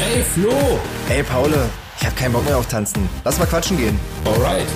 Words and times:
Ey, 0.00 0.22
Flo! 0.22 0.50
Ey, 1.08 1.22
Paul, 1.22 1.50
ich 1.98 2.06
hab 2.06 2.14
keinen 2.16 2.32
Bock 2.32 2.44
mehr 2.44 2.58
auf 2.58 2.66
Tanzen. 2.66 3.08
Lass 3.24 3.38
mal 3.38 3.46
quatschen 3.46 3.76
gehen. 3.78 3.98
Alright. 4.24 4.66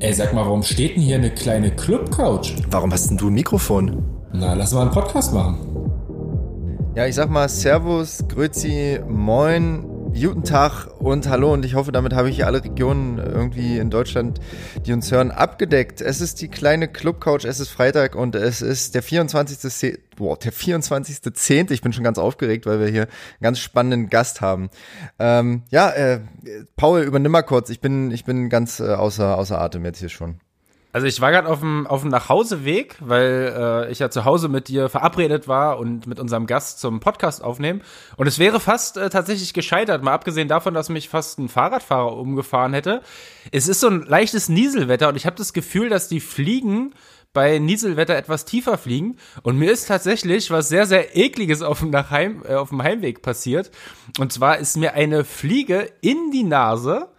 Ey, 0.00 0.12
sag 0.12 0.34
mal, 0.34 0.44
warum 0.44 0.62
steht 0.62 0.96
denn 0.96 1.02
hier 1.02 1.16
eine 1.16 1.30
kleine 1.30 1.70
Club-Couch? 1.74 2.52
Warum 2.70 2.92
hast 2.92 3.08
denn 3.08 3.16
du 3.16 3.28
ein 3.28 3.34
Mikrofon? 3.34 4.04
Na, 4.32 4.52
lass 4.54 4.72
mal 4.72 4.82
einen 4.82 4.90
Podcast 4.90 5.32
machen. 5.32 5.58
Ja, 6.94 7.06
ich 7.06 7.14
sag 7.14 7.30
mal 7.30 7.48
Servus, 7.48 8.24
Grüezi, 8.28 9.00
Moin, 9.08 9.84
guten 10.22 10.44
Tag 10.44 10.86
und 10.98 11.28
Hallo 11.28 11.52
und 11.52 11.64
ich 11.64 11.74
hoffe, 11.74 11.92
damit 11.92 12.14
habe 12.14 12.30
ich 12.30 12.46
alle 12.46 12.64
Regionen 12.64 13.18
irgendwie 13.18 13.78
in 13.78 13.90
Deutschland, 13.90 14.40
die 14.86 14.92
uns 14.92 15.12
hören, 15.12 15.30
abgedeckt. 15.30 16.00
Es 16.00 16.20
ist 16.20 16.40
die 16.40 16.48
kleine 16.48 16.88
Club-Couch, 16.88 17.44
es 17.44 17.60
ist 17.60 17.68
Freitag 17.68 18.14
und 18.14 18.34
es 18.34 18.62
ist 18.62 18.94
der 18.94 19.02
24. 19.02 19.98
Boah, 20.16 20.38
der 20.38 20.52
24.10. 20.52 21.70
Ich 21.70 21.82
bin 21.82 21.92
schon 21.92 22.04
ganz 22.04 22.18
aufgeregt, 22.18 22.66
weil 22.66 22.80
wir 22.80 22.86
hier 22.86 23.02
einen 23.02 23.42
ganz 23.42 23.58
spannenden 23.58 24.08
Gast 24.08 24.40
haben. 24.40 24.70
Ähm, 25.18 25.64
ja, 25.70 25.90
äh, 25.90 26.20
Paul, 26.76 27.02
übernimm 27.02 27.32
mal 27.32 27.42
kurz. 27.42 27.68
Ich 27.68 27.80
bin, 27.80 28.10
ich 28.10 28.24
bin 28.24 28.48
ganz 28.48 28.80
äh, 28.80 28.94
außer, 28.94 29.36
außer 29.36 29.60
Atem 29.60 29.84
jetzt 29.84 30.00
hier 30.00 30.08
schon. 30.08 30.40
Also 30.96 31.06
ich 31.08 31.20
war 31.20 31.30
gerade 31.30 31.46
auf 31.46 31.60
dem, 31.60 31.86
auf 31.86 32.00
dem 32.00 32.08
Nachhauseweg, 32.08 32.96
weil 33.00 33.54
äh, 33.54 33.92
ich 33.92 33.98
ja 33.98 34.08
zu 34.08 34.24
Hause 34.24 34.48
mit 34.48 34.68
dir 34.68 34.88
verabredet 34.88 35.46
war 35.46 35.78
und 35.78 36.06
mit 36.06 36.18
unserem 36.18 36.46
Gast 36.46 36.80
zum 36.80 37.00
Podcast 37.00 37.44
aufnehmen. 37.44 37.82
Und 38.16 38.26
es 38.26 38.38
wäre 38.38 38.60
fast 38.60 38.96
äh, 38.96 39.10
tatsächlich 39.10 39.52
gescheitert, 39.52 40.02
mal 40.02 40.14
abgesehen 40.14 40.48
davon, 40.48 40.72
dass 40.72 40.88
mich 40.88 41.10
fast 41.10 41.38
ein 41.38 41.50
Fahrradfahrer 41.50 42.16
umgefahren 42.16 42.72
hätte. 42.72 43.02
Es 43.52 43.68
ist 43.68 43.80
so 43.80 43.88
ein 43.88 44.06
leichtes 44.06 44.48
Nieselwetter 44.48 45.10
und 45.10 45.16
ich 45.16 45.26
habe 45.26 45.36
das 45.36 45.52
Gefühl, 45.52 45.90
dass 45.90 46.08
die 46.08 46.20
Fliegen 46.20 46.94
bei 47.34 47.58
Nieselwetter 47.58 48.16
etwas 48.16 48.46
tiefer 48.46 48.78
fliegen. 48.78 49.18
Und 49.42 49.58
mir 49.58 49.72
ist 49.72 49.88
tatsächlich 49.88 50.50
was 50.50 50.70
sehr, 50.70 50.86
sehr 50.86 51.14
ekliges 51.14 51.60
auf 51.60 51.80
dem, 51.80 51.90
Nachheim, 51.90 52.42
äh, 52.48 52.54
auf 52.54 52.70
dem 52.70 52.82
Heimweg 52.82 53.20
passiert. 53.20 53.70
Und 54.18 54.32
zwar 54.32 54.56
ist 54.56 54.78
mir 54.78 54.94
eine 54.94 55.24
Fliege 55.24 55.92
in 56.00 56.30
die 56.32 56.44
Nase, 56.44 57.10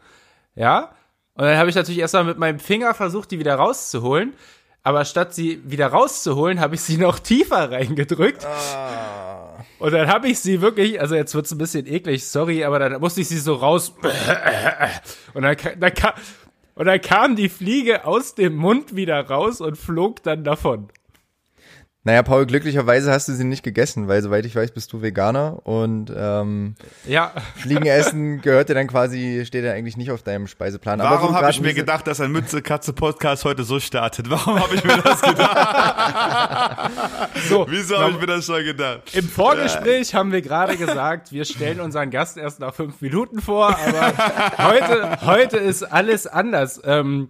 ja, 0.56 0.97
und 1.38 1.44
dann 1.44 1.58
habe 1.58 1.70
ich 1.70 1.76
natürlich 1.76 2.00
erstmal 2.00 2.24
mit 2.24 2.40
meinem 2.40 2.60
Finger 2.60 2.96
versucht, 2.96 3.30
die 3.30 3.38
wieder 3.38 3.56
rauszuholen. 3.56 4.34
Aber 4.82 5.06
statt 5.06 5.36
sie 5.36 5.62
wieder 5.66 5.88
rauszuholen, 5.88 6.60
habe 6.60 6.76
ich 6.76 6.82
sie 6.82 6.98
noch 6.98 7.20
tiefer 7.20 7.72
reingedrückt. 7.72 8.44
Ah. 8.44 9.64
Und 9.78 9.94
dann 9.94 10.08
habe 10.08 10.30
ich 10.30 10.40
sie 10.40 10.62
wirklich, 10.62 11.00
also 11.00 11.14
jetzt 11.14 11.36
wird's 11.36 11.52
ein 11.52 11.60
bisschen 11.60 11.86
eklig, 11.86 12.26
sorry, 12.26 12.64
aber 12.64 12.80
dann 12.80 13.00
musste 13.00 13.22
ich 13.22 13.28
sie 13.28 13.38
so 13.38 13.54
raus. 13.54 13.94
Und 15.36 15.44
dann, 15.44 15.56
dann, 15.80 15.94
kam, 15.94 16.14
und 16.74 16.86
dann 16.86 17.02
kam 17.02 17.36
die 17.36 17.50
Fliege 17.50 18.06
aus 18.06 18.34
dem 18.34 18.56
Mund 18.56 18.96
wieder 18.96 19.22
raus 19.28 19.62
und 19.62 19.78
flog 19.78 20.24
dann 20.24 20.44
davon. 20.44 20.90
Naja, 22.08 22.23
Paul, 22.23 22.45
glücklicherweise 22.45 23.11
hast 23.11 23.27
du 23.27 23.33
sie 23.33 23.44
nicht 23.44 23.63
gegessen, 23.63 24.08
weil 24.08 24.22
soweit 24.22 24.45
ich 24.45 24.55
weiß, 24.55 24.72
bist 24.72 24.94
du 24.94 25.02
Veganer 25.02 25.59
und 25.66 26.09
ähm, 26.16 26.75
ja. 27.05 27.33
Fliegenessen 27.58 28.39
gehört 28.39 28.69
dir 28.69 28.75
dann 28.75 28.88
quasi, 28.88 29.44
steht 29.45 29.66
ja 29.66 29.73
eigentlich 29.73 29.97
nicht 29.97 30.09
auf 30.11 30.23
deinem 30.23 30.47
Speiseplan. 30.47 31.00
Warum 31.00 31.35
habe 31.35 31.50
ich 31.50 31.59
mir 31.59 31.73
gedacht, 31.73 32.08
dass 32.08 32.22
ein 32.22 32.31
Mütze-Katze-Podcast 32.31 33.44
heute 33.44 33.66
so 33.66 33.81
startet? 33.81 34.30
Warum 34.30 34.58
habe 34.58 34.75
ich 34.75 34.85
mir 34.85 35.02
das 35.02 35.22
gedacht? 35.22 36.91
so, 37.50 37.66
Wieso 37.69 37.97
habe 37.97 38.11
ich 38.11 38.19
mir 38.22 38.28
das 38.28 38.45
schon 38.45 38.63
gedacht? 38.63 39.13
Im 39.13 39.28
Vorgespräch 39.28 40.16
haben 40.16 40.31
wir 40.31 40.41
gerade 40.41 40.78
gesagt, 40.78 41.33
wir 41.33 41.44
stellen 41.44 41.81
unseren 41.81 42.09
Gast 42.09 42.38
erst 42.38 42.61
nach 42.61 42.73
fünf 42.73 43.02
Minuten 43.02 43.41
vor, 43.41 43.78
aber 43.85 44.13
heute, 44.59 45.17
heute 45.25 45.58
ist 45.58 45.83
alles 45.83 46.25
anders. 46.25 46.80
Ähm, 46.85 47.28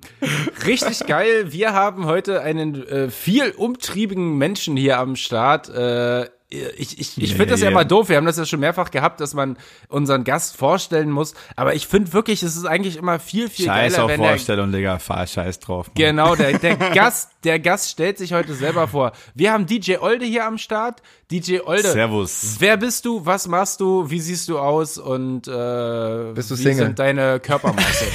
richtig 0.68 1.08
geil. 1.08 1.52
Wir 1.52 1.74
haben 1.74 2.06
heute 2.06 2.44
einen 2.44 2.88
äh, 2.88 3.10
viel 3.10 3.50
umtriebigen 3.58 4.38
Menschen 4.38 4.67
Menschen 4.68 4.78
hier 4.78 5.00
am 5.00 5.16
Start. 5.16 5.70
Äh, 5.70 6.26
ich, 6.50 6.98
ich, 6.98 7.22
ich 7.22 7.32
finde 7.32 7.48
das 7.48 7.62
ja 7.62 7.72
mal 7.72 7.84
doof. 7.84 8.08
Wir 8.08 8.16
haben 8.16 8.26
das 8.26 8.38
ja 8.38 8.46
schon 8.46 8.62
mehrfach 8.62 8.90
gehabt, 8.90 9.20
dass 9.20 9.34
man 9.34 9.58
unseren 9.90 10.24
Gast 10.24 10.56
vorstellen 10.56 11.12
muss. 11.12 11.34
Aber 11.58 11.76
ich 11.76 11.88
finde 11.88 12.14
wirklich, 12.14 12.42
es 12.42 12.56
ist 12.56 12.66
eigentlich 12.66 12.96
immer 12.96 13.20
viel, 13.20 13.50
viel 13.50 13.66
Scheiß 13.66 13.94
geiler, 13.94 14.06
auf 14.06 14.10
wenn 14.10 14.22
Vorstellung, 14.22 14.72
der, 14.72 14.80
Digga. 14.80 15.00
Fahr 15.00 15.28
Scheiß 15.28 15.60
drauf. 15.60 15.88
Mann. 15.88 15.96
Genau, 15.96 16.36
der, 16.36 16.58
der 16.58 16.76
Gast, 16.94 17.32
der 17.48 17.60
Gast 17.60 17.90
stellt 17.92 18.18
sich 18.18 18.34
heute 18.34 18.54
selber 18.56 18.90
vor. 18.90 19.14
Wir 19.34 19.54
haben 19.54 19.66
DJ 19.66 20.00
Olde 20.02 20.26
hier 20.26 20.46
am 20.46 20.58
Start. 20.58 21.02
DJ 21.32 21.60
Olde. 21.66 21.92
Servus. 21.92 22.56
Wer 22.60 22.76
bist 22.76 23.06
du? 23.06 23.26
Was 23.26 23.48
machst 23.48 23.80
du? 23.80 24.10
Wie 24.10 24.20
siehst 24.20 24.50
du 24.50 24.60
aus? 24.60 24.98
Und 24.98 25.48
äh, 25.48 26.32
bist 26.34 26.52
du 26.52 26.58
wie 26.58 26.62
Single? 26.64 26.86
sind 26.86 27.00
deine 27.00 27.40
Körpermaße? 27.40 28.06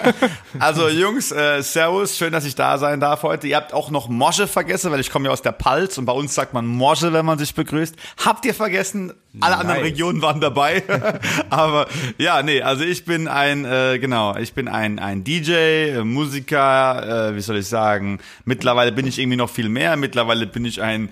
also 0.58 0.88
Jungs, 0.88 1.32
äh, 1.32 1.62
Servus. 1.62 2.16
Schön, 2.16 2.32
dass 2.32 2.46
ich 2.46 2.54
da 2.54 2.78
sein 2.78 2.98
darf 2.98 3.24
heute. 3.24 3.46
Ihr 3.46 3.56
habt 3.56 3.74
auch 3.74 3.90
noch 3.90 4.08
Mosche 4.08 4.46
vergessen, 4.46 4.90
weil 4.90 5.00
ich 5.00 5.10
komme 5.10 5.26
ja 5.26 5.32
aus 5.32 5.42
der 5.42 5.52
Palz 5.52 5.98
und 5.98 6.06
bei 6.06 6.12
uns 6.12 6.34
sagt 6.34 6.54
man 6.54 6.66
Mosche, 6.66 7.12
wenn 7.12 7.26
man 7.26 7.38
sich 7.38 7.54
begrüßt. 7.54 7.94
Habt 8.24 8.46
ihr 8.46 8.54
vergessen? 8.54 9.12
Alle 9.40 9.52
nice. 9.52 9.60
anderen 9.60 9.82
Regionen 9.82 10.22
waren 10.22 10.40
dabei. 10.40 10.82
Aber 11.50 11.86
ja, 12.16 12.42
nee, 12.42 12.62
also 12.62 12.84
ich 12.84 13.04
bin 13.04 13.28
ein, 13.28 13.64
äh, 13.64 13.98
genau, 13.98 14.36
ich 14.36 14.54
bin 14.54 14.68
ein, 14.68 14.98
ein 14.98 15.24
DJ, 15.24 15.52
äh, 15.52 16.04
Musiker, 16.04 17.30
äh, 17.30 17.36
wie 17.36 17.40
soll 17.40 17.58
ich 17.58 17.66
sagen, 17.66 18.18
mittlerweile 18.44 18.77
bin 18.92 19.06
ich 19.06 19.18
irgendwie 19.18 19.36
noch 19.36 19.50
viel 19.50 19.68
mehr, 19.68 19.96
mittlerweile 19.96 20.46
bin 20.46 20.64
ich 20.64 20.82
ein 20.82 21.10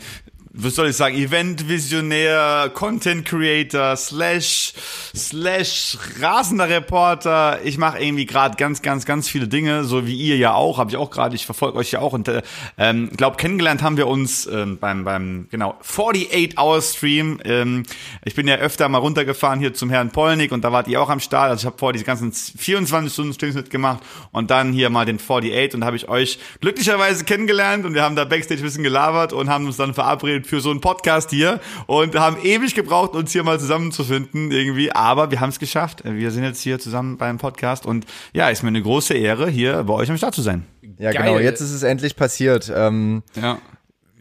was 0.59 0.75
soll 0.75 0.89
ich 0.89 0.97
sagen, 0.97 1.17
Event-Visionär, 1.17 2.71
Content-Creator, 2.73 3.95
slash, 3.95 4.73
slash 5.15 5.99
rasender 6.19 6.69
Reporter. 6.69 7.61
Ich 7.63 7.77
mache 7.77 7.99
irgendwie 7.99 8.25
gerade 8.25 8.57
ganz, 8.57 8.81
ganz, 8.81 9.05
ganz 9.05 9.29
viele 9.29 9.49
Dinge, 9.49 9.85
so 9.85 10.07
wie 10.07 10.17
ihr 10.17 10.39
ja 10.39 10.55
auch, 10.55 10.79
habe 10.79 10.91
ich 10.91 10.97
auch 10.97 11.11
gerade, 11.11 11.37
ich 11.37 11.45
verfolge 11.45 11.77
euch 11.77 11.93
ja 11.93 12.01
auch 12.01 12.15
und 12.15 12.29
äh, 12.29 12.41
ähm, 12.79 13.11
glaube, 13.15 13.37
kennengelernt 13.37 13.83
haben 13.83 13.99
wir 13.99 14.07
uns 14.07 14.47
ähm, 14.47 14.79
beim, 14.79 15.05
beim, 15.05 15.47
genau, 15.51 15.79
48-Hour-Stream. 15.85 17.41
Ähm, 17.45 17.83
ich 18.25 18.35
bin 18.35 18.49
ja 18.49 18.57
öfter 18.57 18.89
mal 18.89 18.99
runtergefahren 18.99 19.61
hier 19.61 19.75
zum 19.75 19.91
Herrn 19.91 20.11
Polnick 20.11 20.53
und 20.53 20.65
da 20.65 20.73
wart 20.73 20.89
ihr 20.89 21.03
auch 21.03 21.11
am 21.11 21.21
Start. 21.21 21.51
Also 21.51 21.61
ich 21.61 21.67
habe 21.67 21.77
vorher 21.77 21.93
diese 21.93 22.07
ganzen 22.07 22.33
24-Stunden-Streams 22.33 23.57
mitgemacht 23.57 24.03
und 24.33 24.51
dann 24.51 24.73
hier 24.73 24.89
mal 24.89 25.05
den 25.05 25.19
48 25.19 25.75
und 25.75 25.81
da 25.81 25.87
habe 25.87 25.97
ich 25.97 26.09
euch 26.09 26.39
glücklicherweise 26.63 27.25
kennengelernt 27.25 27.85
und 27.85 27.93
wir 27.93 28.03
haben 28.03 28.17
da 28.17 28.25
Backstage 28.25 28.61
ein 28.61 28.65
bisschen 28.65 28.85
gelabert 28.85 29.35
und 29.35 29.51
haben 29.51 29.67
uns 29.67 29.77
dann 29.77 29.93
verabredet 29.93 30.46
für 30.47 30.61
so 30.61 30.71
einen 30.71 30.81
Podcast 30.81 31.31
hier 31.31 31.61
und 31.87 32.15
haben 32.15 32.39
ewig 32.43 32.75
gebraucht, 32.75 33.15
uns 33.15 33.33
hier 33.33 33.43
mal 33.43 33.59
zusammenzufinden 33.61 34.51
irgendwie. 34.51 34.93
Aber 34.93 35.31
wir 35.31 35.41
haben 35.41 35.51
es 35.51 35.59
geschafft. 35.59 36.03
Wir 36.05 36.31
sind 36.31 36.45
jetzt 36.45 36.61
hier 36.61 36.79
zusammen 36.79 37.19
beim 37.19 37.39
Podcast 37.39 37.87
und 37.87 38.07
ja, 38.33 38.49
ist 38.49 38.63
mir 38.63 38.69
eine 38.69 38.83
große 38.83 39.15
Ehre, 39.15 39.49
hier 39.49 39.83
bei 39.85 39.95
euch 39.95 40.11
am 40.11 40.17
Start 40.17 40.35
zu 40.35 40.43
sein. 40.43 40.65
Ja, 40.99 41.13
Geil. 41.13 41.25
genau. 41.25 41.39
Jetzt 41.39 41.61
ist 41.61 41.73
es 41.73 41.83
endlich 41.83 42.17
passiert. 42.17 42.73
Ähm, 42.75 43.23
ja. 43.35 43.59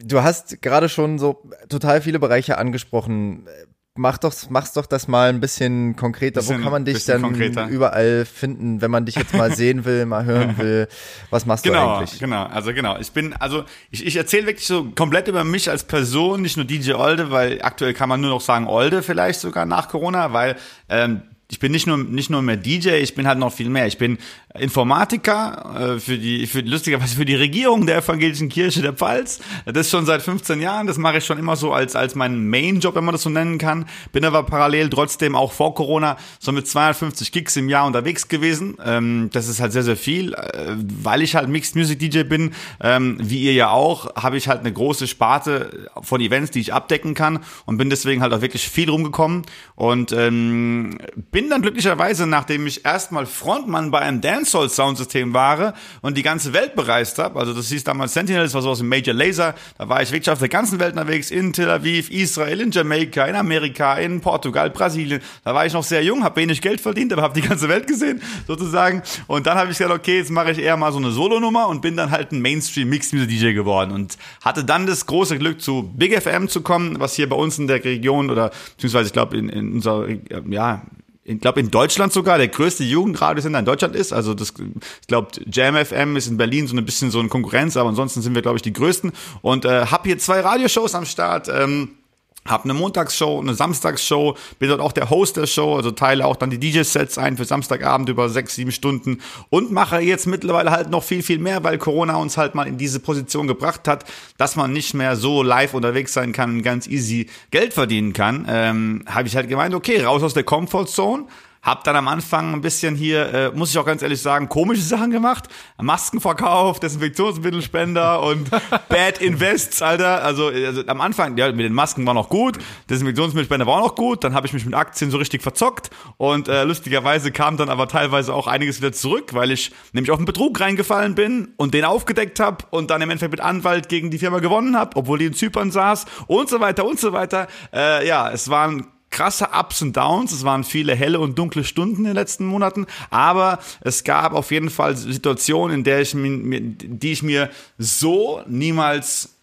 Du 0.03 0.22
hast 0.22 0.62
gerade 0.62 0.90
schon 0.90 1.19
so 1.19 1.41
total 1.69 2.02
viele 2.02 2.19
Bereiche 2.19 2.57
angesprochen 2.57 3.47
mach 3.95 4.17
doch, 4.17 4.33
mach's 4.50 4.73
doch 4.73 4.85
das 4.85 5.07
mal 5.07 5.29
ein 5.29 5.39
bisschen 5.39 5.95
konkreter. 5.95 6.41
Bisschen, 6.41 6.59
Wo 6.59 6.63
kann 6.63 6.72
man 6.72 6.85
dich 6.85 7.06
dann 7.06 7.22
konkreter. 7.22 7.67
überall 7.67 8.25
finden, 8.25 8.81
wenn 8.81 8.91
man 8.91 9.06
dich 9.06 9.16
jetzt 9.16 9.33
mal 9.33 9.51
sehen 9.56 9.85
will, 9.85 10.06
mal 10.06 10.25
hören 10.25 10.57
will? 10.57 10.88
Was 11.29 11.45
machst 11.45 11.63
genau, 11.63 11.85
du 11.85 12.00
eigentlich? 12.00 12.19
Genau, 12.19 12.44
also 12.45 12.73
genau. 12.73 12.97
Ich 13.00 13.11
bin, 13.11 13.33
also 13.33 13.63
ich, 13.91 14.06
ich 14.06 14.16
erzähle 14.16 14.47
wirklich 14.47 14.67
so 14.67 14.91
komplett 14.91 15.28
über 15.28 15.44
mich 15.44 15.69
als 15.69 15.85
Person, 15.85 16.41
nicht 16.41 16.57
nur 16.57 16.66
DJ 16.66 16.94
Olde, 16.94 17.31
weil 17.31 17.61
aktuell 17.61 17.94
kann 17.94 18.09
man 18.09 18.22
nur 18.22 18.29
noch 18.29 18.41
sagen 18.41 18.67
Olde 18.67 19.01
vielleicht 19.01 19.39
sogar 19.39 19.66
nach 19.66 19.88
Corona, 19.88 20.33
weil 20.33 20.57
ähm, 20.89 21.22
ich 21.50 21.59
bin 21.59 21.72
nicht 21.72 21.88
nur 21.88 21.97
nicht 21.97 22.29
nur 22.29 22.41
mehr 22.41 22.57
DJ, 22.57 22.95
ich 22.95 23.16
bin 23.16 23.27
halt 23.27 23.38
noch 23.38 23.53
viel 23.53 23.69
mehr. 23.69 23.88
Ich 23.88 23.97
bin 23.97 24.17
Informatiker 24.58 25.96
äh, 25.96 26.00
für 26.00 26.18
die 26.18 26.48
für 26.48 26.62
lustigerweise 26.62 27.16
für 27.16 27.26
die 27.26 27.36
Regierung 27.36 27.86
der 27.86 27.98
evangelischen 27.98 28.50
Kirche 28.50 28.82
der 28.82 28.94
Pfalz. 28.94 29.40
Das 29.66 29.90
schon 29.90 30.06
seit 30.06 30.22
15 30.22 30.62
Jahren. 30.62 30.88
Das 30.88 30.98
mache 30.98 31.18
ich 31.18 31.26
schon 31.26 31.38
immer 31.38 31.56
so 31.56 31.74
als 31.74 31.96
als 31.96 32.16
meinen 32.16 32.50
Main-Job, 32.50 32.96
wenn 32.96 33.04
man 33.04 33.14
das 33.14 33.24
so 33.24 33.30
nennen 33.30 33.58
kann. 33.58 33.86
Bin 34.12 34.24
aber 34.26 34.44
parallel 34.44 34.90
trotzdem 34.90 35.36
auch 35.36 35.52
vor 35.52 35.76
Corona 35.76 36.18
so 36.40 36.52
mit 36.52 36.68
250 36.68 37.32
Gigs 37.32 37.56
im 37.58 37.70
Jahr 37.70 37.86
unterwegs 37.86 38.28
gewesen. 38.28 38.78
Ähm, 38.84 39.30
das 39.34 39.48
ist 39.48 39.60
halt 39.60 39.74
sehr 39.74 39.84
sehr 39.84 39.98
viel, 39.98 40.34
äh, 40.34 40.76
weil 41.02 41.22
ich 41.22 41.36
halt 41.36 41.50
Mixed 41.50 41.76
Music 41.76 42.00
DJ 42.00 42.24
bin. 42.24 42.54
Ähm, 42.82 43.18
wie 43.22 43.42
ihr 43.42 43.54
ja 43.54 43.70
auch, 43.70 44.16
habe 44.16 44.38
ich 44.38 44.48
halt 44.48 44.62
eine 44.62 44.72
große 44.72 45.08
Sparte 45.08 45.90
von 46.02 46.22
Events, 46.22 46.52
die 46.52 46.62
ich 46.62 46.74
abdecken 46.74 47.14
kann 47.14 47.40
und 47.66 47.78
bin 47.78 47.90
deswegen 47.90 48.22
halt 48.22 48.34
auch 48.34 48.42
wirklich 48.42 48.68
viel 48.68 48.90
rumgekommen 48.90 49.44
und 49.75 50.12
ähm, 50.13 50.98
bin 51.31 51.50
dann 51.50 51.62
glücklicherweise, 51.62 52.25
nachdem 52.25 52.68
ich 52.68 52.86
erstmal 52.86 53.25
Frontmann 53.25 53.92
bei 53.92 54.00
einem 54.00 54.22
Dancehall 54.22 54.44
Soundsystem 54.45 55.33
war 55.33 55.74
und 56.01 56.18
die 56.18 56.24
ganze 56.24 56.53
Welt 56.53 56.75
bereist 56.75 57.19
habe, 57.19 57.39
also 57.39 57.53
das 57.53 57.69
hieß 57.69 57.83
damals 57.83 58.13
Sentinel, 58.13 58.44
das 58.44 58.53
war 58.53 58.62
so 58.62 58.69
aus 58.69 58.80
dem 58.80 58.89
Major 58.89 59.13
Laser, 59.13 59.56
da 59.77 59.89
war 59.89 60.01
ich 60.01 60.12
wirklich 60.12 60.30
auf 60.30 60.39
der 60.39 60.50
ganzen 60.50 60.80
Welt 60.80 60.94
unterwegs, 60.94 61.31
in 61.31 61.53
Tel 61.53 61.69
Aviv, 61.69 62.09
Israel, 62.09 62.62
in 62.62 62.71
Jamaika, 62.71 63.25
in 63.25 63.36
Amerika, 63.36 63.95
in 63.95 64.21
Portugal, 64.21 64.69
Brasilien. 64.69 65.21
Da 65.44 65.53
war 65.53 65.65
ich 65.65 65.74
noch 65.74 65.83
sehr 65.83 66.03
jung, 66.03 66.24
habe 66.24 66.42
wenig 66.42 66.62
Geld 66.62 66.81
verdient, 66.81 67.13
aber 67.13 67.21
habe 67.21 67.39
die 67.39 67.47
ganze 67.47 67.69
Welt 67.69 67.88
gesehen, 67.88 68.21
sozusagen. 68.47 69.01
Und 69.27 69.47
dann 69.47 69.57
habe 69.57 69.71
ich 69.71 69.77
gesagt, 69.77 69.94
okay, 69.94 70.18
jetzt 70.18 70.31
mache 70.31 70.51
ich 70.51 70.59
eher 70.59 70.77
mal 70.77 70.91
so 70.91 70.98
eine 70.98 71.12
Solonummer 71.12 71.68
und 71.68 71.81
bin 71.81 71.98
dann 71.98 72.12
halt 72.12 72.31
ein 72.31 72.41
Mainstream 72.41 72.89
Mixed 72.89 73.13
Music 73.13 73.30
DJ 73.30 73.53
geworden 73.53 73.91
und 73.91 74.18
hatte 74.44 74.63
dann 74.63 74.86
das 74.88 75.06
große 75.06 75.38
Glück 75.38 75.62
zu 75.62 75.91
Big 75.95 76.21
FM 76.21 76.48
zu 76.48 76.62
kommen, 76.62 77.00
was 77.00 77.15
hier 77.15 77.30
bei 77.30 77.36
uns 77.36 77.57
in 77.59 77.68
der 77.68 77.83
Region 77.83 78.30
oder 78.30 78.51
beziehungsweise 78.75 79.07
ich 79.07 79.13
glaube 79.13 79.38
in, 79.38 79.50
in 79.50 79.74
unserer 79.74 80.07
ja 80.50 80.81
ich 81.27 81.39
glaube 81.39 81.60
in 81.60 81.72
Deutschland 81.72 82.13
sogar 82.13 82.38
der 82.38 82.48
größte 82.48 82.83
Jugendradiosender 82.83 83.57
in 83.57 83.66
Deutschland 83.66 83.95
ist. 83.95 84.13
Also 84.13 84.36
das, 84.36 84.54
ich 85.01 85.07
glaube 85.07 85.30
Jam 85.51 85.75
FM 85.75 86.16
ist 86.16 86.27
in 86.27 86.38
Berlin 86.38 86.68
so 86.68 86.75
ein 86.75 86.86
bisschen 86.86 87.10
so 87.10 87.19
eine 87.19 87.30
Konkurrenz, 87.30 87.75
aber 87.77 87.89
ansonsten 87.89 88.22
sind 88.22 88.36
wir 88.36 88.44
glaube 88.44 88.57
ich 88.57 88.62
die 88.62 88.74
größten 88.74 89.12
und 89.42 89.66
äh, 89.66 89.88
habe 89.88 90.07
hier 90.07 90.19
zwei 90.19 90.42
Radioshows 90.42 90.94
am 90.94 91.06
Start. 91.06 91.50
Ähm, 91.50 91.98
Hab 92.47 92.63
eine 92.63 92.74
Montagsshow, 92.74 93.39
eine 93.39 93.56
Samstagsshow, 93.56 94.36
bin 94.59 94.69
dort 94.69 94.81
auch 94.81 94.92
der 94.92 95.09
Host 95.09 95.38
der 95.38 95.47
Show, 95.47 95.75
also 95.75 95.92
teile 95.92 96.25
auch 96.25 96.36
dann 96.36 96.51
die 96.51 96.59
DJ-Sets 96.59 97.18
ein 97.18 97.38
für 97.38 97.45
Samstagabend 97.45 98.07
über 98.09 98.30
sechs, 98.30 98.56
sieben 98.56 98.71
Stunden 98.71 99.19
und 99.50 99.71
mache 99.71 100.00
jetzt 100.00 100.27
mittlerweile 100.27 100.69
halt 100.71 100.92
noch 100.92 101.03
viel, 101.03 101.24
viel 101.24 101.39
mehr, 101.39 101.63
weil 101.63 101.77
Corona 101.77 102.18
uns 102.18 102.38
halt 102.38 102.53
mal 102.53 102.68
in 102.68 102.77
diese 102.77 103.00
Position 103.00 103.47
gebracht 103.47 103.88
hat, 103.88 104.06
dass 104.38 104.56
man 104.56 104.71
nicht 104.74 104.94
mehr 104.94 105.15
so 105.15 105.42
live 105.42 105.74
unterwegs 105.74 106.13
sein 106.13 106.33
kann 106.33 106.57
und 106.57 106.62
ganz 106.62 106.88
easy 106.88 107.27
Geld 107.50 107.74
verdienen 107.74 108.13
kann. 108.13 108.45
Ähm, 108.48 109.03
Habe 109.07 109.27
ich 109.27 109.36
halt 109.36 109.50
gemeint, 109.50 109.74
okay, 109.74 110.03
raus 110.03 110.21
aus 110.21 110.33
der 110.33 110.44
Comfortzone, 110.44 111.25
hab 111.65 111.83
dann 111.83 111.95
am 111.95 112.07
Anfang 112.07 112.53
ein 112.53 112.62
bisschen 112.62 112.95
hier, 112.95 113.33
äh, 113.33 113.51
muss 113.51 113.71
ich 113.71 113.77
auch 113.79 113.85
ganz 113.85 114.03
ehrlich 114.03 114.21
sagen, 114.21 114.47
komische 114.47 114.81
Sachen 114.83 115.09
gemacht. 115.09 115.50
Maskenverkauf, 115.81 116.79
Desinfektionsmittelspender 116.79 118.21
und 118.21 118.50
Bad 118.89 119.19
Invests, 119.19 119.81
Alter. 119.81 120.23
Also, 120.23 120.47
also 120.47 120.85
am 120.85 121.01
Anfang, 121.01 121.35
ja, 121.38 121.51
mit 121.51 121.65
den 121.65 121.73
Masken 121.73 122.06
war 122.06 122.13
noch 122.13 122.29
gut, 122.29 122.59
Desinfektionsmittelspender 122.89 123.65
war 123.65 123.77
auch 123.77 123.88
noch 123.88 123.95
gut. 123.95 124.23
Dann 124.23 124.35
habe 124.35 124.45
ich 124.45 124.53
mich 124.53 124.63
mit 124.63 124.75
Aktien 124.75 125.09
so 125.09 125.17
richtig 125.17 125.41
verzockt 125.41 125.89
und 126.17 126.47
äh, 126.47 126.63
lustigerweise 126.63 127.31
kam 127.31 127.57
dann 127.57 127.69
aber 127.69 127.88
teilweise 127.88 128.33
auch 128.33 128.45
einiges 128.45 128.79
wieder 128.79 128.91
zurück, 128.91 129.33
weil 129.33 129.50
ich 129.50 129.71
nämlich 129.91 130.12
auf 130.12 130.19
einen 130.19 130.25
Betrug 130.25 130.59
reingefallen 130.59 131.15
bin 131.15 131.53
und 131.57 131.73
den 131.73 131.83
aufgedeckt 131.83 132.39
habe 132.39 132.65
und 132.69 132.91
dann 132.91 133.01
im 133.01 133.09
Endeffekt 133.09 133.31
mit 133.31 133.41
Anwalt 133.41 133.89
gegen 133.89 134.12
die 134.12 134.19
Firma 134.19 134.38
gewonnen 134.39 134.77
habe, 134.77 134.95
obwohl 134.95 135.17
die 135.17 135.25
in 135.25 135.33
Zypern 135.33 135.71
saß 135.71 136.06
und 136.27 136.47
so 136.47 136.59
weiter 136.59 136.85
und 136.85 137.00
so 137.00 137.12
weiter. 137.12 137.47
Äh, 137.73 138.07
ja, 138.07 138.29
es 138.29 138.50
waren 138.50 138.85
krasse 139.15 139.47
Ups 139.57 139.81
und 139.81 139.95
Downs. 139.95 140.33
Es 140.33 140.44
waren 140.44 140.65
viele 140.65 140.94
helle 140.94 141.21
und 141.21 141.39
dunkle 141.39 141.63
Stunden 141.63 142.00
in 142.00 142.03
den 142.03 142.15
letzten 142.15 142.45
Monaten, 142.45 142.85
aber 143.09 143.59
es 143.81 144.03
gab 144.03 144.33
auf 144.33 144.51
jeden 144.51 144.69
Fall 144.69 144.97
Situationen, 144.97 145.77
in 145.77 145.83
der 145.85 146.01
ich 146.01 146.13
mir, 146.13 146.59
die 146.59 147.13
ich 147.13 147.23
mir 147.23 147.50
so 147.77 148.41
niemals 148.45 149.38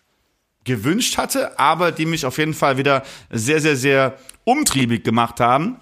gewünscht 0.65 1.17
hatte, 1.17 1.59
aber 1.59 1.91
die 1.91 2.05
mich 2.05 2.27
auf 2.27 2.37
jeden 2.37 2.53
Fall 2.53 2.77
wieder 2.77 3.03
sehr, 3.31 3.61
sehr, 3.61 3.77
sehr 3.77 4.19
umtriebig 4.45 5.05
gemacht 5.05 5.41
haben 5.41 5.79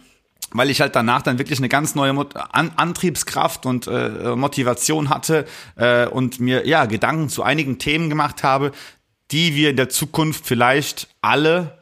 weil 0.52 0.68
ich 0.68 0.80
halt 0.80 0.96
danach 0.96 1.22
dann 1.22 1.38
wirklich 1.38 1.60
eine 1.60 1.68
ganz 1.68 1.94
neue 1.94 2.12
Mot 2.12 2.34
An 2.34 2.72
Antriebskraft 2.74 3.66
und 3.66 3.86
äh, 3.86 4.34
Motivation 4.34 5.08
hatte 5.08 5.46
äh, 5.76 6.08
und 6.08 6.40
mir 6.40 6.66
ja 6.66 6.86
Gedanken 6.86 7.28
zu 7.28 7.44
einigen 7.44 7.78
Themen 7.78 8.08
gemacht 8.08 8.42
habe, 8.42 8.72
die 9.30 9.54
wir 9.54 9.70
in 9.70 9.76
der 9.76 9.90
Zukunft 9.90 10.44
vielleicht 10.44 11.06
alle 11.20 11.79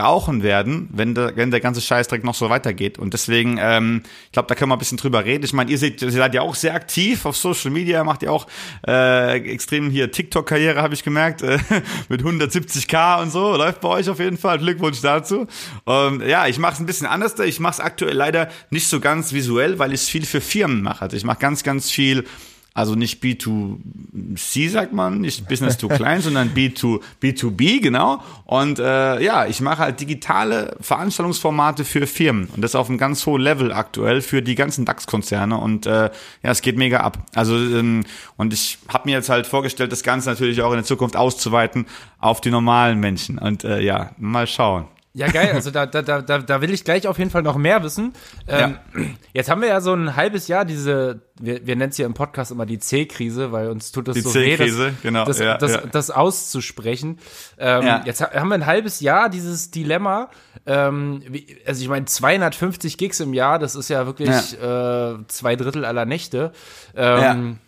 brauchen 0.00 0.42
werden, 0.42 0.88
wenn 0.92 1.14
der, 1.14 1.36
wenn 1.36 1.50
der 1.50 1.60
ganze 1.60 1.82
Scheißdreck 1.82 2.24
noch 2.24 2.34
so 2.34 2.48
weitergeht. 2.48 2.98
Und 2.98 3.12
deswegen, 3.12 3.58
ähm, 3.60 4.02
ich 4.26 4.32
glaube, 4.32 4.48
da 4.48 4.54
können 4.54 4.70
wir 4.70 4.76
ein 4.76 4.78
bisschen 4.78 4.96
drüber 4.96 5.26
reden. 5.26 5.44
Ich 5.44 5.52
meine, 5.52 5.70
ihr 5.70 5.76
seht, 5.76 6.00
ihr 6.00 6.10
seid 6.10 6.32
ja 6.32 6.40
auch 6.40 6.54
sehr 6.54 6.74
aktiv 6.74 7.26
auf 7.26 7.36
Social 7.36 7.70
Media, 7.70 8.02
macht 8.02 8.22
ihr 8.22 8.32
auch 8.32 8.46
äh, 8.86 9.36
extrem 9.40 9.90
hier 9.90 10.10
TikTok-Karriere, 10.10 10.80
habe 10.80 10.94
ich 10.94 11.04
gemerkt, 11.04 11.42
äh, 11.42 11.58
mit 12.08 12.22
170k 12.22 13.20
und 13.22 13.30
so. 13.30 13.56
Läuft 13.56 13.82
bei 13.82 13.88
euch 13.88 14.08
auf 14.08 14.18
jeden 14.18 14.38
Fall. 14.38 14.58
Glückwunsch 14.58 15.02
dazu. 15.02 15.46
Und 15.84 16.22
ja, 16.22 16.46
ich 16.46 16.58
mache 16.58 16.74
es 16.74 16.80
ein 16.80 16.86
bisschen 16.86 17.06
anders. 17.06 17.38
Ich 17.38 17.60
mache 17.60 17.74
es 17.74 17.80
aktuell 17.80 18.14
leider 18.14 18.48
nicht 18.70 18.86
so 18.86 19.00
ganz 19.00 19.34
visuell, 19.34 19.78
weil 19.78 19.92
ich 19.92 20.00
es 20.00 20.08
viel 20.08 20.24
für 20.24 20.40
Firmen 20.40 20.80
mache. 20.80 21.02
Also 21.02 21.16
ich 21.16 21.24
mache 21.24 21.40
ganz, 21.40 21.62
ganz 21.62 21.90
viel 21.90 22.24
also 22.72 22.94
nicht 22.94 23.22
B2C 23.22 24.70
sagt 24.70 24.92
man, 24.92 25.20
nicht 25.20 25.48
Business 25.48 25.76
to 25.76 25.88
Client, 25.88 26.22
sondern 26.22 26.50
B2, 26.54 27.00
B2B, 27.20 27.82
genau. 27.82 28.22
Und 28.44 28.78
äh, 28.78 29.20
ja, 29.22 29.46
ich 29.46 29.60
mache 29.60 29.78
halt 29.78 30.00
digitale 30.00 30.76
Veranstaltungsformate 30.80 31.84
für 31.84 32.06
Firmen 32.06 32.48
und 32.54 32.62
das 32.62 32.76
auf 32.76 32.88
einem 32.88 32.98
ganz 32.98 33.26
hohen 33.26 33.42
Level 33.42 33.72
aktuell 33.72 34.20
für 34.20 34.40
die 34.40 34.54
ganzen 34.54 34.84
DAX-Konzerne 34.84 35.58
und 35.58 35.86
äh, 35.86 36.10
ja, 36.42 36.50
es 36.50 36.62
geht 36.62 36.76
mega 36.76 37.00
ab. 37.00 37.18
Also 37.34 37.56
ähm, 37.56 38.04
und 38.36 38.52
ich 38.52 38.78
habe 38.88 39.08
mir 39.08 39.16
jetzt 39.16 39.28
halt 39.30 39.48
vorgestellt, 39.48 39.90
das 39.90 40.04
Ganze 40.04 40.30
natürlich 40.30 40.62
auch 40.62 40.70
in 40.70 40.76
der 40.76 40.84
Zukunft 40.84 41.16
auszuweiten 41.16 41.86
auf 42.20 42.40
die 42.40 42.50
normalen 42.50 43.00
Menschen 43.00 43.38
und 43.38 43.64
äh, 43.64 43.80
ja, 43.80 44.12
mal 44.16 44.46
schauen. 44.46 44.86
Ja, 45.12 45.26
geil. 45.26 45.50
Also 45.54 45.72
da, 45.72 45.86
da, 45.86 46.02
da, 46.02 46.20
da 46.20 46.60
will 46.60 46.72
ich 46.72 46.84
gleich 46.84 47.08
auf 47.08 47.18
jeden 47.18 47.30
Fall 47.30 47.42
noch 47.42 47.56
mehr 47.56 47.82
wissen. 47.82 48.12
Ähm, 48.46 48.76
ja. 48.94 49.02
Jetzt 49.32 49.50
haben 49.50 49.60
wir 49.60 49.68
ja 49.68 49.80
so 49.80 49.92
ein 49.92 50.14
halbes 50.14 50.46
Jahr 50.46 50.64
diese, 50.64 51.22
wir, 51.40 51.66
wir 51.66 51.74
nennen 51.74 51.90
es 51.90 51.96
hier 51.96 52.06
im 52.06 52.14
Podcast 52.14 52.52
immer 52.52 52.64
die 52.64 52.78
C-Krise, 52.78 53.50
weil 53.50 53.70
uns 53.70 53.90
tut 53.90 54.06
es 54.06 54.22
so 54.22 54.32
weh, 54.34 54.56
das, 54.56 54.92
genau. 55.02 55.24
das, 55.24 55.40
ja, 55.40 55.58
das, 55.58 55.72
ja. 55.72 55.82
das 55.90 56.10
auszusprechen. 56.12 57.18
Ähm, 57.58 57.86
ja. 57.86 58.02
Jetzt 58.04 58.20
haben 58.20 58.48
wir 58.48 58.54
ein 58.54 58.66
halbes 58.66 59.00
Jahr 59.00 59.28
dieses 59.28 59.72
Dilemma. 59.72 60.30
Ähm, 60.64 61.22
also 61.66 61.82
ich 61.82 61.88
meine, 61.88 62.04
250 62.04 62.96
Gigs 62.96 63.18
im 63.18 63.34
Jahr, 63.34 63.58
das 63.58 63.74
ist 63.74 63.90
ja 63.90 64.06
wirklich 64.06 64.28
äh, 64.62 65.14
zwei 65.26 65.56
Drittel 65.56 65.84
aller 65.84 66.04
Nächte. 66.04 66.52
Ähm, 66.94 67.58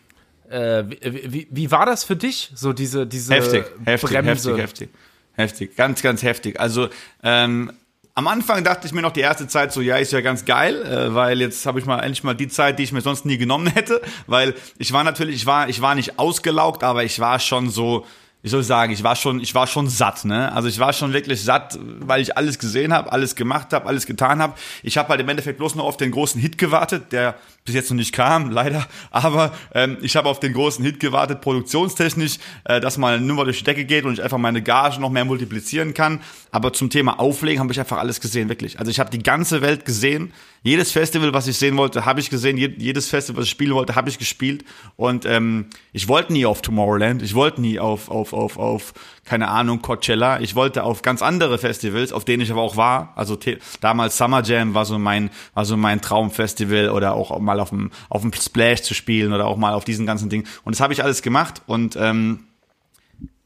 äh, 0.48 0.84
wie, 0.86 1.32
wie, 1.32 1.48
wie, 1.50 1.70
war 1.70 1.86
das 1.86 2.04
für 2.04 2.14
dich, 2.14 2.52
so 2.54 2.72
diese, 2.72 3.06
diese 3.06 3.34
heftig, 3.34 3.64
heftig, 3.84 4.10
Bremse? 4.10 4.50
Heftig, 4.50 4.62
heftig. 4.62 4.90
Heftig, 5.34 5.76
ganz, 5.76 6.02
ganz 6.02 6.22
heftig. 6.22 6.60
Also 6.60 6.88
ähm, 7.22 7.72
am 8.14 8.28
Anfang 8.28 8.62
dachte 8.64 8.86
ich 8.86 8.92
mir 8.92 9.00
noch 9.00 9.12
die 9.12 9.20
erste 9.20 9.48
Zeit 9.48 9.72
so, 9.72 9.80
ja, 9.80 9.96
ist 9.96 10.12
ja 10.12 10.20
ganz 10.20 10.44
geil, 10.44 10.82
äh, 10.82 11.14
weil 11.14 11.40
jetzt 11.40 11.64
habe 11.64 11.80
ich 11.80 11.86
mal 11.86 12.00
endlich 12.00 12.22
mal 12.24 12.34
die 12.34 12.48
Zeit, 12.48 12.78
die 12.78 12.82
ich 12.82 12.92
mir 12.92 13.00
sonst 13.00 13.24
nie 13.24 13.38
genommen 13.38 13.66
hätte, 13.74 14.02
weil 14.26 14.54
ich 14.78 14.92
war 14.92 15.04
natürlich, 15.04 15.36
ich 15.36 15.46
war, 15.46 15.68
ich 15.68 15.80
war 15.80 15.94
nicht 15.94 16.18
ausgelaugt, 16.18 16.84
aber 16.84 17.04
ich 17.04 17.18
war 17.20 17.38
schon 17.38 17.70
so, 17.70 18.04
wie 18.42 18.48
soll 18.48 18.62
ich 18.62 18.66
sagen, 18.66 18.92
ich 18.92 19.04
war 19.04 19.14
schon, 19.14 19.40
ich 19.40 19.54
war 19.54 19.68
schon 19.68 19.88
satt, 19.88 20.24
ne? 20.24 20.52
Also 20.52 20.68
ich 20.68 20.80
war 20.80 20.92
schon 20.92 21.12
wirklich 21.12 21.44
satt, 21.44 21.78
weil 21.80 22.20
ich 22.20 22.36
alles 22.36 22.58
gesehen 22.58 22.92
habe, 22.92 23.12
alles 23.12 23.36
gemacht 23.36 23.72
habe, 23.72 23.86
alles 23.86 24.04
getan 24.04 24.42
habe. 24.42 24.54
Ich 24.82 24.98
habe 24.98 25.10
halt 25.10 25.20
im 25.20 25.28
Endeffekt 25.28 25.58
bloß 25.58 25.76
noch 25.76 25.84
auf 25.84 25.96
den 25.96 26.10
großen 26.10 26.40
Hit 26.40 26.58
gewartet, 26.58 27.12
der 27.12 27.36
bis 27.64 27.76
jetzt 27.76 27.90
noch 27.90 27.96
nicht 27.96 28.12
kam, 28.12 28.50
leider. 28.52 28.86
Aber 29.12 29.52
ähm, 29.74 29.96
ich 30.02 30.16
habe 30.16 30.28
auf 30.28 30.40
den 30.40 30.54
großen 30.54 30.84
Hit 30.84 30.98
gewartet, 30.98 31.40
produktionstechnisch, 31.40 32.38
äh, 32.64 32.80
dass 32.80 32.98
mal 32.98 33.14
eine 33.14 33.24
Nummer 33.24 33.44
durch 33.44 33.58
die 33.58 33.64
Decke 33.64 33.84
geht 33.84 34.04
und 34.04 34.14
ich 34.14 34.22
einfach 34.22 34.38
meine 34.38 34.60
Gage 34.60 35.00
noch 35.00 35.10
mehr 35.10 35.24
multiplizieren 35.24 35.94
kann. 35.94 36.20
Aber 36.50 36.72
zum 36.72 36.90
Thema 36.90 37.20
Auflegen 37.20 37.60
habe 37.60 37.72
ich 37.72 37.78
einfach 37.78 37.98
alles 37.98 38.20
gesehen, 38.20 38.48
wirklich. 38.48 38.80
Also 38.80 38.90
ich 38.90 38.98
habe 38.98 39.10
die 39.10 39.22
ganze 39.22 39.62
Welt 39.62 39.84
gesehen. 39.84 40.32
Jedes 40.64 40.92
Festival, 40.92 41.34
was 41.34 41.48
ich 41.48 41.56
sehen 41.56 41.76
wollte, 41.76 42.04
habe 42.04 42.20
ich 42.20 42.30
gesehen. 42.30 42.56
Jedes 42.56 43.08
Festival, 43.08 43.40
was 43.40 43.46
ich 43.46 43.50
spielen 43.50 43.74
wollte, 43.74 43.96
habe 43.96 44.08
ich 44.08 44.18
gespielt. 44.18 44.64
Und 44.96 45.24
ähm, 45.26 45.66
ich 45.92 46.06
wollte 46.06 46.32
nie 46.32 46.46
auf 46.46 46.62
Tomorrowland. 46.62 47.20
Ich 47.22 47.34
wollte 47.34 47.60
nie 47.60 47.80
auf, 47.80 48.08
auf, 48.08 48.32
auf, 48.32 48.58
auf, 48.58 48.94
keine 49.24 49.48
Ahnung, 49.48 49.82
Coachella. 49.82 50.40
Ich 50.40 50.54
wollte 50.54 50.84
auf 50.84 51.02
ganz 51.02 51.20
andere 51.20 51.58
Festivals, 51.58 52.12
auf 52.12 52.24
denen 52.24 52.44
ich 52.44 52.52
aber 52.52 52.62
auch 52.62 52.76
war. 52.76 53.12
Also 53.16 53.36
damals 53.80 54.16
Summer 54.16 54.42
Jam 54.44 54.74
war 54.74 54.84
so 54.84 55.00
mein, 55.00 55.30
war 55.54 55.64
so 55.64 55.76
mein 55.76 56.00
Traumfestival 56.00 56.90
oder 56.90 57.14
auch 57.14 57.38
mal 57.40 57.58
auf 57.58 57.70
dem, 57.70 57.90
auf 58.08 58.22
dem 58.22 58.32
Splash 58.32 58.82
zu 58.82 58.94
spielen 58.94 59.32
oder 59.32 59.46
auch 59.46 59.56
mal 59.56 59.74
auf 59.74 59.84
diesen 59.84 60.06
ganzen 60.06 60.30
Dingen. 60.30 60.46
Und 60.62 60.76
das 60.76 60.80
habe 60.80 60.92
ich 60.92 61.02
alles 61.02 61.22
gemacht 61.22 61.62
und 61.66 61.96
ähm, 61.96 62.44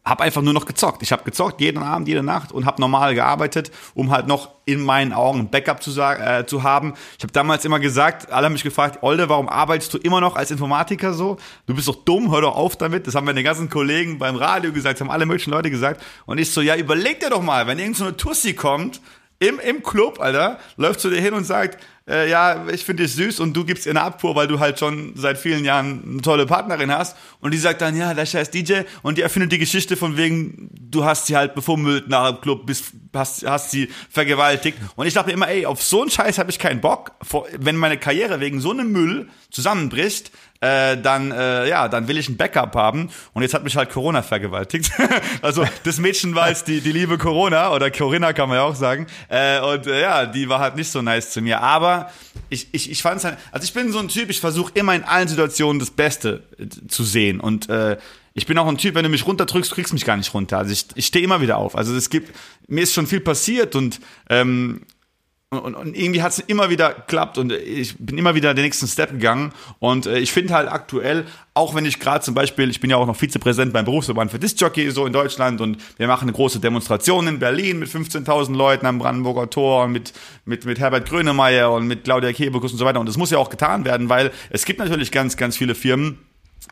habe 0.06 0.22
einfach 0.22 0.40
nur 0.40 0.52
noch 0.52 0.66
gezockt. 0.66 1.02
Ich 1.02 1.10
habe 1.10 1.24
gezockt 1.24 1.60
jeden 1.60 1.82
Abend, 1.82 2.06
jede 2.06 2.22
Nacht 2.22 2.52
und 2.52 2.64
habe 2.64 2.80
normal 2.80 3.16
gearbeitet, 3.16 3.72
um 3.94 4.12
halt 4.12 4.28
noch 4.28 4.50
in 4.64 4.80
meinen 4.80 5.12
Augen 5.12 5.40
ein 5.40 5.50
Backup 5.50 5.82
zu, 5.82 6.00
äh, 6.00 6.46
zu 6.46 6.62
haben. 6.62 6.94
Ich 7.18 7.24
habe 7.24 7.32
damals 7.32 7.64
immer 7.64 7.80
gesagt, 7.80 8.30
alle 8.30 8.46
haben 8.46 8.52
mich 8.52 8.62
gefragt, 8.62 9.02
Olde, 9.02 9.28
warum 9.28 9.48
arbeitest 9.48 9.92
du 9.94 9.98
immer 9.98 10.20
noch 10.20 10.36
als 10.36 10.52
Informatiker 10.52 11.12
so? 11.12 11.38
Du 11.66 11.74
bist 11.74 11.88
doch 11.88 12.04
dumm, 12.04 12.30
hör 12.30 12.40
doch 12.40 12.54
auf 12.54 12.76
damit. 12.76 13.08
Das 13.08 13.16
haben 13.16 13.26
meine 13.26 13.42
ganzen 13.42 13.68
Kollegen 13.68 14.18
beim 14.18 14.36
Radio 14.36 14.72
gesagt, 14.72 14.94
das 14.94 15.00
haben 15.00 15.12
alle 15.12 15.26
möglichen 15.26 15.50
Leute 15.50 15.70
gesagt. 15.70 16.00
Und 16.24 16.38
ich 16.38 16.52
so, 16.52 16.60
ja, 16.60 16.76
überleg 16.76 17.18
dir 17.18 17.30
doch 17.30 17.42
mal, 17.42 17.66
wenn 17.66 17.78
irgendeine 17.80 18.10
so 18.10 18.16
Tussi 18.16 18.54
kommt, 18.54 19.00
im, 19.38 19.58
im 19.58 19.82
Club, 19.82 20.20
Alter, 20.20 20.58
läuft 20.76 21.00
zu 21.00 21.10
dir 21.10 21.20
hin 21.20 21.34
und 21.34 21.44
sagt, 21.44 21.78
äh, 22.08 22.30
ja, 22.30 22.68
ich 22.68 22.84
finde 22.84 23.02
dich 23.02 23.14
süß 23.14 23.40
und 23.40 23.54
du 23.54 23.64
gibst 23.64 23.86
ihr 23.86 23.90
eine 23.90 24.02
Abfuhr, 24.02 24.36
weil 24.36 24.46
du 24.46 24.60
halt 24.60 24.78
schon 24.78 25.14
seit 25.16 25.38
vielen 25.38 25.64
Jahren 25.64 26.02
eine 26.06 26.22
tolle 26.22 26.46
Partnerin 26.46 26.92
hast. 26.92 27.16
Und 27.40 27.52
die 27.52 27.58
sagt 27.58 27.80
dann, 27.80 27.96
ja, 27.96 28.14
der 28.14 28.26
scheiß 28.26 28.50
DJ. 28.50 28.82
Und 29.02 29.18
die 29.18 29.22
erfindet 29.22 29.52
die 29.52 29.58
Geschichte 29.58 29.96
von 29.96 30.16
wegen, 30.16 30.70
du 30.72 31.04
hast 31.04 31.26
sie 31.26 31.36
halt 31.36 31.54
befummelt 31.54 32.08
nach 32.08 32.30
dem 32.30 32.40
Club, 32.40 32.66
bist, 32.66 32.92
hast, 33.12 33.44
hast 33.46 33.72
sie 33.72 33.88
vergewaltigt. 34.08 34.78
Und 34.94 35.06
ich 35.06 35.14
dachte 35.14 35.28
mir 35.28 35.34
immer, 35.34 35.48
ey, 35.48 35.66
auf 35.66 35.82
so 35.82 36.02
einen 36.02 36.10
Scheiß 36.10 36.38
habe 36.38 36.50
ich 36.50 36.58
keinen 36.58 36.80
Bock. 36.80 37.12
Wenn 37.58 37.76
meine 37.76 37.98
Karriere 37.98 38.38
wegen 38.40 38.60
so 38.60 38.70
einem 38.70 38.92
Müll 38.92 39.28
zusammenbricht, 39.50 40.30
äh, 40.60 40.96
dann 40.96 41.32
äh, 41.32 41.68
ja, 41.68 41.88
dann 41.88 42.08
will 42.08 42.18
ich 42.18 42.28
ein 42.28 42.36
Backup 42.36 42.74
haben. 42.74 43.10
Und 43.32 43.42
jetzt 43.42 43.54
hat 43.54 43.64
mich 43.64 43.76
halt 43.76 43.90
Corona 43.90 44.22
vergewaltigt. 44.22 44.90
also 45.42 45.64
das 45.84 45.98
Mädchen 45.98 46.34
war 46.34 46.48
jetzt 46.48 46.68
die, 46.68 46.80
die 46.80 46.92
liebe 46.92 47.18
Corona 47.18 47.72
oder 47.72 47.90
Corinna 47.90 48.32
kann 48.32 48.48
man 48.48 48.58
ja 48.58 48.64
auch 48.64 48.74
sagen. 48.74 49.06
Äh, 49.28 49.60
und 49.60 49.86
äh, 49.86 50.02
ja, 50.02 50.26
die 50.26 50.48
war 50.48 50.60
halt 50.60 50.76
nicht 50.76 50.90
so 50.90 51.02
nice 51.02 51.30
zu 51.30 51.40
mir. 51.40 51.60
Aber 51.60 51.95
ich, 52.48 52.68
ich, 52.72 52.90
ich 52.90 53.02
fand 53.02 53.18
es 53.18 53.24
halt, 53.24 53.38
also 53.52 53.64
ich 53.64 53.72
bin 53.72 53.92
so 53.92 53.98
ein 53.98 54.08
Typ, 54.08 54.30
ich 54.30 54.40
versuche 54.40 54.72
immer 54.74 54.94
in 54.94 55.04
allen 55.04 55.28
Situationen 55.28 55.78
das 55.78 55.90
Beste 55.90 56.42
äh, 56.58 56.66
zu 56.88 57.04
sehen. 57.04 57.40
Und 57.40 57.68
äh, 57.68 57.96
ich 58.34 58.46
bin 58.46 58.58
auch 58.58 58.68
ein 58.68 58.76
Typ, 58.76 58.94
wenn 58.94 59.02
du 59.02 59.08
mich 59.08 59.26
runterdrückst, 59.26 59.72
kriegst 59.72 59.92
du 59.92 59.94
mich 59.94 60.04
gar 60.04 60.16
nicht 60.16 60.34
runter. 60.34 60.58
Also 60.58 60.72
ich, 60.72 60.86
ich 60.94 61.06
stehe 61.06 61.24
immer 61.24 61.40
wieder 61.40 61.56
auf. 61.56 61.74
Also 61.76 61.94
es 61.94 62.10
gibt, 62.10 62.34
mir 62.68 62.82
ist 62.82 62.92
schon 62.92 63.06
viel 63.06 63.20
passiert 63.20 63.74
und 63.74 64.00
ähm, 64.28 64.82
und, 65.50 65.76
und 65.76 65.96
irgendwie 65.96 66.22
hat 66.22 66.32
es 66.32 66.40
immer 66.40 66.70
wieder 66.70 66.92
geklappt 66.92 67.38
und 67.38 67.52
ich 67.52 67.96
bin 67.98 68.18
immer 68.18 68.34
wieder 68.34 68.52
den 68.52 68.64
nächsten 68.64 68.88
Step 68.88 69.10
gegangen. 69.10 69.52
Und 69.78 70.06
äh, 70.06 70.18
ich 70.18 70.32
finde 70.32 70.54
halt 70.54 70.68
aktuell, 70.68 71.24
auch 71.54 71.76
wenn 71.76 71.84
ich 71.84 72.00
gerade 72.00 72.24
zum 72.24 72.34
Beispiel, 72.34 72.68
ich 72.68 72.80
bin 72.80 72.90
ja 72.90 72.96
auch 72.96 73.06
noch 73.06 73.14
Vizepräsident 73.14 73.72
beim 73.72 73.84
Berufsverband 73.84 74.32
für 74.32 74.40
Disc-Jockey 74.40 74.90
so 74.90 75.06
in 75.06 75.12
Deutschland 75.12 75.60
und 75.60 75.78
wir 75.98 76.08
machen 76.08 76.24
eine 76.24 76.32
große 76.32 76.58
Demonstration 76.58 77.28
in 77.28 77.38
Berlin 77.38 77.78
mit 77.78 77.88
15.000 77.88 78.56
Leuten 78.56 78.86
am 78.86 78.98
Brandenburger 78.98 79.48
Tor 79.48 79.86
mit, 79.86 80.12
mit, 80.46 80.64
mit 80.64 80.80
Herbert 80.80 81.08
Grönemeyer 81.08 81.70
und 81.70 81.86
mit 81.86 82.02
Claudia 82.02 82.32
Kebekus 82.32 82.72
und 82.72 82.78
so 82.78 82.84
weiter. 82.84 82.98
Und 82.98 83.08
das 83.08 83.16
muss 83.16 83.30
ja 83.30 83.38
auch 83.38 83.50
getan 83.50 83.84
werden, 83.84 84.08
weil 84.08 84.32
es 84.50 84.64
gibt 84.64 84.80
natürlich 84.80 85.12
ganz, 85.12 85.36
ganz 85.36 85.56
viele 85.56 85.76
Firmen, 85.76 86.18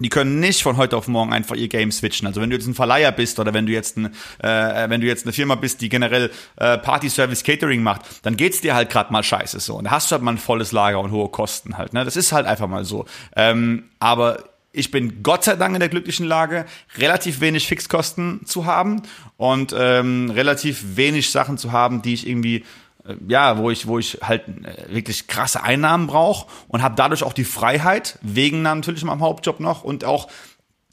die 0.01 0.09
können 0.09 0.41
nicht 0.41 0.63
von 0.63 0.77
heute 0.77 0.97
auf 0.97 1.09
morgen 1.09 1.33
einfach 1.33 1.57
ihr 1.57 1.69
Game 1.69 1.93
switchen. 1.93 2.27
Also 2.27 2.41
wenn 2.41 2.51
du 2.51 2.57
jetzt 2.57 2.67
ein 2.67 2.75
Verleiher 2.75 3.13
bist 3.13 3.39
oder 3.39 3.55
wenn 3.55 3.67
du 3.67 3.73
jetzt 3.73 3.97
ein, 3.97 4.07
äh, 4.39 4.89
wenn 4.89 5.01
du 5.01 5.07
jetzt 5.07 5.25
eine 5.25 5.33
Firma 5.33 5.55
bist, 5.55 5.81
die 5.81 5.89
generell 5.89 6.31
äh, 6.57 6.79
Party 6.79 7.09
Service 7.09 7.45
Catering 7.45 7.83
macht, 7.83 8.03
dann 8.23 8.37
geht's 8.37 8.61
dir 8.61 8.75
halt 8.75 8.91
gerade 8.91 9.13
mal 9.13 9.23
scheiße 9.23 9.61
so. 9.61 9.77
Und 9.77 9.85
da 9.85 9.93
hast 9.93 10.11
du 10.11 10.15
halt 10.15 10.23
mal 10.23 10.33
ein 10.33 10.39
volles 10.39 10.73
Lager 10.73 11.01
und 11.01 11.13
hohe 11.13 11.29
Kosten 11.29 11.79
halt. 11.79 11.93
Ne? 11.93 12.05
Das 12.05 12.17
ist 12.17 12.33
halt 12.33 12.47
einfach 12.47 12.69
mal 12.69 12.85
so. 12.85 13.05
Ähm, 13.37 13.85
aber 14.01 14.45
ich 14.73 14.91
bin 14.91 15.23
Gott 15.23 15.45
sei 15.45 15.55
Dank 15.55 15.75
in 15.75 15.81
der 15.81 15.89
glücklichen 15.89 16.27
Lage, 16.27 16.67
relativ 16.99 17.41
wenig 17.41 17.69
Fixkosten 17.69 18.45
zu 18.45 18.67
haben 18.67 19.03
und 19.37 19.75
ähm, 19.79 20.31
relativ 20.31 20.97
wenig 20.97 21.31
Sachen 21.31 21.59
zu 21.59 21.71
haben, 21.71 22.03
die 22.03 22.15
ich 22.15 22.27
irgendwie 22.29 22.65
ja, 23.29 23.59
wo 23.59 23.71
ich, 23.71 23.87
wo 23.87 23.99
ich 23.99 24.19
halt 24.23 24.49
äh, 24.49 24.95
wirklich 24.95 25.27
krasse 25.27 25.63
Einnahmen 25.63 26.07
brauche 26.07 26.47
und 26.69 26.83
habe 26.83 26.95
dadurch 26.97 27.23
auch 27.23 27.33
die 27.33 27.45
Freiheit, 27.45 28.19
wegen 28.23 28.63
natürlich 28.63 29.05
meinem 29.05 29.21
Hauptjob 29.21 29.61
noch 29.61 29.85
und 29.85 30.05
auch 30.05 30.29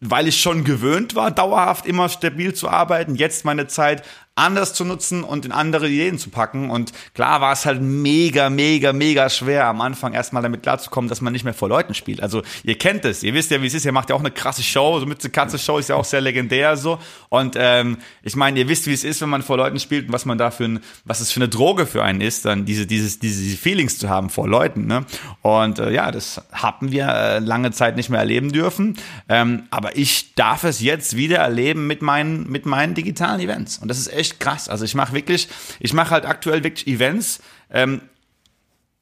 weil 0.04 0.28
ich 0.28 0.42
schon 0.42 0.64
gewöhnt 0.64 1.14
war, 1.16 1.30
dauerhaft 1.30 1.86
immer 1.86 2.10
stabil 2.10 2.56
zu 2.56 2.68
arbeiten, 2.68 3.14
jetzt 3.14 3.46
meine 3.46 3.68
Zeit 3.68 4.04
anders 4.36 4.74
zu 4.74 4.86
nutzen 4.86 5.24
und 5.26 5.46
in 5.46 5.52
andere 5.52 5.90
Ideen 5.90 6.18
zu 6.18 6.30
packen. 6.30 6.70
Und 6.70 6.94
klar 7.14 7.42
war 7.42 7.52
es 7.52 7.66
halt 7.66 7.82
mega, 7.82 8.50
mega, 8.50 8.94
mega 8.94 9.30
schwer, 9.30 9.68
am 9.68 9.82
Anfang 9.82 10.14
erstmal 10.14 10.42
damit 10.42 10.64
klarzukommen, 10.64 11.10
dass 11.10 11.20
man 11.20 11.34
nicht 11.34 11.44
mehr 11.44 11.54
vor 11.54 11.68
Leuten 11.68 11.94
spielt. 11.94 12.24
Also 12.24 12.42
ihr 12.64 12.78
kennt 12.78 13.04
es, 13.04 13.24
ihr 13.24 13.34
wisst 13.34 13.52
ja, 13.52 13.62
wie 13.62 13.68
es 13.68 13.74
ist, 13.74 13.86
ihr 13.86 13.92
macht 13.92 14.10
ja 14.10 14.16
auch 14.16 14.22
eine 14.22 14.32
krasse 14.32 14.64
Show, 14.64 15.00
so 15.00 15.06
mit 15.06 15.22
Katze 15.34 15.60
Show 15.60 15.78
ist 15.78 15.90
ja 15.90 15.96
auch 15.96 16.06
sehr 16.06 16.22
legendär 16.22 16.78
so. 16.78 16.98
Und 17.28 17.56
ähm, 17.58 17.98
ich 18.24 18.38
meine, 18.38 18.60
ihr 18.60 18.70
wisst, 18.70 18.88
wie 18.88 18.94
es 18.94 19.04
ist, 19.04 19.22
wenn 19.22 19.30
man 19.30 19.42
vor 19.42 19.58
Leuten 19.58 19.80
spielt 19.80 20.08
und 20.08 20.14
was 20.14 20.26
man 20.26 20.38
da 20.38 20.50
für 20.50 20.66
ein, 20.66 20.80
was 21.04 21.20
es 21.20 21.32
für 21.32 21.40
eine 21.40 21.50
Droge 21.50 21.86
für 21.86 22.02
einen 22.02 22.22
ist, 22.22 22.46
dann 22.46 22.64
diese, 22.64 22.88
dieses, 22.88 23.20
diese 23.20 23.58
Feelings 23.58 23.98
zu 23.98 24.10
haben 24.10 24.30
vor 24.30 24.48
Leuten. 24.48 24.88
Ne? 24.88 25.06
Und 25.42 25.80
äh, 25.80 25.92
ja, 25.92 26.10
das 26.10 26.42
haben 26.54 26.94
wir 26.94 27.08
äh, 27.10 27.40
lange 27.40 27.72
Zeit 27.72 27.98
nicht 27.98 28.10
mehr 28.10 28.22
erleben 28.22 28.54
dürfen. 28.54 28.98
Ähm, 29.28 29.64
aber 29.72 29.98
ich 29.98 30.36
darf 30.36 30.64
es 30.64 30.80
jetzt 30.80 31.18
wieder 31.18 31.40
erleben 31.40 31.86
mit 31.86 32.02
meinen, 32.02 32.50
mit 32.50 32.66
meinen 32.66 32.94
digitalen 32.94 33.42
Events. 33.42 33.78
Und 33.78 33.90
das 33.90 33.98
ist 33.98 34.14
echt 34.14 34.21
echt 34.22 34.40
krass. 34.40 34.70
Also 34.70 34.86
ich 34.86 34.96
mache 34.96 35.14
wirklich, 35.14 35.50
ich 35.80 35.94
mache 35.94 36.12
halt 36.12 36.26
aktuell 36.26 36.64
wirklich 36.64 36.88
Events, 36.88 37.42
ähm, 37.72 38.02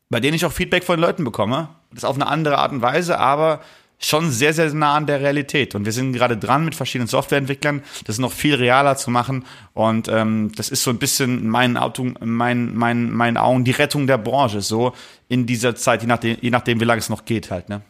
bei 0.09 0.19
denen 0.19 0.33
ich 0.33 0.45
auch 0.45 0.51
Feedback 0.51 0.83
von 0.83 0.99
Leuten 0.99 1.23
bekomme. 1.23 1.69
Das 1.91 2.03
auf 2.03 2.15
eine 2.15 2.27
andere 2.27 2.57
Art 2.57 2.71
und 2.71 2.81
Weise, 2.81 3.19
aber 3.19 3.61
schon 3.99 4.31
sehr, 4.31 4.53
sehr 4.53 4.73
nah 4.73 4.95
an 4.95 5.05
der 5.05 5.19
Realität. 5.19 5.75
Und 5.75 5.85
wir 5.85 5.91
sind 5.91 6.13
gerade 6.13 6.37
dran 6.37 6.63
mit 6.63 6.73
verschiedenen 6.73 7.07
Softwareentwicklern, 7.07 7.83
das 8.05 8.17
noch 8.17 8.31
viel 8.31 8.55
realer 8.55 8.95
zu 8.95 9.11
machen. 9.11 9.45
Und 9.73 10.07
ähm, 10.07 10.51
das 10.55 10.69
ist 10.69 10.83
so 10.83 10.89
ein 10.89 10.97
bisschen 10.97 11.39
in 11.39 11.49
meinen, 11.49 11.77
Augen, 11.77 12.15
in 12.15 12.29
meinen, 12.29 12.75
meinen, 12.75 13.11
meinen 13.11 13.37
Augen 13.37 13.65
die 13.65 13.71
Rettung 13.71 14.07
der 14.07 14.17
Branche, 14.17 14.61
so 14.61 14.93
in 15.27 15.45
dieser 15.45 15.75
Zeit, 15.75 16.01
je 16.01 16.07
nachdem, 16.07 16.37
je 16.39 16.49
nachdem 16.49 16.79
wie 16.79 16.85
lange 16.85 16.99
es 16.99 17.09
noch 17.09 17.25
geht 17.25 17.51
halt. 17.51 17.67
Ne? 17.67 17.81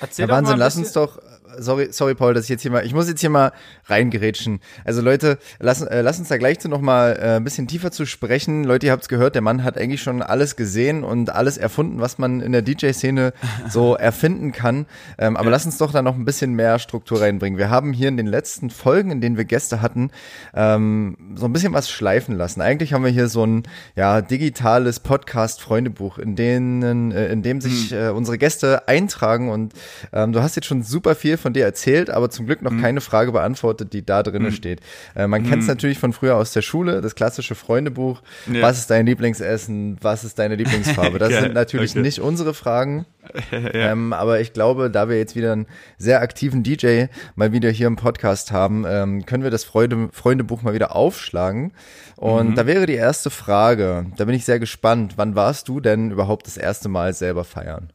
Erzähl 0.00 0.26
ja, 0.26 0.34
Wahnsinn, 0.34 0.58
lass 0.58 0.76
uns 0.76 0.92
doch 0.92 1.18
sorry, 1.58 1.88
sorry, 1.90 2.14
Paul, 2.14 2.34
dass 2.34 2.44
ich 2.44 2.50
jetzt 2.50 2.62
hier 2.62 2.70
mal, 2.70 2.84
ich 2.84 2.94
muss 2.94 3.08
jetzt 3.08 3.20
hier 3.20 3.30
mal 3.30 3.52
reingerätschen. 3.86 4.60
Also 4.84 5.00
Leute, 5.00 5.38
lass, 5.58 5.82
äh, 5.82 6.02
lass 6.02 6.18
uns 6.18 6.28
da 6.28 6.36
gleich 6.36 6.58
zu 6.58 6.68
noch 6.68 6.80
mal 6.80 7.18
äh, 7.20 7.36
ein 7.36 7.44
bisschen 7.44 7.66
tiefer 7.66 7.90
zu 7.90 8.06
sprechen. 8.06 8.64
Leute, 8.64 8.86
ihr 8.86 8.92
habt's 8.92 9.08
gehört, 9.08 9.34
der 9.34 9.42
Mann 9.42 9.64
hat 9.64 9.78
eigentlich 9.78 10.02
schon 10.02 10.22
alles 10.22 10.56
gesehen 10.56 11.04
und 11.04 11.30
alles 11.30 11.56
erfunden, 11.56 12.00
was 12.00 12.18
man 12.18 12.40
in 12.40 12.52
der 12.52 12.62
DJ-Szene 12.62 13.32
so 13.68 13.94
erfinden 13.94 14.52
kann. 14.52 14.86
Ähm, 15.18 15.36
aber 15.36 15.46
ja. 15.46 15.50
lass 15.52 15.66
uns 15.66 15.78
doch 15.78 15.92
da 15.92 16.02
noch 16.02 16.16
ein 16.16 16.24
bisschen 16.24 16.54
mehr 16.54 16.78
Struktur 16.78 17.20
reinbringen. 17.20 17.58
Wir 17.58 17.70
haben 17.70 17.92
hier 17.92 18.08
in 18.08 18.16
den 18.16 18.26
letzten 18.26 18.70
Folgen, 18.70 19.10
in 19.10 19.20
denen 19.20 19.36
wir 19.36 19.44
Gäste 19.44 19.80
hatten, 19.80 20.10
ähm, 20.54 21.16
so 21.34 21.46
ein 21.46 21.52
bisschen 21.52 21.72
was 21.72 21.90
schleifen 21.90 22.36
lassen. 22.36 22.60
Eigentlich 22.60 22.92
haben 22.92 23.04
wir 23.04 23.10
hier 23.10 23.28
so 23.28 23.46
ein 23.46 23.62
ja 23.96 24.20
digitales 24.20 25.00
Podcast-Freundebuch, 25.00 26.18
in 26.18 26.36
denen, 26.36 27.12
äh, 27.12 27.28
in 27.28 27.42
dem 27.42 27.60
sich 27.60 27.90
hm. 27.90 27.98
äh, 27.98 28.08
unsere 28.10 28.38
Gäste 28.38 28.86
eintragen 28.88 29.50
und 29.50 29.72
ähm, 30.12 30.32
du 30.32 30.42
hast 30.42 30.56
jetzt 30.56 30.66
schon 30.66 30.82
super 30.82 31.14
viel 31.14 31.37
von 31.38 31.52
dir 31.52 31.64
erzählt, 31.64 32.10
aber 32.10 32.30
zum 32.30 32.46
Glück 32.46 32.62
noch 32.62 32.72
mhm. 32.72 32.82
keine 32.82 33.00
Frage 33.00 33.32
beantwortet, 33.32 33.92
die 33.92 34.04
da 34.04 34.22
drin 34.22 34.42
mhm. 34.42 34.52
steht. 34.52 34.80
Äh, 35.14 35.26
man 35.26 35.42
kennt 35.42 35.62
es 35.62 35.68
mhm. 35.68 35.74
natürlich 35.74 35.98
von 35.98 36.12
früher 36.12 36.36
aus 36.36 36.52
der 36.52 36.62
Schule, 36.62 37.00
das 37.00 37.14
klassische 37.14 37.54
Freundebuch. 37.54 38.22
Ja. 38.52 38.62
Was 38.62 38.78
ist 38.78 38.90
dein 38.90 39.06
Lieblingsessen? 39.06 39.96
Was 40.00 40.24
ist 40.24 40.38
deine 40.38 40.56
Lieblingsfarbe? 40.56 41.18
Das 41.28 41.32
sind 41.32 41.54
natürlich 41.54 41.92
okay. 41.92 42.00
nicht 42.00 42.20
unsere 42.20 42.54
Fragen. 42.54 43.04
ja. 43.50 43.92
ähm, 43.92 44.12
aber 44.12 44.40
ich 44.40 44.52
glaube, 44.52 44.90
da 44.90 45.08
wir 45.08 45.18
jetzt 45.18 45.36
wieder 45.36 45.52
einen 45.52 45.66
sehr 45.98 46.22
aktiven 46.22 46.62
DJ 46.62 47.06
mal 47.34 47.52
wieder 47.52 47.70
hier 47.70 47.86
im 47.86 47.96
Podcast 47.96 48.52
haben, 48.52 48.84
ähm, 48.86 49.26
können 49.26 49.42
wir 49.42 49.50
das 49.50 49.64
Freude, 49.64 50.08
Freundebuch 50.12 50.62
mal 50.62 50.74
wieder 50.74 50.94
aufschlagen. 50.94 51.72
Und 52.16 52.50
mhm. 52.50 52.54
da 52.54 52.66
wäre 52.66 52.86
die 52.86 52.94
erste 52.94 53.30
Frage, 53.30 54.06
da 54.16 54.24
bin 54.24 54.34
ich 54.34 54.44
sehr 54.44 54.58
gespannt. 54.58 55.14
Wann 55.16 55.34
warst 55.34 55.68
du 55.68 55.80
denn 55.80 56.10
überhaupt 56.10 56.46
das 56.46 56.56
erste 56.56 56.88
Mal 56.88 57.12
selber 57.12 57.44
feiern? 57.44 57.92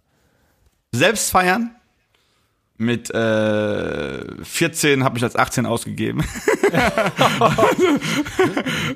Selbst 0.92 1.32
feiern? 1.32 1.76
Mit 2.78 3.12
äh, 3.12 4.44
14 4.44 5.04
habe 5.04 5.18
ich 5.18 5.24
als 5.24 5.36
18 5.36 5.68
ausgegeben. 5.68 6.24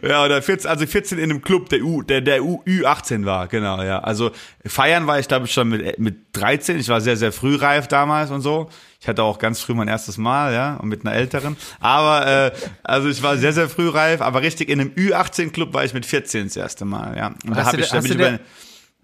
ja, 0.02 0.26
oder 0.26 0.42
14, 0.42 0.70
also 0.70 0.88
14 0.88 1.20
in 1.20 1.26
einem 1.26 1.42
Club, 1.42 1.70
der 1.70 1.84
U, 1.84 2.02
der, 2.02 2.22
der 2.22 2.44
U, 2.44 2.64
Ü18 2.66 3.26
war, 3.26 3.48
genau, 3.48 3.84
ja. 3.84 4.00
Also 4.00 4.32
feiern 4.66 5.06
war 5.06 5.20
ich, 5.20 5.28
glaube 5.28 5.46
ich, 5.46 5.54
schon 5.54 5.70
mit, 5.70 6.00
mit 6.00 6.16
13. 6.34 6.80
Ich 6.80 6.90
war 6.90 7.02
sehr, 7.02 7.18
sehr 7.18 7.32
frühreif 7.32 7.88
damals 7.88 8.32
und 8.32 8.42
so. 8.42 8.70
Ich 9.00 9.08
hatte 9.08 9.22
auch 9.22 9.38
ganz 9.38 9.62
früh 9.62 9.76
mein 9.76 9.88
erstes 9.88 10.18
Mal, 10.18 10.54
ja, 10.54 10.78
und 10.78 10.90
mit 10.90 11.06
einer 11.06 11.14
älteren. 11.16 11.56
Aber 11.80 12.26
äh, 12.26 12.52
also 12.84 13.10
ich 13.10 13.22
war 13.22 13.38
sehr, 13.38 13.54
sehr 13.54 13.70
frühreif, 13.70 14.22
aber 14.22 14.42
richtig 14.42 14.70
in 14.70 14.82
einem 14.82 14.90
Ü18-Club 14.90 15.74
war 15.76 15.86
ich 15.86 15.94
mit 15.94 16.08
14 16.08 16.46
das 16.46 16.58
erste 16.58 16.86
Mal, 16.86 17.16
ja. 17.16 17.28
Und 17.46 17.56
da 17.56 17.66
habe 17.66 17.80
ich, 17.80 17.94
hab 17.94 18.04
ich 18.04 18.16
über, 18.16 18.40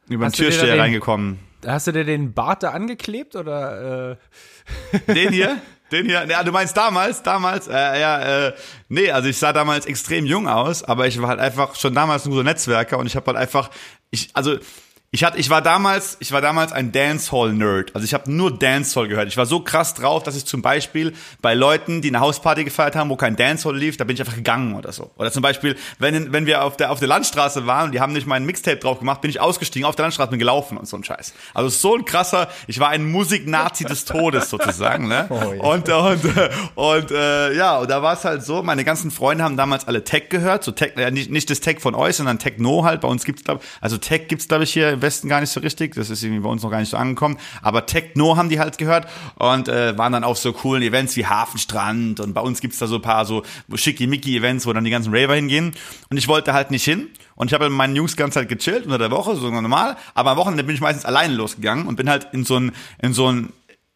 über 0.09 0.25
den 0.25 0.33
Türsteher 0.33 0.79
reingekommen. 0.79 1.52
Hast 1.65 1.87
du 1.87 1.91
dir 1.91 2.03
den 2.03 2.33
Bart 2.33 2.63
da 2.63 2.71
angeklebt 2.71 3.35
oder? 3.35 4.17
Äh? 4.97 5.13
Den 5.13 5.31
hier? 5.31 5.61
Den 5.91 6.07
hier? 6.07 6.25
Ja, 6.27 6.43
du 6.43 6.51
meinst 6.51 6.75
damals? 6.75 7.21
Damals? 7.21 7.67
Äh, 7.67 7.99
ja, 7.99 8.47
äh, 8.47 8.53
nee, 8.89 9.11
also 9.11 9.29
ich 9.29 9.37
sah 9.37 9.53
damals 9.53 9.85
extrem 9.85 10.25
jung 10.25 10.47
aus, 10.47 10.83
aber 10.83 11.05
ich 11.05 11.21
war 11.21 11.29
halt 11.29 11.39
einfach 11.39 11.75
schon 11.75 11.93
damals 11.93 12.25
nur 12.25 12.35
so 12.35 12.43
Netzwerker 12.43 12.97
und 12.97 13.05
ich 13.05 13.15
habe 13.15 13.27
halt 13.27 13.37
einfach, 13.37 13.69
ich, 14.09 14.29
also 14.33 14.57
ich 15.13 15.23
hatte, 15.23 15.37
ich 15.37 15.51
war 15.51 15.61
damals, 15.61 16.17
ich 16.21 16.31
war 16.31 16.41
damals 16.41 16.71
ein 16.71 16.91
Dancehall-Nerd. 16.91 17.91
Also 17.93 18.03
ich 18.03 18.15
habe 18.15 18.31
nur 18.31 18.57
Dancehall 18.57 19.07
gehört. 19.07 19.27
Ich 19.27 19.37
war 19.37 19.45
so 19.45 19.59
krass 19.59 19.93
drauf, 19.93 20.23
dass 20.23 20.35
ich 20.35 20.45
zum 20.45 20.63
Beispiel 20.63 21.13
bei 21.39 21.53
Leuten, 21.53 22.01
die 22.01 22.07
eine 22.07 22.19
Hausparty 22.19 22.63
gefeiert 22.63 22.95
haben, 22.95 23.11
wo 23.11 23.15
kein 23.15 23.35
Dancehall 23.35 23.77
lief, 23.77 23.95
da 23.95 24.05
bin 24.05 24.15
ich 24.15 24.21
einfach 24.21 24.35
gegangen 24.35 24.73
oder 24.73 24.91
so. 24.91 25.11
Oder 25.17 25.31
zum 25.31 25.43
Beispiel, 25.43 25.75
wenn, 25.99 26.33
wenn 26.33 26.47
wir 26.47 26.63
auf 26.63 26.77
der, 26.77 26.91
auf 26.91 26.97
der 26.97 27.07
Landstraße 27.09 27.67
waren 27.67 27.85
und 27.85 27.91
die 27.91 27.99
haben 27.99 28.13
nicht 28.13 28.25
meinen 28.25 28.47
Mixtape 28.47 28.77
drauf 28.77 28.97
gemacht, 28.97 29.21
bin 29.21 29.29
ich 29.29 29.39
ausgestiegen, 29.39 29.85
auf 29.85 29.95
der 29.95 30.05
Landstraße 30.05 30.31
bin 30.31 30.39
gelaufen 30.39 30.79
und 30.79 30.87
so 30.87 30.97
ein 30.97 31.03
Scheiß. 31.03 31.35
Also 31.53 31.69
so 31.69 31.95
ein 31.95 32.05
krasser, 32.05 32.47
ich 32.65 32.79
war 32.79 32.89
ein 32.89 33.05
Musik-Nazi 33.05 33.85
des 33.85 34.05
Todes 34.05 34.49
sozusagen, 34.49 35.07
ne? 35.07 35.27
Oh, 35.29 35.53
ja. 35.53 35.61
Und, 35.61 35.89
und, 35.89 36.39
und, 36.73 37.11
äh, 37.11 37.53
ja, 37.53 37.77
und 37.77 37.91
da 37.91 38.01
war 38.01 38.13
es 38.13 38.25
halt 38.25 38.43
so, 38.43 38.63
meine 38.63 38.83
ganzen 38.83 39.11
Freunde 39.11 39.43
haben 39.43 39.57
damals 39.57 39.85
alle 39.87 40.03
Tech 40.03 40.29
gehört, 40.29 40.63
so 40.63 40.71
Tech, 40.71 40.97
äh, 40.97 41.11
nicht, 41.11 41.29
nicht 41.29 41.51
das 41.51 41.59
Tech 41.59 41.81
von 41.81 41.93
euch, 41.93 42.15
sondern 42.15 42.39
Techno 42.39 42.83
halt. 42.83 43.01
Bei 43.01 43.07
uns 43.07 43.25
gibt's, 43.25 43.43
glaub, 43.43 43.61
also 43.79 43.97
Tech 43.97 44.27
gibt's, 44.27 44.47
glaube 44.47 44.63
ich, 44.63 44.73
hier 44.73 45.02
Westen 45.03 45.29
gar 45.29 45.39
nicht 45.41 45.51
so 45.51 45.59
richtig. 45.59 45.93
Das 45.93 46.09
ist 46.09 46.23
irgendwie 46.23 46.41
bei 46.41 46.49
uns 46.49 46.63
noch 46.63 46.71
gar 46.71 46.79
nicht 46.79 46.89
so 46.89 46.97
angekommen. 46.97 47.37
Aber 47.61 47.85
Techno 47.85 48.35
haben 48.35 48.49
die 48.49 48.59
halt 48.59 48.79
gehört 48.79 49.07
und 49.35 49.67
äh, 49.67 49.95
waren 49.95 50.13
dann 50.13 50.23
auf 50.23 50.39
so 50.39 50.51
coolen 50.51 50.81
Events 50.81 51.15
wie 51.15 51.27
Hafenstrand. 51.27 52.19
Und 52.19 52.33
bei 52.33 52.41
uns 52.41 52.59
gibt's 52.59 52.79
da 52.79 52.87
so 52.87 52.95
ein 52.95 53.01
paar 53.03 53.27
so 53.27 53.43
schickimicki-Events, 53.71 54.65
wo 54.65 54.73
dann 54.73 54.83
die 54.83 54.89
ganzen 54.89 55.13
Raver 55.13 55.35
hingehen. 55.35 55.75
Und 56.09 56.17
ich 56.17 56.27
wollte 56.27 56.53
halt 56.53 56.71
nicht 56.71 56.83
hin. 56.83 57.09
Und 57.35 57.47
ich 57.47 57.53
habe 57.53 57.69
mit 57.69 57.77
meinen 57.77 57.95
Jungs 57.95 58.15
ganz 58.15 58.35
halt 58.35 58.49
gechillt 58.49 58.85
unter 58.85 58.97
der 58.97 59.11
Woche, 59.11 59.35
so 59.35 59.51
normal. 59.51 59.97
Aber 60.15 60.31
am 60.31 60.37
Wochenende 60.37 60.63
bin 60.63 60.73
ich 60.73 60.81
meistens 60.81 61.05
alleine 61.05 61.35
losgegangen 61.35 61.85
und 61.85 61.95
bin 61.95 62.09
halt 62.09 62.27
in 62.31 62.43
so 62.43 62.59
ein, 62.59 62.71
in 63.01 63.13
so 63.13 63.31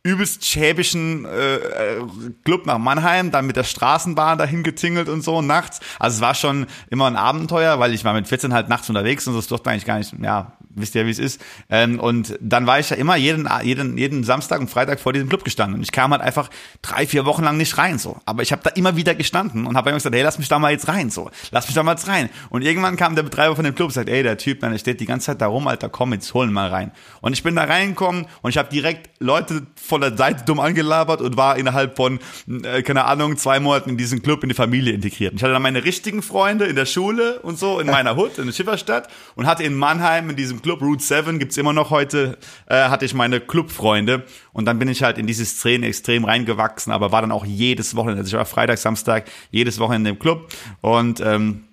übelst 0.08 0.46
schäbischen 0.46 1.26
äh, 1.26 1.56
äh, 1.56 2.02
Club 2.46 2.66
nach 2.66 2.78
Mannheim, 2.78 3.30
dann 3.30 3.46
mit 3.46 3.58
der 3.58 3.66
Straßenbahn 3.66 4.38
dahin 4.38 4.64
getingelt 4.64 5.10
und 5.10 5.22
so 5.22 5.42
nachts. 5.42 5.82
Also 6.00 6.16
es 6.16 6.22
war 6.22 6.34
schon 6.34 6.66
immer 6.90 7.08
ein 7.08 7.18
Abenteuer, 7.18 7.80
weil 7.80 7.94
ich 7.94 8.06
war 8.06 8.14
mit 8.14 8.28
14 8.28 8.54
halt 8.54 8.70
nachts 8.70 8.88
unterwegs 8.88 9.28
und 9.28 9.36
das 9.36 9.48
durfte 9.48 9.70
eigentlich 9.70 9.86
gar 9.86 9.98
nicht, 9.98 10.14
ja, 10.22 10.54
wisst 10.78 10.96
ihr, 10.96 11.06
wie 11.06 11.12
es 11.12 11.20
ist. 11.20 11.42
Ähm, 11.70 12.00
und 12.00 12.38
dann 12.40 12.68
war 12.68 12.80
ich 12.80 12.90
ja 12.90 12.96
immer 12.96 13.16
jeden, 13.16 13.50
jeden, 13.64 13.98
jeden 13.98 14.24
Samstag 14.24 14.60
und 14.60 14.70
Freitag 14.70 15.00
vor 15.00 15.14
diesem 15.14 15.30
Club 15.30 15.44
gestanden. 15.44 15.76
Und 15.76 15.84
ich 15.84 15.92
kam 15.92 16.12
halt 16.12 16.22
einfach 16.22 16.50
drei, 16.82 17.06
vier 17.08 17.26
Wochen 17.26 17.44
lang 17.44 17.58
nicht 17.58 17.78
rein 17.78 17.98
so. 17.98 18.18
Aber 18.26 18.44
ich 18.44 18.52
habe 18.52 18.62
da 18.64 18.70
immer 18.72 18.96
wieder 18.96 19.16
gestanden 19.16 19.66
und 19.66 19.76
habe 19.76 19.90
immer 19.90 19.98
gesagt, 19.98 20.16
hey, 20.16 20.24
lass 20.24 20.38
mich 20.38 20.48
da 20.48 20.60
mal 20.60 20.72
jetzt 20.72 20.88
rein 20.88 21.10
so. 21.10 21.30
Lass 21.52 21.68
mich 21.68 21.76
da 21.76 21.84
mal 21.84 21.94
jetzt 21.94 22.08
rein. 22.08 22.30
Und 22.50 22.62
irgendwann 22.62 22.96
kam 22.96 23.16
der 23.16 23.24
Betreiber 23.24 23.56
von 23.56 23.66
dem 23.66 23.76
Club 23.76 23.88
und 23.88 23.94
sagt, 23.94 24.10
ey, 24.10 24.24
der 24.24 24.38
Typ, 24.38 24.60
der 24.60 24.78
steht 24.78 25.00
die 25.00 25.06
ganze 25.06 25.28
Zeit 25.28 25.42
da 25.42 25.48
rum, 25.48 25.68
Alter, 25.68 25.90
komm, 25.90 26.14
jetzt 26.14 26.34
holen 26.34 26.54
mal 26.54 26.70
rein. 26.70 26.92
Und 27.22 27.34
ich 27.34 27.44
bin 27.44 27.56
da 27.56 27.64
reingekommen 27.64 28.26
und 28.42 28.50
ich 28.50 28.58
habe 28.58 28.70
direkt 28.70 29.10
Leute 29.20 29.64
von 29.76 30.02
der 30.02 30.16
Seite 30.16 30.46
dumm 30.46 30.60
angelabert 30.60 31.22
und 31.22 31.38
war 31.38 31.58
innerhalb 31.58 31.96
von, 31.96 32.20
äh, 32.64 32.82
keine 32.84 33.06
Ahnung, 33.06 33.38
zwei 33.38 33.60
Monaten 33.60 33.92
in 33.92 33.98
diesen 33.98 34.22
Club 34.22 34.44
in 34.44 34.50
die 34.50 34.56
Familie 34.56 34.94
integriert. 34.94 35.32
Und 35.32 35.38
ich 35.38 35.44
hatte 35.44 35.54
dann 35.54 35.62
meine 35.62 35.84
richtigen 35.84 36.22
Freunde 36.22 36.66
in 36.66 36.76
der 36.76 36.86
Schule 36.86 37.40
und 37.40 37.58
so, 37.58 37.80
in 37.80 37.88
meiner 37.88 38.16
Hut, 38.16 38.38
in 38.38 38.46
der 38.46 38.54
Schifferstadt 38.54 39.08
und 39.36 39.48
hatte 39.48 39.64
in 39.64 39.76
Mannheim 39.76 40.30
in 40.30 40.36
diesem 40.36 40.62
Club 40.62 40.67
Route 40.74 41.04
7 41.04 41.40
gibt's 41.40 41.58
immer 41.58 41.74
noch 41.74 41.90
heute, 41.90 42.38
äh, 42.68 42.90
hatte 42.90 43.06
ich 43.06 43.14
meine 43.14 43.40
Clubfreunde. 43.40 44.24
Und 44.54 44.66
dann 44.66 44.80
bin 44.80 44.88
ich 44.88 45.04
halt 45.04 45.18
in 45.18 45.28
diese 45.28 45.46
Szene 45.46 45.88
extrem 45.88 46.26
reingewachsen, 46.26 46.92
aber 46.92 47.12
war 47.12 47.22
dann 47.22 47.32
auch 47.32 47.46
jedes 47.46 47.96
Wochenende, 47.96 48.22
also 48.22 48.36
ich 48.36 48.38
war 48.38 48.46
Freitag, 48.46 48.78
Samstag, 48.78 49.26
jedes 49.52 49.80
Wochenende 49.80 50.10
im 50.10 50.20
Club. 50.20 50.52
Und 50.82 51.20
ähm, 51.22 51.67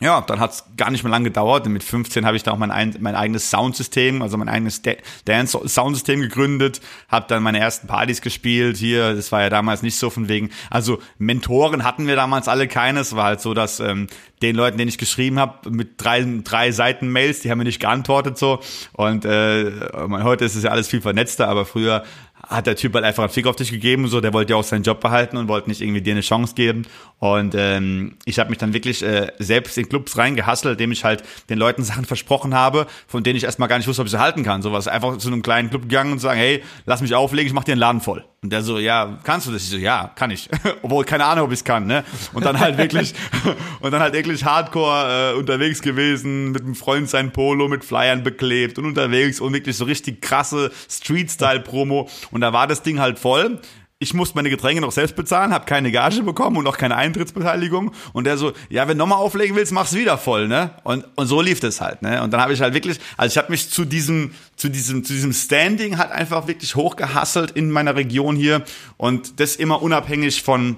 ja, 0.00 0.20
dann 0.22 0.40
hat 0.40 0.50
es 0.50 0.64
gar 0.76 0.90
nicht 0.90 1.04
mehr 1.04 1.10
lange 1.10 1.24
gedauert. 1.24 1.66
Mit 1.66 1.84
15 1.84 2.26
habe 2.26 2.36
ich 2.36 2.42
dann 2.42 2.54
auch 2.54 2.58
mein, 2.58 2.72
ein, 2.72 2.96
mein 2.98 3.14
eigenes 3.14 3.48
Soundsystem, 3.48 4.22
also 4.22 4.36
mein 4.36 4.48
eigenes 4.48 4.82
Dance-Soundsystem 5.24 6.20
gegründet, 6.20 6.80
habe 7.08 7.26
dann 7.28 7.44
meine 7.44 7.60
ersten 7.60 7.86
Partys 7.86 8.20
gespielt 8.20 8.76
hier. 8.76 9.14
Das 9.14 9.30
war 9.30 9.42
ja 9.42 9.50
damals 9.50 9.82
nicht 9.82 9.96
so 9.96 10.10
von 10.10 10.28
wegen. 10.28 10.50
Also 10.68 10.98
Mentoren 11.18 11.84
hatten 11.84 12.08
wir 12.08 12.16
damals 12.16 12.48
alle 12.48 12.66
keines. 12.66 13.14
War 13.14 13.24
halt 13.24 13.40
so, 13.40 13.54
dass 13.54 13.78
ähm, 13.78 14.08
den 14.42 14.56
Leuten, 14.56 14.78
denen 14.78 14.88
ich 14.88 14.98
geschrieben 14.98 15.38
habe, 15.38 15.70
mit 15.70 15.92
drei, 15.96 16.26
drei 16.42 16.72
Seiten 16.72 17.08
Mails, 17.08 17.40
die 17.40 17.50
haben 17.50 17.58
mir 17.58 17.64
nicht 17.64 17.80
geantwortet 17.80 18.36
so. 18.36 18.58
Und 18.92 19.24
äh, 19.24 19.70
heute 20.08 20.44
ist 20.44 20.56
es 20.56 20.64
ja 20.64 20.70
alles 20.70 20.88
viel 20.88 21.02
vernetzter, 21.02 21.48
aber 21.48 21.64
früher 21.64 22.02
hat 22.48 22.66
der 22.66 22.76
Typ 22.76 22.94
halt 22.94 23.04
einfach 23.04 23.24
einen 23.24 23.32
Fick 23.32 23.46
auf 23.46 23.56
dich 23.56 23.70
gegeben, 23.70 24.08
so, 24.08 24.20
der 24.20 24.32
wollte 24.32 24.52
ja 24.52 24.56
auch 24.58 24.64
seinen 24.64 24.82
Job 24.82 25.00
behalten 25.00 25.36
und 25.36 25.48
wollte 25.48 25.68
nicht 25.68 25.80
irgendwie 25.80 26.02
dir 26.02 26.12
eine 26.12 26.20
Chance 26.20 26.54
geben. 26.54 26.86
Und 27.18 27.54
ähm, 27.56 28.16
ich 28.26 28.38
habe 28.38 28.50
mich 28.50 28.58
dann 28.58 28.74
wirklich 28.74 29.02
äh, 29.02 29.32
selbst 29.38 29.78
in 29.78 29.88
Clubs 29.88 30.18
reingehasselt, 30.18 30.72
indem 30.72 30.92
ich 30.92 31.04
halt 31.04 31.22
den 31.48 31.58
Leuten 31.58 31.82
Sachen 31.84 32.04
versprochen 32.04 32.54
habe, 32.54 32.86
von 33.06 33.22
denen 33.22 33.36
ich 33.36 33.44
erstmal 33.44 33.68
gar 33.68 33.78
nicht 33.78 33.88
wusste, 33.88 34.02
ob 34.02 34.06
ich 34.06 34.12
sie 34.12 34.20
halten 34.20 34.42
kann. 34.42 34.62
Sowas 34.62 34.88
einfach 34.88 35.16
zu 35.16 35.28
einem 35.28 35.42
kleinen 35.42 35.70
Club 35.70 35.82
gegangen 35.82 36.12
und 36.12 36.18
sagen, 36.18 36.38
hey, 36.38 36.62
lass 36.86 37.00
mich 37.00 37.14
auflegen, 37.14 37.46
ich 37.46 37.54
mach 37.54 37.64
dir 37.64 37.72
einen 37.72 37.80
Laden 37.80 38.00
voll. 38.00 38.24
Und 38.42 38.52
der 38.52 38.62
so, 38.62 38.78
ja, 38.78 39.20
kannst 39.24 39.46
du 39.46 39.52
das? 39.52 39.62
Ich 39.62 39.70
so, 39.70 39.78
ja, 39.78 40.12
kann 40.14 40.30
ich. 40.30 40.50
Obwohl, 40.82 41.06
keine 41.06 41.24
Ahnung, 41.24 41.46
ob 41.46 41.52
ich 41.52 41.60
es 41.60 41.64
kann, 41.64 41.86
ne? 41.86 42.04
Und 42.34 42.44
dann 42.44 42.60
halt 42.60 42.76
wirklich, 42.76 43.14
und 43.80 43.90
dann 43.90 44.02
halt 44.02 44.12
wirklich 44.12 44.44
hardcore 44.44 45.32
äh, 45.32 45.38
unterwegs 45.38 45.80
gewesen, 45.80 46.50
mit 46.50 46.60
einem 46.60 46.74
Freund 46.74 47.08
sein 47.08 47.32
Polo, 47.32 47.68
mit 47.68 47.86
Flyern 47.86 48.22
beklebt 48.22 48.78
und 48.78 48.84
unterwegs 48.84 49.40
und 49.40 49.54
wirklich 49.54 49.78
so 49.78 49.86
richtig 49.86 50.20
krasse 50.20 50.70
Street-Style-Promo. 50.90 52.10
Und 52.32 52.40
da 52.42 52.52
war 52.52 52.66
das 52.66 52.82
Ding 52.82 53.00
halt 53.00 53.18
voll 53.18 53.60
ich 54.04 54.12
musste 54.14 54.36
meine 54.36 54.50
Getränke 54.50 54.82
noch 54.82 54.92
selbst 54.92 55.16
bezahlen, 55.16 55.52
habe 55.52 55.64
keine 55.64 55.90
Gage 55.90 56.22
bekommen 56.22 56.58
und 56.58 56.66
auch 56.66 56.76
keine 56.76 56.96
Eintrittsbeteiligung. 56.96 57.90
Und 58.12 58.24
der 58.24 58.36
so, 58.36 58.52
ja, 58.68 58.86
wenn 58.86 58.98
du 58.98 59.04
nochmal 59.04 59.18
auflegen 59.18 59.56
willst, 59.56 59.72
mach's 59.72 59.94
wieder 59.94 60.18
voll, 60.18 60.46
ne? 60.46 60.72
Und, 60.84 61.06
und 61.16 61.26
so 61.26 61.40
lief 61.40 61.60
das 61.60 61.80
halt, 61.80 62.02
ne? 62.02 62.22
Und 62.22 62.32
dann 62.32 62.40
habe 62.40 62.52
ich 62.52 62.60
halt 62.60 62.74
wirklich, 62.74 63.00
also 63.16 63.32
ich 63.32 63.38
habe 63.38 63.50
mich 63.50 63.70
zu 63.70 63.86
diesem, 63.86 64.34
zu 64.56 64.68
diesem, 64.68 65.04
zu 65.04 65.14
diesem 65.14 65.32
Standing 65.32 65.96
halt 65.96 66.12
einfach 66.12 66.46
wirklich 66.46 66.76
hochgehasselt 66.76 67.52
in 67.52 67.70
meiner 67.70 67.96
Region 67.96 68.36
hier 68.36 68.62
und 68.98 69.40
das 69.40 69.56
immer 69.56 69.82
unabhängig 69.82 70.42
von 70.42 70.76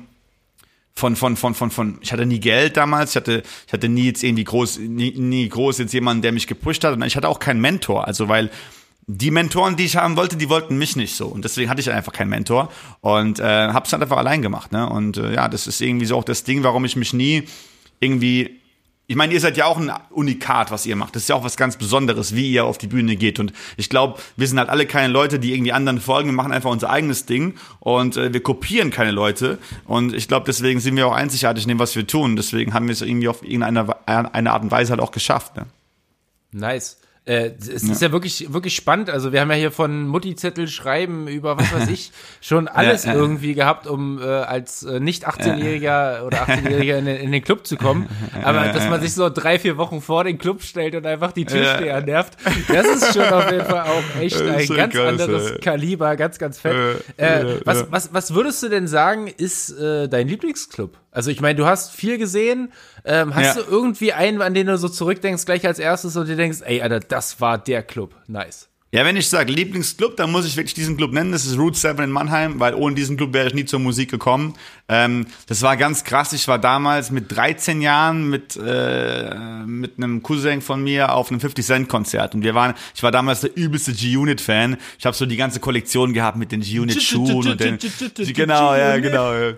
von, 0.99 1.15
von, 1.15 1.37
von, 1.37 1.55
von, 1.55 1.71
von, 1.71 1.99
ich 2.01 2.11
hatte 2.11 2.25
nie 2.25 2.41
Geld 2.41 2.79
damals, 2.79 3.11
ich 3.11 3.17
hatte, 3.17 3.43
ich 3.67 3.73
hatte 3.75 3.87
nie 3.87 4.07
jetzt 4.07 4.23
irgendwie 4.23 4.45
groß, 4.45 4.79
nie, 4.79 5.11
nie 5.11 5.47
groß 5.47 5.77
jetzt 5.77 5.93
jemanden, 5.93 6.23
der 6.23 6.33
mich 6.33 6.47
gepusht 6.47 6.85
hat 6.85 6.95
und 6.95 7.03
ich 7.03 7.17
hatte 7.17 7.29
auch 7.29 7.39
keinen 7.39 7.61
Mentor, 7.61 8.07
also 8.07 8.31
weil 8.31 8.51
die 9.09 9.31
Mentoren, 9.31 9.77
die 9.77 9.85
ich 9.85 9.97
haben 9.97 10.17
wollte, 10.17 10.37
die 10.37 10.49
wollten 10.49 10.79
mich 10.79 10.97
nicht 10.97 11.15
so. 11.15 11.27
Und 11.27 11.45
deswegen 11.45 11.71
hatte 11.71 11.81
ich 11.81 11.91
einfach 11.91 12.13
keinen 12.13 12.31
Mentor 12.31 12.71
und 13.01 13.39
äh, 13.39 13.69
habe 13.69 13.87
es 13.87 13.93
halt 13.93 14.03
einfach 14.03 14.17
allein 14.17 14.43
gemacht. 14.43 14.73
Ne? 14.73 14.89
Und 14.89 15.17
äh, 15.17 15.35
ja, 15.35 15.49
das 15.49 15.67
ist 15.67 15.81
irgendwie 15.81 16.07
so 16.07 16.17
auch 16.17 16.25
das 16.25 16.43
Ding, 16.43 16.65
warum 16.65 16.85
ich 16.85 16.97
mich 16.97 17.13
nie 17.13 17.45
irgendwie 18.01 18.61
ich 19.09 19.15
meine, 19.15 19.33
ihr 19.33 19.41
seid 19.41 19.57
ja 19.57 19.67
auch 19.67 19.79
ein 19.79 19.93
Unikat, 20.11 20.73
was 20.73 20.85
ihr 20.85 20.97
macht. 20.97 21.15
Das 21.15 21.23
ist 21.23 21.29
ja 21.29 21.37
auch 21.37 21.45
was 21.45 21.57
ganz 21.57 21.77
Besonderes, 21.77 22.35
wie 22.35 22.51
ihr 22.51 22.65
auf 22.65 22.77
die 22.77 22.89
Bühne 22.89 23.15
geht. 23.15 23.39
Und 23.39 23.53
ich 23.77 23.89
glaube, 23.89 24.21
wir 24.37 24.49
sind 24.49 24.59
halt 24.59 24.69
alle 24.69 24.85
keine 24.85 25.13
Leute, 25.13 25.39
die 25.39 25.55
irgendwie 25.55 25.73
anderen 25.73 26.01
folgen. 26.01 26.31
Wir 26.31 26.35
machen 26.35 26.51
einfach 26.51 26.71
unser 26.71 26.91
eigenes 26.91 27.25
Ding 27.25 27.55
und 27.79 28.17
äh, 28.17 28.33
wir 28.33 28.43
kopieren 28.43 28.91
keine 28.91 29.13
Leute. 29.13 29.59
Und 29.85 30.13
ich 30.13 30.27
glaube, 30.27 30.47
deswegen 30.47 30.81
sind 30.81 30.97
wir 30.97 31.07
auch 31.07 31.15
einzigartig 31.15 31.65
in 31.65 31.69
dem, 31.69 31.79
was 31.79 31.95
wir 31.95 32.05
tun. 32.05 32.35
Deswegen 32.35 32.75
haben 32.75 32.89
wir 32.89 32.95
es 32.95 33.01
irgendwie 33.01 33.29
auf 33.29 33.45
irgendeine 33.45 33.95
eine 34.07 34.51
Art 34.51 34.63
und 34.63 34.73
Weise 34.73 34.91
halt 34.91 35.01
auch 35.01 35.13
geschafft. 35.13 35.57
Ne? 35.57 35.67
Nice. 36.51 36.99
Äh, 37.27 37.51
es 37.59 37.83
ja. 37.83 37.93
ist 37.93 38.03
ja 38.03 38.13
wirklich, 38.13 38.53
wirklich 38.53 38.77
spannend. 38.77 39.11
Also 39.11 39.33
wir 39.33 39.41
haben 39.41 39.51
ja 39.51 39.57
hier 39.57 39.73
von 39.73 40.07
Mutti-Zettel 40.07 40.69
schreiben 40.69 41.27
über 41.27 41.59
was 41.59 41.75
weiß 41.75 41.89
ich 41.89 42.13
schon 42.41 42.69
alles 42.69 43.05
ja, 43.05 43.15
irgendwie 43.15 43.55
gehabt, 43.55 43.89
um 43.89 44.23
äh, 44.23 44.25
als 44.25 44.85
äh, 44.85 45.01
nicht 45.01 45.27
18-Jähriger 45.27 46.23
oder 46.23 46.45
18-Jähriger 46.45 46.99
in, 46.99 47.09
in, 47.09 47.33
den 47.33 47.43
Club 47.43 47.67
zu 47.67 47.77
kommen. 47.77 48.09
Aber 48.45 48.69
dass 48.69 48.89
man 48.89 49.01
sich 49.01 49.13
so 49.13 49.29
drei, 49.29 49.59
vier 49.59 49.77
Wochen 49.77 50.01
vor 50.01 50.23
den 50.23 50.39
Club 50.39 50.63
stellt 50.63 50.95
und 50.95 51.05
einfach 51.05 51.33
die 51.33 51.45
Türsteher 51.45 52.01
nervt, 52.01 52.37
das 52.69 52.87
ist 52.87 53.15
schon 53.15 53.25
auf 53.25 53.51
jeden 53.51 53.65
Fall 53.65 53.83
auch 53.83 54.21
echt 54.21 54.41
ein 54.41 54.69
ganz 54.69 54.95
krass, 54.95 55.09
anderes 55.09 55.51
ey. 55.51 55.61
Kaliber, 55.61 56.15
ganz, 56.15 56.39
ganz 56.39 56.61
fett. 56.61 57.03
Äh, 57.17 57.57
was, 57.65 57.91
was, 57.91 58.15
was 58.15 58.35
würdest 58.35 58.63
du 58.63 58.69
denn 58.69 58.87
sagen, 58.87 59.27
ist 59.27 59.71
äh, 59.71 60.09
dein 60.09 60.29
Lieblingsclub? 60.29 60.97
Also 61.17 61.31
ich 61.31 61.41
meine, 61.41 61.55
du 61.55 61.65
hast 61.65 61.93
viel 61.93 62.19
gesehen. 62.19 62.71
Ähm, 63.07 63.35
hast 63.35 63.57
ja. 63.57 63.63
du 63.63 63.71
irgendwie 63.71 64.13
einen, 64.13 64.43
an 64.43 64.53
den 64.53 64.67
du 64.67 64.77
so 64.77 64.87
zurückdenkst, 64.87 65.47
gleich 65.47 65.67
als 65.67 65.79
erstes 65.79 66.15
und 66.19 66.29
dir 66.29 66.37
denkst, 66.37 66.59
ey, 66.63 66.83
Alter, 66.83 67.01
das 67.01 67.41
war 67.41 67.57
der 67.57 67.83
Club. 67.83 68.15
Nice. 68.27 68.69
Ja, 68.97 69.05
wenn 69.05 69.19
ich 69.19 69.29
sage 69.29 69.53
Lieblingsclub, 69.53 70.17
dann 70.17 70.33
muss 70.33 70.47
ich 70.47 70.57
wirklich 70.57 70.73
diesen 70.73 70.97
Club 70.97 71.13
nennen. 71.13 71.31
Das 71.31 71.45
ist 71.45 71.59
Route 71.59 71.79
7 71.79 72.03
in 72.03 72.11
Mannheim, 72.11 72.61
weil 72.61 72.73
ohne 72.73 72.95
diesen 72.95 73.19
Club 73.19 73.35
wäre 73.35 73.49
ich 73.49 73.53
nie 73.53 73.67
zur 73.67 73.79
Musik 73.79 74.11
gekommen. 74.11 74.55
Ähm, 74.89 75.27
das 75.49 75.61
war 75.61 75.77
ganz 75.77 76.03
krass. 76.03 76.33
Ich 76.33 76.49
war 76.49 76.59
damals 76.59 77.11
mit 77.11 77.31
13 77.31 77.83
Jahren 77.83 78.31
mit 78.31 78.57
äh, 78.57 79.35
mit 79.67 79.99
einem 79.99 80.23
Cousin 80.23 80.63
von 80.63 80.83
mir 80.83 81.13
auf 81.13 81.31
einem 81.31 81.41
50 81.41 81.67
Cent 81.67 81.89
Konzert 81.91 82.35
und 82.35 82.43
wir 82.43 82.55
waren. 82.55 82.73
Ich 82.95 83.03
war 83.03 83.11
damals 83.11 83.43
der 83.43 83.55
übelste 83.55 83.93
G-Unit 83.93 84.41
Fan. 84.41 84.79
Ich 84.99 85.05
habe 85.05 85.15
so 85.15 85.27
die 85.27 85.37
ganze 85.37 85.61
Kollektion 85.61 86.15
gehabt 86.15 86.39
mit 86.39 86.51
den 86.51 86.63
G-Unit 86.63 87.03
Schuhen 87.03 87.49
und 87.49 87.61
den 87.61 87.79
genau, 88.33 88.75
ja, 88.75 88.97
genau, 88.97 89.53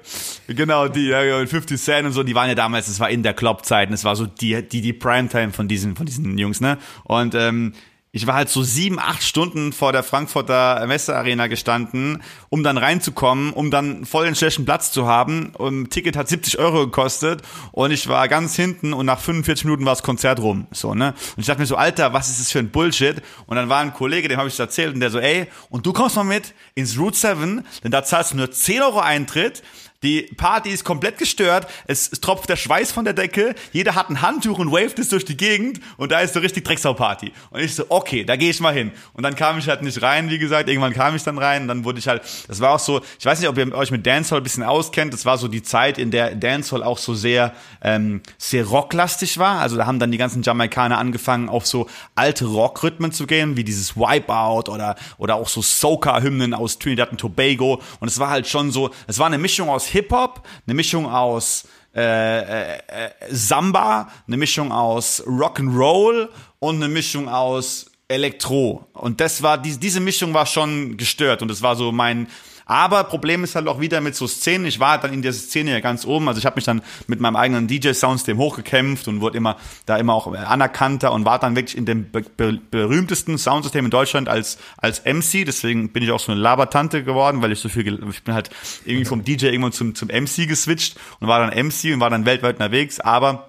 genau 0.48 0.88
die 0.88 1.10
ja, 1.10 1.46
50 1.46 1.80
Cent 1.80 2.06
und 2.08 2.12
so. 2.12 2.24
Die 2.24 2.34
waren 2.34 2.48
ja 2.48 2.56
damals. 2.56 2.86
Das 2.86 2.98
war 2.98 3.08
in 3.08 3.22
der 3.22 3.34
Club-Zeit. 3.34 3.92
Das 3.92 4.02
war 4.02 4.16
so 4.16 4.26
die 4.26 4.62
die 4.68 4.80
die 4.80 4.92
Primetime 4.92 5.52
von 5.52 5.68
diesen 5.68 5.94
von 5.94 6.06
diesen 6.06 6.36
Jungs, 6.38 6.60
ne? 6.60 6.76
Und 7.04 7.36
ähm, 7.36 7.74
ich 8.18 8.26
war 8.26 8.34
halt 8.34 8.48
so 8.48 8.64
sieben, 8.64 8.98
acht 8.98 9.22
Stunden 9.22 9.72
vor 9.72 9.92
der 9.92 10.02
Frankfurter 10.02 10.84
Messearena 10.88 11.46
gestanden, 11.46 12.20
um 12.48 12.64
dann 12.64 12.76
reinzukommen, 12.76 13.52
um 13.52 13.70
dann 13.70 14.04
voll 14.06 14.24
den 14.24 14.34
schlechten 14.34 14.64
Platz 14.64 14.90
zu 14.90 15.06
haben. 15.06 15.52
Und 15.56 15.82
ein 15.82 15.90
Ticket 15.90 16.16
hat 16.16 16.28
70 16.28 16.58
Euro 16.58 16.86
gekostet 16.86 17.42
und 17.70 17.92
ich 17.92 18.08
war 18.08 18.26
ganz 18.26 18.56
hinten 18.56 18.92
und 18.92 19.06
nach 19.06 19.20
45 19.20 19.66
Minuten 19.66 19.84
war 19.84 19.92
das 19.92 20.02
Konzert 20.02 20.40
rum. 20.40 20.66
So, 20.72 20.94
ne? 20.94 21.14
Und 21.36 21.40
ich 21.40 21.46
dachte 21.46 21.60
mir 21.60 21.66
so, 21.66 21.76
Alter, 21.76 22.12
was 22.12 22.28
ist 22.28 22.40
das 22.40 22.50
für 22.50 22.58
ein 22.58 22.70
Bullshit? 22.70 23.22
Und 23.46 23.56
dann 23.56 23.68
war 23.68 23.78
ein 23.78 23.94
Kollege, 23.94 24.26
dem 24.26 24.38
habe 24.38 24.48
ich 24.48 24.56
das 24.56 24.66
erzählt 24.66 24.94
und 24.94 25.00
der 25.00 25.10
so, 25.10 25.20
ey, 25.20 25.46
und 25.70 25.86
du 25.86 25.92
kommst 25.92 26.16
mal 26.16 26.24
mit 26.24 26.54
ins 26.74 26.98
Route 26.98 27.16
7, 27.16 27.64
denn 27.84 27.92
da 27.92 28.02
zahlst 28.02 28.32
du 28.32 28.36
nur 28.36 28.50
10 28.50 28.82
Euro 28.82 28.98
Eintritt, 28.98 29.62
die 30.04 30.30
Party 30.36 30.70
ist 30.70 30.84
komplett 30.84 31.18
gestört. 31.18 31.66
Es, 31.88 32.10
tropft 32.10 32.48
der 32.48 32.56
Schweiß 32.56 32.92
von 32.92 33.04
der 33.04 33.14
Decke. 33.14 33.56
Jeder 33.72 33.96
hat 33.96 34.10
ein 34.10 34.22
Handtuch 34.22 34.60
und 34.60 34.70
waved 34.70 34.98
es 35.00 35.08
durch 35.08 35.24
die 35.24 35.36
Gegend. 35.36 35.80
Und 35.96 36.12
da 36.12 36.20
ist 36.20 36.34
so 36.34 36.40
richtig 36.40 36.64
Drecksau-Party. 36.64 37.32
Und 37.50 37.60
ich 37.60 37.74
so, 37.74 37.84
okay, 37.88 38.22
da 38.22 38.36
gehe 38.36 38.50
ich 38.50 38.60
mal 38.60 38.72
hin. 38.72 38.92
Und 39.14 39.24
dann 39.24 39.34
kam 39.34 39.58
ich 39.58 39.68
halt 39.68 39.82
nicht 39.82 40.00
rein, 40.00 40.30
wie 40.30 40.38
gesagt. 40.38 40.68
Irgendwann 40.68 40.92
kam 40.92 41.16
ich 41.16 41.24
dann 41.24 41.36
rein. 41.36 41.62
Und 41.62 41.68
dann 41.68 41.84
wurde 41.84 41.98
ich 41.98 42.06
halt, 42.06 42.22
das 42.46 42.60
war 42.60 42.74
auch 42.74 42.78
so, 42.78 43.00
ich 43.18 43.26
weiß 43.26 43.40
nicht, 43.40 43.48
ob 43.48 43.58
ihr 43.58 43.74
euch 43.74 43.90
mit 43.90 44.06
Dancehall 44.06 44.40
ein 44.40 44.44
bisschen 44.44 44.62
auskennt. 44.62 45.12
Das 45.12 45.24
war 45.24 45.36
so 45.36 45.48
die 45.48 45.64
Zeit, 45.64 45.98
in 45.98 46.12
der 46.12 46.36
Dancehall 46.36 46.84
auch 46.84 46.98
so 46.98 47.14
sehr, 47.14 47.52
ähm, 47.82 48.22
sehr 48.38 48.66
rocklastig 48.66 49.38
war. 49.38 49.58
Also 49.58 49.76
da 49.76 49.86
haben 49.86 49.98
dann 49.98 50.12
die 50.12 50.18
ganzen 50.18 50.42
Jamaikaner 50.42 50.98
angefangen, 50.98 51.48
auf 51.48 51.66
so 51.66 51.88
alte 52.14 52.44
Rockrhythmen 52.44 53.10
zu 53.10 53.26
gehen, 53.26 53.56
wie 53.56 53.64
dieses 53.64 53.96
Wipeout 53.96 54.70
oder, 54.70 54.94
oder 55.16 55.34
auch 55.34 55.48
so 55.48 55.60
Soca-Hymnen 55.60 56.54
aus 56.54 56.78
Trinidad 56.78 57.10
und 57.10 57.18
Tobago. 57.18 57.82
Und 57.98 58.06
es 58.06 58.20
war 58.20 58.30
halt 58.30 58.46
schon 58.46 58.70
so, 58.70 58.90
es 59.08 59.18
war 59.18 59.26
eine 59.26 59.38
Mischung 59.38 59.68
aus 59.68 59.87
Hip-Hop, 59.88 60.46
eine 60.66 60.74
Mischung 60.74 61.06
aus 61.06 61.66
äh, 61.94 62.40
äh, 62.40 62.78
äh, 62.86 63.10
Samba, 63.30 64.08
eine 64.26 64.36
Mischung 64.36 64.70
aus 64.70 65.22
Rock'n'Roll 65.26 66.28
und 66.60 66.76
eine 66.76 66.88
Mischung 66.88 67.28
aus 67.28 67.90
Elektro. 68.06 68.86
Und 68.92 69.20
das 69.20 69.42
war, 69.42 69.58
die, 69.58 69.76
diese 69.76 70.00
Mischung 70.00 70.32
war 70.32 70.46
schon 70.46 70.96
gestört 70.96 71.42
und 71.42 71.48
das 71.48 71.62
war 71.62 71.76
so 71.76 71.90
mein, 71.90 72.28
aber 72.68 73.04
Problem 73.04 73.44
ist 73.44 73.54
halt 73.54 73.66
auch 73.66 73.80
wieder 73.80 74.02
mit 74.02 74.14
so 74.14 74.26
Szenen. 74.26 74.66
Ich 74.66 74.78
war 74.78 74.98
dann 74.98 75.12
in 75.14 75.22
der 75.22 75.32
Szene 75.32 75.72
ja 75.72 75.80
ganz 75.80 76.04
oben. 76.04 76.28
Also 76.28 76.38
ich 76.38 76.44
habe 76.44 76.56
mich 76.56 76.64
dann 76.64 76.82
mit 77.06 77.18
meinem 77.18 77.34
eigenen 77.34 77.66
DJ-Soundsystem 77.66 78.36
hochgekämpft 78.36 79.08
und 79.08 79.22
wurde 79.22 79.38
immer 79.38 79.56
da 79.86 79.96
immer 79.96 80.12
auch 80.12 80.32
anerkannter 80.32 81.12
und 81.12 81.24
war 81.24 81.38
dann 81.38 81.56
wirklich 81.56 81.76
in 81.76 81.86
dem 81.86 82.10
be 82.10 82.22
be 82.36 82.60
berühmtesten 82.70 83.38
Soundsystem 83.38 83.86
in 83.86 83.90
Deutschland 83.90 84.28
als 84.28 84.58
als 84.76 85.02
MC. 85.04 85.46
Deswegen 85.46 85.92
bin 85.92 86.02
ich 86.02 86.10
auch 86.10 86.20
so 86.20 86.30
eine 86.30 86.40
Labertante 86.40 87.02
geworden, 87.02 87.40
weil 87.40 87.52
ich 87.52 87.60
so 87.60 87.70
viel, 87.70 88.06
ich 88.10 88.22
bin 88.22 88.34
halt 88.34 88.50
irgendwie 88.84 89.06
vom 89.06 89.24
DJ 89.24 89.46
irgendwann 89.46 89.72
zum 89.72 89.94
zum 89.94 90.08
MC 90.08 90.46
geswitcht 90.46 90.98
und 91.20 91.28
war 91.28 91.40
dann 91.40 91.66
MC 91.66 91.94
und 91.94 92.00
war 92.00 92.10
dann 92.10 92.26
weltweit 92.26 92.56
unterwegs. 92.56 93.00
Aber 93.00 93.48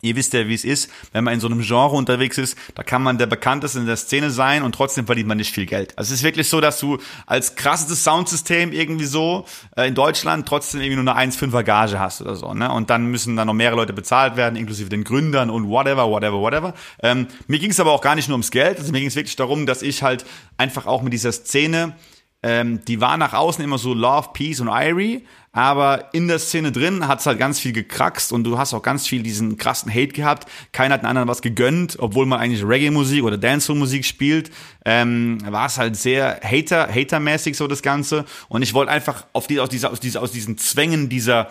Ihr 0.00 0.14
wisst 0.14 0.32
ja, 0.32 0.46
wie 0.46 0.54
es 0.54 0.64
ist, 0.64 0.90
wenn 1.10 1.24
man 1.24 1.34
in 1.34 1.40
so 1.40 1.48
einem 1.48 1.60
Genre 1.60 1.96
unterwegs 1.96 2.38
ist, 2.38 2.56
da 2.76 2.84
kann 2.84 3.02
man 3.02 3.18
der 3.18 3.26
bekannteste 3.26 3.80
in 3.80 3.86
der 3.86 3.96
Szene 3.96 4.30
sein 4.30 4.62
und 4.62 4.72
trotzdem 4.72 5.06
verdient 5.06 5.26
man 5.26 5.38
nicht 5.38 5.52
viel 5.52 5.66
Geld. 5.66 5.92
Also 5.98 6.14
es 6.14 6.20
ist 6.20 6.24
wirklich 6.24 6.48
so, 6.48 6.60
dass 6.60 6.78
du 6.78 6.98
als 7.26 7.56
krasses 7.56 8.04
Soundsystem 8.04 8.70
irgendwie 8.70 9.06
so 9.06 9.44
äh, 9.76 9.88
in 9.88 9.96
Deutschland 9.96 10.46
trotzdem 10.46 10.82
irgendwie 10.82 11.02
nur 11.02 11.16
eine 11.16 11.32
1,5er 11.32 11.64
Gage 11.64 11.98
hast 11.98 12.20
oder 12.20 12.36
so. 12.36 12.54
Ne? 12.54 12.70
Und 12.70 12.90
dann 12.90 13.06
müssen 13.06 13.34
dann 13.34 13.48
noch 13.48 13.54
mehrere 13.54 13.74
Leute 13.74 13.92
bezahlt 13.92 14.36
werden, 14.36 14.54
inklusive 14.54 14.88
den 14.88 15.02
Gründern 15.02 15.50
und 15.50 15.68
whatever, 15.68 16.08
whatever, 16.08 16.38
whatever. 16.38 16.74
Ähm, 17.02 17.26
mir 17.48 17.58
ging 17.58 17.72
es 17.72 17.80
aber 17.80 17.90
auch 17.90 18.00
gar 18.00 18.14
nicht 18.14 18.28
nur 18.28 18.34
ums 18.34 18.52
Geld, 18.52 18.78
also 18.78 18.92
mir 18.92 19.00
ging 19.00 19.08
es 19.08 19.16
wirklich 19.16 19.34
darum, 19.34 19.66
dass 19.66 19.82
ich 19.82 20.04
halt 20.04 20.24
einfach 20.58 20.86
auch 20.86 21.02
mit 21.02 21.12
dieser 21.12 21.32
Szene 21.32 21.96
ähm, 22.42 22.84
die 22.86 23.00
war 23.00 23.16
nach 23.16 23.32
außen 23.32 23.64
immer 23.64 23.78
so 23.78 23.94
Love, 23.94 24.28
Peace 24.32 24.60
und 24.60 24.68
Irie, 24.68 25.24
aber 25.50 26.10
in 26.12 26.28
der 26.28 26.38
Szene 26.38 26.70
drin 26.70 27.08
hat's 27.08 27.26
halt 27.26 27.40
ganz 27.40 27.58
viel 27.58 27.72
gekraxt 27.72 28.32
und 28.32 28.44
du 28.44 28.58
hast 28.58 28.74
auch 28.74 28.82
ganz 28.82 29.08
viel 29.08 29.24
diesen 29.24 29.56
krassen 29.56 29.92
Hate 29.92 30.12
gehabt. 30.12 30.48
Keiner 30.70 30.94
hat 30.94 31.02
den 31.02 31.06
anderen 31.06 31.26
was 31.26 31.42
gegönnt, 31.42 31.96
obwohl 31.98 32.26
man 32.26 32.38
eigentlich 32.38 32.64
Reggae-Musik 32.64 33.24
oder 33.24 33.38
Dancehall-Musik 33.38 34.04
spielt. 34.04 34.52
Ähm, 34.84 35.38
war 35.50 35.66
es 35.66 35.78
halt 35.78 35.96
sehr 35.96 36.40
Hater, 36.44 36.88
Hater-mäßig 36.88 37.56
so 37.56 37.66
das 37.66 37.82
Ganze. 37.82 38.24
Und 38.48 38.62
ich 38.62 38.72
wollte 38.72 38.92
einfach 38.92 39.26
auf 39.32 39.48
die, 39.48 39.58
aus, 39.58 39.70
dieser, 39.70 39.90
aus, 39.90 39.98
dieser, 39.98 40.22
aus 40.22 40.30
diesen 40.30 40.58
Zwängen 40.58 41.08
dieser 41.08 41.48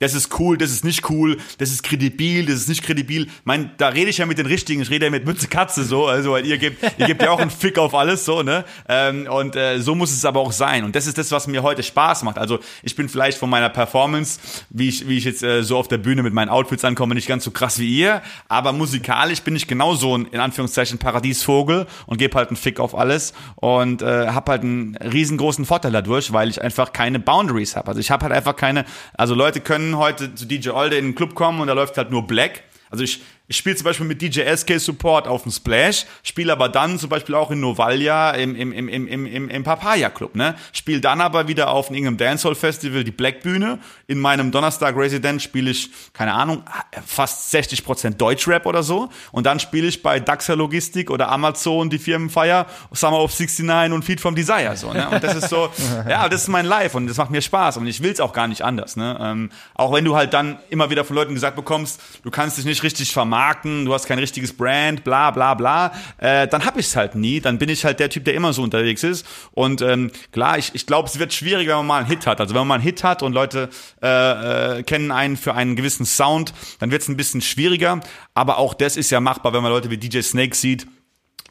das 0.00 0.14
ist 0.14 0.38
cool, 0.38 0.56
das 0.56 0.70
ist 0.70 0.84
nicht 0.84 1.10
cool, 1.10 1.38
das 1.58 1.70
ist 1.70 1.82
kredibil, 1.82 2.46
das 2.46 2.56
ist 2.56 2.68
nicht 2.68 2.84
kredibil. 2.84 3.26
Mein, 3.42 3.72
da 3.78 3.88
rede 3.88 4.10
ich 4.10 4.18
ja 4.18 4.26
mit 4.26 4.38
den 4.38 4.46
Richtigen, 4.46 4.80
ich 4.80 4.90
rede 4.90 5.06
ja 5.06 5.10
mit 5.10 5.26
Mütze 5.26 5.48
Katze 5.48 5.82
so, 5.82 6.06
also 6.06 6.32
weil 6.32 6.46
ihr 6.46 6.56
gebt, 6.56 6.84
ihr 6.98 7.06
gebt 7.06 7.20
ja 7.20 7.32
auch 7.32 7.40
einen 7.40 7.50
Fick 7.50 7.78
auf 7.78 7.94
alles 7.96 8.24
so, 8.24 8.44
ne? 8.44 8.64
Ähm, 8.88 9.26
und 9.28 9.56
äh, 9.56 9.80
so 9.80 9.96
muss 9.96 10.12
es 10.12 10.24
aber 10.24 10.38
auch 10.38 10.52
sein. 10.52 10.84
Und 10.84 10.94
das 10.94 11.08
ist 11.08 11.18
das, 11.18 11.32
was 11.32 11.48
mir 11.48 11.64
heute 11.64 11.82
Spaß 11.82 12.22
macht. 12.22 12.38
Also 12.38 12.60
ich 12.84 12.94
bin 12.94 13.08
vielleicht 13.08 13.38
von 13.38 13.50
meiner 13.50 13.70
Performance, 13.70 14.38
wie 14.70 14.88
ich, 14.88 15.08
wie 15.08 15.18
ich 15.18 15.24
jetzt 15.24 15.42
äh, 15.42 15.64
so 15.64 15.76
auf 15.76 15.88
der 15.88 15.98
Bühne 15.98 16.22
mit 16.22 16.32
meinen 16.32 16.48
Outfits 16.48 16.84
ankomme, 16.84 17.16
nicht 17.16 17.26
ganz 17.26 17.42
so 17.42 17.50
krass 17.50 17.80
wie 17.80 17.98
ihr, 17.98 18.22
aber 18.48 18.72
musikalisch 18.72 19.42
bin 19.42 19.56
ich 19.56 19.66
genauso 19.66 20.16
ein, 20.16 20.26
in 20.26 20.38
Anführungszeichen, 20.38 20.98
Paradiesvogel 20.98 21.88
und 22.06 22.18
gebe 22.18 22.36
halt 22.36 22.50
einen 22.50 22.56
Fick 22.56 22.78
auf 22.78 22.94
alles 22.94 23.32
und 23.56 24.02
äh, 24.02 24.28
habe 24.28 24.52
halt 24.52 24.62
einen 24.62 24.96
riesengroßen 24.96 25.64
Vorteil 25.64 25.90
dadurch, 25.90 26.32
weil 26.32 26.50
ich 26.50 26.62
einfach 26.62 26.92
keine 26.92 27.18
Boundaries 27.18 27.74
habe. 27.74 27.88
Also 27.88 28.00
ich 28.00 28.12
habe 28.12 28.26
halt 28.26 28.32
einfach 28.32 28.54
keine, 28.54 28.84
also 29.16 29.34
Leute 29.34 29.60
können 29.60 29.87
heute 29.96 30.34
zu 30.34 30.46
DJ 30.46 30.70
Olde 30.70 30.96
in 30.96 31.06
den 31.06 31.14
Club 31.14 31.34
kommen 31.34 31.60
und 31.60 31.68
da 31.68 31.72
läuft 31.72 31.96
halt 31.96 32.10
nur 32.10 32.26
Black. 32.26 32.64
Also 32.90 33.04
ich, 33.04 33.22
ich 33.50 33.56
spiele 33.56 33.76
zum 33.76 33.84
Beispiel 33.84 34.04
mit 34.04 34.20
DJ 34.20 34.42
SK 34.54 34.78
Support 34.78 35.26
auf 35.26 35.44
dem 35.44 35.52
Splash, 35.52 36.04
spiele 36.22 36.52
aber 36.52 36.68
dann 36.68 36.98
zum 36.98 37.08
Beispiel 37.08 37.34
auch 37.34 37.50
in 37.50 37.60
Novalia 37.60 38.32
im, 38.32 38.54
im, 38.54 38.72
im, 38.72 38.88
im, 38.88 39.26
im, 39.26 39.48
im 39.48 39.64
Papaya 39.64 40.10
Club, 40.10 40.36
ne? 40.36 40.54
Spiele 40.72 41.00
dann 41.00 41.22
aber 41.22 41.48
wieder 41.48 41.70
auf 41.70 41.90
irgendeinem 41.90 42.18
Dancehall 42.18 42.54
Festival 42.54 43.04
die 43.04 43.10
Black 43.10 43.40
Bühne. 43.42 43.78
In 44.06 44.20
meinem 44.20 44.50
Donnerstag 44.50 44.96
Resident 44.96 45.40
spiele 45.40 45.70
ich, 45.70 45.90
keine 46.12 46.34
Ahnung, 46.34 46.62
fast 47.06 47.54
60% 47.54 48.16
Deutschrap 48.16 48.66
oder 48.66 48.82
so. 48.82 49.08
Und 49.32 49.46
dann 49.46 49.60
spiele 49.60 49.86
ich 49.86 50.02
bei 50.02 50.20
Daxa 50.20 50.52
Logistik 50.52 51.10
oder 51.10 51.30
Amazon 51.30 51.88
die 51.88 51.98
Firmenfeier, 51.98 52.66
Summer 52.92 53.20
of 53.20 53.30
69 53.32 53.94
und 53.94 54.04
Feed 54.04 54.20
from 54.20 54.34
Desire, 54.34 54.76
so, 54.76 54.92
ne? 54.92 55.08
Und 55.08 55.24
das 55.24 55.36
ist 55.36 55.48
so, 55.48 55.70
ja, 56.08 56.28
das 56.28 56.42
ist 56.42 56.48
mein 56.48 56.66
Life 56.66 56.94
und 56.94 57.06
das 57.06 57.16
macht 57.16 57.30
mir 57.30 57.40
Spaß 57.40 57.78
und 57.78 57.86
ich 57.86 58.02
will's 58.02 58.20
auch 58.20 58.34
gar 58.34 58.46
nicht 58.46 58.60
anders, 58.60 58.96
ne? 58.96 59.18
Ähm, 59.18 59.50
auch 59.74 59.94
wenn 59.94 60.04
du 60.04 60.16
halt 60.16 60.34
dann 60.34 60.58
immer 60.68 60.90
wieder 60.90 61.06
von 61.06 61.16
Leuten 61.16 61.32
gesagt 61.32 61.56
bekommst, 61.56 61.98
du 62.22 62.30
kannst 62.30 62.58
dich 62.58 62.66
nicht 62.66 62.82
richtig 62.82 63.10
vermarkten, 63.10 63.37
vermarkten, 63.38 63.84
du 63.84 63.94
hast 63.94 64.06
kein 64.06 64.18
richtiges 64.18 64.52
Brand, 64.52 65.04
bla 65.04 65.30
bla 65.30 65.54
bla, 65.54 65.92
äh, 66.18 66.48
dann 66.48 66.64
habe 66.64 66.80
ich 66.80 66.86
es 66.86 66.96
halt 66.96 67.14
nie. 67.14 67.40
Dann 67.40 67.58
bin 67.58 67.68
ich 67.68 67.84
halt 67.84 68.00
der 68.00 68.10
Typ, 68.10 68.24
der 68.24 68.34
immer 68.34 68.52
so 68.52 68.62
unterwegs 68.62 69.04
ist. 69.04 69.24
Und 69.52 69.80
ähm, 69.80 70.10
klar, 70.32 70.58
ich, 70.58 70.74
ich 70.74 70.86
glaube, 70.86 71.08
es 71.08 71.18
wird 71.18 71.32
schwierig, 71.32 71.68
wenn 71.68 71.76
man 71.76 71.86
mal 71.86 71.98
einen 71.98 72.08
Hit 72.08 72.26
hat. 72.26 72.40
Also 72.40 72.54
wenn 72.54 72.60
man 72.60 72.68
mal 72.68 72.74
einen 72.74 72.82
Hit 72.82 73.04
hat 73.04 73.22
und 73.22 73.32
Leute 73.32 73.68
äh, 74.02 74.78
äh, 74.78 74.82
kennen 74.82 75.12
einen 75.12 75.36
für 75.36 75.54
einen 75.54 75.76
gewissen 75.76 76.04
Sound, 76.04 76.52
dann 76.80 76.90
wird 76.90 77.02
es 77.02 77.08
ein 77.08 77.16
bisschen 77.16 77.40
schwieriger. 77.40 78.00
Aber 78.34 78.58
auch 78.58 78.74
das 78.74 78.96
ist 78.96 79.10
ja 79.10 79.20
machbar, 79.20 79.52
wenn 79.52 79.62
man 79.62 79.70
Leute 79.70 79.90
wie 79.90 79.98
DJ 79.98 80.20
Snake 80.20 80.56
sieht, 80.56 80.86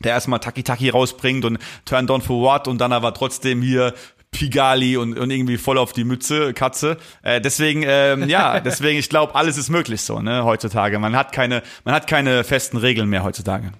der 0.04 0.12
erstmal 0.12 0.40
Taki 0.40 0.64
Taki 0.64 0.90
rausbringt 0.90 1.46
und 1.46 1.58
Turn 1.86 2.06
Down 2.06 2.22
for 2.22 2.42
What 2.42 2.68
und 2.68 2.80
dann 2.80 2.92
aber 2.92 3.14
trotzdem 3.14 3.62
hier 3.62 3.94
Pigali 4.38 4.98
und, 4.98 5.18
und 5.18 5.32
irgendwie 5.32 5.58
voll 5.58 5.80
auf 5.80 5.94
die 5.94 6.04
Mütze, 6.04 6.54
Katze. 6.54 6.98
Äh, 7.24 7.42
deswegen, 7.42 7.84
ähm, 7.84 8.30
ja, 8.30 8.60
deswegen, 8.66 9.00
ich 9.00 9.10
glaube, 9.10 9.34
alles 9.34 9.58
ist 9.58 9.70
möglich 9.70 10.02
so, 10.04 10.20
ne, 10.22 10.44
heutzutage. 10.44 11.00
Man 11.00 11.16
hat 11.16 11.32
keine, 11.32 11.64
man 11.86 11.96
hat 11.96 12.06
keine 12.06 12.44
festen 12.44 12.78
Regeln 12.78 13.10
mehr 13.10 13.24
heutzutage. 13.24 13.72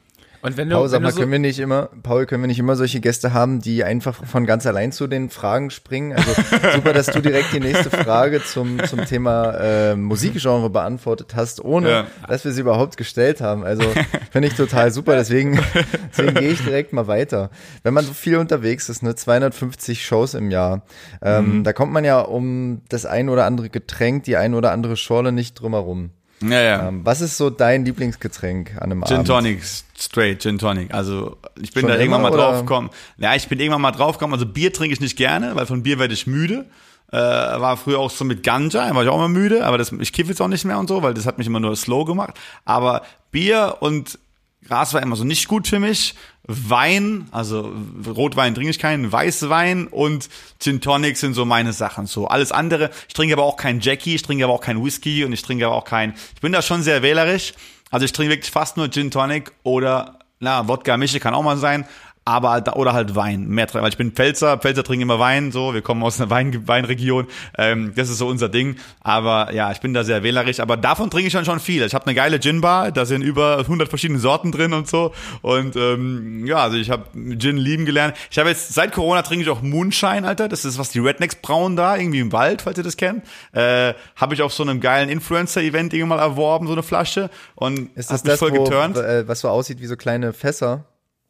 Und 0.42 0.56
wenn 0.56 0.70
du, 0.70 0.76
Paul, 0.76 0.88
sag 0.88 1.02
mal, 1.02 1.12
so 1.12 1.20
können 1.20 1.32
wir 1.32 1.40
nicht 1.40 1.60
immer, 1.60 1.90
Paul, 2.04 2.26
können 2.26 2.44
wir 2.44 2.48
nicht 2.48 2.60
immer 2.60 2.76
solche 2.76 3.00
Gäste 3.00 3.34
haben, 3.34 3.60
die 3.60 3.84
einfach 3.84 4.24
von 4.26 4.46
ganz 4.46 4.66
allein 4.66 4.92
zu 4.92 5.08
den 5.08 5.30
Fragen 5.30 5.72
springen? 5.72 6.14
Also 6.14 6.32
super, 6.76 6.94
dass 6.94 7.08
du 7.08 7.22
direkt 7.22 7.54
die 7.54 7.60
nächste 7.60 7.90
Frage 7.90 8.44
zum, 8.44 8.84
zum 8.86 9.06
Thema 9.06 9.52
äh, 9.56 9.96
Musikgenre 9.96 10.70
beantwortet 10.70 11.34
hast, 11.36 11.64
ohne 11.64 11.90
ja. 11.90 12.08
dass 12.28 12.46
wir 12.46 12.52
sie 12.52 12.62
überhaupt 12.62 12.98
gestellt 12.98 13.42
haben. 13.42 13.64
Also 13.64 13.84
finde 14.32 14.48
ich 14.48 14.54
total 14.54 14.92
super, 14.92 15.16
deswegen, 15.16 15.60
deswegen 16.12 16.36
gehe 16.36 16.52
ich 16.52 16.64
direkt 16.64 16.94
mal 16.94 17.08
weiter. 17.08 17.50
Wenn 17.84 17.94
man 17.94 18.06
so 18.06 18.14
viel 18.14 18.38
unterwegs 18.38 18.90
ist, 18.90 19.02
ne, 19.02 19.16
250 19.16 20.06
Shows 20.06 20.36
im 20.36 20.52
Jahr, 20.52 20.84
ähm, 21.22 21.60
mhm. 21.60 21.64
da 21.64 21.74
kommt 21.74 21.92
man 21.92 22.06
ja 22.06 22.20
um 22.20 22.82
das 22.90 23.06
ein 23.06 23.30
oder 23.30 23.46
andere 23.46 23.70
Getränk, 23.70 24.24
die 24.24 24.38
ein 24.38 24.54
oder 24.54 24.72
andere 24.72 24.98
Schorle 24.98 25.32
nicht 25.32 25.56
drumherum. 25.56 26.12
Ja, 26.42 26.62
ja. 26.62 26.88
Ähm, 26.88 27.02
was 27.04 27.22
ist 27.22 27.38
so 27.38 27.50
dein 27.50 27.86
Lieblingsgetränk 27.86 28.76
an 28.76 28.92
einem 28.92 29.04
Gin 29.06 29.18
Abend? 29.18 29.28
Tonic, 29.28 29.64
straight 29.98 30.42
Gin 30.42 30.60
Tonic. 30.60 30.94
Also 30.94 31.38
ich 31.60 31.72
bin 31.74 31.82
Schon 31.82 31.90
da 31.90 31.98
irgendwann 31.98 32.22
mal 32.22 32.32
drauf 32.32 32.60
gekommen. 32.60 32.90
Ja, 33.18 33.36
ich 33.36 33.48
bin 33.48 33.60
irgendwann 33.60 33.82
mal 33.82 33.92
drauf 33.92 34.18
gekommen. 34.18 34.34
Also 34.34 34.46
Bier 34.46 34.72
trinke 34.72 34.94
ich 34.94 35.00
nicht 35.00 35.18
gerne, 35.18 35.56
weil 35.56 35.66
von 35.66 35.84
Bier 35.84 36.00
werde 36.00 36.14
ich 36.14 36.28
müde. 36.28 36.66
Äh, 37.12 37.18
war 37.18 37.78
früher 37.78 38.00
auch 38.00 38.12
so 38.12 38.26
mit 38.26 38.44
Ganja, 38.44 38.94
war 38.94 39.02
ich 39.02 39.10
auch 39.10 39.16
immer 39.16 39.30
müde, 39.30 39.66
aber 39.66 39.78
das, 39.78 39.94
ich 39.94 40.12
kiffe 40.12 40.30
jetzt 40.30 40.42
auch 40.42 40.50
nicht 40.50 40.66
mehr 40.66 40.78
und 40.78 40.90
so, 40.90 41.04
weil 41.04 41.14
das 41.14 41.26
hat 41.26 41.38
mich 41.38 41.48
immer 41.48 41.62
nur 41.62 41.74
slow 41.78 42.04
gemacht. 42.04 42.34
Aber 42.66 43.02
Bier 43.32 43.78
und 43.80 44.20
Gras 44.68 44.94
war 44.94 45.02
immer 45.02 45.16
so 45.16 45.24
nicht 45.24 45.48
gut 45.48 45.68
für 45.68 45.80
mich. 45.80 46.14
Wein, 46.44 47.28
also 47.32 47.74
Rotwein 48.06 48.56
trinke 48.56 48.70
ich 48.70 48.80
keinen, 48.80 49.12
Weißwein 49.12 49.88
und 49.88 50.30
Gin 50.60 50.82
Tonic 50.82 51.18
sind 51.18 51.34
so 51.34 51.46
meine 51.46 51.74
Sachen. 51.74 52.06
So 52.06 52.28
alles 52.28 52.52
andere. 52.52 52.90
Ich 53.08 53.14
trinke 53.14 53.34
aber 53.34 53.44
auch 53.44 53.58
keinen 53.58 53.82
Jackie, 53.82 54.16
ich 54.16 54.22
trinke 54.22 54.44
aber 54.44 54.54
auch 54.54 54.62
keinen 54.62 54.84
Whisky 54.84 55.26
und 55.26 55.34
ich 55.34 55.42
trinke 55.42 55.66
aber 55.66 55.76
auch 55.76 55.86
keinen. 55.86 56.14
Ich 56.36 56.42
bin 56.42 56.52
da 56.52 56.62
schon 56.62 56.84
sehr 56.84 57.02
wählerisch. 57.02 57.54
Also 57.92 58.06
ich 58.06 58.12
trinke 58.12 58.34
wirklich 58.34 58.52
fast 58.52 58.78
nur 58.78 58.90
Gin 58.90 59.12
Tonic 59.12 59.52
oder 59.64 60.20
na 60.40 60.68
Wodka 60.68 60.98
Mische 60.98 61.20
kann 61.20 61.34
auch 61.34 61.44
mal 61.44 61.58
sein, 61.58 61.86
aber 62.28 62.62
oder 62.76 62.92
halt 62.92 63.16
Wein, 63.16 63.48
mehr 63.48 63.70
weil 63.72 63.88
ich 63.88 63.96
bin 63.96 64.12
Pfälzer, 64.12 64.58
Pfälzer 64.58 64.84
trinken 64.84 65.04
immer 65.04 65.18
Wein, 65.18 65.54
so, 65.54 65.74
wir 65.74 65.82
kommen 65.82 66.04
aus 66.04 66.20
einer 66.20 66.30
Wein, 66.38 66.68
Weinregion, 66.68 67.26
ähm, 67.58 67.94
das 67.96 68.10
ist 68.10 68.18
so 68.18 68.28
unser 68.28 68.50
Ding, 68.50 68.76
aber 69.00 69.54
ja, 69.54 69.72
ich 69.72 69.80
bin 69.80 69.94
da 69.94 70.04
sehr 70.04 70.24
wählerisch, 70.24 70.60
aber 70.60 70.76
davon 70.76 71.10
trinke 71.10 71.28
ich 71.28 71.34
dann 71.34 71.46
schon 71.46 71.62
viel. 71.62 71.84
Ich 71.84 71.94
habe 71.94 72.06
eine 72.06 72.16
geile 72.16 72.42
Gin 72.42 72.60
Bar, 72.60 72.92
da 72.92 73.06
sind 73.06 73.22
über 73.22 73.60
100 73.60 73.88
verschiedene 73.88 74.20
Sorten 74.20 74.52
drin 74.52 74.74
und 74.74 74.90
so 74.90 75.14
und 75.42 75.78
ähm, 75.78 76.46
ja, 76.46 76.58
also 76.58 76.76
ich 76.76 76.90
habe 76.90 77.06
Gin 77.38 77.56
lieben 77.56 77.86
gelernt. 77.86 78.18
Ich 78.30 78.38
habe 78.38 78.50
jetzt 78.50 78.74
seit 78.74 78.92
Corona 78.92 79.22
trinke 79.22 79.44
ich 79.44 79.50
auch 79.50 79.62
Moonshine, 79.62 80.28
Alter, 80.28 80.50
das 80.50 80.66
ist 80.66 80.78
was 80.78 80.90
die 80.90 81.00
Rednecks 81.00 81.36
brauen 81.36 81.78
da 81.78 81.96
irgendwie 81.96 82.20
im 82.20 82.34
Wald, 82.34 82.64
falls 82.64 82.78
ihr 82.78 82.84
das 82.84 82.98
kennt. 82.98 83.24
Äh, 83.54 83.94
habe 84.18 84.34
ich 84.34 84.42
auf 84.42 84.52
so 84.52 84.64
einem 84.64 84.82
geilen 84.82 85.08
Influencer 85.08 85.62
Event 85.62 85.94
irgendwann 85.94 86.18
mal 86.18 86.24
erworben, 86.26 86.68
so 86.68 86.74
eine 86.74 86.84
Flasche 86.84 87.30
und 87.56 87.96
ist 87.96 88.12
das 88.12 88.22
das, 88.24 88.38
voll 88.38 88.52
wo, 88.52 88.66
geturnt. 88.66 88.98
Äh, 88.98 89.26
was 89.30 89.40
so 89.40 89.48
aussieht 89.48 89.80
wie 89.80 89.88
so 89.88 89.96
kleine 89.96 90.34
Fässer? 90.34 90.84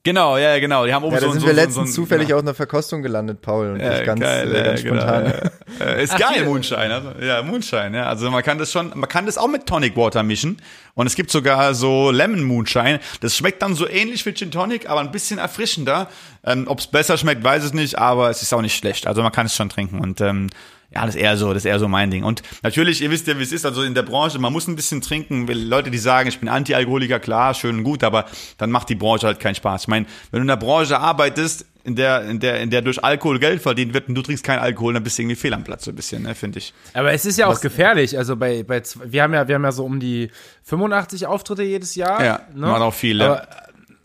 Genau, 0.08 0.38
ja, 0.38 0.58
genau. 0.60 0.86
Die 0.86 0.94
haben 0.94 1.04
oben 1.04 1.16
ja, 1.16 1.20
da 1.20 1.26
so, 1.26 1.34
sind 1.34 1.42
so, 1.42 1.48
wir 1.48 1.54
letztens 1.54 1.90
so, 1.90 2.02
so, 2.02 2.02
zufällig 2.04 2.30
ja. 2.30 2.38
auf 2.38 2.42
einer 2.42 2.54
Verkostung 2.54 3.02
gelandet, 3.02 3.42
Paul. 3.42 3.72
Und 3.72 3.82
ja, 3.82 4.00
ich 4.00 4.06
ganz, 4.06 4.22
geil, 4.22 4.56
äh, 4.56 4.64
ganz 4.64 4.82
genau, 4.82 5.02
spontan. 5.02 5.34
Ja. 5.80 5.86
Ist 5.96 6.14
Ach, 6.14 6.20
geil, 6.20 6.46
Moonshine. 6.46 6.94
Also, 6.94 7.10
ja, 7.20 7.44
Moonshine. 7.44 7.98
Ja. 7.98 8.06
Also 8.06 8.32
man 8.32 8.42
kann 8.42 8.58
das 8.58 8.72
schon, 8.72 8.94
man 8.96 9.10
kann 9.10 9.26
das 9.26 9.38
auch 9.38 9.50
mit 9.50 9.66
Tonic 9.66 9.98
Water 9.98 10.24
mischen. 10.24 10.62
Und 10.98 11.06
es 11.06 11.16
gibt 11.16 11.30
sogar 11.30 11.76
so 11.76 12.10
Lemon 12.10 12.44
Moonshine. 12.44 13.00
Das 13.22 13.38
schmeckt 13.38 13.62
dann 13.62 13.76
so 13.76 13.88
ähnlich 13.88 14.26
wie 14.26 14.34
Gin 14.34 14.50
Tonic, 14.50 14.90
aber 14.90 15.00
ein 15.00 15.12
bisschen 15.12 15.38
erfrischender. 15.38 16.10
Ähm, 16.44 16.66
Ob 16.68 16.80
es 16.80 16.88
besser 16.88 17.20
schmeckt, 17.20 17.44
weiß 17.44 17.66
ich 17.68 17.74
nicht, 17.74 18.00
aber 18.00 18.32
es 18.32 18.42
ist 18.42 18.52
auch 18.52 18.64
nicht 18.64 18.76
schlecht. 18.76 19.06
Also 19.06 19.22
man 19.22 19.32
kann 19.32 19.46
es 19.46 19.56
schon 19.56 19.70
trinken. 19.70 20.00
Und 20.00 20.22
ähm, 20.22 20.50
ja, 20.90 21.06
das 21.06 21.14
ist 21.14 21.22
eher 21.22 21.38
so, 21.38 21.50
das 21.54 21.58
ist 21.58 21.66
eher 21.66 21.78
so 21.78 21.88
mein 21.88 22.10
Ding. 22.10 22.24
Und 22.24 22.42
natürlich, 22.64 23.04
ihr 23.04 23.12
wisst 23.12 23.28
ja, 23.28 23.38
wie 23.38 23.44
es 23.44 23.52
ist, 23.52 23.64
also 23.64 23.84
in 23.84 23.94
der 23.94 24.02
Branche, 24.02 24.40
man 24.40 24.52
muss 24.52 24.68
ein 24.68 24.76
bisschen 24.76 25.02
trinken. 25.02 25.46
Leute, 25.46 25.92
die 25.92 26.00
sagen, 26.00 26.30
ich 26.30 26.40
bin 26.40 26.50
Anti-Alkoholiker, 26.50 27.20
klar, 27.20 27.54
schön 27.54 27.78
und 27.78 27.84
gut, 27.84 28.04
aber 28.04 28.26
dann 28.58 28.72
macht 28.72 28.90
die 28.90 28.96
Branche 28.96 29.28
halt 29.28 29.40
keinen 29.40 29.54
Spaß. 29.54 29.84
Ich 29.84 29.88
meine, 29.90 30.08
wenn 30.32 30.40
du 30.40 30.42
in 30.46 30.48
der 30.48 30.56
Branche 30.56 31.00
arbeitest, 31.00 31.66
in 31.88 31.96
der, 31.96 32.24
in 32.24 32.42
der, 32.42 32.60
in 32.60 32.70
der 32.70 32.82
durch 32.82 33.02
Alkohol 33.02 33.40
Geld 33.40 33.62
verdient 33.62 33.94
wird 33.94 34.10
und 34.10 34.16
du 34.16 34.22
trinkst 34.22 34.44
keinen 34.44 34.60
Alkohol, 34.60 34.94
dann 34.94 35.04
bist 35.04 35.18
du 35.18 35.22
irgendwie 35.22 35.38
fehl 35.38 35.54
am 35.54 35.64
Platz, 35.64 35.86
so 35.86 35.92
ein 35.92 35.96
bisschen, 35.96 36.24
ne, 36.24 36.36
finde 36.36 36.60
ich. 36.60 36.74
Aber 36.94 37.14
es 37.14 37.26
ist 37.26 37.38
ja 37.38 37.48
auch 37.48 37.52
Was, 37.52 37.62
gefährlich. 37.62 38.18
Also 38.18 38.36
bei, 38.36 38.64
bei, 38.64 38.84
wir 39.06 39.24
haben 39.24 39.34
ja, 39.34 39.48
wir 39.48 39.56
haben 39.56 39.64
ja 39.64 39.72
so 39.72 39.86
um 39.86 40.02
die 40.02 40.30
85 40.64 41.28
Auftritte 41.28 41.64
jedes 41.64 41.96
Jahr. 41.96 42.22
Ja, 42.24 42.42
ne? 42.54 42.68
machen 42.68 42.82
auch 42.82 42.94
viele. 42.94 43.26
Aber, 43.26 43.48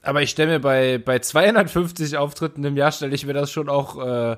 aber 0.02 0.22
ich 0.22 0.30
stelle 0.30 0.52
mir 0.52 0.60
bei, 0.60 0.98
bei 0.98 1.18
250 1.18 2.16
Auftritten 2.16 2.62
im 2.62 2.76
Jahr, 2.76 2.92
stelle 2.92 3.16
ich 3.16 3.26
mir 3.26 3.32
das 3.32 3.50
schon 3.50 3.68
auch, 3.68 4.00
äh, 4.00 4.36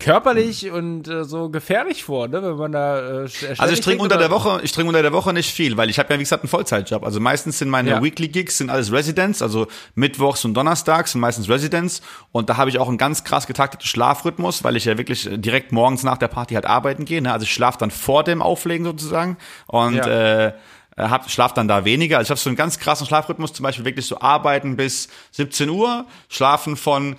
körperlich 0.00 0.70
und 0.70 1.06
äh, 1.06 1.24
so 1.24 1.48
gefährlich 1.48 2.04
vor, 2.04 2.26
ne, 2.26 2.42
wenn 2.42 2.56
man 2.56 2.72
da 2.72 3.24
äh, 3.24 3.28
Also 3.58 3.72
ich 3.72 3.80
trinke 3.80 4.02
unter 4.02 4.16
der 4.16 4.30
Woche, 4.30 4.60
ich 4.62 4.72
trinke 4.72 4.88
unter 4.88 5.02
der 5.02 5.12
Woche 5.12 5.32
nicht 5.32 5.52
viel, 5.52 5.76
weil 5.76 5.90
ich 5.90 5.98
habe 5.98 6.12
ja 6.12 6.18
wie 6.18 6.24
gesagt 6.24 6.42
einen 6.42 6.48
Vollzeitjob. 6.48 7.04
Also 7.04 7.20
meistens 7.20 7.58
sind 7.58 7.68
meine 7.68 7.90
ja. 7.90 8.02
Weekly 8.02 8.28
Gigs 8.28 8.58
sind 8.58 8.70
alles 8.70 8.90
Residents, 8.90 9.42
also 9.42 9.68
mittwochs 9.94 10.44
und 10.44 10.54
donnerstags 10.54 11.12
sind 11.12 11.20
meistens 11.20 11.48
Residents 11.48 12.02
und 12.32 12.50
da 12.50 12.56
habe 12.56 12.70
ich 12.70 12.78
auch 12.78 12.88
einen 12.88 12.98
ganz 12.98 13.22
krass 13.22 13.46
getakteten 13.46 13.86
Schlafrhythmus, 13.86 14.64
weil 14.64 14.76
ich 14.76 14.86
ja 14.86 14.98
wirklich 14.98 15.28
direkt 15.30 15.72
morgens 15.72 16.02
nach 16.02 16.18
der 16.18 16.28
Party 16.28 16.54
halt 16.54 16.66
arbeiten 16.66 17.04
gehe, 17.04 17.22
ne? 17.22 17.32
Also 17.32 17.44
ich 17.44 17.52
schlafe 17.52 17.78
dann 17.78 17.90
vor 17.90 18.24
dem 18.24 18.42
Auflegen 18.42 18.84
sozusagen 18.84 19.36
und 19.66 19.94
ja. 19.94 20.46
äh, 20.46 20.52
hab, 20.96 21.30
schlaf 21.30 21.54
dann 21.54 21.68
da 21.68 21.84
weniger. 21.84 22.18
Also 22.18 22.26
ich 22.26 22.30
habe 22.30 22.40
so 22.40 22.50
einen 22.50 22.56
ganz 22.56 22.78
krassen 22.78 23.06
Schlafrhythmus, 23.06 23.52
zum 23.52 23.64
Beispiel 23.64 23.84
wirklich 23.84 24.06
so 24.06 24.20
arbeiten 24.20 24.76
bis 24.76 25.08
17 25.32 25.68
Uhr, 25.68 26.06
schlafen 26.28 26.76
von 26.76 27.16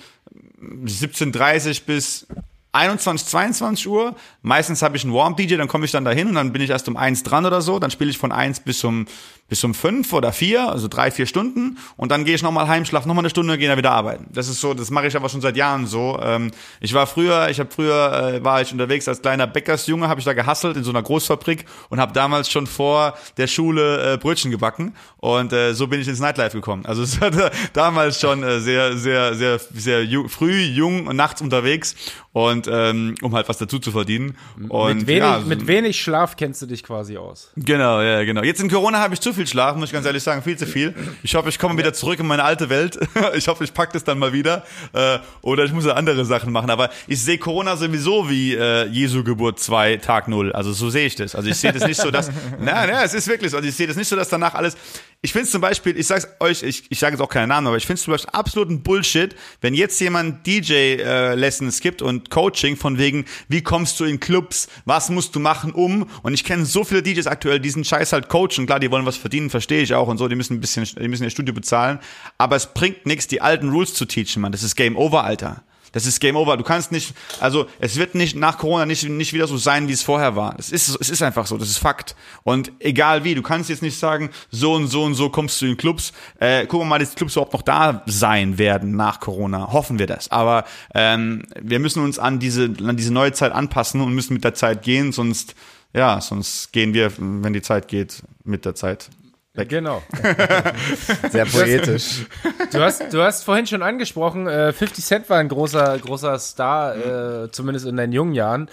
17.30 0.61 1.85
bis 1.85 2.27
21, 2.73 3.27
22 3.27 3.87
Uhr. 3.87 4.15
Meistens 4.41 4.81
habe 4.81 4.95
ich 4.95 5.03
einen 5.03 5.13
Warm-DJ, 5.13 5.57
dann 5.57 5.67
komme 5.67 5.85
ich 5.85 5.91
dann 5.91 6.05
dahin 6.05 6.29
und 6.29 6.35
dann 6.35 6.53
bin 6.53 6.61
ich 6.61 6.69
erst 6.69 6.87
um 6.87 6.95
eins 6.95 7.23
dran 7.23 7.45
oder 7.45 7.61
so. 7.61 7.79
Dann 7.79 7.91
spiele 7.91 8.09
ich 8.09 8.17
von 8.17 8.31
eins 8.31 8.59
bis 8.59 8.83
um 8.83 9.05
bis 9.51 9.65
um 9.65 9.73
fünf 9.73 10.13
oder 10.13 10.31
vier, 10.31 10.69
also 10.69 10.87
drei, 10.87 11.11
vier 11.11 11.25
Stunden. 11.25 11.77
Und 11.97 12.09
dann 12.09 12.23
gehe 12.23 12.35
ich 12.35 12.41
nochmal 12.41 12.69
heim, 12.69 12.85
schlafe 12.85 13.05
nochmal 13.05 13.23
eine 13.23 13.29
Stunde, 13.29 13.57
gehe 13.57 13.67
dann 13.67 13.77
wieder 13.77 13.91
arbeiten. 13.91 14.27
Das 14.31 14.47
ist 14.47 14.61
so, 14.61 14.73
das 14.73 14.91
mache 14.91 15.07
ich 15.07 15.15
aber 15.17 15.27
schon 15.27 15.41
seit 15.41 15.57
Jahren 15.57 15.87
so. 15.87 16.17
Ähm, 16.23 16.51
ich 16.79 16.93
war 16.93 17.05
früher, 17.05 17.49
ich 17.49 17.59
habe 17.59 17.69
früher, 17.69 18.35
äh, 18.35 18.43
war 18.45 18.61
ich 18.61 18.71
unterwegs 18.71 19.09
als 19.09 19.21
kleiner 19.21 19.47
Bäckersjunge, 19.47 20.07
habe 20.07 20.21
ich 20.21 20.25
da 20.25 20.31
gehasselt 20.31 20.77
in 20.77 20.85
so 20.85 20.91
einer 20.91 21.03
Großfabrik 21.03 21.65
und 21.89 21.99
habe 21.99 22.13
damals 22.13 22.49
schon 22.49 22.65
vor 22.65 23.15
der 23.35 23.47
Schule 23.47 24.13
äh, 24.13 24.17
Brötchen 24.17 24.51
gebacken. 24.51 24.95
Und 25.17 25.51
äh, 25.51 25.73
so 25.73 25.87
bin 25.87 25.99
ich 25.99 26.07
ins 26.07 26.21
Nightlife 26.21 26.55
gekommen. 26.55 26.85
Also 26.85 27.03
es 27.03 27.19
war 27.19 27.31
damals 27.73 28.21
schon 28.21 28.43
äh, 28.43 28.61
sehr, 28.61 28.95
sehr, 28.95 29.35
sehr, 29.35 29.59
sehr 29.59 30.05
ju 30.05 30.29
früh, 30.29 30.61
jung 30.61 31.07
und 31.07 31.17
nachts 31.17 31.41
unterwegs. 31.41 31.95
und 32.33 32.69
ähm, 32.71 33.15
um 33.21 33.35
halt 33.35 33.49
was 33.49 33.57
dazu 33.57 33.79
zu 33.79 33.91
verdienen. 33.91 34.37
Und 34.69 34.99
mit, 34.99 35.07
wenig, 35.07 35.21
ja, 35.21 35.39
mit 35.39 35.67
wenig 35.67 36.01
Schlaf 36.01 36.37
kennst 36.37 36.61
du 36.61 36.65
dich 36.65 36.83
quasi 36.83 37.17
aus. 37.17 37.51
Genau, 37.57 38.01
ja, 38.01 38.23
genau. 38.23 38.43
Jetzt 38.43 38.61
in 38.61 38.69
Corona 38.69 38.99
habe 38.99 39.13
ich 39.13 39.19
zu 39.19 39.33
viel 39.33 39.40
Schlaf, 39.47 39.75
muss 39.75 39.89
ich 39.89 39.93
ganz 39.93 40.05
ehrlich 40.05 40.23
sagen, 40.23 40.41
viel 40.41 40.57
zu 40.57 40.65
viel. 40.65 40.93
Ich 41.23 41.35
hoffe, 41.35 41.49
ich 41.49 41.59
komme 41.59 41.77
wieder 41.77 41.93
zurück 41.93 42.19
in 42.19 42.27
meine 42.27 42.43
alte 42.43 42.69
Welt. 42.69 42.99
Ich 43.33 43.47
hoffe, 43.47 43.63
ich 43.63 43.73
pack 43.73 43.93
das 43.93 44.03
dann 44.03 44.19
mal 44.19 44.33
wieder. 44.33 44.63
Äh, 44.93 45.19
oder 45.41 45.63
ich 45.63 45.71
muss 45.71 45.85
ja 45.85 45.93
andere 45.93 46.25
Sachen 46.25 46.51
machen. 46.51 46.69
Aber 46.69 46.89
ich 47.07 47.21
sehe 47.21 47.37
Corona 47.37 47.77
sowieso 47.77 48.29
wie 48.29 48.53
äh, 48.53 48.85
Jesu 48.87 49.23
Geburt 49.23 49.59
2, 49.59 49.97
Tag 49.97 50.27
0. 50.27 50.51
Also 50.51 50.73
so 50.73 50.89
sehe 50.89 51.05
ich 51.05 51.15
das. 51.15 51.35
Also 51.35 51.49
ich 51.49 51.55
sehe 51.57 51.71
das 51.71 51.85
nicht 51.85 51.99
so, 51.99 52.11
dass. 52.11 52.29
Nein, 52.59 52.89
nein, 52.89 53.03
es 53.03 53.13
ist 53.13 53.27
wirklich 53.27 53.51
so. 53.51 53.57
Also 53.57 53.69
ich 53.69 53.75
sehe 53.75 53.87
das 53.87 53.95
nicht 53.95 54.07
so, 54.07 54.15
dass 54.15 54.29
danach 54.29 54.53
alles. 54.53 54.75
Ich 55.21 55.33
finde 55.33 55.45
es 55.45 55.51
zum 55.51 55.61
Beispiel, 55.61 55.97
ich 55.97 56.07
sag's 56.07 56.27
euch, 56.39 56.63
ich, 56.63 56.83
ich 56.89 56.99
sage 56.99 57.13
jetzt 57.13 57.21
auch 57.21 57.29
keinen 57.29 57.49
Namen, 57.49 57.67
aber 57.67 57.77
ich 57.77 57.85
finde 57.85 57.99
es 57.99 58.03
zum 58.03 58.13
Beispiel 58.13 58.31
absoluten 58.33 58.81
Bullshit, 58.81 59.35
wenn 59.61 59.75
jetzt 59.75 59.99
jemand 60.01 60.45
DJ-Lessons 60.47 61.79
äh, 61.79 61.81
gibt 61.81 62.01
und 62.01 62.31
Coaching 62.31 62.75
von 62.75 62.97
wegen, 62.97 63.25
wie 63.47 63.61
kommst 63.61 63.99
du 63.99 64.05
in 64.05 64.19
Clubs, 64.19 64.67
was 64.85 65.09
musst 65.09 65.35
du 65.35 65.39
machen, 65.39 65.73
um. 65.73 66.09
Und 66.23 66.33
ich 66.33 66.43
kenne 66.43 66.65
so 66.65 66.83
viele 66.83 67.03
DJs 67.03 67.27
aktuell, 67.27 67.59
die 67.59 67.71
diesen 67.71 67.85
Scheiß 67.85 68.11
halt 68.11 68.27
coachen. 68.27 68.65
Klar, 68.65 68.79
die 68.79 68.91
wollen 68.91 69.05
was 69.05 69.17
verdienen, 69.21 69.49
verstehe 69.49 69.81
ich 69.81 69.93
auch 69.93 70.07
und 70.07 70.17
so, 70.17 70.27
die 70.27 70.35
müssen 70.35 70.55
ein 70.55 70.61
bisschen, 70.61 70.85
die 70.85 71.07
müssen 71.07 71.23
ihr 71.23 71.29
Studio 71.29 71.53
bezahlen. 71.53 71.99
Aber 72.37 72.55
es 72.55 72.67
bringt 72.67 73.05
nichts, 73.05 73.27
die 73.27 73.41
alten 73.41 73.69
Rules 73.69 73.93
zu 73.93 74.05
teachen, 74.05 74.41
man. 74.41 74.51
Das 74.51 74.63
ist 74.63 74.75
Game 74.75 74.97
Over, 74.97 75.23
Alter. 75.23 75.63
Das 75.91 76.05
ist 76.05 76.19
Game 76.19 76.35
Over. 76.35 76.57
Du 76.57 76.63
kannst 76.63 76.91
nicht, 76.91 77.13
also 77.39 77.65
es 77.79 77.97
wird 77.97 78.15
nicht 78.15 78.35
nach 78.35 78.57
Corona 78.57 78.85
nicht, 78.85 79.07
nicht 79.07 79.33
wieder 79.33 79.47
so 79.47 79.57
sein, 79.57 79.87
wie 79.87 79.93
es 79.93 80.03
vorher 80.03 80.35
war. 80.35 80.53
Das 80.55 80.71
ist, 80.71 80.97
es 80.99 81.09
ist 81.09 81.21
einfach 81.21 81.45
so, 81.45 81.57
das 81.57 81.69
ist 81.69 81.79
Fakt. 81.79 82.15
Und 82.43 82.71
egal 82.79 83.23
wie, 83.23 83.35
du 83.35 83.41
kannst 83.41 83.69
jetzt 83.69 83.81
nicht 83.81 83.97
sagen, 83.97 84.29
so 84.49 84.73
und 84.73 84.87
so 84.87 85.03
und 85.03 85.15
so 85.15 85.29
kommst 85.29 85.61
du 85.61 85.65
in 85.65 85.77
Clubs. 85.77 86.13
Äh, 86.39 86.65
gucken 86.65 86.85
wir 86.85 86.89
mal, 86.89 86.99
dass 86.99 87.11
die 87.11 87.15
Clubs 87.15 87.33
überhaupt 87.33 87.53
noch 87.53 87.61
da 87.61 88.03
sein 88.05 88.57
werden 88.57 88.95
nach 88.95 89.19
Corona. 89.19 89.71
Hoffen 89.73 89.99
wir 89.99 90.07
das. 90.07 90.31
Aber 90.31 90.63
ähm, 90.95 91.43
wir 91.61 91.79
müssen 91.79 92.03
uns 92.03 92.19
an 92.19 92.39
diese, 92.39 92.71
an 92.85 92.95
diese 92.95 93.11
neue 93.11 93.33
Zeit 93.33 93.51
anpassen 93.51 94.01
und 94.01 94.13
müssen 94.13 94.33
mit 94.33 94.43
der 94.43 94.53
Zeit 94.53 94.83
gehen, 94.83 95.11
sonst, 95.11 95.55
ja, 95.93 96.21
sonst 96.21 96.71
gehen 96.71 96.93
wir, 96.93 97.11
wenn 97.17 97.51
die 97.51 97.61
Zeit 97.61 97.89
geht, 97.89 98.23
mit 98.43 98.65
der 98.65 98.75
Zeit. 98.75 99.09
Weg. 99.53 99.67
Genau. 99.67 100.01
Sehr 101.29 101.45
poetisch. 101.45 102.25
Du 102.71 102.79
hast, 102.79 103.13
du 103.13 103.21
hast 103.21 103.43
vorhin 103.43 103.67
schon 103.67 103.83
angesprochen, 103.83 104.47
äh, 104.47 104.71
50 104.71 105.03
Cent 105.03 105.29
war 105.29 105.39
ein 105.39 105.49
großer, 105.49 105.99
großer 105.99 106.39
Star, 106.39 107.43
äh, 107.43 107.51
zumindest 107.51 107.85
in 107.85 107.97
deinen 107.97 108.13
jungen 108.13 108.33
Jahren. 108.33 108.69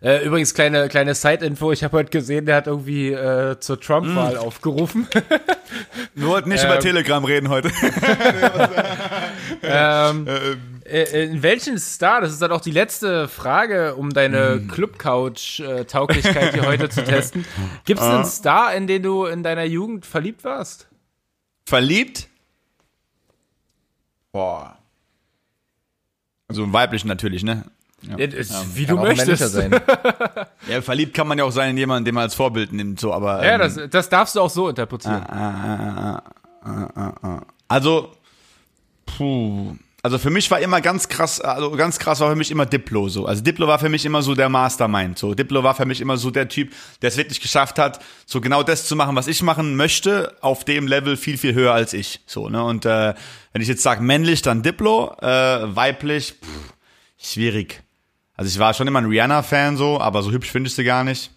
Äh, 0.00 0.24
übrigens, 0.24 0.54
kleine, 0.54 0.88
kleine 0.88 1.14
Side-Info, 1.14 1.70
ich 1.70 1.84
habe 1.84 1.98
heute 1.98 2.10
gesehen, 2.10 2.46
der 2.46 2.56
hat 2.56 2.66
irgendwie 2.66 3.12
äh, 3.12 3.60
zur 3.60 3.78
Trump-Wahl 3.78 4.36
aufgerufen. 4.36 5.06
Wir 6.14 6.26
wollten 6.26 6.48
nicht 6.48 6.64
über 6.64 6.74
Ähm. 6.74 6.80
Telegram 6.80 7.24
reden 7.24 7.48
heute. 7.48 7.70
ähm, 9.62 10.26
äh, 10.92 11.24
in 11.24 11.42
welchen 11.42 11.78
Star, 11.78 12.20
das 12.20 12.32
ist 12.32 12.42
dann 12.42 12.52
auch 12.52 12.60
die 12.60 12.70
letzte 12.70 13.26
Frage, 13.28 13.94
um 13.96 14.10
deine 14.12 14.60
Club-Couch-Tauglichkeit 14.68 16.54
hier 16.54 16.66
heute 16.66 16.88
zu 16.88 17.02
testen. 17.04 17.44
Gibt 17.84 18.00
es 18.00 18.06
einen 18.06 18.24
Star, 18.24 18.74
in 18.74 18.86
den 18.86 19.02
du 19.02 19.24
in 19.26 19.42
deiner 19.42 19.64
Jugend 19.64 20.04
verliebt 20.06 20.44
warst? 20.44 20.88
Verliebt? 21.66 22.28
Boah. 24.32 24.76
Also 26.48 26.64
im 26.64 26.72
weiblichen 26.72 27.08
natürlich, 27.08 27.42
ne? 27.44 27.64
Ja, 28.02 28.16
das- 28.26 28.74
wie 28.76 28.84
Kann 28.84 28.96
du 28.96 29.02
möchtest. 29.02 29.52
sein. 29.52 29.70
Ja, 30.68 30.80
verliebt 30.80 31.14
kann 31.14 31.26
man 31.26 31.38
ja 31.38 31.44
auch 31.44 31.50
sein 31.52 31.70
in 31.70 31.76
jemanden, 31.76 32.04
den 32.04 32.14
man 32.14 32.22
als 32.24 32.34
Vorbild 32.34 32.72
nimmt, 32.72 33.00
so, 33.00 33.12
aber. 33.12 33.44
Ja, 33.44 33.54
ähm, 33.54 33.58
das, 33.60 33.80
das 33.90 34.08
darfst 34.08 34.36
du 34.36 34.40
auch 34.40 34.50
so 34.50 34.68
interpretieren. 34.68 35.24
Also, 37.68 38.12
puh. 39.06 39.74
Also 40.04 40.18
für 40.18 40.30
mich 40.30 40.50
war 40.50 40.58
immer 40.58 40.80
ganz 40.80 41.08
krass, 41.08 41.40
also 41.40 41.70
ganz 41.72 42.00
krass 42.00 42.18
war 42.18 42.30
für 42.30 42.36
mich 42.36 42.50
immer 42.50 42.66
Diplo 42.66 43.08
so. 43.08 43.26
Also 43.26 43.40
Diplo 43.40 43.68
war 43.68 43.78
für 43.78 43.88
mich 43.88 44.04
immer 44.04 44.20
so 44.20 44.34
der 44.34 44.48
Mastermind. 44.48 45.16
So 45.16 45.34
Diplo 45.34 45.62
war 45.62 45.76
für 45.76 45.86
mich 45.86 46.00
immer 46.00 46.16
so 46.16 46.32
der 46.32 46.48
Typ, 46.48 46.72
der 47.02 47.08
es 47.08 47.16
wirklich 47.16 47.40
geschafft 47.40 47.78
hat, 47.78 48.02
so 48.26 48.40
genau 48.40 48.64
das 48.64 48.86
zu 48.86 48.96
machen, 48.96 49.14
was 49.14 49.28
ich 49.28 49.44
machen 49.44 49.76
möchte, 49.76 50.36
auf 50.40 50.64
dem 50.64 50.88
Level 50.88 51.16
viel 51.16 51.38
viel 51.38 51.54
höher 51.54 51.72
als 51.72 51.92
ich. 51.92 52.20
So 52.26 52.48
ne 52.48 52.64
und 52.64 52.84
äh, 52.84 53.14
wenn 53.52 53.62
ich 53.62 53.68
jetzt 53.68 53.84
sage 53.84 54.02
männlich, 54.02 54.42
dann 54.42 54.64
Diplo, 54.64 55.14
äh, 55.20 55.76
weiblich, 55.76 56.34
pff, 56.42 56.74
schwierig. 57.16 57.84
Also 58.34 58.48
ich 58.48 58.58
war 58.58 58.74
schon 58.74 58.88
immer 58.88 59.00
ein 59.00 59.06
Rihanna-Fan 59.06 59.76
so, 59.76 60.00
aber 60.00 60.24
so 60.24 60.32
hübsch 60.32 60.50
finde 60.50 60.66
ich 60.66 60.74
sie 60.74 60.82
gar 60.82 61.04
nicht. 61.04 61.30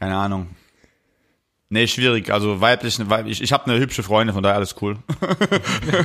Keine 0.00 0.16
Ahnung. 0.16 0.48
Nee, 1.70 1.86
schwierig. 1.86 2.30
Also 2.30 2.60
weiblich, 2.60 2.98
weib- 3.08 3.26
ich, 3.26 3.42
ich 3.42 3.52
habe 3.52 3.70
eine 3.70 3.80
hübsche 3.80 4.02
Freundin, 4.02 4.34
von 4.34 4.42
daher 4.42 4.56
alles 4.56 4.74
cool. 4.82 4.96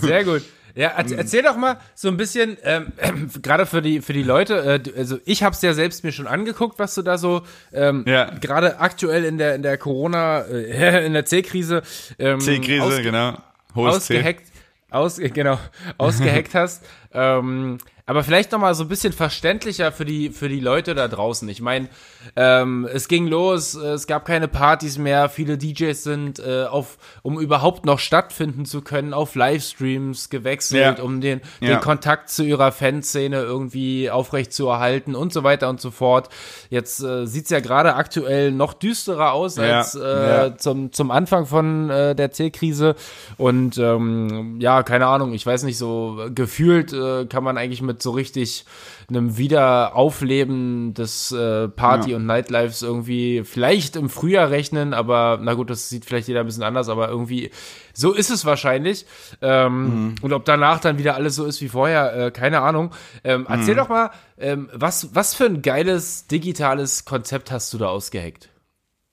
Sehr 0.00 0.24
gut. 0.24 0.42
Ja, 0.74 0.90
Mhm. 0.90 0.94
erz- 0.98 1.12
erzähl 1.16 1.42
doch 1.42 1.56
mal 1.56 1.78
so 1.94 2.08
ein 2.08 2.16
bisschen, 2.16 2.56
ähm, 2.62 2.92
gerade 3.42 3.66
für 3.66 3.82
die, 3.82 4.00
für 4.00 4.12
die 4.12 4.22
Leute, 4.22 4.80
äh, 4.86 4.98
also 4.98 5.18
ich 5.24 5.42
habe 5.42 5.54
es 5.54 5.62
ja 5.62 5.74
selbst 5.74 6.04
mir 6.04 6.12
schon 6.12 6.28
angeguckt, 6.28 6.78
was 6.78 6.94
du 6.94 7.02
da 7.02 7.18
so 7.18 7.42
ähm, 7.72 8.04
Ja. 8.06 8.26
gerade 8.40 8.78
aktuell 8.78 9.24
in 9.24 9.36
der 9.36 9.56
in 9.56 9.62
der 9.62 9.76
Corona, 9.78 10.42
äh, 10.42 11.04
in 11.06 11.12
der 11.12 11.24
C-Krise 11.24 11.82
ähm, 12.18 12.40
C-Krise, 12.40 13.02
genau. 13.02 13.36
Hohes 13.74 14.06
C. 14.06 14.14
ausgehackt, 14.16 14.44
aus, 14.90 15.18
äh, 15.18 15.28
genau, 15.30 15.58
ausgehackt 15.98 16.54
hast. 16.54 16.84
Ähm, 17.12 17.78
aber 18.10 18.24
vielleicht 18.24 18.50
noch 18.50 18.58
mal 18.58 18.74
so 18.74 18.82
ein 18.82 18.88
bisschen 18.88 19.12
verständlicher 19.12 19.92
für 19.92 20.04
die 20.04 20.30
für 20.30 20.48
die 20.48 20.58
Leute 20.58 20.96
da 20.96 21.06
draußen. 21.06 21.48
Ich 21.48 21.60
meine, 21.60 21.88
ähm, 22.34 22.88
es 22.92 23.06
ging 23.06 23.28
los, 23.28 23.76
äh, 23.76 23.92
es 23.92 24.08
gab 24.08 24.24
keine 24.24 24.48
Partys 24.48 24.98
mehr, 24.98 25.28
viele 25.28 25.56
DJs 25.56 26.02
sind 26.02 26.40
äh, 26.40 26.64
auf, 26.64 26.98
um 27.22 27.38
überhaupt 27.38 27.86
noch 27.86 28.00
stattfinden 28.00 28.64
zu 28.64 28.80
können, 28.82 29.14
auf 29.14 29.36
Livestreams 29.36 30.28
gewechselt, 30.28 30.98
Ja. 30.98 31.04
um 31.04 31.20
den, 31.20 31.40
Ja. 31.60 31.68
den 31.68 31.80
Kontakt 31.80 32.30
zu 32.30 32.42
ihrer 32.42 32.72
Fanszene 32.72 33.36
irgendwie 33.42 34.10
aufrecht 34.10 34.52
zu 34.52 34.66
erhalten 34.66 35.14
und 35.14 35.32
so 35.32 35.44
weiter 35.44 35.68
und 35.68 35.80
so 35.80 35.92
fort. 35.92 36.30
Jetzt 36.68 37.00
äh, 37.04 37.26
sieht's 37.26 37.50
ja 37.50 37.60
gerade 37.60 37.94
aktuell 37.94 38.50
noch 38.50 38.72
düsterer 38.74 39.32
aus 39.34 39.56
Ja. 39.56 39.78
als 39.78 39.94
äh, 39.94 40.56
zum, 40.56 40.92
zum 40.92 41.12
Anfang 41.12 41.46
von 41.46 41.90
äh, 41.90 42.16
der 42.16 42.32
C-Krise. 42.32 42.96
Und 43.36 43.78
ähm, 43.78 44.56
ja, 44.60 44.82
keine 44.82 45.06
Ahnung, 45.06 45.32
ich 45.32 45.46
weiß 45.46 45.62
nicht, 45.62 45.78
so 45.78 46.26
gefühlt 46.34 46.92
äh, 46.92 47.26
kann 47.26 47.44
man 47.44 47.56
eigentlich 47.56 47.82
mit 47.82 47.99
so 48.02 48.10
richtig 48.12 48.64
einem 49.08 49.36
Wiederaufleben 49.36 50.94
des 50.94 51.32
äh, 51.32 51.68
Party- 51.68 52.10
Ja. 52.10 52.16
und 52.16 52.26
Nightlifes 52.26 52.82
irgendwie 52.82 53.42
vielleicht 53.44 53.96
im 53.96 54.08
Frühjahr 54.08 54.50
rechnen, 54.50 54.94
aber 54.94 55.38
na 55.42 55.54
gut, 55.54 55.70
das 55.70 55.88
sieht 55.88 56.04
vielleicht 56.04 56.28
jeder 56.28 56.40
ein 56.40 56.46
bisschen 56.46 56.62
anders, 56.62 56.88
aber 56.88 57.08
irgendwie 57.08 57.50
so 57.92 58.12
ist 58.12 58.30
es 58.30 58.44
wahrscheinlich. 58.44 59.06
Ähm, 59.42 59.70
Mhm. 60.10 60.14
Und 60.22 60.32
ob 60.32 60.44
danach 60.44 60.80
dann 60.80 60.98
wieder 60.98 61.14
alles 61.14 61.34
so 61.36 61.44
ist 61.44 61.60
wie 61.60 61.68
vorher, 61.68 62.26
äh, 62.26 62.30
keine 62.30 62.60
Ahnung. 62.60 62.92
Ähm, 63.24 63.46
erzähl 63.48 63.74
Mhm. 63.74 63.78
doch 63.78 63.88
mal, 63.88 64.10
ähm, 64.38 64.68
was, 64.72 65.14
was 65.14 65.34
für 65.34 65.44
ein 65.46 65.62
geiles 65.62 66.26
digitales 66.26 67.04
Konzept 67.04 67.50
hast 67.50 67.72
du 67.72 67.78
da 67.78 67.88
ausgeheckt? 67.88 68.48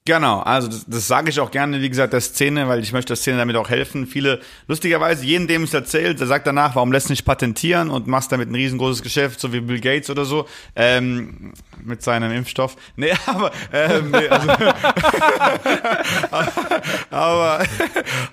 Genau, 0.07 0.39
also 0.39 0.69
das, 0.69 0.85
das 0.87 1.05
sage 1.05 1.29
ich 1.29 1.37
auch 1.41 1.51
gerne, 1.51 1.81
wie 1.81 1.89
gesagt, 1.89 2.13
der 2.13 2.21
Szene, 2.21 2.69
weil 2.69 2.79
ich 2.79 2.93
möchte 2.93 3.09
der 3.09 3.17
Szene 3.17 3.39
damit 3.39 3.57
auch 3.57 3.69
helfen. 3.69 4.07
Viele, 4.07 4.39
lustigerweise, 4.69 5.25
jeden, 5.25 5.47
dem 5.47 5.63
es 5.63 5.73
erzählt, 5.73 6.21
der 6.21 6.27
sagt 6.27 6.47
danach, 6.47 6.75
warum 6.75 6.93
lässt 6.93 7.09
nicht 7.09 7.25
patentieren 7.25 7.89
und 7.89 8.07
machst 8.07 8.31
damit 8.31 8.49
ein 8.49 8.55
riesengroßes 8.55 9.03
Geschäft, 9.03 9.41
so 9.41 9.51
wie 9.51 9.59
Bill 9.59 9.81
Gates 9.81 10.09
oder 10.09 10.23
so, 10.23 10.47
ähm, 10.77 11.51
mit 11.83 12.03
seinem 12.03 12.31
Impfstoff. 12.31 12.77
Nee, 12.95 13.11
aber, 13.25 13.51
ähm, 13.73 14.11
nee, 14.11 14.29
also, 14.29 14.47
aber, 17.11 17.65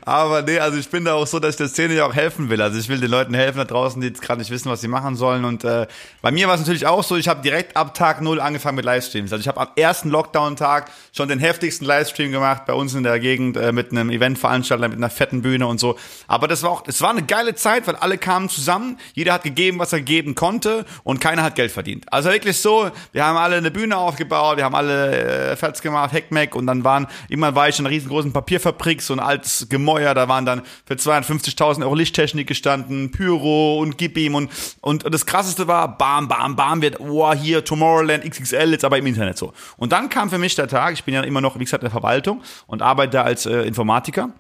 aber 0.05 0.43
nee, 0.43 0.61
also 0.61 0.79
ich 0.79 0.89
bin 0.89 1.05
da 1.05 1.15
auch 1.15 1.27
so, 1.27 1.41
dass 1.41 1.55
ich 1.55 1.57
der 1.57 1.69
Szene 1.69 1.95
ja 1.95 2.07
auch 2.07 2.15
helfen 2.15 2.51
will. 2.51 2.63
Also 2.63 2.79
ich 2.79 2.89
will 2.89 3.01
den 3.01 3.11
Leuten 3.11 3.35
helfen 3.35 3.59
da 3.59 3.65
draußen, 3.65 4.01
die 4.01 4.07
jetzt 4.07 4.23
gerade 4.23 4.39
nicht 4.39 4.53
wissen, 4.53 4.71
was 4.71 4.81
sie 4.81 4.87
machen 4.87 5.17
sollen. 5.17 5.45
Und 5.45 5.65
äh, 5.65 5.89
bei 6.23 6.31
mir 6.31 6.47
war 6.47 6.55
es 6.55 6.61
natürlich 6.61 6.87
auch 6.87 7.03
so, 7.03 7.17
ich 7.17 7.27
habe 7.27 7.43
direkt 7.43 7.77
ab 7.77 7.95
Tag 7.95 8.21
null 8.21 8.41
angefangen 8.41 8.77
mit 8.77 8.85
Livestreams. 8.85 9.33
Also 9.33 9.41
ich 9.41 9.49
habe 9.49 9.61
am 9.61 9.69
ersten 9.75 10.09
Lockdown-Tag 10.11 10.93
schon 11.13 11.29
den 11.29 11.41
heftigsten 11.65 11.87
Livestream 11.87 12.31
gemacht 12.31 12.67
bei 12.67 12.75
uns 12.75 12.93
in 12.93 13.05
der 13.05 13.19
Gegend 13.19 13.57
äh, 13.57 13.73
mit 13.73 13.91
einem 13.91 14.11
Eventveranstalter, 14.11 14.87
mit 14.87 14.99
einer 14.99 15.09
fetten 15.09 15.41
Bühne 15.41 15.67
und 15.67 15.81
so. 15.81 15.97
Aber 16.27 16.47
das 16.47 16.63
war 16.63 16.71
auch, 16.71 16.83
es 16.87 17.01
war 17.01 17.09
eine 17.09 17.23
geile 17.23 17.55
Zeit, 17.55 17.87
weil 17.87 17.97
alle 17.97 18.19
kamen 18.19 18.51
zusammen, 18.51 18.99
jeder 19.15 19.33
hat 19.33 19.45
gegeben, 19.45 19.79
was 19.79 19.95
er 19.95 20.03
geben 20.03 20.35
konnte 20.35 20.85
und 21.05 21.23
keiner 21.23 21.43
hat 21.43 21.55
Geld 21.55 21.73
verdient. 21.73 22.05
Also 22.13 22.31
wirklich 22.31 22.59
so, 22.59 22.91
wir 23.13 23.25
haben 23.25 23.39
alle 23.39 23.57
eine 23.57 23.71
Bühne 23.71 23.97
aufgebaut, 23.97 24.59
wir 24.59 24.65
haben 24.65 24.75
alle 24.75 25.53
äh, 25.53 25.57
fertig 25.57 25.81
gemacht, 25.81 26.13
Heckmeck 26.13 26.55
und 26.55 26.67
dann 26.67 26.85
waren, 26.85 27.07
irgendwann 27.29 27.55
war 27.55 27.67
ich 27.67 27.79
in 27.79 27.87
einer 27.87 27.95
riesengroßen 27.95 28.35
Papierfabrik, 28.35 29.01
so 29.01 29.15
ein 29.15 29.21
altes 29.21 29.67
Gemäuer, 29.71 30.13
da 30.13 30.29
waren 30.29 30.45
dann 30.45 30.63
für 30.85 30.95
250.000 30.95 31.83
Euro 31.83 31.95
Lichttechnik 31.95 32.47
gestanden, 32.47 33.11
Pyro 33.11 33.79
und 33.79 33.97
gib 33.97 34.15
und, 34.15 34.49
und, 34.81 35.05
und 35.05 35.15
das 35.15 35.27
krasseste 35.27 35.67
war, 35.67 35.99
bam, 35.99 36.29
bam, 36.29 36.55
bam, 36.55 36.83
wird, 36.83 37.01
oh, 37.01 37.33
hier 37.33 37.65
Tomorrowland 37.65 38.23
XXL, 38.25 38.71
jetzt 38.71 38.85
aber 38.85 38.99
im 38.99 39.07
Internet 39.07 39.39
so. 39.39 39.53
Und 39.77 39.93
dann 39.93 40.09
kam 40.09 40.31
für 40.31 40.39
mich 40.39 40.55
der 40.55 40.69
Tag, 40.69 40.93
ich 40.93 41.03
bin 41.03 41.15
ja 41.15 41.23
immer 41.23 41.41
noch, 41.41 41.54
wie 41.61 41.65
gesagt, 41.65 41.83
in 41.83 41.87
der 41.87 41.93
Verwaltung 41.93 42.43
und 42.67 42.83
arbeite 42.83 43.11
da 43.11 43.23
als 43.23 43.47
äh, 43.47 43.63
Informatiker. 43.63 44.31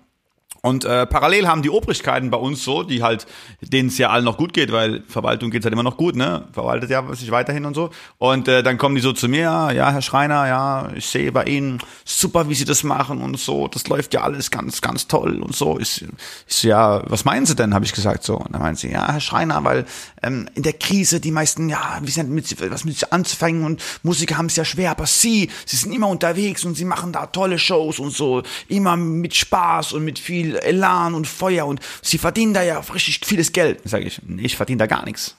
Und 0.65 0.87
äh, 0.87 1.05
parallel 1.05 1.47
haben 1.47 1.61
die 1.61 1.69
Obrigkeiten 1.69 2.31
bei 2.31 2.39
uns 2.39 2.65
so, 2.65 2.85
die 2.85 3.03
halt, 3.03 3.27
denen 3.61 3.91
es 3.91 3.99
ja 3.99 4.09
allen 4.09 4.25
noch 4.25 4.39
gut 4.39 4.55
geht, 4.55 4.73
weil 4.73 5.03
Verwaltung 5.07 5.51
geht's 5.51 5.67
halt 5.67 5.75
immer 5.75 5.83
noch 5.83 5.99
gut, 5.99 6.17
ne? 6.17 6.49
Verwaltet 6.53 6.89
ja 6.89 7.05
sich 7.15 7.31
weiterhin 7.31 7.67
und 7.67 7.75
so. 7.75 7.91
Und 8.17 8.49
äh, 8.49 8.63
dann 8.63 8.79
kommen 8.79 8.95
die 8.95 9.03
so 9.03 9.13
zu 9.13 9.29
mir, 9.29 9.73
ja, 9.75 9.93
Herr 9.93 10.01
Schreiner, 10.01 10.49
ja, 10.49 10.89
ich 10.97 11.05
sehe 11.05 11.31
bei 11.33 11.45
Ihnen 11.45 11.81
super, 12.07 12.49
wie 12.49 12.55
Sie 12.55 12.65
das 12.65 12.83
machen 12.83 13.21
und 13.21 13.39
so. 13.39 13.69
Das 13.69 13.89
läuft 13.89 14.15
ja 14.15 14.23
alles 14.23 14.51
ganz, 14.51 14.81
ganz 14.81 15.07
toll 15.07 15.43
und 15.43 15.55
so. 15.55 15.77
Ist, 15.77 16.03
ist 16.49 16.63
ja, 16.63 17.03
was 17.11 17.27
meinen 17.27 17.45
Sie 17.45 17.55
denn? 17.55 17.75
Habe 17.75 17.85
ich 17.85 17.93
gesagt 17.93 18.25
so. 18.25 18.39
Und 18.39 18.55
dann 18.55 18.63
meinen 18.63 18.77
sie, 18.77 18.91
ja, 18.91 19.13
Herr 19.13 19.21
Schreiner, 19.21 19.65
weil 19.65 19.85
ähm, 20.23 20.49
in 20.55 20.63
der 20.63 20.73
Krise 20.73 21.21
die 21.21 21.31
meisten, 21.31 21.69
ja, 21.69 21.99
wir 22.01 22.11
sind 22.11 22.31
mit 22.31 22.71
was 22.71 22.87
mit 22.87 23.13
anzufangen 23.13 23.65
und 23.65 23.83
Musiker 24.03 24.39
haben 24.39 24.47
es 24.47 24.57
ja 24.57 24.65
schwer, 24.65 24.93
aber 24.93 25.05
Sie, 25.05 25.51
Sie 25.67 25.77
sind 25.77 25.93
immer 25.93 26.09
unterwegs 26.09 26.65
und 26.65 26.75
Sie 26.75 26.87
machen 26.87 27.13
da 27.13 27.27
tolle 27.27 27.59
Shows 27.59 27.99
und 27.99 28.13
so, 28.15 28.43
immer 28.69 28.97
mit 28.97 29.35
Spaß 29.35 29.93
und 29.93 30.07
mit 30.07 30.19
viel 30.19 30.54
Elan 30.63 31.15
und 31.15 31.27
Feuer 31.27 31.67
und 31.67 31.81
sie 32.03 32.19
verdienen 32.19 32.55
da 32.55 32.63
ja 32.63 32.79
richtig 32.79 33.21
vieles 33.25 33.53
Geld. 33.53 33.81
Sage 33.85 34.05
ich, 34.05 34.21
ich 34.39 34.57
verdiene 34.57 34.79
da 34.79 34.87
gar 34.87 35.05
nichts. 35.05 35.37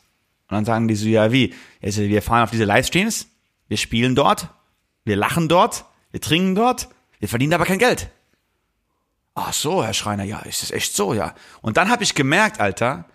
Und 0.47 0.55
dann 0.55 0.65
sagen 0.65 0.87
die 0.87 0.95
so, 0.95 1.07
ja 1.07 1.31
wie? 1.31 1.53
Also 1.81 2.01
wir 2.01 2.21
fahren 2.21 2.43
auf 2.43 2.51
diese 2.51 2.65
Livestreams, 2.65 3.27
wir 3.67 3.77
spielen 3.77 4.15
dort, 4.15 4.49
wir 5.03 5.15
lachen 5.15 5.47
dort, 5.47 5.85
wir 6.11 6.21
trinken 6.21 6.55
dort, 6.55 6.89
wir 7.19 7.27
verdienen 7.27 7.53
aber 7.53 7.65
kein 7.65 7.79
Geld. 7.79 8.09
Ach 9.33 9.53
so, 9.53 9.83
Herr 9.83 9.93
Schreiner, 9.93 10.23
ja, 10.23 10.39
ist 10.39 10.61
das 10.61 10.71
echt 10.71 10.95
so, 10.95 11.13
ja. 11.13 11.35
Und 11.61 11.77
dann 11.77 11.89
habe 11.89 12.03
ich 12.03 12.15
gemerkt, 12.15 12.59
Alter, 12.59 13.05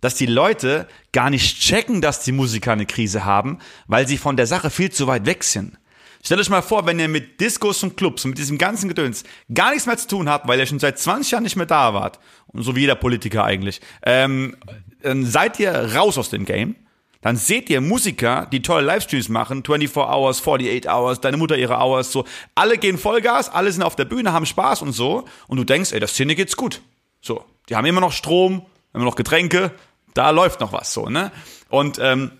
dass 0.00 0.14
die 0.14 0.26
Leute 0.26 0.88
gar 1.12 1.30
nicht 1.30 1.60
checken, 1.60 2.00
dass 2.00 2.24
die 2.24 2.32
Musiker 2.32 2.72
eine 2.72 2.86
Krise 2.86 3.24
haben, 3.24 3.58
weil 3.86 4.06
sie 4.06 4.18
von 4.18 4.36
der 4.36 4.46
Sache 4.46 4.70
viel 4.70 4.90
zu 4.90 5.06
weit 5.06 5.26
weg 5.26 5.44
sind. 5.44 5.78
Stellt 6.24 6.40
euch 6.40 6.50
mal 6.50 6.62
vor, 6.62 6.86
wenn 6.86 6.98
ihr 6.98 7.08
mit 7.08 7.40
Discos 7.40 7.82
und 7.82 7.96
Clubs 7.96 8.24
und 8.24 8.30
mit 8.30 8.38
diesem 8.38 8.58
ganzen 8.58 8.88
Gedöns 8.88 9.24
gar 9.52 9.70
nichts 9.70 9.86
mehr 9.86 9.96
zu 9.96 10.08
tun 10.08 10.28
habt, 10.28 10.48
weil 10.48 10.58
ihr 10.58 10.66
schon 10.66 10.78
seit 10.78 10.98
20 10.98 11.30
Jahren 11.30 11.44
nicht 11.44 11.56
mehr 11.56 11.66
da 11.66 11.94
wart, 11.94 12.18
und 12.48 12.62
so 12.62 12.74
wie 12.74 12.80
jeder 12.80 12.96
Politiker 12.96 13.44
eigentlich, 13.44 13.80
ähm, 14.02 14.56
dann 15.02 15.24
seid 15.24 15.60
ihr 15.60 15.72
raus 15.94 16.18
aus 16.18 16.30
dem 16.30 16.44
Game. 16.44 16.76
Dann 17.20 17.36
seht 17.36 17.68
ihr 17.68 17.80
Musiker, 17.80 18.46
die 18.52 18.62
tolle 18.62 18.86
Livestreams 18.86 19.28
machen, 19.28 19.64
24 19.64 19.96
Hours, 19.96 20.40
48 20.40 20.88
Hours, 20.88 21.20
deine 21.20 21.36
Mutter 21.36 21.56
ihre 21.56 21.76
Hours, 21.76 22.12
so. 22.12 22.24
Alle 22.54 22.78
gehen 22.78 22.96
Vollgas, 22.96 23.48
alle 23.48 23.72
sind 23.72 23.82
auf 23.82 23.96
der 23.96 24.04
Bühne, 24.04 24.32
haben 24.32 24.46
Spaß 24.46 24.82
und 24.82 24.92
so. 24.92 25.24
Und 25.48 25.56
du 25.56 25.64
denkst, 25.64 25.92
ey, 25.92 25.98
der 25.98 26.08
Szene 26.08 26.36
geht's 26.36 26.56
gut. 26.56 26.80
So. 27.20 27.44
Die 27.68 27.74
haben 27.74 27.86
immer 27.86 28.00
noch 28.00 28.12
Strom, 28.12 28.64
immer 28.94 29.04
noch 29.04 29.16
Getränke, 29.16 29.72
da 30.14 30.30
läuft 30.30 30.60
noch 30.60 30.72
was, 30.72 30.92
so, 30.92 31.08
ne? 31.08 31.32
Und, 31.68 31.98
ähm, 32.00 32.30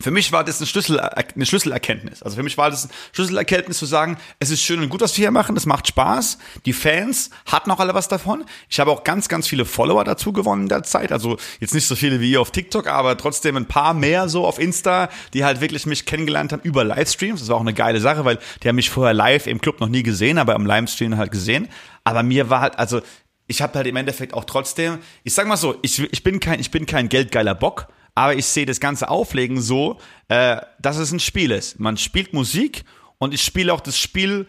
für 0.00 0.10
mich 0.10 0.32
war 0.32 0.44
das 0.44 0.58
eine, 0.58 0.66
Schlüssel, 0.66 0.98
eine 0.98 1.46
Schlüsselerkenntnis. 1.46 2.22
Also 2.22 2.36
für 2.36 2.42
mich 2.42 2.56
war 2.56 2.70
das 2.70 2.84
eine 2.84 2.92
Schlüsselerkenntnis 3.12 3.78
zu 3.78 3.86
sagen, 3.86 4.16
es 4.38 4.50
ist 4.50 4.62
schön 4.62 4.80
und 4.80 4.88
gut, 4.88 5.02
was 5.02 5.16
wir 5.16 5.24
hier 5.24 5.30
machen, 5.30 5.56
es 5.56 5.66
macht 5.66 5.88
Spaß. 5.88 6.38
Die 6.64 6.72
Fans 6.72 7.30
hatten 7.46 7.70
auch 7.70 7.80
alle 7.80 7.94
was 7.94 8.08
davon. 8.08 8.44
Ich 8.68 8.80
habe 8.80 8.90
auch 8.90 9.04
ganz, 9.04 9.28
ganz 9.28 9.46
viele 9.46 9.64
Follower 9.64 10.02
dazu 10.04 10.32
gewonnen 10.32 10.62
in 10.62 10.68
der 10.68 10.82
Zeit. 10.82 11.12
Also 11.12 11.36
jetzt 11.60 11.74
nicht 11.74 11.86
so 11.86 11.96
viele 11.96 12.20
wie 12.20 12.32
ihr 12.32 12.40
auf 12.40 12.50
TikTok, 12.50 12.86
aber 12.86 13.16
trotzdem 13.16 13.56
ein 13.56 13.66
paar 13.66 13.92
mehr 13.92 14.28
so 14.28 14.46
auf 14.46 14.58
Insta, 14.58 15.10
die 15.34 15.44
halt 15.44 15.60
wirklich 15.60 15.84
mich 15.84 16.06
kennengelernt 16.06 16.52
haben 16.52 16.62
über 16.62 16.82
Livestreams. 16.82 17.40
Das 17.40 17.48
war 17.48 17.56
auch 17.56 17.60
eine 17.60 17.74
geile 17.74 18.00
Sache, 18.00 18.24
weil 18.24 18.38
die 18.62 18.68
haben 18.68 18.76
mich 18.76 18.90
vorher 18.90 19.14
live 19.14 19.46
im 19.46 19.60
Club 19.60 19.80
noch 19.80 19.88
nie 19.88 20.02
gesehen, 20.02 20.38
aber 20.38 20.54
im 20.54 20.64
Livestream 20.64 21.18
halt 21.18 21.30
gesehen. 21.30 21.68
Aber 22.04 22.22
mir 22.22 22.48
war 22.48 22.62
halt, 22.62 22.78
also 22.78 23.02
ich 23.46 23.60
habe 23.60 23.74
halt 23.74 23.86
im 23.86 23.96
Endeffekt 23.96 24.32
auch 24.32 24.44
trotzdem, 24.44 24.98
ich 25.24 25.34
sag 25.34 25.46
mal 25.46 25.56
so, 25.56 25.76
ich, 25.82 25.98
ich 25.98 26.22
bin 26.22 26.40
kein, 26.40 26.60
ich 26.60 26.70
bin 26.70 26.86
kein 26.86 27.08
geldgeiler 27.08 27.54
Bock 27.54 27.88
aber 28.14 28.34
ich 28.34 28.46
sehe 28.46 28.66
das 28.66 28.80
ganze 28.80 29.08
Auflegen 29.08 29.60
so, 29.60 29.98
äh, 30.28 30.60
dass 30.80 30.96
es 30.98 31.12
ein 31.12 31.20
Spiel 31.20 31.50
ist. 31.50 31.80
Man 31.80 31.96
spielt 31.96 32.32
Musik 32.32 32.84
und 33.18 33.34
ich 33.34 33.42
spiele 33.42 33.72
auch 33.72 33.80
das 33.80 33.98
Spiel 33.98 34.46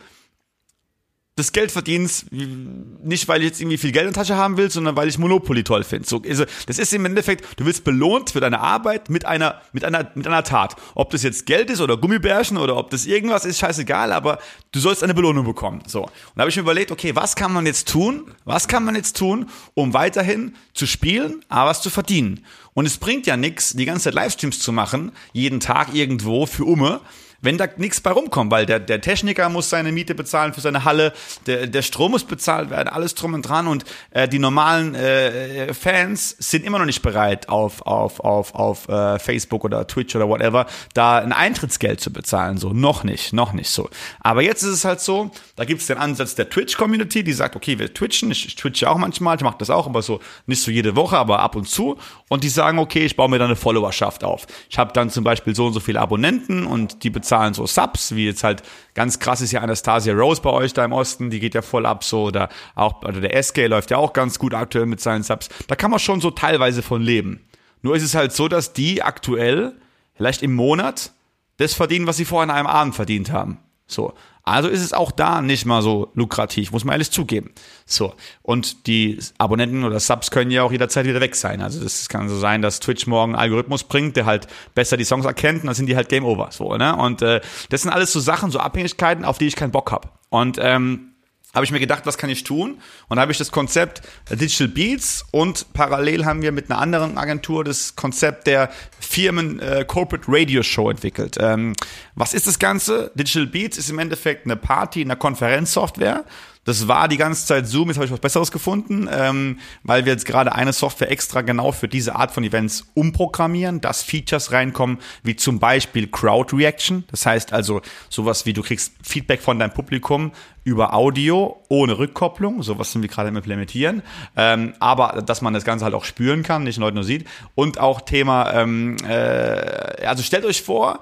des 1.42 1.52
Geldverdienens, 1.52 2.26
nicht 2.32 3.28
weil 3.28 3.42
ich 3.42 3.48
jetzt 3.48 3.62
irgendwie 3.62 3.78
viel 3.78 3.92
Geld 3.92 4.08
in 4.08 4.14
der 4.14 4.22
Tasche 4.22 4.36
haben 4.36 4.58
will, 4.58 4.70
sondern 4.72 4.96
weil 4.96 5.08
ich 5.08 5.18
Monopoly 5.18 5.64
toll 5.64 5.84
finde. 5.84 6.08
So, 6.08 6.22
also, 6.28 6.46
das 6.68 6.78
ist 6.78 6.94
im 6.94 7.06
Endeffekt, 7.06 7.60
du 7.60 7.66
wirst 7.66 7.84
belohnt 7.84 8.32
für 8.32 8.40
deine 8.40 8.60
Arbeit 8.60 9.10
mit 9.10 9.26
einer, 9.26 9.62
mit 9.74 9.84
einer, 9.84 10.12
mit 10.16 10.28
einer 10.28 10.44
Tat. 10.44 10.76
Ob 10.96 11.10
das 11.10 11.24
jetzt 11.24 11.46
Geld 11.46 11.70
ist 11.70 11.82
oder 11.82 11.98
Gummibärchen 11.98 12.58
oder 12.58 12.78
ob 12.78 12.90
das 12.92 13.06
irgendwas 13.06 13.46
ist, 13.46 13.60
scheißegal, 13.60 14.14
aber 14.14 14.40
du 14.72 14.80
sollst 14.80 15.04
eine 15.04 15.14
Belohnung 15.14 15.46
bekommen. 15.46 15.82
So. 15.88 16.04
Und 16.04 16.12
da 16.36 16.42
habe 16.42 16.50
ich 16.50 16.56
mir 16.56 16.64
überlegt, 16.64 16.92
okay, 16.92 17.16
was 17.16 17.36
kann 17.36 17.52
man 17.52 17.66
jetzt 17.66 17.88
tun? 17.88 18.32
Was 18.46 18.68
kann 18.68 18.86
man 18.86 18.96
jetzt 18.96 19.18
tun, 19.18 19.50
um 19.74 19.94
weiterhin 19.94 20.56
zu 20.74 20.86
spielen, 20.86 21.44
aber 21.50 21.72
was 21.72 21.82
zu 21.82 21.90
verdienen? 21.90 22.46
Und 22.74 22.86
es 22.86 22.98
bringt 22.98 23.28
ja 23.28 23.36
nichts, 23.36 23.74
die 23.74 23.86
ganze 23.86 24.06
Zeit 24.06 24.14
Livestreams 24.14 24.60
zu 24.60 24.72
machen, 24.72 25.12
jeden 25.34 25.60
Tag 25.60 25.94
irgendwo 25.94 26.46
für 26.46 26.66
Umme, 26.66 27.02
wenn 27.42 27.58
da 27.58 27.68
nichts 27.78 28.02
bei 28.02 28.12
rumkommt, 28.12 28.52
weil 28.52 28.66
der, 28.66 28.80
der 28.80 29.02
Techniker 29.02 29.50
muss 29.50 29.70
seine 29.70 29.92
Miete 29.92 30.16
bezahlen 30.16 30.54
für 30.54 30.62
seine 30.62 30.86
Halle, 30.86 31.14
der, 31.48 31.68
der 31.68 31.82
Strom 31.82 32.12
muss 32.12 32.24
bezahlt 32.24 32.70
werden, 32.70 32.88
alles 32.88 33.16
drum 33.16 33.34
und 33.34 33.42
dran 33.44 33.68
und 33.68 33.86
äh, 34.12 34.28
die 34.28 34.40
normalen 34.40 34.96
äh, 34.96 35.74
Fans 35.74 36.36
sind 36.40 36.66
immer 36.66 36.80
noch 36.80 36.86
nicht 36.86 37.02
bereit, 37.02 37.50
auf, 37.50 37.82
auf, 37.82 38.20
auf, 38.20 38.54
auf 38.54 38.88
äh, 38.90 39.20
Facebook 39.20 39.64
oder 39.64 39.88
Twitch 39.88 40.16
oder 40.16 40.28
whatever, 40.28 40.68
da 40.94 41.18
ein 41.18 41.34
Eintrittsgeld 41.34 42.00
zu 42.00 42.14
bezahlen. 42.14 42.58
So, 42.58 42.74
noch 42.74 43.04
nicht, 43.04 43.34
noch 43.34 43.54
nicht 43.54 43.70
so. 43.70 43.90
Aber 44.20 44.42
jetzt 44.42 44.64
ist 44.64 44.70
es 44.70 44.86
halt 44.86 45.02
so, 45.02 45.32
da 45.56 45.66
gibt 45.66 45.82
es 45.82 45.88
den 45.88 45.98
Ansatz 45.98 46.36
der 46.36 46.50
Twitch-Community, 46.50 47.24
die 47.24 47.34
sagt, 47.34 47.56
okay, 47.56 47.80
wir 47.80 47.94
twitchen, 47.94 48.32
ich, 48.32 48.46
ich 48.46 48.56
twitche 48.56 48.90
auch 48.90 48.98
manchmal, 48.98 49.38
ich 49.38 49.44
mache 49.44 49.58
das 49.58 49.70
auch, 49.70 49.88
aber 49.88 50.02
so 50.02 50.20
nicht 50.46 50.62
so 50.62 50.72
jede 50.72 50.96
Woche, 50.96 51.18
aber 51.18 51.40
ab 51.40 51.56
und 51.56 51.68
zu. 51.68 51.98
Und 52.30 52.44
die 52.44 52.50
sagen, 52.50 52.80
okay, 52.80 53.06
ich 53.06 53.16
baue 53.16 53.30
mir 53.30 53.40
da 53.40 53.46
eine 53.46 53.56
Followerschaft 53.56 54.24
auf. 54.24 54.46
Ich 54.70 54.78
habe 54.78 54.94
dann 54.94 55.10
zum 55.10 55.24
Beispiel 55.24 55.56
so 55.56 55.66
und 55.66 55.74
so 55.74 55.80
viele 55.80 56.00
Abonnenten 56.00 56.66
und 56.66 57.04
die 57.04 57.10
bezahlen 57.10 57.31
zahlen 57.32 57.54
so 57.54 57.66
Subs, 57.66 58.14
wie 58.14 58.26
jetzt 58.26 58.44
halt 58.44 58.62
ganz 58.94 59.20
krass 59.20 59.40
ist 59.40 59.54
ja 59.54 59.62
Anastasia 59.62 60.14
Rose 60.14 60.42
bei 60.42 60.50
euch 60.50 60.74
da 60.74 60.84
im 60.84 60.92
Osten, 60.92 61.30
die 61.30 61.40
geht 61.40 61.56
ja 61.56 61.62
voll 61.62 61.86
ab 61.86 62.04
so, 62.04 62.24
oder 62.24 62.50
auch, 62.76 63.02
oder 63.04 63.22
der 63.22 63.42
SK 63.42 63.68
läuft 63.68 63.90
ja 63.90 63.98
auch 63.98 64.12
ganz 64.12 64.38
gut 64.38 64.54
aktuell 64.54 64.86
mit 64.86 65.00
seinen 65.00 65.24
Subs. 65.24 65.48
Da 65.68 65.76
kann 65.76 65.92
man 65.92 66.02
schon 66.02 66.20
so 66.20 66.32
teilweise 66.32 66.82
von 66.82 67.02
leben. 67.02 67.40
Nur 67.82 67.96
ist 67.96 68.04
es 68.04 68.16
halt 68.16 68.34
so, 68.34 68.50
dass 68.50 68.74
die 68.74 69.02
aktuell 69.02 69.74
vielleicht 70.14 70.44
im 70.44 70.54
Monat 70.54 71.14
das 71.56 71.74
verdienen, 71.74 72.06
was 72.06 72.18
sie 72.18 72.26
vorher 72.26 72.44
in 72.44 72.56
einem 72.56 72.68
Abend 72.68 72.96
verdient 72.96 73.32
haben. 73.32 73.60
So. 73.92 74.14
Also 74.44 74.70
ist 74.70 74.82
es 74.82 74.94
auch 74.94 75.12
da 75.12 75.42
nicht 75.42 75.66
mal 75.66 75.82
so 75.82 76.12
lukrativ, 76.16 76.72
muss 76.72 76.84
man 76.84 76.94
ehrlich 76.94 77.12
zugeben. 77.12 77.52
So. 77.86 78.16
Und 78.42 78.88
die 78.88 79.20
Abonnenten 79.38 79.84
oder 79.84 80.00
Subs 80.00 80.32
können 80.32 80.50
ja 80.50 80.64
auch 80.64 80.72
jederzeit 80.72 81.06
wieder 81.06 81.22
weg 81.22 81.36
sein. 81.36 81.62
Also 81.62 81.84
das 81.84 82.10
kann 82.10 82.28
so 82.28 82.38
sein, 82.38 82.62
dass 82.62 82.80
Twitch 82.80 83.06
morgen 83.06 83.34
einen 83.34 83.42
Algorithmus 83.42 83.84
bringt, 83.84 84.16
der 84.16 84.26
halt 84.26 84.48
besser 84.74 84.98
die 84.98 85.04
Songs 85.04 85.26
erkennt 85.26 85.62
und 85.62 85.68
dann 85.68 85.76
sind 85.76 85.88
die 85.88 85.96
halt 85.96 86.10
Game 86.10 86.26
Over. 86.26 86.50
So, 86.52 86.76
ne? 86.76 86.96
Und 86.96 87.22
äh, 87.22 87.42
das 87.70 87.84
sind 87.84 87.92
alles 87.92 88.12
so 88.12 88.20
Sachen, 88.20 88.50
so 88.50 88.60
Abhängigkeiten, 88.60 89.26
auf 89.26 89.38
die 89.38 89.46
ich 89.46 89.56
keinen 89.56 89.72
Bock 89.72 89.92
habe. 89.92 90.10
Und 90.30 90.58
ähm, 90.60 91.11
habe 91.54 91.66
ich 91.66 91.72
mir 91.72 91.80
gedacht, 91.80 92.06
was 92.06 92.18
kann 92.18 92.30
ich 92.30 92.44
tun? 92.44 92.82
Und 93.08 93.18
da 93.18 93.22
habe 93.22 93.32
ich 93.32 93.38
das 93.38 93.52
Konzept 93.52 94.02
Digital 94.30 94.70
Beats 94.70 95.26
und 95.32 95.74
parallel 95.74 96.26
haben 96.26 96.42
wir 96.42 96.52
mit 96.52 96.72
einer 96.72 96.80
anderen 96.80 97.18
Agentur 97.18 97.64
das 97.64 97.96
Konzept 97.96 98.48
der 98.48 98.72
Firmen 99.00 99.60
äh, 99.60 99.84
Corporate 99.86 100.26
Radio 100.28 100.64
Show 100.64 100.90
entwickelt. 100.90 101.38
Ähm, 101.40 101.74
was 102.16 102.34
ist 102.34 102.48
das 102.48 102.60
Ganze? 102.60 103.12
Digital 103.16 103.48
Beats 103.48 103.78
ist 103.78 103.90
im 103.90 104.00
Endeffekt 104.00 104.46
eine 104.46 104.56
Party, 104.56 105.02
eine 105.02 105.16
Konferenzsoftware. 105.16 106.24
Das 106.64 106.88
war 106.88 107.08
die 107.08 107.18
ganze 107.18 107.46
Zeit 107.48 107.68
Zoom, 107.68 107.88
jetzt 107.88 107.98
habe 107.98 108.06
ich 108.06 108.12
was 108.12 108.20
Besseres 108.20 108.52
gefunden, 108.52 109.10
ähm, 109.12 109.58
weil 109.84 110.06
wir 110.06 110.14
jetzt 110.14 110.26
gerade 110.26 110.54
eine 110.54 110.74
Software 110.74 111.10
extra 111.10 111.42
genau 111.42 111.72
für 111.72 111.88
diese 111.88 112.16
Art 112.16 112.32
von 112.32 112.44
Events 112.44 112.86
umprogrammieren, 112.94 113.82
dass 113.82 114.04
Features 114.04 114.52
reinkommen, 114.52 115.00
wie 115.24 115.36
zum 115.36 115.60
Beispiel 115.60 116.08
Crowd 116.08 116.56
Reaction. 116.56 117.04
Das 117.10 117.26
heißt 117.26 117.52
also 117.52 117.82
sowas 118.10 118.46
wie 118.46 118.54
du 118.54 118.62
kriegst 118.62 118.94
Feedback 119.02 119.42
von 119.42 119.58
deinem 119.58 119.72
Publikum 119.74 120.34
über 120.64 120.94
Audio 120.94 121.64
ohne 121.70 121.98
Rückkopplung, 121.98 122.62
sowas 122.62 122.92
sind 122.92 123.02
wir 123.02 123.10
gerade 123.10 123.30
im 123.30 123.38
Implementieren, 123.38 124.04
ähm, 124.36 124.74
aber 124.80 125.24
dass 125.26 125.42
man 125.42 125.56
das 125.56 125.64
Ganze 125.64 125.86
halt 125.86 125.96
auch 125.96 126.06
spüren 126.06 126.44
kann, 126.44 126.64
nicht 126.64 126.78
Leute 126.78 126.94
nur 126.94 127.04
sieht. 127.04 127.28
Und 127.56 127.80
auch 127.80 128.02
Thema, 128.02 128.54
ähm, 128.54 128.98
äh, 129.08 130.06
also 130.06 130.22
stellt 130.22 130.46
euch 130.46 130.62
vor, 130.62 131.00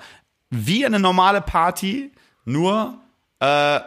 wie 0.49 0.85
eine 0.85 0.99
normale 0.99 1.41
Party, 1.41 2.11
nur 2.45 2.97
äh, 3.41 3.79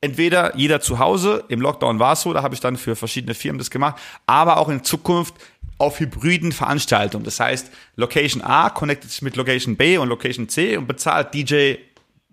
entweder 0.00 0.56
jeder 0.56 0.80
zu 0.80 0.98
Hause, 0.98 1.44
im 1.48 1.60
Lockdown 1.60 1.98
war 1.98 2.12
es 2.12 2.22
so, 2.22 2.32
da 2.32 2.42
habe 2.42 2.54
ich 2.54 2.60
dann 2.60 2.76
für 2.76 2.96
verschiedene 2.96 3.34
Firmen 3.34 3.58
das 3.58 3.70
gemacht, 3.70 4.00
aber 4.26 4.58
auch 4.58 4.68
in 4.68 4.84
Zukunft 4.84 5.34
auf 5.78 6.00
hybriden 6.00 6.52
Veranstaltungen. 6.52 7.24
Das 7.24 7.40
heißt, 7.40 7.70
Location 7.96 8.42
A 8.42 8.70
connectet 8.70 9.10
sich 9.10 9.22
mit 9.22 9.36
Location 9.36 9.76
B 9.76 9.98
und 9.98 10.08
Location 10.08 10.48
C 10.48 10.76
und 10.76 10.86
bezahlt 10.86 11.34
DJ 11.34 11.76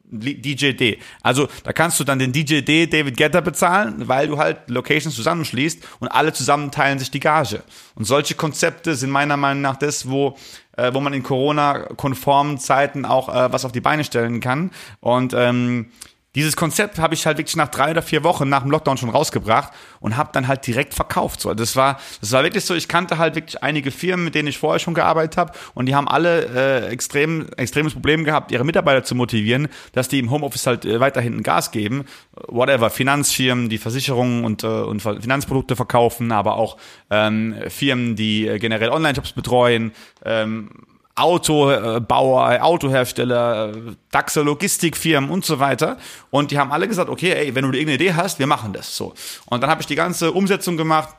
DJ 0.07 0.73
D. 0.73 0.99
Also 1.23 1.47
da 1.63 1.73
kannst 1.73 1.99
du 1.99 2.03
dann 2.03 2.19
den 2.19 2.31
DJ 2.31 2.61
D 2.61 2.85
David 2.85 3.17
Getter 3.17 3.41
bezahlen, 3.41 4.07
weil 4.07 4.27
du 4.27 4.37
halt 4.37 4.69
Locations 4.69 5.15
zusammenschließt 5.15 5.83
und 5.99 6.07
alle 6.09 6.31
zusammen 6.31 6.69
teilen 6.71 6.99
sich 6.99 7.09
die 7.09 7.19
Gage. 7.19 7.63
Und 7.95 8.05
solche 8.05 8.35
Konzepte 8.35 8.95
sind 8.95 9.09
meiner 9.09 9.35
Meinung 9.35 9.61
nach 9.61 9.77
das, 9.77 10.07
wo 10.07 10.37
äh, 10.77 10.93
wo 10.93 10.99
man 10.99 11.13
in 11.13 11.23
Corona-konformen 11.23 12.59
Zeiten 12.59 13.05
auch 13.05 13.29
äh, 13.29 13.51
was 13.51 13.65
auf 13.65 13.71
die 13.71 13.81
Beine 13.81 14.03
stellen 14.03 14.41
kann. 14.41 14.71
Und 14.99 15.33
ähm, 15.35 15.91
dieses 16.35 16.55
Konzept 16.55 16.99
habe 16.99 17.13
ich 17.13 17.25
halt 17.25 17.37
wirklich 17.37 17.55
nach 17.55 17.69
drei 17.69 17.91
oder 17.91 18.01
vier 18.01 18.23
Wochen 18.23 18.47
nach 18.47 18.61
dem 18.61 18.71
Lockdown 18.71 18.97
schon 18.97 19.09
rausgebracht 19.09 19.73
und 19.99 20.17
habe 20.17 20.29
dann 20.33 20.47
halt 20.47 20.67
direkt 20.67 20.93
verkauft. 20.93 21.41
So, 21.41 21.53
das 21.53 21.75
war, 21.75 21.99
das 22.21 22.31
war 22.31 22.43
wirklich 22.43 22.65
so. 22.65 22.75
Ich 22.75 22.87
kannte 22.87 23.17
halt 23.17 23.35
wirklich 23.35 23.63
einige 23.63 23.91
Firmen, 23.91 24.25
mit 24.25 24.35
denen 24.35 24.47
ich 24.47 24.57
vorher 24.57 24.79
schon 24.79 24.93
gearbeitet 24.93 25.37
habe, 25.37 25.53
und 25.73 25.87
die 25.87 25.95
haben 25.95 26.07
alle 26.07 26.45
äh, 26.45 26.87
extrem, 26.89 27.47
extremes 27.57 27.93
Problem 27.93 28.23
gehabt, 28.23 28.51
ihre 28.51 28.65
Mitarbeiter 28.65 29.03
zu 29.03 29.15
motivieren, 29.15 29.69
dass 29.93 30.07
die 30.07 30.19
im 30.19 30.29
Homeoffice 30.29 30.67
halt 30.67 30.85
äh, 30.85 30.99
weiterhin 30.99 31.41
Gas 31.41 31.71
geben. 31.71 32.05
Whatever, 32.47 32.89
Finanzfirmen, 32.89 33.69
die 33.69 33.77
Versicherungen 33.77 34.43
und, 34.45 34.63
äh, 34.63 34.67
und 34.67 35.01
Finanzprodukte 35.01 35.75
verkaufen, 35.75 36.31
aber 36.31 36.57
auch 36.57 36.77
ähm, 37.09 37.55
Firmen, 37.69 38.15
die 38.15 38.47
äh, 38.47 38.59
generell 38.59 38.89
Online-Shops 38.89 39.31
betreuen. 39.31 39.93
Ähm, 40.23 40.69
Autobauer, 41.15 42.61
Autohersteller, 42.61 43.71
DAXer, 44.11 44.43
Logistikfirmen 44.43 45.29
und 45.29 45.45
so 45.45 45.59
weiter. 45.59 45.97
Und 46.29 46.51
die 46.51 46.59
haben 46.59 46.71
alle 46.71 46.87
gesagt, 46.87 47.09
okay, 47.09 47.31
ey, 47.31 47.55
wenn 47.55 47.63
du 47.63 47.69
irgendeine 47.69 47.95
Idee 47.95 48.13
hast, 48.13 48.37
wir 48.39 48.47
machen 48.47 48.73
das 48.73 48.95
so. 48.95 49.13
Und 49.45 49.61
dann 49.61 49.69
habe 49.69 49.81
ich 49.81 49.87
die 49.87 49.95
ganze 49.95 50.33
Umsetzung 50.33 50.75
gemacht 50.75 51.15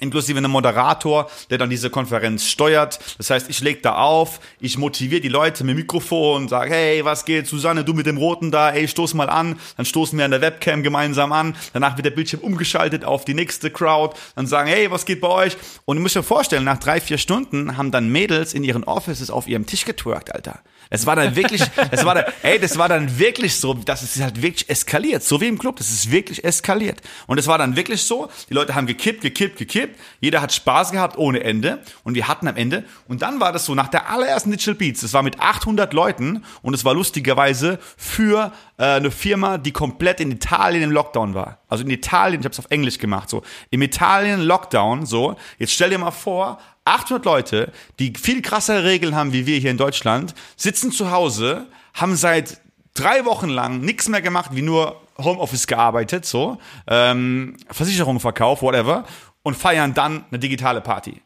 inklusive 0.00 0.38
einem 0.38 0.50
Moderator, 0.50 1.30
der 1.50 1.58
dann 1.58 1.70
diese 1.70 1.90
Konferenz 1.90 2.46
steuert. 2.46 2.98
Das 3.18 3.30
heißt, 3.30 3.48
ich 3.48 3.60
leg 3.60 3.82
da 3.82 3.96
auf, 3.96 4.40
ich 4.60 4.78
motiviere 4.78 5.20
die 5.20 5.28
Leute 5.28 5.64
mit 5.64 5.76
Mikrofon, 5.76 6.48
sage, 6.48 6.70
hey, 6.74 7.04
was 7.04 7.24
geht, 7.24 7.46
Susanne, 7.46 7.84
du 7.84 7.94
mit 7.94 8.06
dem 8.06 8.16
Roten 8.16 8.50
da, 8.50 8.70
ey, 8.70 8.88
stoß 8.88 9.14
mal 9.14 9.30
an. 9.30 9.58
Dann 9.76 9.86
stoßen 9.86 10.18
wir 10.18 10.24
an 10.24 10.30
der 10.30 10.40
Webcam 10.40 10.82
gemeinsam 10.82 11.32
an. 11.32 11.56
Danach 11.72 11.96
wird 11.96 12.06
der 12.06 12.10
Bildschirm 12.10 12.40
umgeschaltet 12.40 13.04
auf 13.04 13.24
die 13.24 13.34
nächste 13.34 13.70
Crowd. 13.70 14.16
Dann 14.36 14.46
sagen, 14.46 14.68
hey, 14.68 14.90
was 14.90 15.06
geht 15.06 15.20
bei 15.20 15.28
euch? 15.28 15.56
Und 15.84 15.96
ich 15.96 16.02
muss 16.02 16.14
mir 16.14 16.22
vorstellen, 16.22 16.64
nach 16.64 16.78
drei, 16.78 17.00
vier 17.00 17.18
Stunden 17.18 17.76
haben 17.76 17.90
dann 17.90 18.08
Mädels 18.08 18.54
in 18.54 18.64
ihren 18.64 18.84
Offices 18.84 19.30
auf 19.30 19.46
ihrem 19.46 19.66
Tisch 19.66 19.84
getwerkt, 19.84 20.34
Alter. 20.34 20.60
Es 20.90 21.06
war 21.06 21.16
dann 21.16 21.34
wirklich, 21.34 21.62
es 21.90 22.04
war 22.04 22.14
dann, 22.14 22.24
ey, 22.42 22.58
das 22.58 22.78
war 22.78 22.88
dann 22.88 23.18
wirklich 23.18 23.56
so, 23.56 23.74
dass 23.74 24.02
es 24.02 24.20
halt 24.20 24.42
wirklich 24.42 24.68
eskaliert, 24.68 25.22
so 25.22 25.40
wie 25.40 25.48
im 25.48 25.58
Club, 25.58 25.76
das 25.76 25.90
ist 25.90 26.10
wirklich 26.10 26.44
eskaliert. 26.44 27.00
Und 27.26 27.38
es 27.38 27.46
war 27.46 27.58
dann 27.58 27.76
wirklich 27.76 28.02
so, 28.02 28.28
die 28.48 28.54
Leute 28.54 28.74
haben 28.74 28.86
gekippt, 28.86 29.22
gekippt, 29.22 29.58
gekippt, 29.58 29.83
jeder 30.20 30.40
hat 30.40 30.52
Spaß 30.52 30.92
gehabt 30.92 31.18
ohne 31.18 31.42
Ende. 31.42 31.80
Und 32.02 32.14
wir 32.14 32.28
hatten 32.28 32.48
am 32.48 32.56
Ende, 32.56 32.84
und 33.08 33.22
dann 33.22 33.40
war 33.40 33.52
das 33.52 33.64
so, 33.64 33.74
nach 33.74 33.88
der 33.88 34.10
allerersten 34.10 34.50
Digital 34.50 34.74
Beats, 34.74 35.00
das 35.00 35.12
war 35.12 35.22
mit 35.22 35.40
800 35.40 35.92
Leuten. 35.92 36.44
Und 36.62 36.74
es 36.74 36.84
war 36.84 36.94
lustigerweise 36.94 37.78
für 37.96 38.52
äh, 38.76 38.84
eine 38.84 39.10
Firma, 39.10 39.58
die 39.58 39.72
komplett 39.72 40.20
in 40.20 40.30
Italien 40.30 40.82
im 40.82 40.90
Lockdown 40.90 41.34
war. 41.34 41.58
Also 41.68 41.84
in 41.84 41.90
Italien, 41.90 42.40
ich 42.40 42.44
habe 42.44 42.52
es 42.52 42.58
auf 42.58 42.70
Englisch 42.70 42.98
gemacht, 42.98 43.28
so, 43.30 43.42
im 43.70 43.82
Italien 43.82 44.40
Lockdown, 44.40 45.06
so, 45.06 45.36
jetzt 45.58 45.72
stell 45.72 45.90
dir 45.90 45.98
mal 45.98 46.10
vor, 46.10 46.58
800 46.84 47.24
Leute, 47.24 47.72
die 47.98 48.12
viel 48.16 48.42
krassere 48.42 48.84
Regeln 48.84 49.14
haben 49.14 49.32
wie 49.32 49.46
wir 49.46 49.58
hier 49.58 49.70
in 49.70 49.78
Deutschland, 49.78 50.34
sitzen 50.56 50.92
zu 50.92 51.10
Hause, 51.10 51.66
haben 51.94 52.14
seit 52.16 52.60
drei 52.94 53.24
Wochen 53.24 53.48
lang 53.48 53.80
nichts 53.80 54.08
mehr 54.08 54.22
gemacht, 54.22 54.50
wie 54.52 54.62
nur 54.62 55.00
Homeoffice 55.18 55.66
gearbeitet, 55.66 56.26
so, 56.26 56.58
ähm, 56.86 57.56
Versicherung 57.70 58.18
verkauft, 58.20 58.62
whatever, 58.62 59.04
und 59.44 59.56
feiern 59.56 59.94
dann 59.94 60.24
eine 60.30 60.40
digitale 60.40 60.80
Party. 60.80 61.22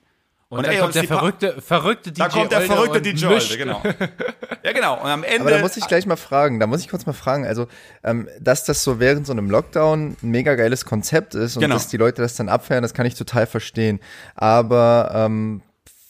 Und, 0.51 0.59
und 0.59 0.67
da 0.67 0.73
ey, 0.73 0.79
kommt 0.79 0.95
der 0.95 1.05
verrückte, 1.05 1.61
verrückte 1.61 2.11
DJ 2.11 2.19
Da 2.21 2.29
kommt 2.29 2.53
der 2.53 2.63
verrückte 2.63 3.03
DJ 3.03 3.27
Olde, 3.27 3.59
genau. 3.59 3.83
ja, 4.63 4.73
genau. 4.73 4.95
Und 4.95 5.07
am 5.07 5.23
Ende. 5.23 5.41
Aber 5.41 5.51
da 5.51 5.59
muss 5.59 5.77
ich 5.77 5.87
gleich 5.87 6.07
mal 6.07 6.17
fragen, 6.17 6.59
da 6.59 6.67
muss 6.67 6.81
ich 6.81 6.89
kurz 6.89 7.05
mal 7.05 7.13
fragen, 7.13 7.47
also, 7.47 7.69
ähm, 8.03 8.29
dass 8.41 8.65
das 8.65 8.83
so 8.83 8.99
während 8.99 9.27
so 9.27 9.33
einem 9.33 9.51
Lockdown 9.51 10.17
ein 10.23 10.31
mega 10.31 10.55
geiles 10.55 10.87
Konzept 10.87 11.35
ist 11.35 11.57
und 11.57 11.63
genau. 11.63 11.75
dass 11.75 11.89
die 11.89 11.99
Leute 11.99 12.23
das 12.23 12.35
dann 12.35 12.49
abfeiern, 12.49 12.83
das 12.83 12.95
kann 12.95 13.05
ich 13.05 13.15
total 13.15 13.47
verstehen. 13.47 14.01
Aber 14.37 15.11
ähm, 15.15 15.61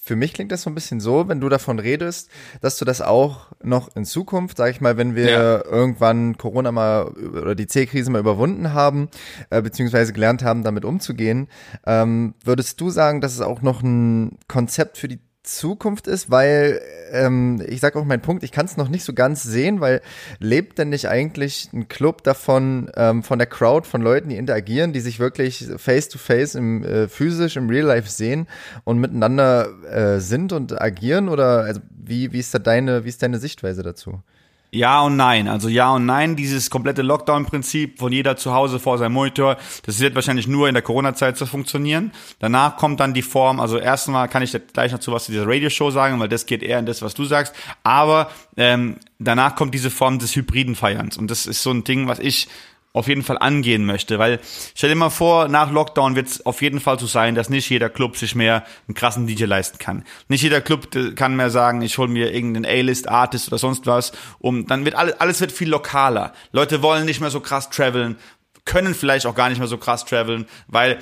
für 0.08 0.16
mich 0.16 0.32
klingt 0.32 0.50
das 0.50 0.62
so 0.62 0.70
ein 0.70 0.74
bisschen 0.74 1.00
so, 1.00 1.28
wenn 1.28 1.38
du 1.38 1.50
davon 1.50 1.78
redest, 1.78 2.30
dass 2.62 2.78
du 2.78 2.86
das 2.86 3.02
auch 3.02 3.48
noch 3.62 3.94
in 3.94 4.06
Zukunft, 4.06 4.56
sag 4.56 4.70
ich 4.70 4.80
mal, 4.80 4.96
wenn 4.96 5.14
wir 5.14 5.30
ja. 5.30 5.64
irgendwann 5.64 6.38
Corona 6.38 6.72
mal 6.72 7.08
oder 7.08 7.54
die 7.54 7.66
C-Krise 7.66 8.10
mal 8.10 8.20
überwunden 8.20 8.72
haben, 8.72 9.10
äh, 9.50 9.60
beziehungsweise 9.60 10.14
gelernt 10.14 10.42
haben, 10.42 10.64
damit 10.64 10.86
umzugehen, 10.86 11.48
ähm, 11.86 12.32
würdest 12.42 12.80
du 12.80 12.88
sagen, 12.88 13.20
dass 13.20 13.34
es 13.34 13.42
auch 13.42 13.60
noch 13.60 13.82
ein 13.82 14.38
Konzept 14.48 14.96
für 14.96 15.08
die 15.08 15.20
Zukunft 15.48 16.06
ist, 16.06 16.30
weil 16.30 16.80
ähm, 17.10 17.62
ich 17.66 17.80
sage 17.80 17.98
auch 17.98 18.04
meinen 18.04 18.22
Punkt, 18.22 18.42
ich 18.42 18.52
kann 18.52 18.66
es 18.66 18.76
noch 18.76 18.88
nicht 18.88 19.04
so 19.04 19.12
ganz 19.12 19.42
sehen, 19.42 19.80
weil 19.80 20.02
lebt 20.38 20.78
denn 20.78 20.90
nicht 20.90 21.08
eigentlich 21.08 21.70
ein 21.72 21.88
Club 21.88 22.22
davon, 22.22 22.90
ähm, 22.96 23.22
von 23.22 23.38
der 23.38 23.46
Crowd, 23.46 23.86
von 23.86 24.02
Leuten, 24.02 24.28
die 24.28 24.36
interagieren, 24.36 24.92
die 24.92 25.00
sich 25.00 25.18
wirklich 25.18 25.66
face 25.76 26.08
to 26.08 26.18
face 26.18 26.54
im 26.54 26.84
äh, 26.84 27.08
physisch, 27.08 27.56
im 27.56 27.68
Real 27.68 27.86
Life 27.86 28.10
sehen 28.10 28.46
und 28.84 28.98
miteinander 28.98 29.68
äh, 29.90 30.20
sind 30.20 30.52
und 30.52 30.80
agieren? 30.80 31.28
Oder 31.28 31.64
also 31.64 31.80
wie, 31.90 32.32
wie 32.32 32.40
ist 32.40 32.54
da 32.54 32.58
deine, 32.58 33.04
wie 33.04 33.08
ist 33.08 33.22
deine 33.22 33.38
Sichtweise 33.38 33.82
dazu? 33.82 34.22
Ja 34.70 35.00
und 35.00 35.16
nein. 35.16 35.48
Also 35.48 35.68
ja 35.68 35.94
und 35.94 36.04
nein, 36.04 36.36
dieses 36.36 36.68
komplette 36.68 37.00
Lockdown-Prinzip 37.02 37.98
von 37.98 38.12
jeder 38.12 38.36
zu 38.36 38.52
Hause 38.52 38.78
vor 38.78 38.98
seinem 38.98 39.14
Monitor, 39.14 39.56
das 39.84 39.98
wird 40.00 40.14
wahrscheinlich 40.14 40.46
nur 40.46 40.68
in 40.68 40.74
der 40.74 40.82
Corona-Zeit 40.82 41.38
zu 41.38 41.46
funktionieren. 41.46 42.12
Danach 42.38 42.76
kommt 42.76 43.00
dann 43.00 43.14
die 43.14 43.22
Form, 43.22 43.60
also 43.60 43.78
erstmal 43.78 44.28
kann 44.28 44.42
ich 44.42 44.54
gleich 44.74 44.92
noch 44.92 45.00
zu 45.00 45.10
was 45.10 45.24
zu 45.24 45.32
dieser 45.32 45.46
Radioshow 45.46 45.90
sagen, 45.90 46.20
weil 46.20 46.28
das 46.28 46.44
geht 46.44 46.62
eher 46.62 46.78
in 46.78 46.86
das, 46.86 47.00
was 47.00 47.14
du 47.14 47.24
sagst. 47.24 47.54
Aber 47.82 48.30
ähm, 48.58 48.96
danach 49.18 49.56
kommt 49.56 49.72
diese 49.72 49.90
Form 49.90 50.18
des 50.18 50.36
hybriden 50.36 50.74
Feierns. 50.74 51.16
Und 51.16 51.30
das 51.30 51.46
ist 51.46 51.62
so 51.62 51.70
ein 51.70 51.84
Ding, 51.84 52.06
was 52.06 52.18
ich 52.18 52.48
auf 52.92 53.08
jeden 53.08 53.22
Fall 53.22 53.38
angehen 53.38 53.84
möchte. 53.84 54.18
Weil 54.18 54.40
stell 54.74 54.90
dir 54.90 54.96
mal 54.96 55.10
vor, 55.10 55.48
nach 55.48 55.70
Lockdown 55.70 56.16
wird 56.16 56.28
es 56.28 56.46
auf 56.46 56.62
jeden 56.62 56.80
Fall 56.80 56.98
so 56.98 57.06
sein, 57.06 57.34
dass 57.34 57.50
nicht 57.50 57.68
jeder 57.70 57.88
Club 57.88 58.16
sich 58.16 58.34
mehr 58.34 58.64
einen 58.86 58.94
krassen 58.94 59.26
DJ 59.26 59.44
leisten 59.44 59.78
kann. 59.78 60.04
Nicht 60.28 60.42
jeder 60.42 60.60
Club 60.60 60.94
äh, 60.94 61.12
kann 61.12 61.36
mehr 61.36 61.50
sagen, 61.50 61.82
ich 61.82 61.98
hole 61.98 62.08
mir 62.08 62.32
irgendeinen 62.32 62.66
A-List-Artist 62.66 63.48
oder 63.48 63.58
sonst 63.58 63.86
was. 63.86 64.12
Um, 64.38 64.66
dann 64.66 64.84
wird 64.84 64.94
alles, 64.94 65.20
alles 65.20 65.40
wird 65.40 65.52
viel 65.52 65.68
lokaler. 65.68 66.32
Leute 66.52 66.82
wollen 66.82 67.04
nicht 67.04 67.20
mehr 67.20 67.30
so 67.30 67.40
krass 67.40 67.70
traveln, 67.70 68.16
können 68.64 68.94
vielleicht 68.94 69.26
auch 69.26 69.34
gar 69.34 69.48
nicht 69.48 69.58
mehr 69.58 69.68
so 69.68 69.78
krass 69.78 70.04
traveln, 70.04 70.46
weil 70.66 70.98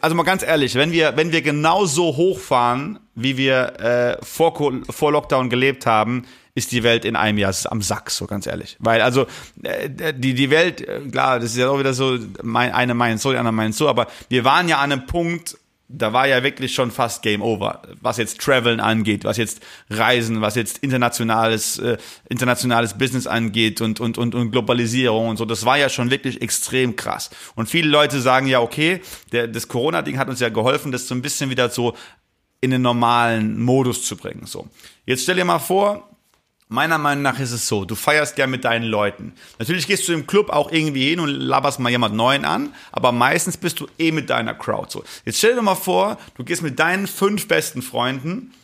also 0.00 0.14
mal 0.14 0.22
ganz 0.22 0.42
ehrlich, 0.42 0.76
wenn 0.76 0.92
wir, 0.92 1.16
wenn 1.16 1.32
wir 1.32 1.42
genau 1.42 1.86
so 1.86 2.16
hochfahren, 2.16 3.00
wie 3.14 3.36
wir 3.36 3.80
äh, 3.80 4.24
vor, 4.24 4.54
vor 4.88 5.12
Lockdown 5.12 5.50
gelebt 5.50 5.86
haben, 5.86 6.24
ist 6.54 6.72
die 6.72 6.82
Welt 6.82 7.04
in 7.04 7.16
einem 7.16 7.38
Jahr 7.38 7.54
am 7.70 7.80
Sack, 7.80 8.10
so 8.10 8.26
ganz 8.26 8.46
ehrlich. 8.46 8.76
Weil 8.78 9.00
also 9.00 9.26
äh, 9.62 10.12
die, 10.14 10.34
die 10.34 10.50
Welt, 10.50 10.86
äh, 10.86 11.00
klar, 11.10 11.40
das 11.40 11.52
ist 11.52 11.56
ja 11.56 11.70
auch 11.70 11.78
wieder 11.78 11.94
so, 11.94 12.18
mein, 12.42 12.72
eine 12.72 12.94
meint 12.94 13.20
so, 13.20 13.32
die 13.32 13.38
andere 13.38 13.52
meint 13.52 13.74
so, 13.74 13.88
aber 13.88 14.06
wir 14.28 14.44
waren 14.44 14.68
ja 14.68 14.78
an 14.78 14.92
einem 14.92 15.06
Punkt, 15.06 15.56
da 15.94 16.12
war 16.12 16.26
ja 16.26 16.42
wirklich 16.42 16.74
schon 16.74 16.90
fast 16.90 17.22
Game 17.22 17.42
Over, 17.42 17.82
was 18.00 18.16
jetzt 18.16 18.40
Traveln 18.40 18.80
angeht, 18.80 19.24
was 19.24 19.36
jetzt 19.36 19.60
Reisen, 19.90 20.40
was 20.40 20.54
jetzt 20.54 20.78
internationales 20.78 21.78
äh, 21.78 21.98
internationales 22.28 22.94
Business 22.94 23.26
angeht 23.26 23.80
und 23.80 24.00
und 24.00 24.16
und 24.16 24.34
und 24.34 24.50
Globalisierung 24.50 25.28
und 25.28 25.36
so. 25.36 25.44
Das 25.44 25.66
war 25.66 25.76
ja 25.76 25.88
schon 25.88 26.10
wirklich 26.10 26.40
extrem 26.40 26.96
krass. 26.96 27.30
Und 27.56 27.68
viele 27.68 27.88
Leute 27.88 28.20
sagen 28.20 28.46
ja, 28.46 28.60
okay, 28.60 29.02
der 29.32 29.48
das 29.48 29.68
Corona 29.68 30.02
Ding 30.02 30.18
hat 30.18 30.28
uns 30.28 30.40
ja 30.40 30.48
geholfen, 30.48 30.92
das 30.92 31.08
so 31.08 31.14
ein 31.14 31.22
bisschen 31.22 31.50
wieder 31.50 31.68
so 31.68 31.94
in 32.62 32.70
den 32.70 32.82
normalen 32.82 33.60
Modus 33.60 34.04
zu 34.06 34.16
bringen. 34.16 34.46
So, 34.46 34.68
jetzt 35.04 35.24
stell 35.24 35.36
dir 35.36 35.44
mal 35.44 35.58
vor, 35.58 36.08
Meiner 36.72 36.96
Meinung 36.96 37.20
nach 37.20 37.38
ist 37.38 37.52
es 37.52 37.68
so, 37.68 37.84
du 37.84 37.94
feierst 37.94 38.38
ja 38.38 38.46
mit 38.46 38.64
deinen 38.64 38.86
Leuten. 38.86 39.34
Natürlich 39.58 39.86
gehst 39.86 40.08
du 40.08 40.14
im 40.14 40.26
Club 40.26 40.48
auch 40.48 40.72
irgendwie 40.72 41.10
hin 41.10 41.20
und 41.20 41.28
laberst 41.28 41.80
mal 41.80 41.90
jemand 41.90 42.14
Neuen 42.14 42.46
an, 42.46 42.72
aber 42.92 43.12
meistens 43.12 43.58
bist 43.58 43.78
du 43.78 43.88
eh 43.98 44.10
mit 44.10 44.30
deiner 44.30 44.54
Crowd 44.54 44.90
so. 44.90 45.04
Jetzt 45.26 45.36
stell 45.36 45.54
dir 45.54 45.60
mal 45.60 45.74
vor, 45.74 46.16
du 46.34 46.44
gehst 46.44 46.62
mit 46.62 46.78
deinen 46.78 47.06
fünf 47.06 47.46
besten 47.46 47.82
Freunden 47.82 48.54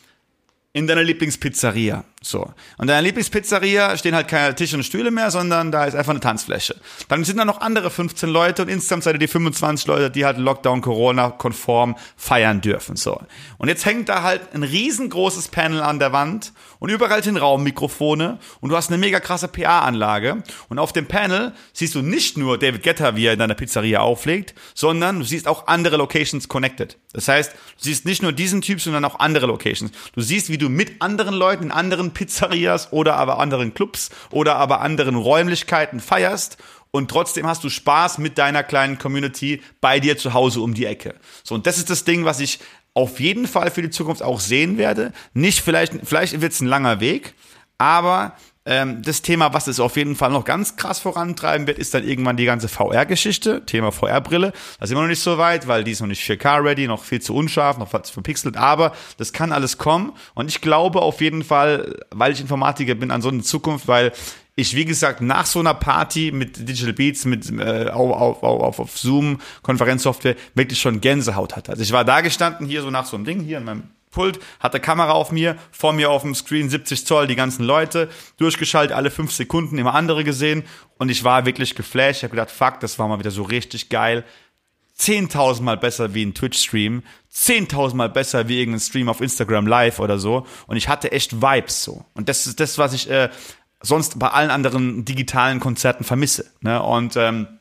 in 0.73 0.87
deiner 0.87 1.03
Lieblingspizzeria. 1.03 2.05
So. 2.21 2.41
Und 2.41 2.55
in 2.81 2.89
deiner 2.89 3.03
Lieblingspizzeria 3.03 3.97
stehen 3.97 4.15
halt 4.15 4.27
keine 4.27 4.55
Tische 4.55 4.77
und 4.77 4.83
Stühle 4.83 5.11
mehr, 5.11 5.31
sondern 5.31 5.71
da 5.71 5.85
ist 5.85 5.95
einfach 5.95 6.11
eine 6.11 6.21
Tanzfläche. 6.21 6.75
Dann 7.09 7.23
sind 7.23 7.37
da 7.37 7.45
noch 7.45 7.61
andere 7.61 7.91
15 7.91 8.29
Leute 8.29 8.63
und 8.63 8.69
insgesamt 8.69 9.05
seid 9.05 9.15
ihr 9.15 9.21
die 9.21 9.29
25 9.29 9.87
Leute, 9.87 10.11
die 10.11 10.25
halt 10.25 10.37
Lockdown 10.39 10.81
Corona 10.81 11.31
konform 11.31 11.97
feiern 12.17 12.61
dürfen. 12.61 12.97
So. 12.97 13.21
Und 13.59 13.69
jetzt 13.69 13.87
hängt 13.87 14.09
da 14.09 14.23
halt 14.23 14.53
ein 14.53 14.65
riesengroßes 14.65 15.49
Panel 15.49 15.81
an 15.81 16.01
der 16.01 16.13
Wand 16.13 16.53
und 16.81 16.91
überall 16.91 17.23
sind 17.23 17.37
Raummikrofone 17.37 18.39
und 18.61 18.71
du 18.71 18.77
hast 18.77 18.89
eine 18.89 18.99
mega 18.99 19.21
krasse 19.21 19.47
PA-Anlage 19.47 20.43
und 20.69 20.79
auf 20.79 20.93
dem 20.93 21.07
Panel 21.07 21.53
siehst 21.73 21.95
du 21.95 22.03
nicht 22.03 22.37
nur 22.37 22.59
David 22.59 22.83
Guetta, 22.83 23.15
wie 23.15 23.27
er 23.27 23.35
in 23.35 23.39
deiner 23.39 23.55
Pizzeria 23.55 24.01
auflegt, 24.01 24.55
sondern 24.75 25.21
du 25.21 25.25
siehst 25.25 25.47
auch 25.47 25.69
andere 25.69 25.97
Locations 25.97 26.49
connected. 26.49 26.99
Das 27.13 27.29
heißt, 27.29 27.53
du 27.53 27.85
siehst 27.85 28.05
nicht 28.05 28.23
nur 28.23 28.33
diesen 28.33 28.61
Typ, 28.61 28.81
sondern 28.81 29.05
auch 29.05 29.19
andere 29.21 29.47
Locations. 29.47 29.93
Du 30.13 30.21
siehst, 30.21 30.51
wie 30.51 30.59
du 30.59 30.69
mit 30.69 31.01
anderen 31.01 31.35
Leuten 31.35 31.65
in 31.65 31.71
anderen 31.71 32.13
Pizzerias 32.19 32.93
oder 32.93 33.15
aber 33.15 33.39
anderen 33.39 33.75
Clubs 33.75 34.11
oder 34.33 34.57
aber 34.57 34.81
anderen 34.81 35.15
Räumlichkeiten 35.15 36.01
feierst 36.01 36.59
und 36.91 37.11
trotzdem 37.11 37.47
hast 37.47 37.63
du 37.63 37.69
Spaß 37.69 38.19
mit 38.19 38.39
deiner 38.39 38.65
kleinen 38.65 38.99
Community 38.99 39.63
bei 39.81 40.01
dir 40.01 40.19
zu 40.19 40.35
Hause 40.35 40.61
um 40.61 40.75
die 40.75 40.85
Ecke. 40.85 41.15
So, 41.45 41.55
und 41.55 41.67
das 41.69 41.79
ist 41.79 41.91
das 41.91 42.03
Ding, 42.03 42.25
was 42.25 42.41
ich 42.41 42.59
auf 42.95 43.21
jeden 43.21 43.47
Fall 43.47 43.71
für 43.71 43.83
die 43.83 43.91
Zukunft 43.91 44.21
auch 44.21 44.41
sehen 44.41 44.79
werde. 44.79 45.13
Nicht 45.33 45.61
vielleicht, 45.61 45.93
vielleicht 46.03 46.41
wird 46.41 46.53
es 46.53 46.61
ein 46.61 46.67
langer 46.67 46.99
Weg, 46.99 47.35
aber 47.77 48.35
das 48.65 49.23
Thema, 49.23 49.55
was 49.55 49.67
es 49.67 49.81
auf 49.81 49.97
jeden 49.97 50.15
Fall 50.15 50.31
noch 50.31 50.45
ganz 50.45 50.77
krass 50.77 50.99
vorantreiben 50.99 51.67
wird, 51.67 51.79
ist 51.79 51.95
dann 51.95 52.07
irgendwann 52.07 52.37
die 52.37 52.45
ganze 52.45 52.69
VR-Geschichte, 52.69 53.65
Thema 53.65 53.93
VR-Brille. 53.93 54.53
Da 54.79 54.87
sind 54.87 54.95
wir 54.97 55.01
noch 55.01 55.09
nicht 55.09 55.23
so 55.23 55.39
weit, 55.39 55.69
weil 55.69 55.85
die 55.85 55.93
ist 55.93 56.01
noch 56.01 56.07
nicht 56.07 56.23
4K-ready, 56.23 56.87
noch 56.87 57.03
viel 57.03 57.23
zu 57.23 57.35
unscharf, 57.35 57.79
noch 57.79 57.91
zu 58.03 58.13
verpixelt, 58.13 58.59
aber 58.59 58.93
das 59.17 59.33
kann 59.33 59.53
alles 59.53 59.79
kommen. 59.79 60.13
Und 60.35 60.51
ich 60.51 60.61
glaube 60.61 61.01
auf 61.01 61.23
jeden 61.23 61.45
Fall, 61.45 61.97
weil 62.11 62.33
ich 62.33 62.41
Informatiker 62.41 62.95
bin, 62.95 63.11
an 63.11 63.23
so 63.23 63.31
eine 63.31 63.43
Zukunft, 63.43 63.89
weil 63.89 64.13
ich, 64.55 64.75
wie 64.75 64.85
gesagt, 64.85 65.21
nach 65.21 65.47
so 65.47 65.61
einer 65.61 65.75
Party 65.75 66.33
mit 66.33 66.69
Digital 66.69 66.93
Beats, 66.93 67.25
mit 67.25 67.49
äh, 67.51 67.89
auf, 67.91 68.43
auf, 68.43 68.43
auf, 68.43 68.81
auf 68.81 68.99
Zoom, 68.99 69.41
Konferenzsoftware, 69.63 70.35
wirklich 70.55 70.81
schon 70.81 71.01
Gänsehaut 71.01 71.57
hatte. 71.57 71.71
Also 71.71 71.83
ich 71.83 71.93
war 71.93 72.05
da 72.05 72.21
gestanden, 72.23 72.67
hier 72.67 72.83
so 72.83 72.91
nach 72.91 73.07
so 73.07 73.17
einem 73.17 73.25
Ding, 73.25 73.41
hier 73.41 73.59
in 73.59 73.65
meinem 73.65 73.85
Pult, 74.19 74.41
hatte 74.59 74.81
Kamera 74.81 75.13
auf 75.13 75.31
mir, 75.31 75.57
vor 75.71 75.93
mir 75.93 76.11
auf 76.11 76.23
dem 76.23 76.35
Screen 76.35 76.69
70 76.69 77.07
Zoll, 77.07 77.29
die 77.29 77.37
ganzen 77.37 77.63
Leute, 77.65 78.09
durchgeschaltet, 78.37 78.97
alle 78.97 79.13
fünf 79.13 79.31
Sekunden 79.31 79.79
immer 79.79 79.95
andere 79.95 80.25
gesehen 80.25 80.65
und 80.99 81.09
ich 81.09 81.23
war 81.23 81.47
wirklich 81.47 81.77
geflasht. 81.77 82.19
Ich 82.19 82.23
habe 82.25 82.33
gedacht, 82.33 82.51
fuck, 82.51 82.81
das 82.81 82.99
war 82.99 83.07
mal 83.07 83.21
wieder 83.21 83.31
so 83.31 83.45
richtig 83.45 83.91
geil. 83.91 84.25
10.000 84.99 85.63
Mal 85.63 85.77
besser 85.77 86.15
wie 86.15 86.25
ein 86.25 86.35
Twitch-Stream, 86.35 87.05
10.000 87.33 87.95
Mal 87.95 88.09
besser 88.09 88.49
wie 88.49 88.59
irgendein 88.59 88.81
Stream 88.81 89.09
auf 89.09 89.21
Instagram 89.21 89.69
Live 89.69 90.01
oder 90.01 90.19
so. 90.19 90.45
Und 90.67 90.77
ich 90.77 90.89
hatte 90.89 91.13
echt 91.13 91.41
Vibes 91.41 91.85
so. 91.85 92.05
Und 92.15 92.29
das 92.29 92.49
ist 92.49 92.59
das, 92.59 92.77
was 92.77 92.95
ich 92.95 93.09
äh, 93.09 93.29
sonst 93.81 94.19
bei 94.19 94.31
allen 94.31 94.51
anderen 94.51 95.05
digitalen 95.05 95.61
Konzerten 95.61 96.03
vermisse. 96.03 96.47
Ne? 96.61 96.83
Und 96.83 97.15
ähm, 97.17 97.58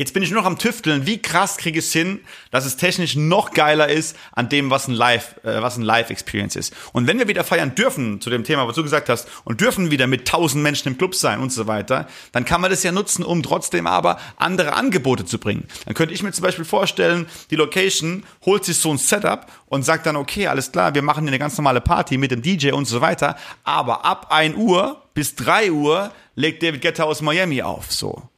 Jetzt 0.00 0.14
bin 0.14 0.22
ich 0.22 0.30
nur 0.30 0.42
noch 0.42 0.46
am 0.46 0.60
Tüfteln, 0.60 1.06
wie 1.06 1.20
krass 1.20 1.56
kriege 1.56 1.80
ich 1.80 1.86
es 1.86 1.92
hin, 1.92 2.20
dass 2.52 2.64
es 2.64 2.76
technisch 2.76 3.16
noch 3.16 3.50
geiler 3.50 3.88
ist 3.88 4.16
an 4.30 4.48
dem, 4.48 4.70
was 4.70 4.86
ein 4.86 4.94
Live, 4.94 5.34
äh, 5.42 5.60
was 5.60 5.76
ein 5.76 5.82
Live-Experience 5.82 6.54
ist. 6.54 6.72
Und 6.92 7.08
wenn 7.08 7.18
wir 7.18 7.26
wieder 7.26 7.42
feiern 7.42 7.74
dürfen, 7.74 8.20
zu 8.20 8.30
dem 8.30 8.44
Thema, 8.44 8.68
was 8.68 8.76
du 8.76 8.84
gesagt 8.84 9.08
hast, 9.08 9.28
und 9.42 9.60
dürfen 9.60 9.90
wieder 9.90 10.06
mit 10.06 10.28
tausend 10.28 10.62
Menschen 10.62 10.86
im 10.86 10.98
Club 10.98 11.16
sein 11.16 11.40
und 11.40 11.52
so 11.52 11.66
weiter, 11.66 12.06
dann 12.30 12.44
kann 12.44 12.60
man 12.60 12.70
das 12.70 12.84
ja 12.84 12.92
nutzen, 12.92 13.24
um 13.24 13.42
trotzdem 13.42 13.88
aber 13.88 14.20
andere 14.36 14.74
Angebote 14.74 15.24
zu 15.24 15.40
bringen. 15.40 15.66
Dann 15.84 15.94
könnte 15.94 16.14
ich 16.14 16.22
mir 16.22 16.30
zum 16.30 16.44
Beispiel 16.44 16.64
vorstellen, 16.64 17.26
die 17.50 17.56
Location 17.56 18.22
holt 18.46 18.64
sich 18.64 18.76
so 18.76 18.92
ein 18.92 18.98
Setup 18.98 19.46
und 19.66 19.84
sagt 19.84 20.06
dann, 20.06 20.14
okay, 20.14 20.46
alles 20.46 20.70
klar, 20.70 20.94
wir 20.94 21.02
machen 21.02 21.24
hier 21.24 21.32
eine 21.32 21.40
ganz 21.40 21.58
normale 21.58 21.80
Party 21.80 22.18
mit 22.18 22.30
dem 22.30 22.40
DJ 22.40 22.70
und 22.70 22.84
so 22.84 23.00
weiter, 23.00 23.36
aber 23.64 24.04
ab 24.04 24.28
1 24.30 24.54
Uhr 24.58 25.02
bis 25.12 25.34
3 25.34 25.72
Uhr 25.72 26.12
legt 26.36 26.62
David 26.62 26.82
Guetta 26.82 27.02
aus 27.02 27.20
Miami 27.20 27.62
auf, 27.62 27.90
so. 27.90 28.28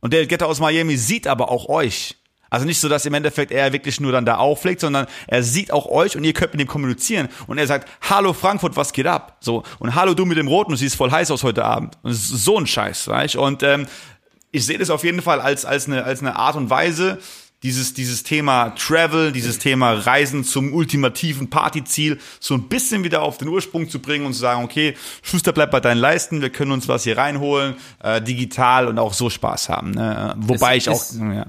Und 0.00 0.12
David 0.12 0.28
Guetta 0.28 0.46
aus 0.46 0.60
Miami 0.60 0.96
sieht 0.96 1.26
aber 1.26 1.50
auch 1.50 1.68
euch. 1.68 2.16
Also 2.50 2.66
nicht 2.66 2.80
so, 2.80 2.88
dass 2.88 3.06
im 3.06 3.14
Endeffekt 3.14 3.52
er 3.52 3.72
wirklich 3.72 4.00
nur 4.00 4.10
dann 4.10 4.26
da 4.26 4.36
auflegt, 4.36 4.80
sondern 4.80 5.06
er 5.28 5.44
sieht 5.44 5.72
auch 5.72 5.86
euch 5.86 6.16
und 6.16 6.24
ihr 6.24 6.32
könnt 6.32 6.52
mit 6.52 6.60
ihm 6.60 6.66
kommunizieren. 6.66 7.28
Und 7.46 7.58
er 7.58 7.66
sagt, 7.68 7.88
hallo 8.02 8.32
Frankfurt, 8.32 8.76
was 8.76 8.92
geht 8.92 9.06
ab? 9.06 9.36
So, 9.40 9.62
und 9.78 9.94
hallo 9.94 10.14
du 10.14 10.26
mit 10.26 10.36
dem 10.36 10.48
Roten, 10.48 10.72
du 10.72 10.76
siehst 10.76 10.96
voll 10.96 11.12
heiß 11.12 11.30
aus 11.30 11.44
heute 11.44 11.64
Abend. 11.64 11.96
Und 12.02 12.12
so 12.12 12.58
ein 12.58 12.66
Scheiß, 12.66 13.06
weißt 13.06 13.36
Und 13.36 13.62
ähm, 13.62 13.86
ich 14.50 14.66
sehe 14.66 14.78
das 14.78 14.90
auf 14.90 15.04
jeden 15.04 15.22
Fall 15.22 15.40
als, 15.40 15.64
als, 15.64 15.86
eine, 15.86 16.02
als 16.02 16.20
eine 16.20 16.34
Art 16.34 16.56
und 16.56 16.70
Weise, 16.70 17.18
dieses, 17.62 17.92
dieses 17.92 18.22
Thema 18.22 18.70
Travel, 18.70 19.32
dieses 19.32 19.58
Thema 19.58 19.92
Reisen 19.92 20.44
zum 20.44 20.72
ultimativen 20.72 21.50
Partyziel 21.50 22.18
so 22.38 22.54
ein 22.54 22.68
bisschen 22.68 23.04
wieder 23.04 23.22
auf 23.22 23.38
den 23.38 23.48
Ursprung 23.48 23.88
zu 23.88 24.00
bringen 24.00 24.24
und 24.24 24.32
zu 24.32 24.40
sagen, 24.40 24.64
okay, 24.64 24.96
Schuster 25.22 25.52
bleibt 25.52 25.72
bei 25.72 25.80
deinen 25.80 25.98
Leisten, 25.98 26.40
wir 26.40 26.50
können 26.50 26.72
uns 26.72 26.88
was 26.88 27.04
hier 27.04 27.18
reinholen, 27.18 27.74
äh, 28.02 28.22
digital 28.22 28.88
und 28.88 28.98
auch 28.98 29.12
so 29.12 29.28
Spaß 29.28 29.68
haben. 29.68 29.90
Ne? 29.90 30.34
Wobei 30.38 30.76
es, 30.76 30.84
ich 30.84 30.88
auch, 30.88 31.04
ja. 31.20 31.46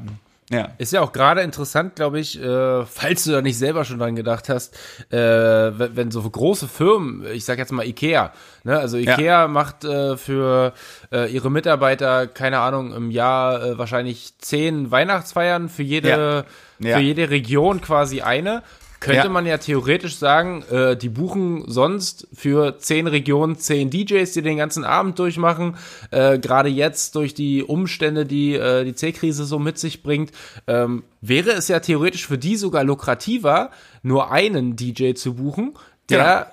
Ja. 0.52 0.70
Ist 0.78 0.92
ja 0.92 1.02
auch 1.02 1.14
gerade 1.14 1.42
interessant, 1.42 1.96
glaube 1.96 2.20
ich, 2.20 2.42
äh, 2.42 2.86
falls 2.86 3.24
du 3.24 3.32
da 3.32 3.42
nicht 3.42 3.58
selber 3.58 3.86
schon 3.86 4.00
dran 4.00 4.18
gedacht 4.18 4.50
hast, 4.50 4.76
äh, 5.10 5.18
wenn, 5.18 5.96
wenn 5.96 6.12
so 6.12 6.22
große 6.22 6.68
Firmen, 6.68 7.26
ich 7.32 7.46
sag 7.46 7.58
jetzt 7.58 7.72
mal 7.72 7.86
Ikea, 7.86 8.34
ne, 8.64 8.78
also 8.78 8.98
Ikea 8.98 9.44
ja. 9.44 9.48
macht 9.48 9.86
äh, 9.86 10.18
für 10.18 10.74
äh, 11.12 11.32
ihre 11.32 11.50
Mitarbeiter, 11.50 12.28
keine 12.28 12.60
Ahnung, 12.60 12.94
im 12.94 13.12
Jahr 13.12 13.64
äh, 13.64 13.78
wahrscheinlich 13.78 14.34
zehn 14.40 14.92
Weihnachtsfeiern 14.92 15.70
für 15.70 15.84
jede, 15.84 16.46
ja. 16.80 16.90
Ja. 16.90 16.98
für 16.98 17.04
jede 17.04 17.30
Region 17.30 17.80
quasi 17.80 18.22
eine 18.22 18.62
könnte 19.02 19.26
ja. 19.26 19.30
man 19.30 19.46
ja 19.46 19.58
theoretisch 19.58 20.16
sagen, 20.16 20.64
äh, 20.72 20.96
die 20.96 21.10
buchen 21.10 21.66
sonst 21.68 22.28
für 22.34 22.78
zehn 22.78 23.08
Regionen 23.08 23.58
zehn 23.58 23.90
DJs, 23.90 24.32
die 24.32 24.42
den 24.42 24.58
ganzen 24.58 24.86
Abend 24.86 25.20
durchmachen. 25.20 25.76
Äh, 26.12 26.40
Gerade 26.40 26.70
jetzt 26.70 27.16
durch 27.16 27.34
die 27.34 27.64
Umstände, 27.64 28.26
die 28.26 28.54
äh, 28.54 28.86
die 28.86 28.96
C-Krise 28.96 29.44
so 29.44 29.60
mit 29.60 29.78
sich 29.78 30.04
bringt, 30.04 30.32
ähm, 30.68 31.04
wäre 31.20 31.52
es 31.52 31.68
ja 31.68 31.82
theoretisch 31.82 32.26
für 32.26 32.38
die 32.38 32.56
sogar 32.56 32.86
lukrativer, 32.86 33.72
nur 34.04 34.32
einen 34.32 34.78
DJ 34.78 35.14
zu 35.14 35.34
buchen, 35.34 35.74
der 36.10 36.18
ja 36.18 36.52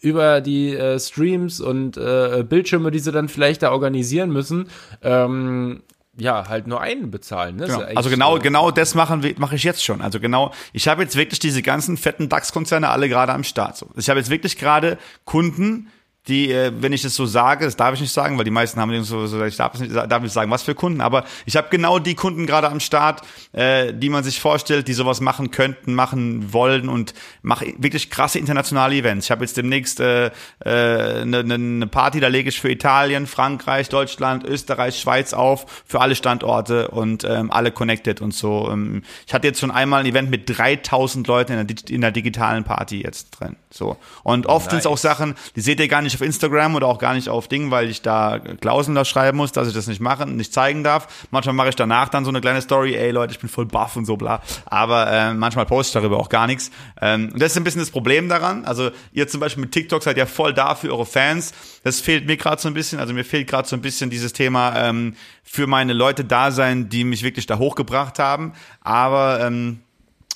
über 0.00 0.40
die 0.40 0.74
äh, 0.74 0.98
Streams 0.98 1.60
und 1.60 1.96
äh, 1.96 2.44
Bildschirme, 2.48 2.90
die 2.92 3.00
sie 3.00 3.12
dann 3.12 3.28
vielleicht 3.28 3.62
da 3.62 3.72
organisieren 3.72 4.30
müssen, 4.30 4.68
ähm, 5.02 5.82
ja, 6.18 6.48
halt 6.48 6.66
nur 6.66 6.80
einen 6.80 7.10
bezahlen. 7.10 7.56
Ne? 7.56 7.66
Genau. 7.66 7.80
Ja 7.80 7.86
also 7.86 8.10
genau, 8.10 8.36
so. 8.36 8.42
genau 8.42 8.70
das 8.70 8.94
machen 8.94 9.34
mache 9.38 9.56
ich 9.56 9.62
jetzt 9.62 9.84
schon. 9.84 10.00
Also 10.00 10.20
genau, 10.20 10.52
ich 10.72 10.88
habe 10.88 11.02
jetzt 11.02 11.16
wirklich 11.16 11.38
diese 11.38 11.62
ganzen 11.62 11.96
fetten 11.96 12.28
DAX-Konzerne 12.28 12.88
alle 12.88 13.08
gerade 13.08 13.32
am 13.32 13.44
Start. 13.44 13.76
So. 13.76 13.88
Ich 13.96 14.08
habe 14.10 14.18
jetzt 14.18 14.30
wirklich 14.30 14.58
gerade 14.58 14.98
Kunden, 15.24 15.90
die, 16.28 16.52
äh, 16.52 16.72
wenn 16.78 16.92
ich 16.92 17.02
das 17.02 17.14
so 17.14 17.26
sage, 17.26 17.64
das 17.64 17.76
darf 17.76 17.94
ich 17.94 18.00
nicht 18.00 18.12
sagen, 18.12 18.38
weil 18.38 18.44
die 18.44 18.50
meisten 18.50 18.80
haben 18.80 19.04
so, 19.04 19.26
so 19.26 19.44
ich 19.44 19.56
darf 19.56 19.78
nicht, 19.78 19.94
darf 19.94 20.22
nicht 20.22 20.32
sagen, 20.32 20.50
was 20.50 20.62
für 20.62 20.74
Kunden, 20.74 21.00
aber 21.00 21.24
ich 21.46 21.56
habe 21.56 21.68
genau 21.70 21.98
die 21.98 22.14
Kunden 22.14 22.46
gerade 22.46 22.68
am 22.68 22.80
Start, 22.80 23.22
äh, 23.52 23.92
die 23.92 24.08
man 24.08 24.24
sich 24.24 24.40
vorstellt, 24.40 24.88
die 24.88 24.92
sowas 24.92 25.20
machen 25.20 25.50
könnten, 25.50 25.94
machen 25.94 26.52
wollen 26.52 26.88
und 26.88 27.14
mache 27.42 27.74
wirklich 27.78 28.10
krasse 28.10 28.38
internationale 28.38 28.94
Events. 28.94 29.26
Ich 29.26 29.30
habe 29.30 29.44
jetzt 29.44 29.56
demnächst 29.56 30.00
eine 30.00 30.32
äh, 30.64 30.88
äh, 30.88 31.24
ne, 31.24 31.44
ne, 31.44 31.58
ne 31.58 31.86
Party, 31.86 32.20
da 32.20 32.28
lege 32.28 32.48
ich 32.48 32.60
für 32.60 32.70
Italien, 32.70 33.26
Frankreich, 33.26 33.88
Deutschland, 33.88 34.44
Österreich, 34.44 34.98
Schweiz 34.98 35.32
auf, 35.32 35.66
für 35.86 36.00
alle 36.00 36.14
Standorte 36.14 36.88
und 36.88 37.24
ähm, 37.24 37.50
alle 37.50 37.70
connected 37.70 38.20
und 38.20 38.34
so. 38.34 38.68
Ähm, 38.70 39.02
ich 39.26 39.34
hatte 39.34 39.46
jetzt 39.46 39.60
schon 39.60 39.70
einmal 39.70 40.00
ein 40.00 40.06
Event 40.06 40.30
mit 40.30 40.48
3000 40.48 41.26
Leuten 41.26 41.52
in 41.52 41.66
der, 41.66 41.76
in 41.88 42.00
der 42.00 42.10
digitalen 42.10 42.64
Party 42.64 43.02
jetzt 43.02 43.30
drin. 43.30 43.56
So. 43.70 43.96
Und 44.22 44.46
oft 44.46 44.66
nice. 44.66 44.70
sind 44.70 44.78
es 44.80 44.86
auch 44.86 44.98
Sachen, 44.98 45.34
die 45.56 45.60
seht 45.60 45.80
ihr 45.80 45.88
gar 45.88 46.02
nicht 46.02 46.17
auf 46.18 46.26
Instagram 46.26 46.74
oder 46.74 46.86
auch 46.86 46.98
gar 46.98 47.14
nicht 47.14 47.28
auf 47.28 47.48
Ding, 47.48 47.70
weil 47.70 47.88
ich 47.88 48.02
da 48.02 48.38
Klauseln 48.60 48.94
da 48.94 49.04
schreiben 49.04 49.38
muss, 49.38 49.52
dass 49.52 49.68
ich 49.68 49.74
das 49.74 49.86
nicht 49.86 50.00
machen, 50.00 50.36
nicht 50.36 50.52
zeigen 50.52 50.82
darf. 50.82 51.26
Manchmal 51.30 51.54
mache 51.54 51.68
ich 51.68 51.76
danach 51.76 52.08
dann 52.08 52.24
so 52.24 52.30
eine 52.30 52.40
kleine 52.40 52.60
Story, 52.60 52.94
ey 52.94 53.10
Leute, 53.10 53.32
ich 53.32 53.38
bin 53.38 53.48
voll 53.48 53.66
buff 53.66 53.96
und 53.96 54.04
so 54.04 54.16
bla. 54.16 54.42
Aber 54.66 55.10
äh, 55.10 55.34
manchmal 55.34 55.66
poste 55.66 55.98
ich 55.98 56.02
darüber 56.02 56.18
auch 56.18 56.28
gar 56.28 56.46
nichts. 56.46 56.70
Ähm, 57.00 57.30
und 57.32 57.40
das 57.40 57.52
ist 57.52 57.56
ein 57.56 57.64
bisschen 57.64 57.80
das 57.80 57.90
Problem 57.90 58.28
daran. 58.28 58.64
Also 58.64 58.90
ihr 59.12 59.28
zum 59.28 59.40
Beispiel 59.40 59.62
mit 59.62 59.72
TikTok 59.72 60.02
seid 60.02 60.16
ja 60.16 60.26
voll 60.26 60.52
da 60.52 60.74
für 60.74 60.90
eure 60.90 61.06
Fans. 61.06 61.52
Das 61.84 62.00
fehlt 62.00 62.26
mir 62.26 62.36
gerade 62.36 62.60
so 62.60 62.68
ein 62.68 62.74
bisschen. 62.74 62.98
Also 62.98 63.14
mir 63.14 63.24
fehlt 63.24 63.48
gerade 63.48 63.68
so 63.68 63.76
ein 63.76 63.82
bisschen 63.82 64.10
dieses 64.10 64.32
Thema 64.32 64.74
ähm, 64.76 65.14
für 65.44 65.66
meine 65.66 65.92
Leute 65.92 66.24
da 66.24 66.50
sein, 66.50 66.88
die 66.88 67.04
mich 67.04 67.22
wirklich 67.22 67.46
da 67.46 67.58
hochgebracht 67.58 68.18
haben. 68.18 68.52
Aber 68.80 69.40
ähm, 69.40 69.80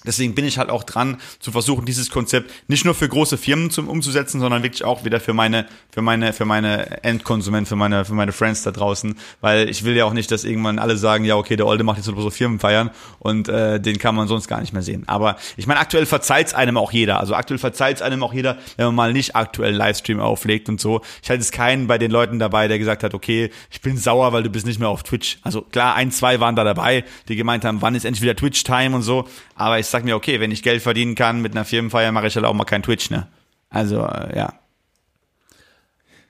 Deswegen 0.05 0.35
bin 0.35 0.45
ich 0.45 0.59
halt 0.59 0.71
auch 0.71 0.85
dran, 0.85 1.19
zu 1.39 1.53
versuchen, 1.53 1.85
dieses 1.85 2.11
Konzept 2.11 2.51
nicht 2.69 2.85
nur 2.85 2.95
für 2.95 3.09
große 3.09 3.39
Firmen 3.39 3.71
zum, 3.71 3.89
umzusetzen, 3.89 4.41
sondern 4.41 4.63
wirklich 4.63 4.85
auch 4.85 5.05
wieder 5.05 5.21
für 5.21 5.33
meine, 5.33 5.67
für 5.91 6.03
meine, 6.03 6.33
für 6.33 6.45
meine 6.45 7.05
Endkonsumenten, 7.05 7.67
für 7.67 7.77
meine, 7.77 8.05
für 8.05 8.15
meine 8.15 8.33
Friends 8.33 8.63
da 8.63 8.71
draußen. 8.71 9.15
Weil 9.41 9.69
ich 9.69 9.85
will 9.85 9.97
ja 9.97 10.05
auch 10.05 10.13
nicht, 10.13 10.31
dass 10.31 10.45
irgendwann 10.45 10.79
alle 10.79 10.97
sagen, 10.97 11.25
ja, 11.25 11.37
okay, 11.37 11.57
der 11.57 11.67
Olde 11.67 11.85
macht 11.85 11.99
jetzt 11.99 12.07
so 12.07 12.31
Firmen 12.31 12.59
feiern 12.59 12.91
und 13.19 13.49
äh, 13.49 13.81
den 13.81 13.99
kann 13.99 14.15
man 14.15 14.29
sonst 14.29 14.49
gar 14.49 14.61
nicht 14.61 14.73
mehr 14.73 14.83
sehen. 14.83 15.05
Aber 15.07 15.37
ich 15.57 15.67
meine, 15.67 15.81
aktuell 15.81 16.07
verzeiht's 16.07 16.55
einem 16.55 16.77
auch 16.77 16.93
jeder. 16.93 17.21
Also 17.21 17.35
aktuell 17.35 17.59
verzeiht's 17.59 18.03
einem 18.03 18.23
auch 18.23 18.33
jeder, 18.33 18.59
wenn 18.77 18.87
man 18.87 18.95
mal 18.95 19.13
nicht 19.13 19.37
aktuell 19.37 19.75
Livestream 19.75 20.21
auflegt 20.21 20.69
und 20.69 20.81
so. 20.81 21.03
Ich 21.23 21.31
hatte 21.31 21.39
jetzt 21.39 21.53
keinen 21.53 21.87
bei 21.87 21.99
den 21.99 22.11
Leuten 22.11 22.39
dabei, 22.39 22.69
der 22.69 22.79
gesagt 22.79 23.03
hat, 23.03 23.15
okay, 23.15 23.51
ich 23.71 23.81
bin 23.81 23.97
sauer, 23.97 24.33
weil 24.33 24.43
du 24.43 24.51
bist 24.51 24.67
nicht 24.67 24.81
mehr 24.81 24.89
auf 24.89 25.03
Twitch. 25.03 25.39
Also 25.43 25.63
klar, 25.63 25.95
ein, 25.95 26.11
zwei 26.11 26.41
waren 26.41 26.57
da 26.57 26.65
dabei, 26.65 27.05
die 27.29 27.37
gemeint 27.37 27.65
haben, 27.65 27.83
wann 27.83 27.95
ist 27.95 28.05
endlich 28.05 28.23
wieder 28.23 28.37
Twitch-Time 28.37 28.95
und 28.95 29.03
so. 29.03 29.29
Aber 29.55 29.79
ich 29.79 29.87
sag 29.93 30.05
mir, 30.05 30.17
okay, 30.17 30.41
wenn 30.41 30.51
ich 30.51 30.63
Geld 30.63 30.83
verdienen 30.83 31.15
kann 31.15 31.41
mit 31.41 31.53
einer 31.53 31.65
Firmenfeier, 31.65 32.11
mache 32.11 32.27
ich 32.27 32.35
halt 32.35 32.45
auch 32.45 32.55
mal 32.55 32.65
kein 32.65 32.83
Twitch, 32.83 33.11
ne? 33.11 33.29
Also, 33.71 34.05
äh, 34.05 34.37
ja. 34.37 34.55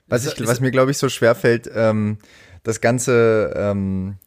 Was, 0.07 0.25
ich, 0.25 0.45
was 0.45 0.59
mir, 0.59 0.71
glaube 0.71 0.91
ich, 0.91 0.97
so 0.97 1.09
schwer 1.09 1.33
fällt, 1.33 1.69
ähm, 1.73 2.19
das 2.63 2.81
Ganze, 2.81 3.53
ähm, 3.55 4.17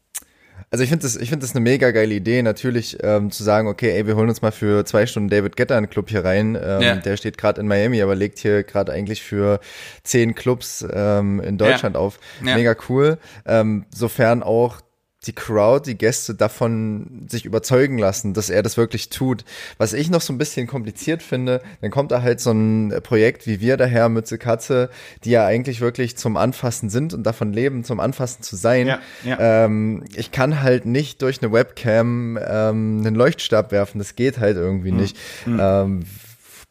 also 0.71 0.83
ich 0.83 0.91
finde 0.91 1.05
das, 1.05 1.17
ich 1.17 1.29
finde 1.29 1.47
das 1.47 1.55
eine 1.55 1.63
mega 1.63 1.91
geile 1.93 2.15
Idee, 2.15 2.43
natürlich 2.43 2.99
ähm, 3.03 3.31
zu 3.31 3.45
sagen, 3.45 3.69
okay, 3.69 3.93
ey, 3.93 4.07
wir 4.07 4.17
holen 4.17 4.29
uns 4.29 4.43
mal 4.43 4.51
für 4.51 4.85
zwei 4.85 5.07
Stunden 5.07 5.29
David 5.29 5.57
Getter 5.57 5.77
einen 5.77 5.89
Club 5.89 6.11
hier 6.11 6.25
rein. 6.25 6.59
Ähm, 6.61 6.83
ja. 6.83 6.97
Der 6.97 7.17
steht 7.17 7.39
gerade 7.39 7.61
in 7.61 7.69
Miami, 7.69 8.03
aber 8.03 8.15
legt 8.15 8.39
hier 8.39 8.65
gerade 8.65 8.93
eigentlich 8.93 9.23
für 9.23 9.61
zehn 10.03 10.35
Clubs 10.35 10.85
ähm, 10.93 11.41
in 11.41 11.57
Deutschland 11.57 11.95
ja. 11.95 12.01
auf. 12.01 12.19
Ja. 12.45 12.57
Mega 12.57 12.75
cool. 12.89 13.19
Ähm, 13.47 13.87
sofern 13.95 14.43
auch 14.43 14.81
die 15.27 15.33
Crowd, 15.33 15.91
die 15.91 15.99
Gäste 15.99 16.35
davon 16.35 17.27
sich 17.29 17.45
überzeugen 17.45 17.99
lassen, 17.99 18.35
dass 18.35 18.51
er 18.51 18.63
das 18.63 18.77
wirklich 18.77 19.09
tut. 19.09 19.45
Was 19.79 19.93
ich 19.93 20.11
noch 20.11 20.21
so 20.21 20.33
ein 20.33 20.39
bisschen 20.39 20.67
kompliziert 20.67 21.23
finde, 21.23 21.63
dann 21.81 21.91
kommt 21.91 22.13
da 22.13 22.23
halt 22.23 22.41
so 22.41 22.53
ein 22.53 22.95
Projekt 23.03 23.47
wie 23.47 23.61
wir 23.61 23.77
daher, 23.77 24.09
Mütze 24.09 24.39
Katze, 24.39 24.91
die 25.25 25.31
ja 25.31 25.47
eigentlich 25.47 25.81
wirklich 25.81 26.17
zum 26.17 26.37
Anfassen 26.37 26.91
sind 26.91 27.15
und 27.15 27.25
davon 27.25 27.53
leben, 27.53 27.85
zum 27.85 28.01
Anfassen 28.01 28.43
zu 28.43 28.57
sein. 28.57 28.87
Ja, 28.87 29.01
ja. 29.25 29.65
Ähm, 29.65 30.05
ich 30.15 30.31
kann 30.31 30.63
halt 30.63 30.87
nicht 30.87 31.23
durch 31.23 31.43
eine 31.43 31.53
Webcam 31.53 32.39
ähm, 32.39 33.03
einen 33.05 33.15
Leuchtstab 33.15 33.73
werfen, 33.73 33.99
das 33.99 34.17
geht 34.17 34.39
halt 34.39 34.57
irgendwie 34.57 34.93
mhm. 34.93 34.99
nicht. 34.99 35.17
Mhm. 35.47 35.61
Ähm, 35.61 36.07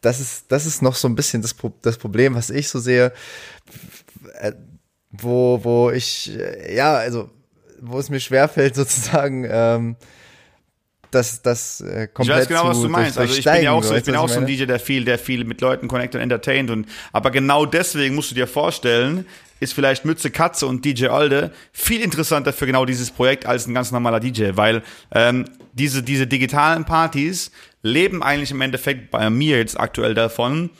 das 0.00 0.20
ist, 0.20 0.46
das 0.52 0.66
ist 0.66 0.82
noch 0.82 0.94
so 0.94 1.08
ein 1.08 1.14
bisschen 1.14 1.42
das, 1.42 1.54
das 1.82 1.96
Problem, 1.96 2.34
was 2.34 2.50
ich 2.50 2.68
so 2.68 2.78
sehe. 2.78 3.12
Äh, 4.40 4.52
wo, 5.10 5.60
wo 5.62 5.90
ich, 5.90 6.36
äh, 6.38 6.74
ja, 6.74 6.94
also, 6.94 7.30
wo 7.80 7.98
es 7.98 8.10
mir 8.10 8.20
schwerfällt, 8.20 8.74
sozusagen, 8.76 9.46
ähm, 9.48 9.96
das, 11.10 11.42
das 11.42 11.80
äh, 11.80 12.08
komplett 12.08 12.36
Ich 12.36 12.42
weiß 12.42 12.48
genau, 12.48 12.62
zu, 12.62 12.68
was 12.68 12.80
du 12.82 12.88
meinst. 12.88 13.18
Also 13.18 13.36
ich 13.36 13.44
bin 13.44 13.62
ja 13.62 13.72
auch 13.72 13.82
so, 13.82 13.94
ich 13.94 14.04
bin 14.04 14.16
auch 14.16 14.28
so 14.28 14.40
ein? 14.40 14.46
DJ, 14.46 14.64
der 14.64 14.78
viel, 14.78 15.04
der 15.04 15.18
viel 15.18 15.44
mit 15.44 15.60
Leuten 15.60 15.88
connected 15.88 16.16
und 16.16 16.22
entertained 16.22 16.70
und, 16.70 16.86
aber 17.12 17.30
genau 17.30 17.64
deswegen 17.64 18.14
musst 18.14 18.30
du 18.30 18.34
dir 18.34 18.46
vorstellen, 18.46 19.26
ist 19.60 19.72
vielleicht 19.72 20.04
Mütze 20.04 20.30
Katze 20.30 20.66
und 20.66 20.84
DJ 20.84 21.06
Olde 21.06 21.52
viel 21.72 22.02
interessanter 22.02 22.52
für 22.52 22.66
genau 22.66 22.84
dieses 22.84 23.10
Projekt 23.10 23.46
als 23.46 23.66
ein 23.66 23.74
ganz 23.74 23.90
normaler 23.90 24.20
DJ, 24.20 24.50
weil 24.54 24.82
ähm, 25.12 25.46
diese, 25.72 26.02
diese 26.02 26.26
digitalen 26.26 26.84
Partys 26.84 27.50
leben 27.82 28.22
eigentlich 28.22 28.50
im 28.50 28.60
Endeffekt 28.60 29.10
bei 29.10 29.30
mir 29.30 29.58
jetzt 29.58 29.78
aktuell 29.78 30.14
davon, 30.14 30.70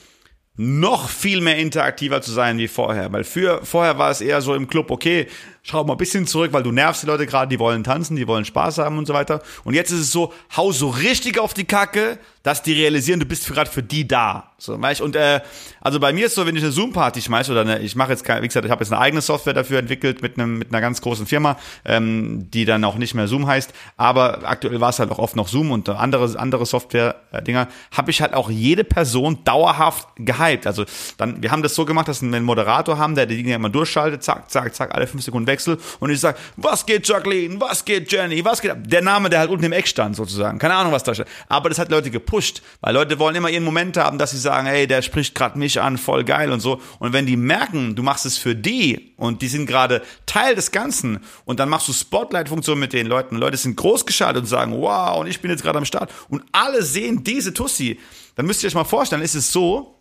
noch 0.57 1.11
viel 1.11 1.43
mehr 1.43 1.59
interaktiver 1.59 2.23
zu 2.23 2.33
sein 2.33 2.59
wie 2.59 2.69
vorher. 2.69 3.13
Weil 3.13 3.25
für, 3.25 3.65
vorher 3.65 3.99
war 3.99 4.11
es 4.11 4.21
eher 4.21 4.41
so 4.41 4.55
im 4.55 4.69
Club, 4.69 4.91
okay, 4.91 5.27
schau 5.67 5.85
mal 5.85 5.95
ein 5.95 5.99
bisschen 5.99 6.27
zurück, 6.27 6.53
weil 6.53 6.63
du 6.63 6.71
nervst 6.71 7.03
die 7.03 7.07
Leute 7.07 7.27
gerade, 7.27 7.49
die 7.49 7.59
wollen 7.59 7.83
tanzen, 7.83 8.17
die 8.17 8.29
wollen 8.29 8.45
Spaß 8.45 8.79
haben 8.79 8.99
und 8.99 9.07
so 9.07 9.15
weiter. 9.15 9.43
Und 9.65 9.75
jetzt 9.75 9.91
ist 9.91 10.01
es 10.01 10.13
so, 10.13 10.33
hau 10.57 10.71
so 10.71 10.89
richtig 10.89 11.39
auf 11.39 11.55
die 11.55 11.65
Kacke, 11.65 12.19
dass 12.47 12.63
die 12.63 12.73
realisieren, 12.73 13.19
du 13.19 13.27
bist 13.27 13.49
gerade 13.49 13.69
für 13.69 13.83
die 13.83 14.07
da. 14.07 14.53
So, 14.59 14.81
weißt? 14.81 15.01
Und 15.01 15.17
äh, 15.17 15.41
also 15.81 15.99
bei 15.99 16.13
mir 16.13 16.27
ist 16.27 16.37
so, 16.37 16.47
wenn 16.47 16.55
ich 16.55 16.63
eine 16.63 16.71
Zoom-Party 16.71 17.21
schmeiße 17.21 17.51
oder 17.51 17.63
eine, 17.63 17.81
ich 17.81 17.97
mache 17.97 18.13
jetzt, 18.13 18.27
wie 18.27 18.47
gesagt, 18.47 18.65
ich 18.65 18.71
habe 18.71 18.85
jetzt 18.85 18.93
eine 18.93 19.01
eigene 19.01 19.21
Software 19.21 19.53
dafür 19.53 19.81
entwickelt 19.81 20.23
mit 20.23 20.39
einem 20.39 20.59
mit 20.59 20.69
einer 20.73 20.81
ganz 20.81 21.01
großen 21.01 21.27
Firma, 21.27 21.59
ähm, 21.85 22.49
die 22.53 22.65
dann 22.65 22.85
auch 22.85 22.95
nicht 22.97 23.15
mehr 23.15 23.27
Zoom 23.27 23.49
heißt. 23.49 23.75
Aber 23.97 24.49
aktuell 24.49 24.81
war 24.81 24.91
es 24.91 25.01
halt 25.01 25.11
auch 25.11 25.19
oft 25.19 25.35
noch 25.35 25.49
Zoom 25.49 25.73
und 25.73 25.89
andere 25.89 26.39
andere 26.39 26.65
Software-Dinger. 26.65 27.67
Habe 27.91 28.11
ich 28.13 28.23
halt 28.23 28.33
auch 28.33 28.49
jede 28.49 28.85
Person 28.85 29.41
dauerhaft 29.43 30.09
gehypt. 30.17 30.69
Also 30.69 30.85
dann, 31.19 31.43
wir 31.43 31.51
haben 31.51 31.65
das 31.65 31.75
so 31.75 31.85
gemacht, 31.85 32.07
dass 32.07 32.23
wir 32.23 32.29
einen 32.29 32.45
Moderator 32.45 32.97
haben, 32.97 33.17
der 33.17 33.27
die 33.27 33.37
Dinge 33.37 33.55
immer 33.55 33.71
durchschaltet, 33.71 34.23
zack, 34.23 34.51
zack, 34.53 34.73
zack, 34.75 34.95
alle 34.95 35.09
fünf 35.09 35.25
Sekunden 35.25 35.47
Wechsel 35.57 35.79
und 36.01 36.11
ich 36.11 36.21
sage, 36.21 36.39
was 36.57 36.85
geht 36.85 37.09
Jacqueline, 37.09 37.61
was 37.61 37.85
geht 37.85 38.13
Jenny, 38.13 38.45
was 38.45 38.61
geht? 38.61 38.75
Der 38.85 39.03
Name, 39.03 39.31
der 39.31 39.41
halt 39.41 39.51
unten 39.51 39.65
im 39.65 39.73
Eck 39.73 39.89
stand 39.89 40.17
sozusagen. 40.17 40.59
Keine 40.59 40.75
Ahnung, 40.75 40.93
was 40.93 41.03
da 41.03 41.15
steht. 41.15 41.27
Aber 41.49 41.69
das 41.69 41.79
hat 41.79 41.91
Leute 41.91 42.11
gepusht, 42.11 42.63
weil 42.81 42.95
Leute 42.95 43.19
wollen 43.19 43.35
immer 43.35 43.49
ihren 43.49 43.65
Moment 43.65 43.97
haben, 43.97 44.19
dass 44.19 44.33
sie 44.33 44.39
sagen, 44.39 44.67
hey, 44.67 44.87
der 44.87 45.03
spricht 45.03 45.35
gerade 45.35 45.59
mich 45.59 45.81
an, 45.81 45.99
voll 45.99 46.25
geil 46.25 46.53
und 46.53 46.61
so. 46.61 46.81
Und 46.99 47.13
wenn 47.13 47.27
die 47.27 47.37
merken, 47.37 47.95
du 47.97 48.03
machst 48.03 48.27
es 48.27 48.37
für 48.37 48.55
die 48.55 49.15
und 49.17 49.43
die 49.43 49.49
sind 49.49 49.67
gerade 49.67 50.03
Teil 50.27 50.55
des 50.55 50.71
Ganzen 50.71 51.21
und 51.45 51.59
dann 51.61 51.69
machst 51.69 51.89
du 51.89 51.93
Spotlight-Funktion 51.93 52.79
mit 52.79 52.93
den 52.93 53.07
Leuten. 53.07 53.37
Leute 53.37 53.57
sind 53.57 53.77
großgeschaltet 53.77 54.43
und 54.43 54.49
sagen, 54.49 54.73
wow, 54.81 55.19
und 55.19 55.27
ich 55.27 55.41
bin 55.41 55.51
jetzt 55.51 55.63
gerade 55.63 55.79
am 55.79 55.85
Start 55.85 56.13
und 56.29 56.43
alle 56.53 56.83
sehen 56.83 57.25
diese 57.25 57.55
Tussi. 57.55 57.99
Dann 58.35 58.47
müsst 58.47 58.63
ihr 58.63 58.69
euch 58.69 58.75
mal 58.75 58.85
vorstellen, 58.85 59.23
ist 59.23 59.35
es 59.35 59.51
so, 59.51 59.96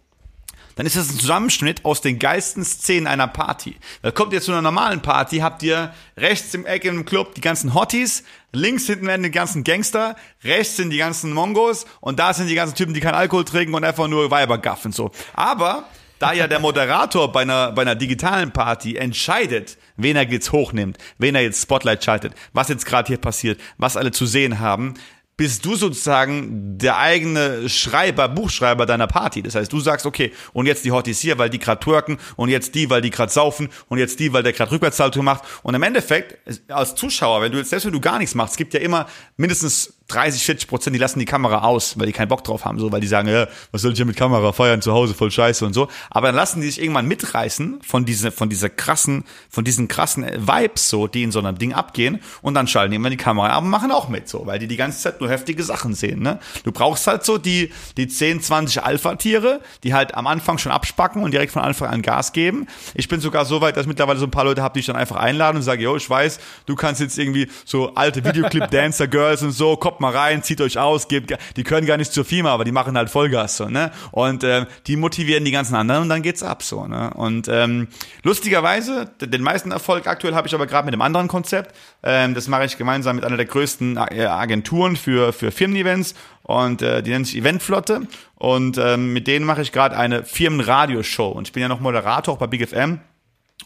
dann 0.75 0.85
ist 0.85 0.95
das 0.95 1.09
ein 1.09 1.19
Zusammenschnitt 1.19 1.83
aus 1.85 2.01
den 2.01 2.19
geilsten 2.19 2.63
Szenen 2.63 3.07
einer 3.07 3.27
Party. 3.27 3.77
Da 4.01 4.11
kommt 4.11 4.33
ihr 4.33 4.41
zu 4.41 4.51
einer 4.51 4.61
normalen 4.61 5.01
Party, 5.01 5.37
habt 5.37 5.63
ihr 5.63 5.93
rechts 6.17 6.53
im 6.53 6.65
Eck 6.65 6.85
im 6.85 7.05
Club 7.05 7.35
die 7.35 7.41
ganzen 7.41 7.73
Hotties, 7.73 8.23
links 8.51 8.85
hinten 8.85 9.07
werden 9.07 9.23
die 9.23 9.31
ganzen 9.31 9.63
Gangster, 9.63 10.15
rechts 10.43 10.77
sind 10.77 10.89
die 10.89 10.97
ganzen 10.97 11.33
Mongos 11.33 11.85
und 12.01 12.19
da 12.19 12.33
sind 12.33 12.47
die 12.47 12.55
ganzen 12.55 12.75
Typen, 12.75 12.93
die 12.93 12.99
keinen 12.99 13.15
Alkohol 13.15 13.45
trinken 13.45 13.73
und 13.73 13.83
einfach 13.83 14.07
nur 14.07 14.31
Weiber 14.31 14.57
gaffen 14.57 14.91
so. 14.91 15.11
Aber 15.33 15.85
da 16.19 16.33
ja 16.33 16.47
der 16.47 16.59
Moderator 16.59 17.31
bei 17.31 17.41
einer, 17.41 17.71
bei 17.71 17.81
einer 17.81 17.95
digitalen 17.95 18.51
Party 18.51 18.95
entscheidet, 18.95 19.77
wen 19.97 20.15
er 20.15 20.29
jetzt 20.29 20.51
hochnimmt, 20.51 20.97
wen 21.17 21.35
er 21.35 21.41
jetzt 21.41 21.61
Spotlight 21.61 22.03
schaltet, 22.03 22.33
was 22.53 22.69
jetzt 22.69 22.85
gerade 22.85 23.07
hier 23.07 23.17
passiert, 23.17 23.59
was 23.77 23.97
alle 23.97 24.11
zu 24.11 24.25
sehen 24.25 24.59
haben, 24.59 24.95
bist 25.37 25.65
du 25.65 25.75
sozusagen 25.75 26.77
der 26.77 26.97
eigene 26.97 27.67
Schreiber, 27.67 28.29
Buchschreiber 28.29 28.85
deiner 28.85 29.07
Party. 29.07 29.41
Das 29.41 29.55
heißt, 29.55 29.71
du 29.71 29.79
sagst, 29.81 30.05
okay, 30.05 30.31
und 30.53 30.65
jetzt 30.65 30.85
die 30.85 30.91
Hotties 30.91 31.19
hier, 31.19 31.37
weil 31.37 31.49
die 31.49 31.59
gerade 31.59 31.83
twerken, 31.83 32.17
und 32.37 32.49
jetzt 32.49 32.73
die, 32.73 32.89
weil 32.89 33.01
die 33.01 33.09
gerade 33.09 33.31
saufen, 33.31 33.69
und 33.89 33.97
jetzt 33.97 34.19
die, 34.19 34.31
weil 34.31 34.43
der 34.43 34.53
gerade 34.53 34.71
Rückwärtssalto 34.71 35.21
macht. 35.21 35.43
Und 35.63 35.75
im 35.75 35.83
Endeffekt, 35.83 36.37
als 36.71 36.95
Zuschauer, 36.95 37.41
wenn 37.41 37.51
du 37.51 37.57
jetzt, 37.57 37.69
selbst 37.69 37.85
wenn 37.85 37.93
du 37.93 37.99
gar 37.99 38.17
nichts 38.17 38.33
machst, 38.33 38.53
es 38.53 38.57
gibt 38.57 38.73
ja 38.73 38.79
immer 38.79 39.07
mindestens 39.35 39.97
30, 40.07 40.43
40 40.43 40.67
Prozent, 40.67 40.95
die 40.95 40.99
lassen 40.99 41.17
die 41.17 41.25
Kamera 41.25 41.63
aus, 41.63 41.97
weil 41.97 42.05
die 42.05 42.13
keinen 42.13 42.27
Bock 42.27 42.43
drauf 42.43 42.63
haben, 42.63 42.79
so, 42.79 42.91
weil 42.91 43.01
die 43.01 43.07
sagen, 43.07 43.27
ja, 43.27 43.47
was 43.71 43.81
soll 43.81 43.91
ich 43.91 43.97
hier 43.97 44.05
mit 44.05 44.15
Kamera 44.15 44.51
feiern 44.51 44.81
zu 44.81 44.93
Hause, 44.93 45.15
voll 45.15 45.31
scheiße 45.31 45.65
und 45.65 45.73
so. 45.73 45.87
Aber 46.11 46.27
dann 46.27 46.35
lassen 46.35 46.61
die 46.61 46.67
sich 46.67 46.81
irgendwann 46.81 47.07
mitreißen 47.07 47.79
von 47.81 48.05
dieser, 48.05 48.31
von 48.31 48.49
dieser 48.49 48.69
krassen, 48.69 49.23
von 49.49 49.63
diesen 49.63 49.87
krassen 49.87 50.23
Vibes, 50.23 50.89
so, 50.89 51.07
die 51.07 51.23
in 51.23 51.31
so 51.31 51.39
einem 51.39 51.57
Ding 51.57 51.73
abgehen, 51.73 52.19
und 52.43 52.53
dann 52.53 52.67
schalten 52.67 52.91
die 52.91 52.97
immer 52.97 53.09
die 53.09 53.17
Kamera 53.17 53.49
ab 53.49 53.63
und 53.63 53.69
machen 53.69 53.91
auch 53.91 54.07
mit, 54.07 54.29
so, 54.29 54.45
weil 54.45 54.59
die 54.59 54.67
die 54.67 54.77
ganze 54.77 54.99
Zeit 54.99 55.21
nur 55.21 55.29
heftige 55.29 55.63
Sachen 55.63 55.95
sehen, 55.95 56.21
ne. 56.21 56.39
Du 56.63 56.71
brauchst 56.71 57.07
halt 57.07 57.25
so 57.25 57.39
die, 57.39 57.71
die 57.97 58.07
10, 58.07 58.41
20 58.41 58.83
Alpha-Tiere, 58.83 59.61
die 59.83 59.95
halt 59.95 60.13
am 60.13 60.27
Anfang 60.27 60.59
schon 60.59 60.71
abspacken 60.71 61.23
und 61.23 61.31
direkt 61.31 61.51
von 61.51 61.63
Anfang 61.63 61.89
an 61.89 62.03
Gas 62.03 62.31
geben. 62.31 62.67
Ich 62.93 63.07
bin 63.07 63.19
sogar 63.19 63.45
so 63.45 63.61
weit, 63.61 63.75
dass 63.75 63.87
mittlerweile 63.87 64.19
so 64.19 64.27
ein 64.27 64.31
paar 64.31 64.45
Leute 64.45 64.61
habe, 64.61 64.73
die 64.73 64.81
ich 64.81 64.85
dann 64.85 64.95
einfach 64.95 65.15
einladen 65.15 65.57
und 65.57 65.63
sage, 65.63 65.83
yo, 65.83 65.95
ich 65.95 66.07
weiß, 66.07 66.39
du 66.67 66.75
kannst 66.75 67.01
jetzt 67.01 67.17
irgendwie 67.17 67.47
so 67.65 67.95
alte 67.95 68.23
Videoclip-Dancer-Girls 68.23 69.41
und 69.41 69.51
so, 69.51 69.75
kommt 69.95 70.01
mal 70.01 70.17
rein, 70.17 70.43
zieht 70.43 70.61
euch 70.61 70.77
aus, 70.77 71.07
gebt, 71.07 71.33
die 71.55 71.63
können 71.63 71.87
gar 71.87 71.97
nicht 71.97 72.11
zur 72.11 72.25
Firma, 72.25 72.51
aber 72.51 72.65
die 72.65 72.71
machen 72.71 72.97
halt 72.97 73.09
Vollgas 73.09 73.57
so, 73.57 73.69
ne? 73.69 73.91
Und 74.11 74.43
ähm, 74.43 74.65
die 74.87 74.97
motivieren 74.97 75.45
die 75.45 75.51
ganzen 75.51 75.75
anderen 75.75 76.03
und 76.03 76.09
dann 76.09 76.21
geht's 76.21 76.43
ab 76.43 76.63
so, 76.63 76.85
ne? 76.87 77.11
Und 77.13 77.47
ähm, 77.47 77.87
lustigerweise, 78.23 79.09
den 79.21 79.41
meisten 79.41 79.71
Erfolg 79.71 80.07
aktuell 80.07 80.35
habe 80.35 80.47
ich 80.47 80.53
aber 80.53 80.67
gerade 80.67 80.85
mit 80.85 80.93
einem 80.93 81.01
anderen 81.01 81.27
Konzept. 81.27 81.75
Ähm, 82.03 82.33
das 82.33 82.47
mache 82.47 82.65
ich 82.65 82.77
gemeinsam 82.77 83.15
mit 83.15 83.25
einer 83.25 83.37
der 83.37 83.45
größten 83.45 83.97
äh, 83.97 84.25
Agenturen 84.25 84.95
für 84.95 85.31
für 85.31 85.51
Firmen-Events 85.51 86.15
und 86.43 86.81
äh, 86.81 87.01
die 87.01 87.11
nennt 87.11 87.27
sich 87.27 87.37
Eventflotte 87.37 88.07
und 88.35 88.77
ähm, 88.77 89.13
mit 89.13 89.27
denen 89.27 89.45
mache 89.45 89.61
ich 89.61 89.71
gerade 89.71 89.97
eine 89.97 90.23
Firmenradioshow 90.23 91.29
und 91.29 91.47
ich 91.47 91.53
bin 91.53 91.61
ja 91.61 91.69
noch 91.69 91.79
Moderator 91.79 92.33
auch 92.33 92.39
bei 92.39 92.47
Big 92.47 92.67
FM. 92.67 92.99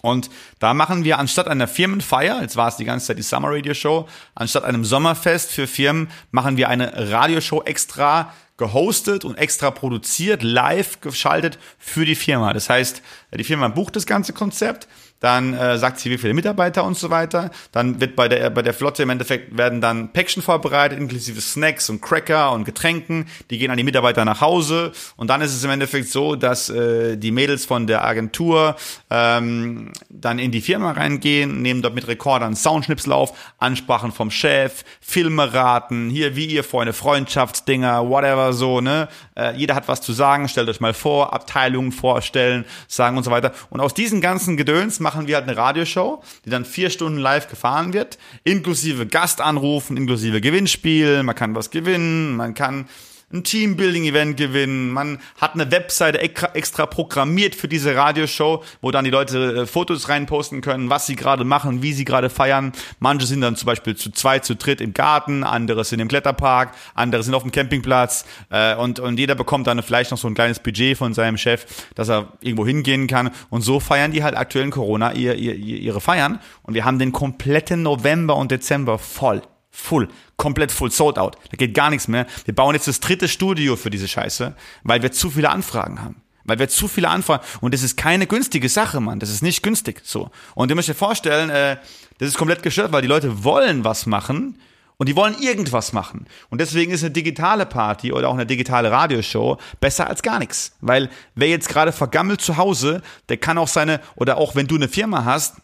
Und 0.02 0.30
da 0.60 0.74
machen 0.74 1.04
wir 1.04 1.20
anstatt 1.20 1.48
einer 1.48 1.68
Firmenfeier, 1.68 2.42
jetzt 2.42 2.56
war 2.56 2.68
es 2.68 2.78
die 2.78 2.86
ganze 2.86 3.08
Zeit 3.08 3.18
die 3.18 3.24
Summer 3.24 3.50
Radio 3.52 3.74
Show, 3.74 4.08
anstatt 4.36 4.64
einem 4.64 4.86
Sommerfest 4.86 5.52
für 5.52 5.68
Firmen, 5.68 6.10
machen 6.32 6.58
wir 6.58 6.70
eine 6.70 7.12
Radioshow 7.12 7.64
extra 7.64 8.34
gehostet 8.58 9.26
und 9.26 9.36
extra 9.36 9.72
produziert, 9.72 10.44
live 10.44 11.02
geschaltet 11.02 11.58
für 11.78 12.06
die 12.06 12.16
Firma. 12.16 12.54
Das 12.54 12.70
heißt, 12.70 13.02
die 13.34 13.44
Firma 13.44 13.70
bucht 13.70 13.96
das 13.96 14.06
ganze 14.06 14.34
Konzept, 14.34 14.88
dann 15.20 15.54
äh, 15.54 15.78
sagt 15.78 16.00
sie, 16.00 16.10
wie 16.10 16.18
viele 16.18 16.34
Mitarbeiter 16.34 16.84
und 16.84 16.98
so 16.98 17.10
weiter. 17.10 17.52
Dann 17.72 18.00
wird 18.00 18.16
bei 18.16 18.28
der, 18.28 18.50
bei 18.50 18.62
der 18.62 18.74
Flotte 18.74 19.04
im 19.04 19.10
Endeffekt 19.10 19.58
werden 19.58 19.82
dann 19.82 20.14
Päckchen 20.14 20.42
vorbereitet, 20.42 21.00
inklusive 21.00 21.42
Snacks 21.42 21.90
und 21.90 22.02
Cracker 22.02 22.52
und 22.54 22.64
Getränken. 22.64 23.28
Die 23.50 23.58
gehen 23.58 23.72
an 23.72 23.78
die 23.78 23.84
Mitarbeiter 23.84 24.24
nach 24.24 24.42
Hause. 24.42 24.92
Und 25.18 25.30
dann 25.30 25.42
ist 25.42 25.54
es 25.54 25.64
im 25.64 25.72
Endeffekt 25.72 26.10
so, 26.10 26.36
dass 26.36 26.70
äh, 26.70 27.18
die 27.18 27.32
Mädels 27.32 27.66
von 27.66 27.88
der 27.88 28.06
Agentur 28.06 28.76
ähm, 29.10 29.92
dann 30.10 30.40
in 30.40 30.52
die 30.52 30.62
Firma 30.62 30.92
reingehen, 30.92 31.62
nehmen 31.62 31.82
dort 31.82 31.96
mit 31.96 32.08
Rekordern 32.08 32.56
Soundschnipsel 32.56 33.12
auf, 33.12 33.34
Ansprachen 33.58 34.12
vom 34.12 34.32
Chef, 34.32 34.84
Filme 35.02 35.54
raten, 35.54 36.10
hier 36.10 36.36
wie 36.36 36.46
ihr 36.46 36.64
Freunde, 36.64 36.94
Freundschaftsdinger, 36.94 38.10
whatever 38.10 38.54
so, 38.54 38.80
ne? 38.80 39.10
Äh, 39.36 39.56
jeder 39.56 39.76
hat 39.76 39.88
was 39.88 40.02
zu 40.02 40.14
sagen, 40.14 40.48
stellt 40.48 40.70
euch 40.70 40.80
mal 40.80 40.94
vor, 40.94 41.34
Abteilungen 41.34 41.92
vorstellen, 41.92 42.66
sagen 42.88 43.18
und 43.18 43.24
so 43.24 43.32
weiter. 43.32 43.52
Und 43.70 43.80
aus 43.80 43.94
diesen 43.94 44.22
ganzen 44.22 44.56
Gedöns 44.56 45.00
machen 45.10 45.28
wir 45.28 45.38
halt 45.38 45.48
eine 45.48 45.58
Radioshow, 45.58 46.22
die 46.46 46.52
dann 46.52 46.66
vier 46.66 46.92
Stunden 46.92 47.18
live 47.18 47.48
gefahren 47.48 47.94
wird, 47.94 48.20
inklusive 48.44 49.08
Gastanrufen, 49.08 49.98
inklusive 49.98 50.40
Gewinnspiel, 50.40 51.24
man 51.24 51.34
kann 51.34 51.56
was 51.56 51.72
gewinnen, 51.72 52.36
man 52.36 52.54
kann 52.54 52.88
ein 53.32 53.44
Teambuilding-Event 53.44 54.38
gewinnen. 54.38 54.90
Man 54.90 55.20
hat 55.40 55.54
eine 55.54 55.72
Webseite 55.72 56.20
extra, 56.20 56.86
programmiert 56.86 57.56
für 57.56 57.68
diese 57.68 57.96
Radioshow, 57.96 58.64
wo 58.82 58.92
dann 58.92 59.06
die 59.06 59.12
Leute 59.12 59.62
äh, 59.62 59.66
Fotos 59.66 60.10
reinposten 60.10 60.62
können, 60.62 60.90
was 60.90 61.06
sie 61.06 61.16
gerade 61.16 61.44
machen, 61.44 61.84
wie 61.84 61.94
sie 61.94 62.06
gerade 62.06 62.30
feiern. 62.30 62.72
Manche 63.00 63.28
sind 63.28 63.42
dann 63.42 63.56
zum 63.56 63.68
Beispiel 63.68 63.96
zu 63.96 64.12
zweit, 64.12 64.46
zu 64.46 64.56
dritt 64.56 64.82
im 64.82 64.94
Garten, 64.94 65.44
andere 65.44 65.84
sind 65.84 66.00
im 66.00 66.08
Kletterpark, 66.08 66.74
andere 66.96 67.22
sind 67.22 67.36
auf 67.36 67.44
dem 67.44 67.52
Campingplatz 67.52 68.26
äh, 68.50 68.76
und, 68.76 69.00
und 69.00 69.20
jeder 69.20 69.36
bekommt 69.36 69.68
dann 69.68 69.82
vielleicht 69.84 70.12
noch 70.12 70.18
so 70.18 70.28
ein 70.28 70.34
kleines 70.34 70.60
Budget 70.60 70.98
von 70.98 71.14
seinem 71.14 71.38
Chef, 71.38 71.66
dass 71.96 72.10
er 72.10 72.34
irgendwo 72.42 72.66
hingehen 72.66 73.08
kann. 73.08 73.30
Und 73.50 73.62
so 73.62 73.80
feiern 73.80 74.12
die 74.12 74.24
halt 74.24 74.36
aktuell 74.36 74.66
in 74.66 74.72
Corona 74.72 75.14
ihr, 75.14 75.36
ihr, 75.36 75.56
ihre 75.56 76.02
Feiern. 76.02 76.40
Und 76.64 76.74
wir 76.74 76.86
haben 76.86 76.98
den 76.98 77.12
kompletten 77.12 77.84
November 77.84 78.36
und 78.36 78.52
Dezember 78.52 78.98
voll 78.98 79.42
full, 79.72 80.10
komplett 80.38 80.72
full, 80.72 80.92
sold 80.92 81.18
out. 81.18 81.38
Da 81.52 81.58
geht 81.58 81.74
gar 81.74 81.90
nichts 81.90 82.08
mehr. 82.08 82.26
Wir 82.46 82.56
bauen 82.56 82.76
jetzt 82.76 82.88
das 82.88 83.00
dritte 83.00 83.28
Studio 83.28 83.76
für 83.76 83.90
diese 83.90 84.08
Scheiße, 84.08 84.56
weil 84.84 85.02
wir 85.02 85.12
zu 85.12 85.30
viele 85.30 85.50
Anfragen 85.50 86.02
haben. 86.02 86.22
Weil 86.46 86.58
wir 86.58 86.68
zu 86.68 86.88
viele 86.88 87.10
Anfragen 87.10 87.44
und 87.62 87.74
das 87.74 87.84
ist 87.84 87.96
keine 87.96 88.26
günstige 88.26 88.70
Sache, 88.70 89.00
Mann. 89.00 89.20
Das 89.20 89.30
ist 89.30 89.44
nicht 89.44 89.62
günstig 89.62 90.02
so. 90.04 90.32
Und 90.56 90.70
ihr 90.70 90.76
müsst 90.76 90.90
euch 90.90 90.98
vorstellen, 90.98 91.50
äh, 91.50 91.78
das 92.18 92.30
ist 92.30 92.38
komplett 92.38 92.64
gestört, 92.64 92.92
weil 92.92 93.02
die 93.02 93.08
Leute 93.08 93.44
wollen 93.44 93.84
was 93.84 94.06
machen 94.06 94.60
und 94.98 95.08
die 95.08 95.16
wollen 95.16 95.36
irgendwas 95.40 95.94
machen. 95.94 96.26
Und 96.50 96.60
deswegen 96.60 96.92
ist 96.92 97.04
eine 97.04 97.12
digitale 97.12 97.66
Party 97.66 98.12
oder 98.12 98.28
auch 98.28 98.34
eine 98.34 98.46
digitale 98.46 98.92
Radioshow 98.92 99.58
besser 99.80 100.08
als 100.08 100.22
gar 100.22 100.40
nichts. 100.40 100.76
Weil 100.82 101.10
wer 101.36 101.48
jetzt 101.48 101.70
gerade 101.70 101.92
vergammelt 101.92 102.42
zu 102.42 102.58
Hause, 102.58 103.02
der 103.30 103.38
kann 103.38 103.58
auch 103.58 103.70
seine, 103.70 104.02
oder 104.16 104.38
auch 104.38 104.56
wenn 104.56 104.68
du 104.68 104.76
eine 104.76 104.90
Firma 104.90 105.24
hast, 105.24 105.58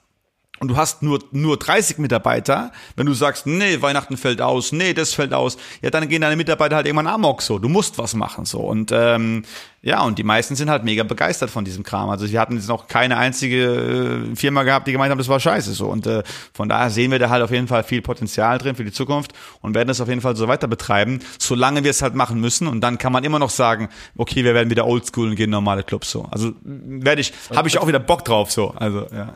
und 0.59 0.69
du 0.69 0.77
hast 0.77 1.03
nur, 1.03 1.19
nur 1.31 1.57
30 1.57 1.97
Mitarbeiter, 1.97 2.71
wenn 2.95 3.05
du 3.05 3.13
sagst, 3.13 3.45
nee, 3.45 3.81
Weihnachten 3.81 4.17
fällt 4.17 4.41
aus, 4.41 4.71
nee, 4.71 4.93
das 4.93 5.13
fällt 5.13 5.33
aus, 5.33 5.57
ja, 5.81 5.89
dann 5.89 6.07
gehen 6.07 6.21
deine 6.21 6.35
Mitarbeiter 6.35 6.77
halt 6.77 6.85
irgendwann 6.85 7.07
amok 7.07 7.41
so. 7.41 7.59
Du 7.59 7.67
musst 7.67 7.97
was 7.97 8.13
machen 8.13 8.45
so. 8.45 8.59
Und 8.59 8.91
ähm, 8.93 9.43
ja, 9.85 10.01
und 10.01 10.17
die 10.17 10.23
meisten 10.23 10.55
sind 10.55 10.67
halt 10.71 10.83
mega 10.83 11.03
begeistert 11.03 11.51
von 11.51 11.63
diesem 11.63 11.83
Kram. 11.83 12.09
Also 12.09 12.27
wir 12.27 12.39
hatten 12.39 12.55
jetzt 12.55 12.67
noch 12.67 12.87
keine 12.87 13.17
einzige 13.17 14.29
äh, 14.31 14.35
Firma 14.35 14.63
gehabt, 14.63 14.87
die 14.87 14.91
gemeint 14.91 15.11
haben, 15.11 15.19
das 15.19 15.27
war 15.27 15.39
scheiße 15.39 15.73
so. 15.73 15.85
Und 15.85 16.07
äh, 16.07 16.23
von 16.55 16.67
daher 16.67 16.89
sehen 16.89 17.11
wir 17.11 17.19
da 17.19 17.29
halt 17.29 17.43
auf 17.43 17.51
jeden 17.51 17.67
Fall 17.67 17.83
viel 17.83 18.01
Potenzial 18.01 18.57
drin 18.57 18.75
für 18.75 18.83
die 18.83 18.91
Zukunft 18.91 19.33
und 19.61 19.75
werden 19.75 19.87
das 19.87 20.01
auf 20.01 20.07
jeden 20.09 20.21
Fall 20.21 20.35
so 20.35 20.47
weiter 20.47 20.67
betreiben, 20.67 21.19
solange 21.37 21.83
wir 21.83 21.91
es 21.91 22.01
halt 22.01 22.15
machen 22.15 22.41
müssen. 22.41 22.67
Und 22.67 22.81
dann 22.81 22.97
kann 22.97 23.13
man 23.13 23.23
immer 23.23 23.37
noch 23.37 23.51
sagen, 23.51 23.89
okay, 24.17 24.43
wir 24.43 24.55
werden 24.55 24.71
wieder 24.71 24.87
oldschool 24.87 25.29
und 25.29 25.35
gehen 25.35 25.51
normale 25.51 25.83
Clubs 25.83 26.09
so. 26.09 26.23
Also 26.31 26.53
werde 26.63 27.21
ich, 27.21 27.31
habe 27.55 27.67
ich 27.67 27.77
auch 27.77 27.87
wieder 27.87 27.99
Bock 27.99 28.25
drauf 28.25 28.51
so. 28.51 28.71
Also 28.71 29.05
ja. 29.15 29.35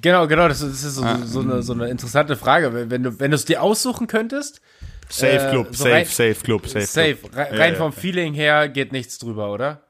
Genau, 0.00 0.28
genau, 0.28 0.46
das 0.46 0.60
ist, 0.62 0.80
so, 0.80 1.02
so, 1.24 1.40
eine, 1.40 1.62
so 1.64 1.72
eine 1.72 1.88
interessante 1.88 2.36
Frage. 2.36 2.88
Wenn 2.88 3.02
du, 3.02 3.18
wenn 3.18 3.32
du 3.32 3.34
es 3.34 3.44
dir 3.46 3.64
aussuchen 3.64 4.06
könntest, 4.06 4.60
Safe 5.10 5.32
Äh, 5.38 5.50
Club, 5.50 5.68
so 5.74 5.84
safe, 5.84 5.94
rein- 5.94 6.04
safe 6.06 6.34
Club, 6.34 6.66
safe. 6.68 6.86
safe, 6.86 7.14
Club. 7.16 7.34
Rein 7.34 7.72
ja. 7.72 7.78
vom 7.78 7.92
Feeling 7.92 8.34
her 8.34 8.68
geht 8.68 8.92
nichts 8.92 9.18
drüber, 9.18 9.50
oder? 9.50 9.80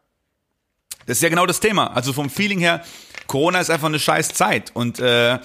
Das 1.09 1.17
ist 1.17 1.23
ja 1.23 1.31
genau 1.31 1.47
das 1.47 1.59
Thema. 1.61 1.87
Also 1.89 2.13
vom 2.13 2.29
Feeling 2.29 2.59
her, 2.61 2.85
Corona 3.27 3.61
ist 3.61 3.71
einfach 3.71 3.89
eine 3.89 3.99
scheiß 3.99 4.29
Zeit. 4.35 4.71
Und 4.75 5.01
äh, 5.01 5.39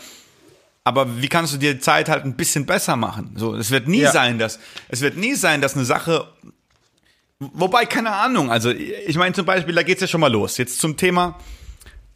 aber 0.83 1.21
wie 1.21 1.29
kannst 1.29 1.53
du 1.53 1.57
dir 1.57 1.73
die 1.75 1.79
Zeit 1.79 2.09
halt 2.09 2.25
ein 2.25 2.35
bisschen 2.35 2.65
besser 2.65 2.97
machen? 2.97 3.31
So, 3.37 3.55
es 3.55 3.71
wird 3.71 3.87
nie 3.87 4.01
Ja. 4.01 4.11
sein, 4.11 4.37
dass 4.39 4.59
es 4.89 4.99
wird 4.99 5.15
nie 5.15 5.35
sein, 5.35 5.61
dass 5.61 5.75
eine 5.75 5.85
Sache. 5.85 6.27
Wobei 7.39 7.85
keine 7.85 8.11
Ahnung. 8.11 8.51
Also 8.51 8.69
ich 8.71 9.15
meine 9.15 9.33
zum 9.33 9.45
Beispiel, 9.45 9.73
da 9.73 9.83
geht's 9.83 10.01
ja 10.01 10.07
schon 10.07 10.21
mal 10.21 10.31
los. 10.31 10.57
Jetzt 10.57 10.79
zum 10.79 10.97
Thema. 10.97 11.39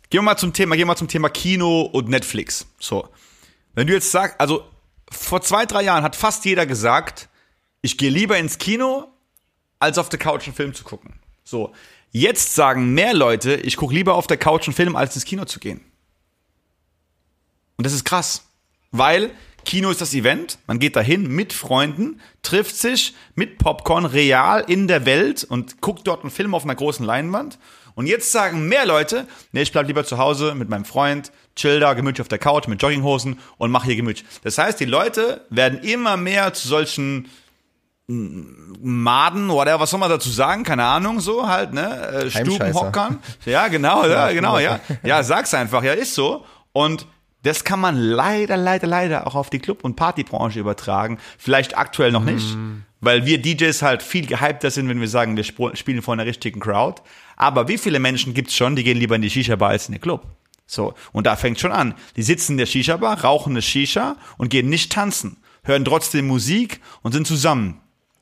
Gehen 0.10 0.20
wir 0.20 0.24
mal 0.24 0.38
zum 0.38 0.54
Thema, 0.54 0.76
gehen 0.76 0.84
wir 0.84 0.88
mal 0.88 0.96
zum 0.98 1.08
Thema 1.10 1.30
Kino 1.30 1.82
und 1.82 2.08
Netflix. 2.10 2.66
So, 2.80 3.10
wenn 3.76 3.88
du 3.88 3.94
jetzt 3.94 4.12
sagst, 4.12 4.40
also 4.40 4.64
vor 5.10 5.42
zwei 5.42 5.66
drei 5.66 5.84
Jahren 5.84 6.04
hat 6.04 6.16
fast 6.16 6.46
jeder 6.46 6.66
gesagt, 6.66 7.28
ich 7.82 7.98
gehe 7.98 8.10
lieber 8.10 8.38
ins 8.38 8.58
Kino, 8.58 9.08
als 9.80 9.98
auf 9.98 10.10
der 10.10 10.20
Couch 10.20 10.46
einen 10.48 10.56
Film 10.56 10.74
zu 10.74 10.84
gucken. 10.84 11.14
So, 11.44 11.74
jetzt 12.20 12.56
sagen 12.56 12.94
mehr 12.94 13.14
Leute, 13.14 13.56
ich 13.56 13.78
gucke 13.78 13.94
lieber 13.94 14.16
auf 14.16 14.28
der 14.28 14.38
Couch 14.38 14.68
einen 14.68 14.76
Film, 14.76 14.96
als 14.96 15.16
ins 15.16 15.26
Kino 15.26 15.46
zu 15.46 15.60
gehen. 15.60 15.82
Und 17.78 17.86
das 17.86 17.94
ist 17.94 18.06
krass, 18.06 18.48
weil 18.92 19.32
Kino 19.66 19.92
ist 19.92 20.02
das 20.02 20.14
Event, 20.14 20.60
man 20.66 20.80
geht 20.80 20.96
dahin 20.96 21.28
mit 21.28 21.52
Freunden, 21.52 22.22
trifft 22.42 22.78
sich 22.78 23.14
mit 23.36 23.58
Popcorn 23.58 24.06
real 24.06 24.64
in 24.68 24.88
der 24.88 25.06
Welt 25.06 25.44
und 25.44 25.82
guckt 25.82 26.08
dort 26.08 26.22
einen 26.22 26.32
Film 26.32 26.56
auf 26.56 26.64
einer 26.64 26.76
großen 26.76 27.06
Leinwand. 27.06 27.60
Und 27.94 28.08
jetzt 28.08 28.32
sagen 28.32 28.68
mehr 28.70 28.86
Leute, 28.86 29.28
nee, 29.52 29.64
ich 29.64 29.72
bleib 29.72 29.88
lieber 29.88 30.06
zu 30.06 30.18
Hause 30.18 30.56
mit 30.56 30.70
meinem 30.70 30.86
Freund, 30.86 31.32
chill 31.56 31.80
da 31.80 31.94
gemütlich 31.96 32.22
auf 32.22 32.28
der 32.28 32.38
Couch 32.38 32.68
mit 32.68 32.82
Jogginghosen 32.82 33.40
und 33.58 33.72
mach 33.72 33.84
hier 33.84 33.96
gemütlich. 33.96 34.26
Das 34.44 34.58
heißt, 34.58 34.80
die 34.80 34.86
Leute 34.86 35.46
werden 35.50 35.80
immer 35.80 36.16
mehr 36.16 36.54
zu 36.54 36.68
solchen 36.68 37.28
Maden, 38.10 39.50
whatever, 39.50 39.82
was 39.82 39.90
soll 39.90 40.00
man 40.00 40.10
dazu 40.10 40.30
sagen? 40.30 40.64
Keine 40.64 40.84
Ahnung, 40.86 41.20
so 41.20 41.48
halt, 41.48 41.74
ne? 41.74 42.08
Äh. 42.08 42.30
Stubenhockern. 42.30 43.20
Ja, 43.46 43.68
genau, 43.68 44.06
ja, 44.08 44.32
genau, 44.32 44.60
ja. 44.60 44.80
Ja, 45.04 45.24
sag's 45.24 45.54
einfach, 45.54 45.84
ja, 45.84 45.94
ist 45.94 46.16
so. 46.16 46.46
Und 46.72 47.06
das 47.44 47.64
kann 47.64 47.80
man 47.80 47.98
leider, 47.98 48.56
leider, 48.58 48.88
leider 48.88 49.28
auch 49.28 49.36
auf 49.36 49.50
die 49.50 49.60
Club- 49.60 49.84
und 49.84 49.96
Partybranche 49.96 50.60
übertragen. 50.60 51.18
Vielleicht 51.38 51.78
aktuell 51.78 52.12
noch 52.12 52.24
nicht, 52.24 52.58
weil 53.02 53.26
wir 53.26 53.42
DJs 53.42 53.82
halt 53.82 54.02
viel 54.04 54.26
gehypter 54.26 54.72
sind, 54.72 54.88
wenn 54.90 55.00
wir 55.02 55.08
sagen, 55.10 55.36
wir 55.36 55.44
spro- 55.46 55.76
spielen 55.76 56.02
vor 56.02 56.14
einer 56.14 56.26
richtigen 56.26 56.60
Crowd. 56.60 57.02
Aber 57.36 57.68
wie 57.68 57.78
viele 57.78 58.00
Menschen 58.00 58.34
gibt's 58.34 58.56
schon, 58.56 58.76
die 58.76 58.84
gehen 58.84 58.98
lieber 58.98 59.16
in 59.16 59.22
die 59.22 59.30
Shisha-Bar 59.30 59.70
als 59.70 59.88
in 59.88 59.94
den 59.94 60.02
Club? 60.02 60.26
So, 60.66 60.94
und 61.14 61.28
da 61.28 61.36
fängt 61.36 61.60
schon 61.60 61.72
an. 61.72 61.94
Die 62.16 62.24
sitzen 62.24 62.54
in 62.54 62.58
der 62.58 62.66
Shisha-Bar, 62.66 63.24
rauchen 63.24 63.52
eine 63.54 63.62
Shisha 63.62 64.16
und 64.38 64.50
gehen 64.50 64.68
nicht 64.70 64.92
tanzen, 64.92 65.38
hören 65.64 65.86
trotzdem 65.86 66.28
Musik 66.28 66.82
und 67.04 67.12
sind 67.14 67.28
zusammen. 67.28 67.82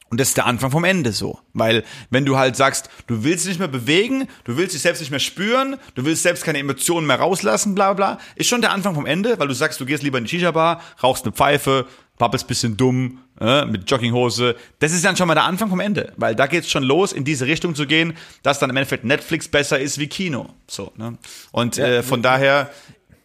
Und 0.10 0.20
das 0.20 0.30
ist 0.30 0.38
der 0.38 0.46
Anfang 0.46 0.72
vom 0.72 0.84
Ende 0.84 1.12
so. 1.12 1.40
Weil, 1.54 1.84
wenn 2.10 2.26
du 2.26 2.38
halt 2.38 2.56
sagst, 2.56 2.90
du 3.08 3.24
willst 3.24 3.46
dich 3.46 3.52
nicht 3.52 3.60
mehr 3.60 3.68
bewegen, 3.68 4.28
du 4.44 4.56
willst 4.56 4.76
dich 4.76 4.82
selbst 4.82 5.00
nicht 5.00 5.12
mehr 5.12 5.20
spüren, 5.20 5.78
du 5.96 6.06
willst 6.06 6.24
selbst 6.24 6.44
keine 6.44 6.60
Emotionen 6.60 7.08
mehr 7.08 7.20
rauslassen, 7.20 7.76
bla 7.76 7.94
bla, 7.94 8.20
ist 8.36 8.48
schon 8.48 8.62
der 8.62 8.72
Anfang 8.72 8.94
vom 8.94 9.06
Ende, 9.06 9.40
weil 9.40 9.48
du 9.48 9.54
sagst, 9.54 9.80
du 9.80 9.86
gehst 9.86 10.04
lieber 10.04 10.18
in 10.18 10.26
die 10.26 10.30
Shisha-Bar, 10.30 10.82
rauchst 11.02 11.26
eine 11.26 11.34
Pfeife, 11.34 11.88
babbelst 12.18 12.48
bisschen 12.48 12.78
dumm, 12.78 13.20
äh, 13.40 13.66
mit 13.66 13.90
Jogginghose. 13.90 14.56
Das 14.80 14.94
ist 14.94 15.04
dann 15.04 15.18
schon 15.18 15.28
mal 15.28 15.34
der 15.34 15.44
Anfang 15.44 15.70
vom 15.70 15.80
Ende. 15.80 16.14
Weil 16.18 16.36
da 16.36 16.48
geht's 16.48 16.70
schon 16.70 16.84
los, 16.84 17.12
in 17.12 17.26
diese 17.26 17.48
Richtung 17.48 17.76
zu 17.76 17.86
gehen, 17.86 18.14
dass 18.44 18.60
dann 18.60 18.70
im 18.70 18.78
Endeffekt 18.78 19.04
Netflix 19.04 19.48
besser 19.48 19.80
ist 19.80 19.98
wie 19.98 20.08
Kino. 20.08 20.50
So, 20.68 20.92
ne? 20.96 21.18
Und 21.52 21.78
äh, 21.78 22.04
von 22.04 22.22
daher, 22.22 22.70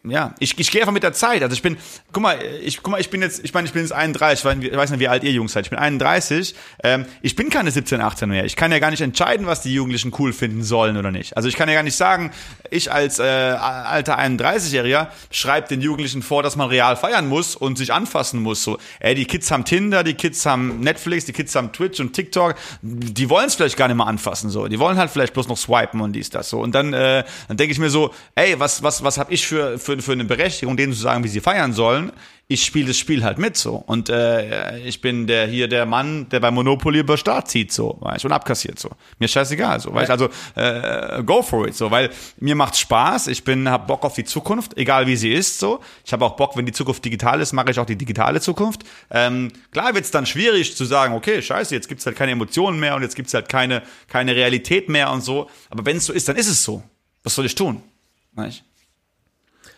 ja, 0.03 0.33
ich, 0.39 0.57
ich 0.57 0.71
gehe 0.71 0.81
einfach 0.81 0.93
mit 0.93 1.03
der 1.03 1.13
Zeit. 1.13 1.43
Also 1.43 1.53
ich 1.53 1.61
bin, 1.61 1.77
guck 2.11 2.23
mal, 2.23 2.39
ich, 2.63 2.81
guck 2.81 2.91
mal, 2.91 2.99
ich 2.99 3.11
bin 3.11 3.21
jetzt, 3.21 3.43
ich 3.43 3.53
meine, 3.53 3.67
ich 3.67 3.73
bin 3.73 3.83
jetzt 3.83 3.91
31, 3.91 4.63
ich 4.63 4.75
weiß 4.75 4.89
nicht, 4.89 4.99
wie 4.99 5.07
alt 5.07 5.23
ihr 5.23 5.31
Jungs 5.31 5.51
seid. 5.53 5.65
Ich 5.65 5.69
bin 5.69 5.77
31. 5.77 6.55
Ähm, 6.83 7.05
ich 7.21 7.35
bin 7.35 7.51
keine 7.51 7.69
17, 7.69 8.01
18 8.01 8.27
mehr. 8.27 8.45
Ich 8.45 8.55
kann 8.55 8.71
ja 8.71 8.79
gar 8.79 8.89
nicht 8.89 9.01
entscheiden, 9.01 9.45
was 9.45 9.61
die 9.61 9.71
Jugendlichen 9.71 10.11
cool 10.17 10.33
finden 10.33 10.63
sollen 10.63 10.97
oder 10.97 11.11
nicht. 11.11 11.37
Also 11.37 11.49
ich 11.49 11.55
kann 11.55 11.69
ja 11.69 11.75
gar 11.75 11.83
nicht 11.83 11.95
sagen, 11.95 12.31
ich 12.71 12.91
als 12.91 13.19
äh, 13.19 13.23
alter 13.23 14.17
31-Jähriger 14.17 15.09
schreibe 15.29 15.67
den 15.67 15.81
Jugendlichen 15.81 16.23
vor, 16.23 16.41
dass 16.41 16.55
man 16.55 16.69
real 16.69 16.95
feiern 16.95 17.27
muss 17.27 17.55
und 17.55 17.77
sich 17.77 17.93
anfassen 17.93 18.41
muss. 18.41 18.63
So, 18.63 18.79
ey, 18.99 19.13
die 19.13 19.25
Kids 19.25 19.51
haben 19.51 19.65
Tinder, 19.65 20.03
die 20.03 20.15
Kids 20.15 20.45
haben 20.47 20.79
Netflix, 20.79 21.25
die 21.25 21.33
Kids 21.33 21.53
haben 21.53 21.73
Twitch 21.73 21.99
und 21.99 22.13
TikTok. 22.13 22.55
Die 22.81 23.29
wollen 23.29 23.45
es 23.45 23.55
vielleicht 23.55 23.77
gar 23.77 23.87
nicht 23.87 23.97
mal 23.97 24.05
anfassen. 24.05 24.49
So, 24.49 24.67
die 24.67 24.79
wollen 24.79 24.97
halt 24.97 25.11
vielleicht 25.11 25.33
bloß 25.33 25.47
noch 25.47 25.57
swipen 25.57 26.01
und 26.01 26.13
dies 26.13 26.31
das 26.31 26.49
so. 26.49 26.59
Und 26.59 26.73
dann, 26.73 26.93
äh, 26.93 27.23
dann 27.47 27.57
denke 27.57 27.71
ich 27.71 27.79
mir 27.79 27.91
so, 27.91 28.15
ey, 28.33 28.59
was 28.59 28.81
was 28.81 29.03
was 29.03 29.19
habe 29.19 29.31
ich 29.31 29.45
für 29.45 29.77
für 29.77 29.90
für 29.99 30.13
eine 30.13 30.25
Berechtigung, 30.25 30.77
denen 30.77 30.93
zu 30.93 30.99
sagen, 30.99 31.23
wie 31.23 31.27
sie 31.27 31.41
feiern 31.41 31.73
sollen? 31.73 32.11
Ich 32.47 32.65
spiele 32.65 32.87
das 32.87 32.97
Spiel 32.97 33.23
halt 33.23 33.37
mit 33.37 33.55
so 33.55 33.75
und 33.75 34.09
äh, 34.09 34.77
ich 34.79 34.99
bin 34.99 35.25
der 35.25 35.47
hier 35.47 35.69
der 35.69 35.85
Mann, 35.85 36.27
der 36.29 36.41
bei 36.41 36.51
Monopoly 36.51 36.99
über 36.99 37.15
Start 37.15 37.49
zieht 37.49 37.71
so, 37.71 37.97
weißt, 38.01 38.25
und 38.25 38.33
abkassiert 38.33 38.77
so. 38.77 38.89
Mir 39.19 39.25
ist 39.25 39.31
scheißegal 39.31 39.79
so, 39.79 39.93
weißt, 39.93 40.11
also 40.11 40.27
äh, 40.55 41.23
go 41.23 41.43
for 41.43 41.67
it 41.67 41.75
so, 41.75 41.91
weil 41.91 42.09
mir 42.41 42.55
macht's 42.55 42.79
Spaß. 42.79 43.27
Ich 43.27 43.45
bin 43.45 43.69
hab 43.69 43.87
Bock 43.87 44.03
auf 44.03 44.15
die 44.15 44.25
Zukunft, 44.25 44.77
egal 44.77 45.07
wie 45.07 45.15
sie 45.15 45.31
ist 45.31 45.59
so. 45.59 45.79
Ich 46.03 46.11
habe 46.11 46.25
auch 46.25 46.35
Bock, 46.35 46.57
wenn 46.57 46.65
die 46.65 46.73
Zukunft 46.73 47.05
digital 47.05 47.39
ist, 47.39 47.53
mache 47.53 47.71
ich 47.71 47.79
auch 47.79 47.85
die 47.85 47.95
digitale 47.95 48.41
Zukunft. 48.41 48.83
Ähm, 49.09 49.49
klar 49.71 49.95
wird's 49.95 50.11
dann 50.11 50.25
schwierig 50.25 50.75
zu 50.75 50.83
sagen, 50.83 51.13
okay, 51.13 51.41
scheiße, 51.41 51.73
jetzt 51.73 51.87
gibt's 51.87 52.05
halt 52.05 52.17
keine 52.17 52.33
Emotionen 52.33 52.81
mehr 52.81 52.95
und 52.95 53.01
jetzt 53.01 53.15
gibt's 53.15 53.33
halt 53.33 53.47
keine 53.47 53.81
keine 54.09 54.35
Realität 54.35 54.89
mehr 54.89 55.11
und 55.11 55.21
so. 55.21 55.49
Aber 55.69 55.85
wenn 55.85 55.97
es 55.97 56.05
so 56.05 56.13
ist, 56.13 56.27
dann 56.27 56.35
ist 56.35 56.49
es 56.49 56.63
so. 56.63 56.83
Was 57.23 57.35
soll 57.35 57.45
ich 57.45 57.55
tun? 57.55 57.81
Weißt? 58.33 58.63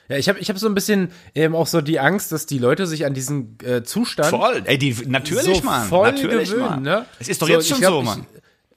Ja, 0.09 0.17
ich 0.17 0.27
habe 0.29 0.39
ich 0.39 0.49
hab 0.49 0.57
so 0.57 0.67
ein 0.67 0.75
bisschen 0.75 1.11
eben 1.33 1.55
auch 1.55 1.67
so 1.67 1.79
die 1.81 1.99
Angst, 1.99 2.31
dass 2.31 2.45
die 2.45 2.57
Leute 2.57 2.87
sich 2.87 3.05
an 3.05 3.13
diesen 3.13 3.57
äh, 3.63 3.83
Zustand 3.83 4.29
Voll, 4.29 4.61
ey, 4.65 4.77
die 4.77 4.95
natürlich, 5.07 5.57
so 5.59 5.63
Mann, 5.63 5.87
voll 5.87 6.11
natürlich, 6.11 6.49
gewöhnen, 6.49 6.69
Mann. 6.69 6.81
ne? 6.81 7.05
Es 7.19 7.29
ist 7.29 7.41
doch 7.41 7.47
So, 7.47 7.53
jetzt 7.53 7.67
schon 7.69 7.77
ich 7.77 7.81
glaub, 7.81 7.93
so, 7.93 7.99
ich- 8.01 8.05
Mann. 8.17 8.25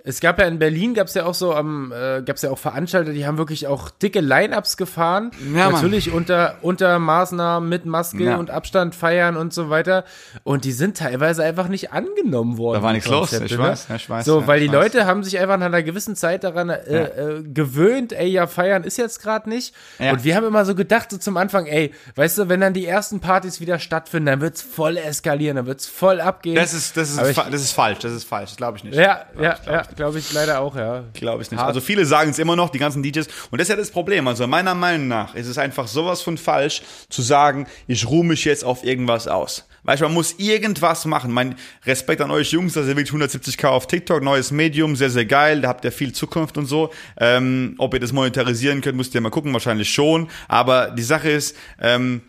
Es 0.07 0.20
gab 0.20 0.38
ja 0.38 0.46
in 0.46 0.59
Berlin, 0.61 0.94
gab's 0.94 1.14
ja 1.14 1.24
auch 1.26 1.34
so 1.34 1.52
am, 1.52 1.90
äh, 1.92 2.22
gab's 2.22 2.42
ja 2.42 2.50
auch 2.50 2.59
Veranstalter, 2.59 3.12
die 3.12 3.26
haben 3.26 3.38
wirklich 3.38 3.66
auch 3.66 3.90
dicke 3.90 4.20
Line-Ups 4.20 4.76
gefahren. 4.76 5.32
Ja, 5.52 5.64
Mann. 5.64 5.72
Natürlich 5.72 6.12
unter, 6.12 6.54
unter 6.62 6.98
Maßnahmen 7.00 7.68
mit 7.68 7.86
Maske 7.86 8.22
Ja. 8.24 8.36
und 8.36 8.50
Abstand 8.50 8.94
feiern 8.94 9.36
und 9.36 9.52
so 9.52 9.68
weiter. 9.68 10.04
Und 10.44 10.64
die 10.64 10.70
sind 10.70 10.96
teilweise 10.96 11.42
einfach 11.42 11.66
nicht 11.68 11.92
angenommen 11.92 12.57
worden. 12.57 12.78
Da 12.78 12.82
war 12.84 12.92
nichts 12.92 13.09
los, 13.09 13.32
ich 13.32 13.50
ne? 13.50 13.59
weiß, 13.59 13.88
ich 13.96 14.09
weiß, 14.09 14.24
So, 14.24 14.40
ja, 14.42 14.46
weil 14.46 14.61
die 14.61 14.68
weiß. 14.68 14.74
Leute 14.74 15.07
haben 15.07 15.24
sich 15.24 15.38
einfach 15.40 15.59
nach 15.59 15.66
einer 15.66 15.82
gewissen 15.82 16.14
Zeit 16.14 16.44
daran 16.44 16.70
äh, 16.70 16.76
äh, 17.02 17.42
gewöhnt, 17.42 18.12
ey, 18.12 18.28
ja, 18.28 18.46
feiern 18.46 18.84
ist 18.84 18.98
jetzt 18.98 19.20
gerade 19.20 19.48
nicht. 19.48 19.74
Und 19.98 20.22
wir 20.22 20.36
haben 20.36 20.46
immer 20.46 20.64
so 20.64 20.76
gedacht, 20.76 21.11
so 21.11 21.18
zum 21.18 21.36
Anfang, 21.36 21.66
ey, 21.66 21.92
weißt 22.14 22.38
du, 22.38 22.48
wenn 22.48 22.61
dann 22.61 22.74
die 22.74 22.86
ersten 22.86 23.18
Partys 23.18 23.61
wieder 23.61 23.80
stattfinden, 23.80 24.26
dann 24.26 24.40
wird's 24.40 24.62
voll 24.62 24.96
eskalieren, 24.98 25.57
dann 25.57 25.66
wird's 25.66 25.86
voll 25.86 26.20
abgehen. 26.20 26.54
Das 26.54 26.74
ist, 26.74 26.96
das 26.96 27.11
ist, 27.11 27.20
ich- 27.28 27.36
das 27.36 27.61
ist 27.61 27.72
falsch, 27.72 27.98
das 27.98 28.12
ist 28.12 28.24
falsch, 28.24 28.50
das 28.50 28.57
glaube 28.57 28.78
ich 28.78 28.84
nicht. 28.84 28.94
ja, 28.94 29.26
ja, 29.40 29.57
ja, 29.66 29.82
glaube 29.97 30.18
ich 30.18 30.32
leider 30.32 30.61
auch, 30.61 30.76
ja. 30.76 31.05
Glaube 31.14 31.42
ich 31.42 31.51
nicht. 31.51 31.59
Hart. 31.59 31.68
Also 31.68 31.80
viele 31.80 32.07
sagen 32.07 32.30
es 32.30 32.38
immer 32.38 32.55
noch, 32.55 32.70
die 32.70 32.78
ganzen 32.78 33.03
DJs. 33.03 33.26
Und 33.51 33.61
das 33.61 33.66
ist 33.66 33.70
ja 33.70 33.76
das 33.76 33.90
Problem. 33.90 34.28
Also 34.28 34.47
meiner 34.47 34.74
Meinung 34.74 35.09
nach 35.09 35.34
ist 35.34 35.47
es 35.47 35.59
einfach 35.59 35.88
sowas 35.88 36.22
von 36.22 36.38
falsch, 36.38 36.82
zu 37.09 37.22
sagen, 37.22 37.66
ich 37.86 38.09
ruhe 38.09 38.24
mich 38.24 38.44
jetzt 38.44 38.64
auf 38.64 38.84
irgendwas 38.84 39.26
aus. 39.26 39.66
Weißt 39.82 40.03
du, 40.03 40.07
man 40.07 40.14
muss 40.14 40.34
irgendwas 40.38 41.05
machen. 41.05 41.32
Mein 41.32 41.55
Respekt 41.84 42.20
an 42.20 42.30
euch 42.32 42.51
Jungs, 42.51 42.72
dass 42.72 42.86
ihr 42.88 42.97
wirklich 42.97 43.14
170k 43.14 43.68
auf 43.68 43.86
TikTok, 43.86 44.22
neues 44.22 44.51
Medium, 44.51 44.97
sehr, 44.97 45.11
sehr 45.11 45.26
geil. 45.26 45.61
Da 45.61 45.68
habt 45.68 45.84
ihr 45.84 45.92
viel 45.92 46.12
Zukunft 46.12 46.59
und 46.59 46.66
so. 46.66 46.90
Ähm, 47.18 47.76
ob 47.78 47.94
ihr 47.94 48.01
das 48.01 48.12
monetarisieren 48.12 48.80
könnt, 48.80 48.97
müsst 48.97 49.14
ihr 49.14 49.20
mal 49.20 49.30
gucken, 49.30 49.53
wahrscheinlich 49.53 49.92
schon. 49.92 50.28
Aber 50.49 50.90
die 50.90 51.05
Sache 51.05 51.30
ist, 51.30 51.57
ähm, 51.80 52.22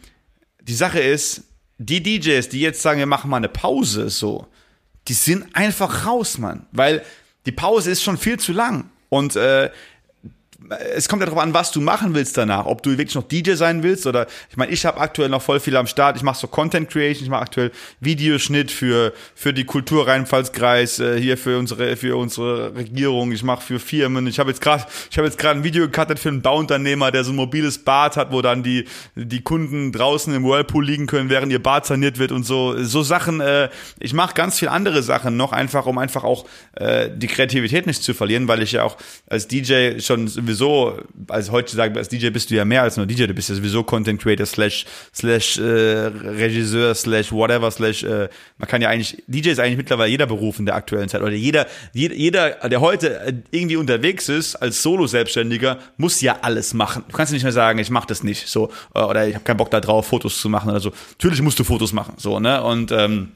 die 0.62 0.76
Sache 0.76 1.00
ist, 1.00 1.46
die 1.80 2.02
DJs, 2.02 2.48
die 2.50 2.62
jetzt 2.62 2.82
sagen, 2.82 3.00
wir 3.00 3.06
machen 3.08 3.30
mal 3.30 3.38
eine 3.38 3.50
Pause, 3.50 4.10
so, 4.10 4.48
die 5.08 5.14
sind 5.14 5.56
einfach 5.56 6.06
raus, 6.06 6.38
Mann. 6.38 6.68
Weil 6.72 7.04
die 7.48 7.52
Pause 7.54 7.90
ist 7.90 8.04
schon 8.04 8.18
viel 8.18 8.38
zu 8.38 8.52
lang. 8.52 8.92
Und 9.10 9.36
äh, 9.36 9.72
es 10.96 11.08
kommt 11.08 11.22
ja 11.22 11.28
darauf 11.28 11.42
an, 11.42 11.54
was 11.54 11.72
du 11.72 11.82
machen 11.82 12.16
willst 12.16 12.38
danach. 12.38 12.66
Ob 12.66 12.82
du 12.82 12.92
wirklich 12.92 13.16
noch 13.16 13.24
DJ 13.24 13.54
sein 13.54 13.84
willst 13.84 14.08
oder 14.08 14.28
ich 14.50 14.58
meine, 14.58 14.72
ich 14.72 14.86
habe 14.86 15.00
aktuell 15.00 15.30
noch 15.30 15.42
voll 15.42 15.60
viel 15.60 15.76
am 15.78 15.88
Start. 15.88 16.18
Ich 16.18 16.24
mache 16.24 16.40
so 16.40 16.48
Content 16.48 16.90
Creation, 16.90 17.24
ich 17.24 17.30
mache 17.30 17.44
aktuell 17.44 17.72
Videoschnitt 18.00 18.72
für 18.72 19.14
für 19.36 19.54
die 19.54 19.66
Kultur 19.66 20.08
Rheinpfalz-Kreis, 20.08 21.00
äh, 21.00 21.20
hier 21.20 21.38
für 21.38 21.60
unsere 21.60 21.96
für 21.96 22.18
unsere 22.18 22.76
Regierung. 22.76 23.32
Ich 23.32 23.44
mache 23.44 23.62
für 23.62 23.80
Firmen. 23.80 24.26
Ich 24.26 24.40
habe 24.40 24.50
jetzt 24.50 24.62
gerade 24.62 24.86
ich 25.12 25.18
habe 25.18 25.28
jetzt 25.28 25.38
gerade 25.38 25.60
ein 25.60 25.64
Video 25.64 25.86
gecuttet 25.86 26.18
für 26.18 26.30
einen 26.30 26.42
Bauunternehmer, 26.42 27.12
der 27.12 27.24
so 27.24 27.32
ein 27.32 27.36
mobiles 27.36 27.78
Bad 27.78 28.18
hat, 28.18 28.32
wo 28.32 28.42
dann 28.42 28.64
die 28.64 28.86
die 29.16 29.42
Kunden 29.42 29.92
draußen 29.92 30.34
im 30.34 30.44
Whirlpool 30.44 30.86
liegen 30.86 31.06
können, 31.06 31.30
während 31.30 31.52
ihr 31.52 31.62
Bad 31.62 31.86
saniert 31.86 32.18
wird 32.18 32.32
und 32.32 32.44
so 32.44 32.84
so 32.84 33.04
Sachen. 33.04 33.42
Äh, 33.42 33.70
ich 34.00 34.14
mache 34.14 34.34
ganz 34.34 34.58
viel 34.58 34.70
andere 34.70 35.04
Sachen 35.04 35.38
noch 35.38 35.52
einfach, 35.52 35.86
um 35.86 36.00
einfach 36.00 36.24
auch 36.24 36.46
äh, 36.74 37.10
die 37.14 37.28
Kreativität 37.28 37.86
nicht 37.86 38.02
zu 38.02 38.16
verlieren, 38.16 38.48
weil 38.48 38.64
ich 38.64 38.72
ja 38.72 38.84
auch 38.84 38.98
als 39.30 39.48
DJ 39.48 40.00
schon 40.00 40.28
sowieso, 40.48 40.98
also 41.28 41.52
heutzutage 41.52 41.98
als 41.98 42.10
DJ 42.10 42.30
bist 42.30 42.50
du 42.50 42.56
ja 42.56 42.66
mehr 42.66 42.84
als 42.84 42.98
nur 42.98 43.06
DJ, 43.06 43.26
du 43.26 43.34
bist 43.34 43.50
ja 43.50 43.56
sowieso 43.56 43.84
Content 43.84 44.22
Creator 44.22 44.46
slash 44.46 44.86
slash 45.14 45.58
äh, 45.58 46.08
Regisseur 46.08 46.96
slash 46.96 47.32
whatever 47.32 47.70
slash 47.72 48.04
äh, 48.04 48.30
man 48.58 48.68
kann 48.68 48.82
ja 48.82 48.90
eigentlich 48.90 49.24
DJ 49.28 49.50
ist 49.50 49.60
eigentlich 49.60 49.78
mittlerweile 49.78 50.10
jeder 50.10 50.26
Beruf 50.26 50.60
in 50.60 50.66
der 50.66 50.76
aktuellen 50.76 51.10
Zeit 51.10 51.22
oder 51.22 51.32
jeder 51.32 51.68
jeder, 51.94 52.52
der 52.70 52.82
heute 52.82 53.44
irgendwie 53.52 53.78
unterwegs 53.78 54.30
ist 54.30 54.56
als 54.56 54.82
Solo 54.82 55.08
Selbstständiger 55.08 55.78
muss 55.98 56.22
ja 56.22 56.38
alles 56.42 56.74
machen. 56.74 57.04
Du 57.08 57.16
kannst 57.16 57.34
nicht 57.34 57.44
mehr 57.44 57.52
sagen, 57.52 57.80
ich 57.80 57.90
mache 57.90 58.08
das 58.08 58.24
nicht 58.24 58.48
so 58.48 58.72
äh, 58.96 59.02
oder 59.02 59.28
ich 59.28 59.36
habe 59.36 59.44
keinen 59.44 59.58
Bock 59.58 59.72
da 59.72 59.80
drauf 59.80 60.08
Fotos 60.08 60.40
zu 60.40 60.50
machen 60.50 60.70
oder 60.70 60.80
so. 60.80 60.92
Natürlich 61.12 61.42
musst 61.42 61.60
du 61.60 61.64
Fotos 61.64 61.94
machen 61.94 62.14
so 62.18 62.40
ne 62.40 62.64
und 62.64 62.92
ähm, 62.92 63.32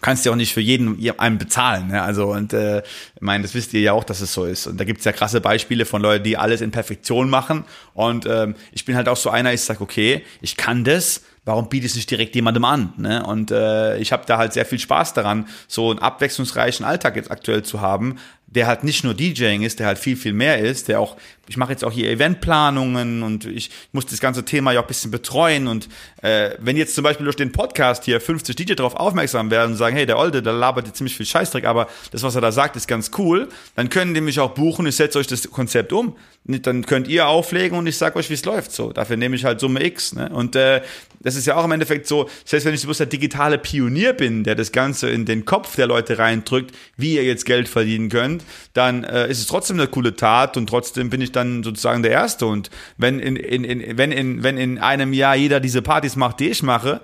kannst 0.00 0.24
ja 0.24 0.32
auch 0.32 0.36
nicht 0.36 0.54
für 0.54 0.60
jeden 0.60 0.98
einen 1.18 1.38
bezahlen. 1.38 1.88
Ne? 1.88 2.02
Also 2.02 2.32
und 2.32 2.52
äh, 2.52 2.78
ich 2.78 3.20
meine, 3.20 3.42
das 3.42 3.54
wisst 3.54 3.72
ihr 3.74 3.80
ja 3.80 3.92
auch, 3.92 4.04
dass 4.04 4.20
es 4.20 4.32
so 4.32 4.44
ist. 4.44 4.66
Und 4.66 4.78
da 4.78 4.84
gibt's 4.84 5.04
ja 5.04 5.12
krasse 5.12 5.40
Beispiele 5.40 5.84
von 5.84 6.02
Leuten, 6.02 6.24
die 6.24 6.36
alles 6.36 6.60
in 6.60 6.70
Perfektion 6.70 7.30
machen. 7.30 7.64
Und 7.92 8.26
ähm, 8.26 8.54
ich 8.72 8.84
bin 8.84 8.96
halt 8.96 9.08
auch 9.08 9.16
so 9.16 9.30
einer, 9.30 9.52
ich 9.52 9.62
sag, 9.62 9.80
okay, 9.80 10.24
ich 10.40 10.56
kann 10.56 10.84
das, 10.84 11.22
warum 11.44 11.68
biete 11.68 11.86
ich 11.86 11.92
es 11.92 11.96
nicht 11.96 12.10
direkt 12.10 12.34
jemandem 12.34 12.64
an? 12.64 12.92
Ne? 12.96 13.24
Und 13.24 13.50
äh, 13.50 13.98
ich 13.98 14.12
habe 14.12 14.24
da 14.26 14.38
halt 14.38 14.52
sehr 14.52 14.66
viel 14.66 14.78
Spaß 14.78 15.14
daran, 15.14 15.48
so 15.68 15.90
einen 15.90 15.98
abwechslungsreichen 15.98 16.84
Alltag 16.84 17.16
jetzt 17.16 17.30
aktuell 17.30 17.62
zu 17.62 17.80
haben, 17.80 18.16
der 18.54 18.66
halt 18.66 18.84
nicht 18.84 19.04
nur 19.04 19.14
DJing 19.14 19.62
ist, 19.62 19.80
der 19.80 19.86
halt 19.86 19.98
viel, 19.98 20.16
viel 20.16 20.32
mehr 20.32 20.58
ist, 20.58 20.88
der 20.88 21.00
auch, 21.00 21.16
ich 21.48 21.56
mache 21.56 21.72
jetzt 21.72 21.84
auch 21.84 21.92
hier 21.92 22.10
Eventplanungen 22.10 23.22
und 23.22 23.44
ich 23.44 23.70
muss 23.92 24.06
das 24.06 24.20
ganze 24.20 24.44
Thema 24.44 24.72
ja 24.72 24.80
auch 24.80 24.84
ein 24.84 24.88
bisschen 24.88 25.10
betreuen 25.10 25.66
und 25.66 25.88
äh, 26.22 26.50
wenn 26.58 26.76
jetzt 26.76 26.94
zum 26.94 27.04
Beispiel 27.04 27.24
durch 27.24 27.36
den 27.36 27.52
Podcast 27.52 28.04
hier 28.04 28.20
50 28.20 28.54
DJ 28.54 28.74
darauf 28.74 28.94
aufmerksam 28.94 29.50
werden 29.50 29.72
und 29.72 29.76
sagen, 29.76 29.96
hey, 29.96 30.06
der 30.06 30.18
Olde, 30.18 30.42
der 30.42 30.52
labert 30.52 30.86
jetzt 30.86 30.98
ziemlich 30.98 31.16
viel 31.16 31.26
Scheißdreck, 31.26 31.64
aber 31.64 31.88
das, 32.12 32.22
was 32.22 32.34
er 32.34 32.40
da 32.40 32.52
sagt, 32.52 32.76
ist 32.76 32.86
ganz 32.86 33.10
cool, 33.18 33.48
dann 33.74 33.90
können 33.90 34.14
die 34.14 34.20
mich 34.20 34.38
auch 34.38 34.52
buchen, 34.52 34.86
ich 34.86 34.96
setze 34.96 35.18
euch 35.18 35.26
das 35.26 35.50
Konzept 35.50 35.92
um, 35.92 36.16
dann 36.44 36.84
könnt 36.84 37.08
ihr 37.08 37.26
auflegen 37.26 37.76
und 37.78 37.86
ich 37.86 37.96
sag 37.96 38.16
euch, 38.16 38.28
wie 38.30 38.34
es 38.34 38.44
läuft, 38.44 38.72
so. 38.72 38.92
Dafür 38.92 39.16
nehme 39.16 39.34
ich 39.34 39.44
halt 39.44 39.60
Summe 39.60 39.82
X, 39.82 40.14
ne? 40.14 40.28
Und 40.28 40.54
äh, 40.56 40.82
das 41.20 41.36
ist 41.36 41.46
ja 41.46 41.56
auch 41.56 41.64
im 41.64 41.72
Endeffekt 41.72 42.06
so, 42.06 42.28
selbst 42.44 42.66
wenn 42.66 42.74
ich 42.74 42.82
bloß 42.82 42.98
der 42.98 43.06
digitale 43.06 43.56
Pionier 43.56 44.12
bin, 44.12 44.44
der 44.44 44.54
das 44.54 44.70
Ganze 44.70 45.08
in 45.08 45.24
den 45.24 45.46
Kopf 45.46 45.74
der 45.74 45.86
Leute 45.86 46.18
reindrückt, 46.18 46.72
wie 46.98 47.14
ihr 47.14 47.24
jetzt 47.24 47.46
Geld 47.46 47.66
verdienen 47.66 48.10
könnt, 48.10 48.43
dann 48.72 49.04
äh, 49.04 49.28
ist 49.28 49.38
es 49.38 49.46
trotzdem 49.46 49.78
eine 49.78 49.88
coole 49.88 50.16
Tat 50.16 50.56
und 50.56 50.68
trotzdem 50.68 51.10
bin 51.10 51.20
ich 51.20 51.32
dann 51.32 51.62
sozusagen 51.62 52.02
der 52.02 52.12
Erste. 52.12 52.46
Und 52.46 52.70
wenn 52.96 53.18
in, 53.18 53.36
in, 53.36 53.64
in, 53.64 53.98
wenn 53.98 54.12
in, 54.12 54.42
wenn 54.42 54.56
in 54.56 54.78
einem 54.78 55.12
Jahr 55.12 55.36
jeder 55.36 55.60
diese 55.60 55.82
Partys 55.82 56.16
macht, 56.16 56.40
die 56.40 56.48
ich 56.50 56.62
mache, 56.62 57.00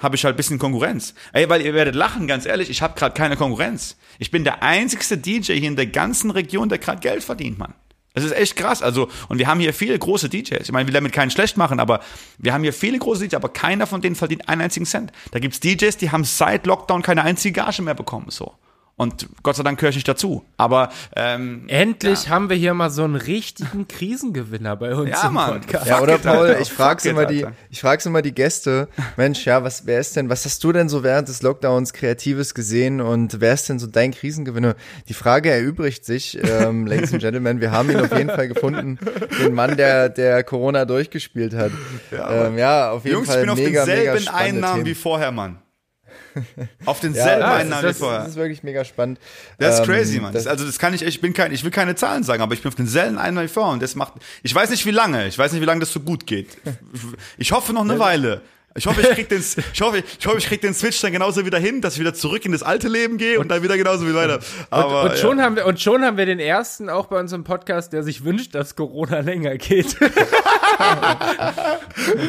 habe 0.00 0.16
ich 0.16 0.24
halt 0.24 0.34
ein 0.34 0.36
bisschen 0.36 0.58
Konkurrenz. 0.58 1.14
Ey, 1.32 1.48
weil 1.48 1.62
ihr 1.62 1.74
werdet 1.74 1.94
lachen, 1.94 2.26
ganz 2.26 2.46
ehrlich, 2.46 2.70
ich 2.70 2.82
habe 2.82 2.98
gerade 2.98 3.14
keine 3.14 3.36
Konkurrenz. 3.36 3.96
Ich 4.18 4.30
bin 4.30 4.44
der 4.44 4.62
einzigste 4.62 5.18
DJ 5.18 5.54
hier 5.54 5.68
in 5.68 5.76
der 5.76 5.86
ganzen 5.86 6.30
Region, 6.30 6.68
der 6.68 6.78
gerade 6.78 7.00
Geld 7.00 7.22
verdient, 7.22 7.58
Mann. 7.58 7.74
Das 8.14 8.24
ist 8.24 8.32
echt 8.32 8.56
krass. 8.56 8.82
Also, 8.82 9.08
und 9.28 9.38
wir 9.38 9.46
haben 9.46 9.60
hier 9.60 9.72
viele 9.72 9.98
große 9.98 10.28
DJs. 10.28 10.62
Ich 10.62 10.72
meine, 10.72 10.86
will 10.86 10.94
damit 10.94 11.12
keinen 11.12 11.30
schlecht 11.30 11.56
machen, 11.56 11.78
aber 11.78 12.00
wir 12.38 12.52
haben 12.52 12.62
hier 12.62 12.72
viele 12.72 12.98
große 12.98 13.24
DJs, 13.24 13.34
aber 13.34 13.50
keiner 13.50 13.86
von 13.86 14.00
denen 14.00 14.16
verdient 14.16 14.48
einen 14.48 14.62
einzigen 14.62 14.86
Cent. 14.86 15.12
Da 15.30 15.38
gibt's 15.38 15.60
DJs, 15.60 15.96
die 15.96 16.10
haben 16.10 16.24
seit 16.24 16.66
Lockdown 16.66 17.02
keine 17.02 17.22
einzige 17.22 17.52
Gage 17.60 17.82
mehr 17.82 17.94
bekommen, 17.94 18.26
so. 18.30 18.54
Und 19.00 19.28
Gott 19.42 19.56
sei 19.56 19.62
Dank 19.62 19.78
gehöre 19.78 19.88
ich 19.88 19.96
nicht 19.96 20.08
dazu. 20.08 20.44
Aber 20.58 20.90
ähm, 21.16 21.64
endlich 21.68 22.24
ja. 22.24 22.32
haben 22.32 22.50
wir 22.50 22.56
hier 22.58 22.74
mal 22.74 22.90
so 22.90 23.02
einen 23.02 23.16
richtigen 23.16 23.88
Krisengewinner 23.88 24.76
bei 24.76 24.94
uns 24.94 25.08
ja, 25.08 25.28
im 25.28 25.32
Mann. 25.32 25.52
Podcast. 25.58 25.86
Ja, 25.86 26.02
oder 26.02 26.18
Paul, 26.18 26.58
ich 26.60 26.70
frage 26.70 27.08
immer 27.08 27.24
die, 27.24 27.46
ich 27.70 27.80
frage 27.80 28.06
immer 28.06 28.20
die 28.20 28.34
Gäste, 28.34 28.88
Mensch, 29.16 29.46
ja, 29.46 29.64
was, 29.64 29.86
wer 29.86 30.00
ist 30.00 30.16
denn, 30.16 30.28
was 30.28 30.44
hast 30.44 30.62
du 30.62 30.72
denn 30.72 30.90
so 30.90 31.02
während 31.02 31.28
des 31.28 31.40
Lockdowns 31.40 31.94
Kreatives 31.94 32.52
gesehen 32.52 33.00
und 33.00 33.40
wer 33.40 33.54
ist 33.54 33.70
denn 33.70 33.78
so 33.78 33.86
dein 33.86 34.10
Krisengewinner? 34.10 34.74
Die 35.08 35.14
Frage 35.14 35.50
erübrigt 35.50 36.04
sich, 36.04 36.38
ähm, 36.44 36.86
Ladies 36.86 37.14
and 37.14 37.22
Gentlemen, 37.22 37.62
wir 37.62 37.70
haben 37.70 37.90
ihn 37.90 38.00
auf 38.00 38.14
jeden 38.14 38.28
Fall 38.28 38.48
gefunden, 38.48 38.98
den 39.42 39.54
Mann, 39.54 39.78
der, 39.78 40.10
der 40.10 40.44
Corona 40.44 40.84
durchgespielt 40.84 41.54
hat. 41.54 41.72
Ja, 42.10 42.48
ähm, 42.48 42.58
ja 42.58 42.90
auf 42.90 43.04
jeden 43.04 43.16
Jungs, 43.16 43.28
Fall 43.28 43.48
ich 43.48 43.54
bin 43.54 43.64
mega, 43.64 43.80
auf 43.80 43.88
denselben 43.88 44.28
Einnahmen 44.28 44.84
wie 44.84 44.94
vorher, 44.94 45.32
Mann. 45.32 45.56
Auf 46.84 47.00
denselben 47.00 47.40
ja, 47.40 47.54
Einnahmen 47.54 47.88
wie 47.88 47.94
vorher. 47.94 48.20
Das 48.20 48.28
ist 48.30 48.36
wirklich 48.36 48.62
mega 48.62 48.84
spannend. 48.84 49.18
Das 49.58 49.74
ist 49.74 49.80
ähm, 49.80 49.86
crazy, 49.86 50.20
Mann. 50.20 50.32
Das, 50.32 50.46
also 50.46 50.64
das 50.64 50.78
kann 50.78 50.94
ich, 50.94 51.02
ich 51.02 51.20
bin 51.20 51.32
kein, 51.32 51.52
ich 51.52 51.64
will 51.64 51.70
keine 51.70 51.94
Zahlen 51.94 52.22
sagen, 52.22 52.42
aber 52.42 52.54
ich 52.54 52.62
bin 52.62 52.68
auf 52.68 52.74
denselben 52.74 53.18
Einnahmen 53.18 53.46
wie 53.46 53.52
vorher 53.52 53.72
und 53.72 53.82
das 53.82 53.94
macht, 53.94 54.14
ich 54.42 54.54
weiß 54.54 54.70
nicht 54.70 54.86
wie 54.86 54.90
lange, 54.90 55.26
ich 55.26 55.38
weiß 55.38 55.52
nicht 55.52 55.60
wie 55.60 55.66
lange 55.66 55.80
das 55.80 55.92
so 55.92 56.00
gut 56.00 56.26
geht. 56.26 56.58
Ich 57.38 57.52
hoffe 57.52 57.72
noch 57.72 57.82
eine 57.82 57.98
Weile. 57.98 58.42
Ich 58.76 58.86
hoffe, 58.86 59.00
ich 59.00 59.08
krieg 59.10 59.28
den, 59.28 59.40
ich 59.40 59.80
hoffe, 59.80 60.04
ich 60.18 60.26
hoffe, 60.26 60.38
ich 60.38 60.46
krieg 60.46 60.60
den 60.60 60.74
Switch 60.74 61.00
dann 61.00 61.10
genauso 61.10 61.44
wieder 61.44 61.58
hin, 61.58 61.80
dass 61.80 61.94
ich 61.94 62.00
wieder 62.00 62.14
zurück 62.14 62.44
in 62.44 62.52
das 62.52 62.62
alte 62.62 62.86
Leben 62.86 63.18
gehe 63.18 63.34
und, 63.34 63.42
und 63.42 63.48
dann 63.48 63.64
wieder 63.64 63.76
genauso 63.76 64.06
wie 64.06 64.14
weiter. 64.14 64.38
Aber, 64.70 65.02
und, 65.02 65.10
und 65.10 65.18
schon 65.18 65.38
ja. 65.38 65.44
haben 65.44 65.56
wir, 65.56 65.66
und 65.66 65.80
schon 65.80 66.04
haben 66.04 66.16
wir 66.16 66.24
den 66.24 66.38
ersten 66.38 66.88
auch 66.88 67.06
bei 67.06 67.18
uns 67.18 67.32
im 67.32 67.42
Podcast, 67.42 67.92
der 67.92 68.04
sich 68.04 68.22
wünscht, 68.24 68.54
dass 68.54 68.76
Corona 68.76 69.20
länger 69.20 69.56
geht. 69.56 69.96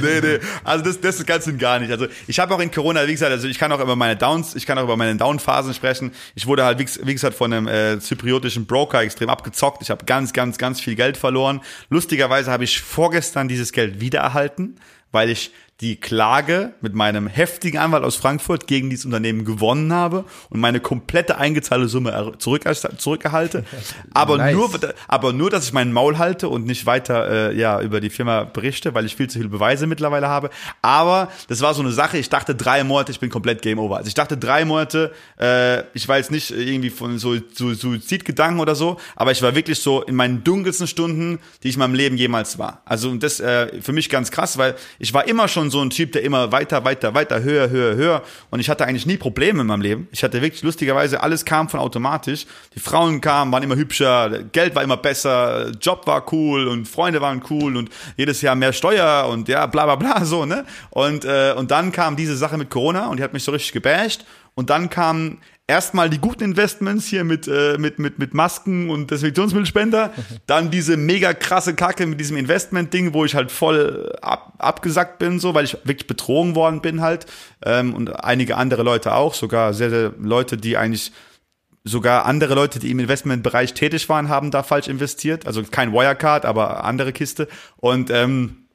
nee, 0.02 0.22
nee. 0.22 0.40
Also 0.64 0.84
das, 0.84 1.00
das 1.00 1.20
ist 1.20 1.28
ganz 1.28 1.46
und 1.46 1.60
gar 1.60 1.78
nicht. 1.78 1.92
Also 1.92 2.08
ich 2.26 2.40
habe 2.40 2.56
auch 2.56 2.60
in 2.60 2.72
Corona, 2.72 3.06
wie 3.06 3.12
gesagt, 3.12 3.32
also 3.32 3.48
ich 3.48 3.60
kann 3.60 3.72
auch 3.72 3.80
über 3.80 3.96
meine 3.96 4.16
Downs, 4.16 4.56
ich 4.56 4.66
kann 4.66 4.80
auch 4.80 4.86
über 4.86 4.98
meine 4.98 5.16
Downphasen 5.18 5.76
sprechen. 5.76 6.12
Ich 6.34 6.48
wurde 6.48 6.66
halt, 6.66 6.80
wie 6.80 7.14
gesagt, 7.14 7.36
von 7.36 7.54
einem 7.54 7.68
äh, 7.68 8.00
zypriotischen 8.00 8.66
Broker 8.66 9.02
extrem 9.02 9.30
abgezockt. 9.30 9.84
Ich 9.84 9.92
habe 9.92 10.06
ganz, 10.06 10.34
ganz, 10.34 10.58
ganz 10.58 10.82
viel 10.82 10.96
Geld 10.96 11.18
verloren. 11.18 11.62
Lustigerweise 11.92 12.50
habe 12.50 12.64
ich 12.64 12.82
vorgestern 12.82 13.48
dieses 13.48 13.74
Geld 13.74 14.02
wiedererhalten, 14.02 14.80
weil 15.12 15.30
ich 15.30 15.52
die 15.82 15.96
Klage 15.96 16.74
mit 16.82 16.94
meinem 16.94 17.26
heftigen 17.26 17.80
Anwalt 17.80 18.04
aus 18.04 18.16
Frankfurt 18.16 18.68
gegen 18.68 18.92
dieses 18.92 19.06
Unternehmen 19.06 19.46
gewonnen 19.46 19.92
habe 19.92 20.26
und 20.52 20.60
meine 20.60 20.80
komplette 20.80 21.40
eingezahlte 21.40 21.88
Summe 21.88 22.34
zurück, 22.38 22.64
zurückerhalte. 22.98 23.66
Aber 24.14 24.38
nice. 24.38 24.56
nur, 24.56 24.70
aber 25.08 25.34
nur, 25.34 25.50
dass 25.50 25.66
ich 25.66 25.74
meinen 25.74 25.92
Maul 25.92 26.18
halte 26.18 26.50
und 26.50 26.66
nicht 26.66 26.86
weiter 26.86 27.50
äh, 27.52 27.58
ja 27.58 27.82
über 27.82 28.00
die 28.00 28.10
Firma 28.10 28.44
berichte, 28.44 28.94
weil 28.94 29.06
ich 29.06 29.16
viel 29.16 29.30
zu 29.30 29.40
viele 29.40 29.50
Beweise 29.50 29.88
mittlerweile 29.88 30.28
habe. 30.28 30.50
Aber 30.82 31.30
das 31.48 31.62
war 31.62 31.74
so 31.74 31.82
eine 31.82 31.92
Sache. 31.92 32.18
Ich 32.18 32.30
dachte 32.30 32.54
drei 32.54 32.84
Monate, 32.84 33.12
ich 33.12 33.20
bin 33.20 33.30
komplett 33.30 33.62
Game 33.62 33.80
Over. 33.80 33.98
Also 33.98 34.08
ich 34.08 34.14
dachte 34.14 34.38
drei 34.38 34.66
Monate. 34.66 35.12
Äh, 35.40 35.84
ich 35.94 36.08
war 36.08 36.18
jetzt 36.18 36.30
nicht 36.30 36.52
irgendwie 36.52 36.90
von 36.90 37.18
so, 37.18 37.36
so 37.54 37.74
Suizidgedanken 37.74 38.60
oder 38.60 38.76
so, 38.76 38.98
aber 39.16 39.32
ich 39.32 39.42
war 39.42 39.56
wirklich 39.56 39.80
so 39.80 40.04
in 40.04 40.16
meinen 40.16 40.44
dunkelsten 40.44 40.88
Stunden, 40.88 41.40
die 41.64 41.70
ich 41.70 41.76
in 41.76 41.80
meinem 41.80 41.96
Leben 41.96 42.18
jemals 42.18 42.60
war. 42.60 42.82
Also 42.86 43.14
das 43.16 43.40
äh, 43.40 43.82
für 43.82 43.94
mich 43.94 44.10
ganz 44.10 44.30
krass, 44.30 44.58
weil 44.58 44.76
ich 45.00 45.14
war 45.14 45.28
immer 45.28 45.48
schon 45.48 45.71
so 45.72 45.82
ein 45.82 45.90
Typ, 45.90 46.12
der 46.12 46.24
immer 46.24 46.52
weiter, 46.52 46.84
weiter, 46.86 47.14
weiter, 47.14 47.42
höher, 47.42 47.70
höher, 47.70 47.96
höher. 47.96 48.24
Und 48.50 48.60
ich 48.60 48.70
hatte 48.70 48.86
eigentlich 48.86 49.06
nie 49.06 49.18
Probleme 49.18 49.62
in 49.62 49.68
meinem 49.68 49.82
Leben. 49.82 50.08
Ich 50.12 50.24
hatte 50.24 50.42
wirklich 50.42 50.62
lustigerweise, 50.62 51.24
alles 51.24 51.46
kam 51.46 51.70
von 51.70 51.80
automatisch. 51.80 52.46
Die 52.76 52.80
Frauen 52.80 53.22
kamen, 53.22 53.52
waren 53.52 53.64
immer 53.64 53.76
hübscher, 53.76 54.44
Geld 54.52 54.76
war 54.76 54.84
immer 54.84 54.98
besser, 54.98 55.72
Job 55.82 56.06
war 56.06 56.26
cool 56.32 56.68
und 56.68 56.88
Freunde 56.88 57.22
waren 57.22 57.42
cool 57.50 57.78
und 57.78 57.90
jedes 58.18 58.42
Jahr 58.42 58.56
mehr 58.56 58.74
Steuer 58.74 59.28
und 59.30 59.48
ja, 59.48 59.66
bla 59.66 59.86
bla 59.86 59.96
bla, 59.96 60.26
so, 60.26 60.46
ne? 60.46 60.66
Und, 60.92 61.26
äh, 61.26 61.54
und 61.56 61.72
dann 61.72 61.92
kam 61.92 62.16
diese 62.16 62.38
Sache 62.38 62.58
mit 62.58 62.70
Corona 62.70 63.08
und 63.08 63.18
die 63.18 63.24
hat 63.24 63.34
mich 63.34 63.44
so 63.44 63.52
richtig 63.52 63.72
gebasht. 63.72 64.26
Und 64.54 64.70
dann 64.70 64.90
kam 64.90 65.38
erstmal 65.72 66.10
die 66.10 66.18
guten 66.18 66.44
Investments 66.44 67.08
hier 67.08 67.24
mit, 67.24 67.48
äh, 67.48 67.78
mit, 67.80 67.98
mit, 67.98 68.20
mit 68.20 68.34
Masken 68.34 68.90
und 68.90 69.10
Desinfektionsmittelspender, 69.10 70.14
dann 70.46 70.70
diese 70.70 70.98
mega 70.98 71.34
krasse 71.34 71.76
Kacke 71.76 72.06
mit 72.06 72.20
diesem 72.20 72.36
Investment-Ding, 72.36 73.14
wo 73.14 73.24
ich 73.24 73.36
halt 73.36 73.52
voll 73.52 74.14
ab, 74.22 74.54
abgesackt 74.58 75.18
bin, 75.18 75.40
so, 75.40 75.54
weil 75.54 75.64
ich 75.64 75.78
wirklich 75.86 76.08
betrogen 76.08 76.56
worden 76.56 76.82
bin 76.82 77.00
halt. 77.00 77.26
Ähm, 77.64 77.94
und 77.94 78.10
einige 78.10 78.58
andere 78.58 78.84
Leute 78.84 79.14
auch, 79.16 79.34
sogar 79.34 79.74
sehr, 79.74 79.90
sehr 79.90 80.14
Leute, 80.20 80.58
die 80.58 80.76
eigentlich 80.76 81.14
sogar 81.86 82.26
andere 82.26 82.54
Leute, 82.54 82.80
die 82.80 82.92
im 82.92 83.00
Investmentbereich 83.00 83.74
tätig 83.74 84.10
waren, 84.10 84.28
haben 84.28 84.52
da 84.52 84.64
falsch 84.64 84.90
investiert. 84.90 85.48
Also 85.48 85.64
kein 85.64 85.94
Wirecard, 85.94 86.46
aber 86.46 86.84
andere 86.84 87.14
Kiste. 87.14 87.48
Und 87.78 88.10
ähm, 88.10 88.68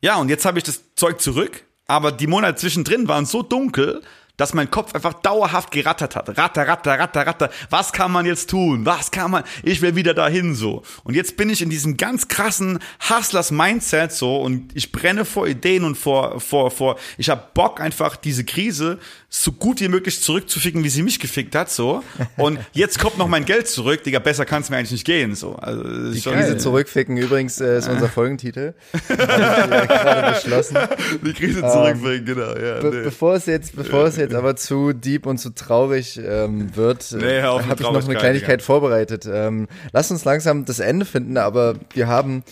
ja, 0.00 0.16
und 0.16 0.28
jetzt 0.28 0.44
habe 0.44 0.58
ich 0.58 0.64
das 0.64 0.94
Zeug 0.94 1.20
zurück, 1.20 1.64
aber 1.88 2.12
die 2.12 2.28
Monate 2.28 2.54
zwischendrin 2.54 3.08
waren 3.08 3.26
so 3.26 3.42
dunkel, 3.42 4.00
dass 4.40 4.54
mein 4.54 4.70
Kopf 4.70 4.94
einfach 4.94 5.12
dauerhaft 5.12 5.70
gerattert 5.70 6.16
hat. 6.16 6.38
Ratter, 6.38 6.66
ratter, 6.66 6.98
ratter, 6.98 7.26
ratter. 7.26 7.50
Was 7.68 7.92
kann 7.92 8.10
man 8.10 8.24
jetzt 8.24 8.48
tun? 8.48 8.86
Was 8.86 9.10
kann 9.10 9.30
man? 9.30 9.44
Ich 9.62 9.82
will 9.82 9.96
wieder 9.96 10.14
dahin 10.14 10.54
so. 10.54 10.82
Und 11.04 11.14
jetzt 11.14 11.36
bin 11.36 11.50
ich 11.50 11.60
in 11.60 11.68
diesem 11.68 11.98
ganz 11.98 12.26
krassen 12.26 12.78
Hustlers 13.10 13.50
Mindset 13.50 14.12
so 14.12 14.40
und 14.40 14.74
ich 14.74 14.92
brenne 14.92 15.26
vor 15.26 15.46
Ideen 15.46 15.84
und 15.84 15.94
vor, 15.94 16.40
vor, 16.40 16.70
vor. 16.70 16.96
Ich 17.18 17.28
habe 17.28 17.42
Bock 17.52 17.80
einfach 17.80 18.16
diese 18.16 18.44
Krise 18.44 18.98
so 19.32 19.52
gut 19.52 19.80
wie 19.80 19.86
möglich 19.86 20.20
zurückzuficken, 20.20 20.82
wie 20.82 20.88
sie 20.88 21.04
mich 21.04 21.20
gefickt 21.20 21.54
hat 21.54 21.70
so. 21.70 22.02
Und 22.36 22.58
jetzt 22.72 22.98
kommt 22.98 23.16
noch 23.16 23.28
mein 23.28 23.44
Geld 23.44 23.68
zurück, 23.68 24.02
Digga. 24.02 24.18
Besser 24.18 24.44
kann 24.44 24.62
es 24.62 24.70
mir 24.70 24.76
eigentlich 24.76 24.90
nicht 24.90 25.04
gehen 25.04 25.36
so. 25.36 25.54
Also, 25.54 25.84
Die 26.12 26.20
Krise 26.20 26.58
zurückficken 26.58 27.16
übrigens 27.16 27.60
äh, 27.60 27.78
ist 27.78 27.88
unser 27.88 28.08
Folgentitel. 28.10 28.74
Ja 29.08 29.84
gerade 29.86 30.32
beschlossen. 30.32 30.78
Die 31.24 31.32
Krise 31.32 31.60
zurückficken, 31.60 32.24
genau. 32.26 32.56
Ja, 32.56 32.80
Be 32.80 32.90
nee. 32.92 33.02
Bevor 33.04 33.34
es 33.36 33.46
jetzt, 33.46 33.76
bevor 33.76 34.06
es 34.06 34.16
jetzt 34.16 34.34
aber 34.34 34.56
zu 34.56 34.92
deep 34.92 35.26
und 35.26 35.38
zu 35.38 35.54
traurig 35.54 36.18
ähm, 36.22 36.74
wird, 36.74 37.12
Nee, 37.12 37.38
äh, 37.38 37.42
mit 37.42 37.44
habe 37.44 37.74
ich 37.74 37.80
noch 37.80 38.04
eine 38.04 38.16
Kleinigkeit 38.16 38.60
Digga. 38.60 38.64
vorbereitet. 38.66 39.28
Ähm, 39.30 39.68
lass 39.92 40.10
uns 40.10 40.24
langsam 40.24 40.64
das 40.64 40.80
Ende 40.80 41.04
finden, 41.04 41.36
aber 41.36 41.76
wir 41.94 42.08
haben 42.08 42.42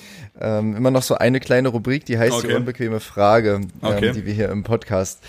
ähm, 0.41 0.77
immer 0.77 0.91
noch 0.91 1.03
so 1.03 1.17
eine 1.17 1.41
kleine 1.41 1.69
Rubrik, 1.69 2.05
die 2.05 2.19
heißt 2.19 2.43
die 2.43 2.47
Okay. 2.47 2.57
unbequeme 2.57 3.01
Frage, 3.01 3.55
ähm, 3.55 3.69
Okay. 3.83 4.13
die 4.13 4.25
wir 4.27 4.33
hier 4.33 4.49
im 4.51 4.63
Podcast 4.65 5.21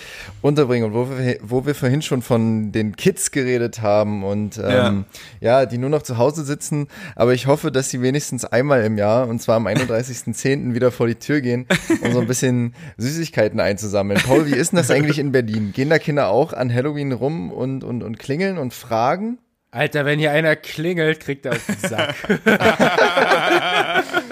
unterbringen 0.42 0.86
und 0.86 0.94
wo 0.94 1.10
wir, 1.18 1.38
wo 1.42 1.66
wir 1.66 1.76
vorhin 1.76 2.02
schon 2.02 2.22
von 2.22 2.72
den 2.72 2.96
Kids 2.96 3.32
geredet 3.32 3.82
haben 3.82 4.24
und 4.24 4.60
ähm, 4.64 5.06
ja. 5.42 5.66
die 5.66 5.78
nur 5.78 5.90
noch 5.90 6.02
zu 6.04 6.18
Hause 6.18 6.44
sitzen, 6.44 6.88
aber 7.16 7.34
ich 7.34 7.48
hoffe, 7.48 7.72
dass 7.72 7.90
sie 7.90 8.02
wenigstens 8.02 8.46
einmal 8.46 8.84
im 8.84 8.98
Jahr 8.98 9.28
und 9.28 9.42
zwar 9.42 9.56
am 9.58 9.68
31.10. 9.68 10.74
wieder 10.74 10.92
vor 10.92 11.08
die 11.08 11.16
Tür 11.16 11.42
gehen, 11.42 11.66
um 12.02 12.12
so 12.14 12.20
ein 12.20 12.28
bisschen 12.28 12.74
Süßigkeiten 12.98 13.60
einzusammeln. 13.60 14.20
Paul, 14.26 14.46
wie 14.48 14.56
ist 14.56 14.72
denn 14.72 14.78
das 14.78 14.92
eigentlich 14.92 15.20
in 15.20 15.32
Berlin? 15.32 15.72
Gehen 15.74 15.90
da 15.90 16.00
Kinder 16.00 16.30
auch 16.30 16.54
an 16.54 16.74
Halloween 16.74 17.12
rum 17.12 17.52
und, 17.52 17.84
und, 17.84 18.04
und 18.04 18.20
klingeln 18.20 18.58
und 18.58 18.74
fragen? 18.74 19.38
Alter, 19.72 20.04
wenn 20.04 20.18
hier 20.18 20.32
einer 20.32 20.56
klingelt, 20.56 21.20
kriegt 21.20 21.46
er 21.46 21.52
auf 21.52 21.66
den 21.66 21.78
Sack. 21.90 22.16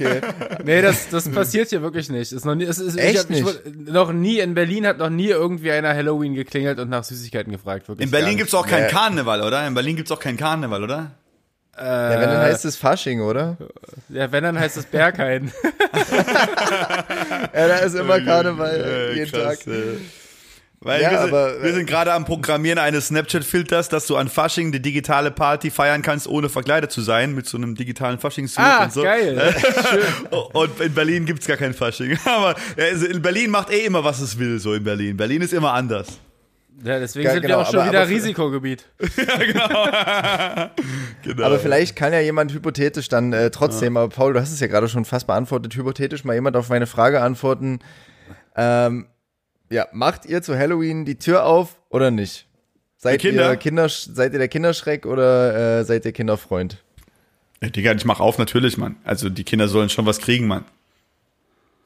Okay. 0.00 0.20
nee, 0.64 0.82
das, 0.82 1.08
das 1.08 1.28
passiert 1.28 1.68
hier 1.70 1.82
wirklich 1.82 2.08
nicht. 2.10 2.32
Ist 2.32 2.44
noch 2.44 2.54
nie, 2.54 2.64
es 2.64 2.78
ist, 2.78 2.96
ich 2.96 3.02
Echt 3.04 3.18
hab, 3.20 3.30
ich, 3.30 3.44
wurde- 3.44 3.62
noch 3.76 4.12
nie, 4.12 4.38
in 4.40 4.54
Berlin 4.54 4.86
hat 4.86 4.98
noch 4.98 5.10
nie 5.10 5.28
irgendwie 5.28 5.70
einer 5.70 5.94
Halloween 5.94 6.34
geklingelt 6.34 6.78
und 6.80 6.88
nach 6.88 7.04
Süßigkeiten 7.04 7.52
gefragt. 7.52 7.88
Wirklich 7.88 8.04
In 8.06 8.10
Berlin 8.10 8.30
gar 8.30 8.36
gibt's 8.38 8.54
auch 8.54 8.66
keinen 8.66 8.84
Nee. 8.86 8.90
Karneval, 8.92 9.42
oder? 9.42 9.66
In 9.66 9.74
Berlin 9.74 9.96
gibt's 9.96 10.10
auch 10.12 10.20
keinen 10.20 10.36
Karneval, 10.36 10.82
oder? 10.82 11.10
Ja, 11.78 12.10
wenn 12.10 12.20
dann 12.20 12.38
heißt 12.42 12.64
es 12.66 12.76
Fasching, 12.76 13.22
oder? 13.22 13.56
nicht. 13.58 13.70
Ja, 14.10 14.30
wenn, 14.32 14.42
dann 14.44 14.58
heißt 14.58 14.76
es 14.76 14.84
Berghain. 14.86 15.52
Ja, 17.52 17.68
da 17.68 17.76
ist 17.78 17.94
immer 17.94 18.20
Karneval 18.20 18.84
äh, 18.84 19.14
jeden 19.16 19.30
krass, 19.32 19.58
Tag. 19.60 19.66
Äh. 20.82 20.84
Weil 20.86 21.02
Ja, 21.02 21.10
wir, 21.10 21.18
sind, 21.18 21.28
aber, 21.28 21.56
äh, 21.58 21.62
wir 21.62 21.72
sind 21.74 21.86
gerade 21.86 22.12
am 22.12 22.24
Programmieren 22.24 22.78
eines 22.78 23.08
Snapchat-Filters, 23.08 23.88
dass 23.88 24.06
du 24.06 24.16
an 24.16 24.28
Fasching 24.28 24.72
die 24.72 24.80
digitale 24.80 25.30
Party 25.30 25.70
feiern 25.70 26.02
kannst, 26.02 26.26
ohne 26.26 26.48
verkleidet 26.48 26.90
zu 26.90 27.02
sein, 27.02 27.34
mit 27.34 27.46
so 27.46 27.56
einem 27.58 27.74
digitalen 27.74 28.18
Faschingsuit 28.18 28.64
ah, 28.64 28.84
und 28.84 28.92
so. 28.92 29.02
geil. 29.02 29.54
Und 30.52 30.80
in 30.80 30.94
Berlin 30.94 31.26
gibt's 31.26 31.46
gar 31.46 31.56
kein 31.56 31.74
Fasching. 31.74 32.18
Aber 32.24 32.54
ja, 32.76 32.84
also 32.84 33.06
in 33.06 33.20
Berlin 33.22 33.50
macht 33.50 33.70
eh 33.70 33.84
immer, 33.84 34.04
was 34.04 34.20
es 34.20 34.38
will, 34.38 34.58
so 34.58 34.72
in 34.74 34.82
Berlin. 34.84 35.16
Berlin 35.16 35.42
ist 35.42 35.52
immer 35.52 35.72
anders. 35.72 36.18
Ja, 36.82 36.98
deswegen 36.98 37.26
Ja, 37.26 37.32
sind 37.34 37.42
genau, 37.42 37.58
wir 37.58 37.58
auch 37.60 37.70
schon 37.70 37.80
aber- 37.80 37.90
wieder 37.90 38.00
aber- 38.02 38.08
Risikogebiet. 38.10 38.86
Genau. 41.22 41.44
Aber 41.44 41.58
vielleicht 41.58 41.94
kann 41.96 42.14
ja 42.14 42.20
jemand 42.20 42.52
hypothetisch 42.54 43.08
dann 43.08 43.34
äh, 43.34 43.50
trotzdem, 43.50 43.98
aber 43.98 44.08
Paul, 44.08 44.32
du 44.32 44.40
hast 44.40 44.50
es 44.50 44.60
ja 44.60 44.66
gerade 44.68 44.88
schon 44.88 45.04
fast 45.04 45.26
beantwortet, 45.26 45.74
hypothetisch 45.74 46.24
mal 46.24 46.32
jemand 46.32 46.56
auf 46.56 46.70
meine 46.70 46.86
Frage 46.86 47.20
antworten. 47.20 47.80
Ähm, 48.56 49.06
ja, 49.70 49.86
macht 49.92 50.26
ihr 50.26 50.42
zu 50.42 50.56
Halloween 50.58 51.04
die 51.04 51.16
Tür 51.16 51.44
auf 51.44 51.76
oder 51.90 52.10
nicht? 52.10 52.46
Seid 52.98 53.20
Kinder? 53.20 53.50
ihr 53.50 53.56
Kinder, 53.56 53.88
seid 53.88 54.32
ihr 54.34 54.38
der 54.38 54.48
Kinderschreck 54.48 55.06
oder 55.06 55.78
äh, 55.80 55.84
seid 55.84 56.04
ihr 56.04 56.12
Kinderfreund? 56.12 56.82
Ja, 57.62 57.68
Digga, 57.70 57.92
ich 57.92 58.04
mach 58.04 58.20
auf 58.20 58.38
natürlich, 58.38 58.76
Mann. 58.78 58.96
Also 59.04 59.28
die 59.30 59.44
Kinder 59.44 59.68
sollen 59.68 59.88
schon 59.88 60.06
was 60.06 60.18
kriegen, 60.18 60.46
Mann. 60.46 60.64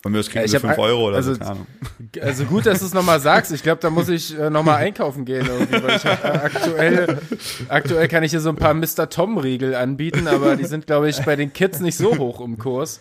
Von 0.03 0.13
mir 0.13 0.19
aus 0.21 0.29
kriegen 0.29 0.43
Ja, 0.43 0.49
sie 0.49 0.57
hab 0.57 0.63
5 0.63 0.79
a- 0.79 0.81
Euro 0.83 1.09
oder 1.09 1.17
also- 1.17 1.33
so. 1.33 1.39
keine 1.39 1.51
Ahnung. 1.53 1.67
Also 2.21 2.45
gut, 2.45 2.67
dass 2.67 2.81
du 2.81 2.87
es 2.87 2.95
nochmal 2.95 3.19
sagst. 3.21 3.51
Ich 3.53 3.63
glaube, 3.63 3.81
da 3.81 3.91
muss 3.91 4.09
ich 4.09 4.39
äh, 4.39 4.51
nochmal 4.51 4.77
einkaufen 4.77 5.25
gehen 5.25 5.47
irgendwie, 5.47 5.83
weil 5.83 5.97
ich 5.97 6.05
hab, 6.05 6.25
äh, 6.25 6.29
aktuell, 6.29 7.19
aktuell 7.69 8.07
kann 8.09 8.23
ich 8.23 8.31
hier 8.31 8.41
so 8.41 8.51
ein 8.51 8.57
paar 8.57 8.75
Mr. 8.75 9.09
Tom-Riegel 9.09 9.75
anbieten, 9.75 10.29
aber 10.29 10.55
die 10.57 10.65
sind, 10.67 10.87
glaube 10.87 11.09
ich, 11.09 11.21
bei 11.25 11.35
den 11.37 11.53
Kids 11.53 11.81
nicht 11.81 11.97
so 11.97 12.17
hoch 12.19 12.41
im 12.41 12.59
Kurs. 12.59 13.01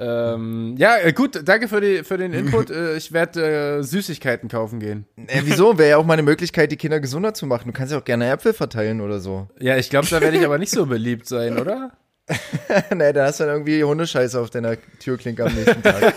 Ähm, 0.00 0.76
ja, 0.78 0.96
äh, 0.96 1.12
gut, 1.12 1.42
danke 1.44 1.68
für, 1.68 1.82
die, 1.82 2.02
für 2.04 2.16
den 2.16 2.32
Input. 2.32 2.70
Äh, 2.80 2.96
ich 2.96 3.12
werde 3.12 3.78
äh, 3.80 3.82
Süßigkeiten 3.82 4.48
kaufen 4.48 4.78
gehen. 4.78 5.04
Äh, 5.26 5.42
wieso? 5.44 5.76
Wäre 5.76 5.90
ja 5.90 5.96
auch 5.96 6.04
mal 6.04 6.12
eine 6.12 6.22
Möglichkeit, 6.22 6.70
die 6.70 6.76
Kinder 6.76 7.00
gesunder 7.00 7.34
zu 7.34 7.46
machen. 7.46 7.66
Du 7.66 7.72
kannst 7.72 7.92
ja 7.92 7.98
auch 7.98 8.04
gerne 8.04 8.30
Äpfel 8.30 8.52
verteilen 8.52 9.00
oder 9.00 9.18
so. 9.18 9.48
Ja, 9.58 9.76
ich 9.76 9.90
glaube, 9.90 10.06
da 10.08 10.20
werde 10.20 10.38
ich 10.38 10.44
aber 10.46 10.58
nicht 10.58 10.70
so 10.70 10.86
beliebt 10.86 11.26
sein, 11.26 11.58
oder? 11.58 11.92
nee, 12.94 13.12
da 13.12 13.26
hast 13.26 13.40
du 13.40 13.44
dann 13.44 13.54
irgendwie 13.54 13.82
Hundescheiße 13.82 14.40
auf 14.40 14.50
deiner 14.50 14.76
Türklinke 15.00 15.44
am 15.44 15.52
nächsten 15.52 15.82
Tag. 15.82 16.14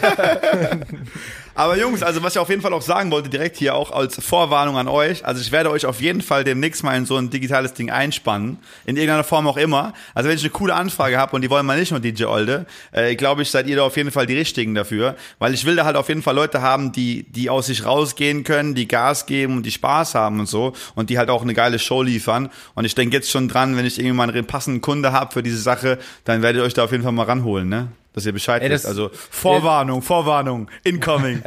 Aber 1.56 1.78
Jungs, 1.78 2.02
also 2.02 2.24
was 2.24 2.34
ich 2.34 2.40
auf 2.40 2.50
jeden 2.50 2.64
Fall 2.64 2.74
auch 2.74 2.82
sagen 2.82 3.12
wollte, 3.12 3.30
direkt 3.30 3.58
hier 3.58 3.76
auch 3.76 3.92
als 3.92 4.16
Vorwarnung 4.16 4.76
an 4.76 4.88
euch, 4.88 5.24
also 5.24 5.40
ich 5.40 5.52
werde 5.52 5.70
euch 5.70 5.86
auf 5.86 6.02
jeden 6.02 6.24
Fall 6.24 6.44
demnächst 6.44 6.84
mal 6.84 6.98
in 6.98 7.06
so 7.06 7.16
ein 7.16 7.30
digitales 7.30 7.74
Ding 7.76 7.92
einspannen, 7.92 8.58
in 8.88 8.98
irgendeiner 8.98 9.24
Form 9.24 9.46
auch 9.46 9.58
immer. 9.58 9.94
Also 10.16 10.30
wenn 10.30 10.36
ich 10.36 10.42
eine 10.42 10.50
coole 10.50 10.74
Anfrage 10.74 11.16
habe 11.16 11.36
und 11.36 11.44
die 11.44 11.52
wollen 11.52 11.68
mal 11.68 11.80
nicht 11.80 11.92
nur 11.92 12.00
DJ 12.00 12.24
Olde, 12.26 12.66
äh, 12.92 13.16
glaube 13.16 13.44
ich, 13.44 13.52
seid 13.52 13.68
ihr 13.68 13.76
da 13.76 13.84
auf 13.84 13.96
jeden 13.98 14.10
Fall 14.10 14.26
die 14.26 14.36
Richtigen 14.36 14.74
dafür, 14.74 15.16
weil 15.38 15.54
ich 15.54 15.64
will 15.66 15.76
da 15.76 15.86
halt 15.86 15.96
auf 15.96 16.10
jeden 16.10 16.24
Fall 16.24 16.34
Leute 16.34 16.64
haben, 16.64 16.92
die 16.92 17.24
die 17.30 17.52
aus 17.52 17.68
sich 17.68 17.86
rausgehen 17.86 18.44
können, 18.44 18.74
die 18.74 18.88
Gas 18.88 19.28
geben 19.28 19.58
und 19.58 19.64
die 19.64 19.72
Spaß 19.72 20.16
haben 20.16 20.40
und 20.40 20.48
so 20.48 20.74
und 20.96 21.12
die 21.12 21.20
halt 21.20 21.30
auch 21.30 21.44
eine 21.44 21.54
geile 21.54 21.78
Show 21.78 22.02
liefern. 22.02 22.50
Und 22.74 22.86
ich 22.86 22.96
denke 22.96 23.16
jetzt 23.16 23.30
schon 23.30 23.48
dran, 23.48 23.78
wenn 23.78 23.86
ich 23.86 24.00
irgendwie 24.00 24.16
mal 24.16 24.28
einen 24.28 24.48
passenden 24.48 24.82
Kunde 24.82 25.12
habe 25.12 25.32
für 25.32 25.44
diese 25.44 25.60
Sache, 25.60 26.00
dann 26.26 26.42
werdet 26.42 26.62
ihr 26.62 26.66
euch 26.66 26.74
da 26.74 26.84
auf 26.84 26.92
jeden 26.92 27.04
Fall 27.04 27.12
mal 27.12 27.26
ranholen, 27.26 27.70
ne? 27.70 27.90
Dass 28.14 28.26
ihr 28.26 28.32
Bescheid 28.34 28.62
Ey, 28.62 28.70
wisst. 28.70 28.86
Also 28.86 29.10
Vorwarnung, 29.14 30.02
Vorwarnung, 30.02 30.70
incoming. 30.84 31.42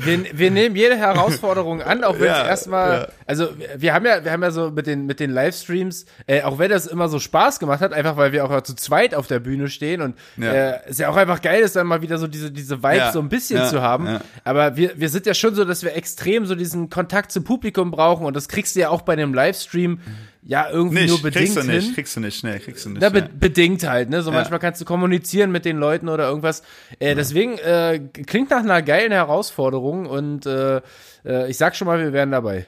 Wir, 0.00 0.24
wir 0.36 0.50
nehmen 0.50 0.74
jede 0.76 0.96
Herausforderung 0.96 1.82
an, 1.82 2.02
auch 2.04 2.14
wenn 2.14 2.22
es 2.32 2.38
Ja, 2.38 2.46
erstmal, 2.46 2.92
ja. 3.02 3.08
also 3.26 3.48
wir- 3.76 3.94
haben 3.94 4.04
ja, 4.04 4.24
wir 4.24 4.32
haben 4.32 4.42
ja 4.42 4.50
so 4.50 4.70
mit 4.70 4.86
den 4.88 5.06
mit 5.06 5.20
den 5.20 5.30
Livestreams, 5.30 6.06
äh, 6.26 6.42
auch 6.42 6.58
wenn 6.58 6.70
das 6.70 6.86
immer 6.86 7.08
so 7.08 7.20
Spaß 7.20 7.60
gemacht 7.60 7.80
hat, 7.80 7.92
einfach 7.92 8.16
weil 8.16 8.32
wir 8.32 8.44
auch 8.44 8.60
zu 8.62 8.74
zweit 8.74 9.14
auf 9.14 9.26
der 9.28 9.38
Bühne 9.38 9.68
stehen 9.68 10.00
und 10.02 10.16
Ja. 10.36 10.52
äh, 10.52 10.80
es 10.88 10.98
ja 10.98 11.08
auch 11.08 11.16
einfach 11.16 11.40
geil 11.40 11.62
ist, 11.62 11.76
dann 11.76 11.86
mal 11.86 12.02
wieder 12.02 12.18
so 12.18 12.26
diese 12.26 12.50
diese 12.50 12.82
Vibe 12.82 12.96
Ja, 12.96 13.12
so 13.12 13.20
ein 13.20 13.28
bisschen 13.28 13.64
zu 13.68 13.80
haben. 13.80 14.18
Aber 14.42 14.76
wir 14.76 14.92
wir 14.96 15.08
sind 15.08 15.26
ja 15.26 15.34
schon 15.34 15.54
so, 15.54 15.64
dass 15.64 15.84
wir 15.84 15.94
extrem 15.94 16.44
so 16.46 16.54
diesen 16.56 16.90
Kontakt 16.90 17.30
zum 17.30 17.44
Publikum 17.44 17.90
brauchen 17.92 18.26
und 18.26 18.34
das 18.34 18.48
kriegst 18.48 18.74
du 18.74 18.80
ja 18.80 18.88
auch 18.88 19.02
bei 19.02 19.14
dem 19.16 19.32
Livestream 19.32 20.00
ja 20.46 20.68
irgendwie 20.70 21.00
Nicht, 21.02 21.08
nur 21.08 21.22
bedingt 21.22 21.46
kriegst 21.54 21.56
du 21.56 21.62
nicht, 21.64 21.84
hin. 21.86 21.94
kriegst 21.94 22.16
du 22.16 22.20
nicht, 22.20 22.44
nee, 22.44 22.58
kriegst 22.58 22.84
du 22.84 22.90
nicht. 22.90 23.00
Na, 23.00 23.08
be 23.08 23.28
bedingt 23.38 23.88
halt, 23.88 24.10
ne? 24.10 24.22
So 24.22 24.30
Ja. 24.30 24.36
manchmal 24.36 24.58
kannst 24.58 24.80
du 24.80 24.84
kommunizieren 24.84 25.50
mit 25.50 25.64
den 25.64 25.78
Leuten 25.78 26.08
oder 26.08 26.28
irgendwas. 26.28 26.62
Äh, 26.98 27.14
deswegen 27.14 27.58
äh, 27.58 28.00
klingt 28.26 28.50
nach 28.50 28.60
einer 28.62 28.82
geilen 28.82 29.12
Herausforderung 29.12 30.06
und 30.06 30.46
äh, 30.46 30.80
äh, 31.24 31.48
ich 31.50 31.56
sag 31.56 31.76
schon 31.76 31.86
mal, 31.86 31.98
wir 31.98 32.12
wären 32.12 32.30
dabei. 32.30 32.66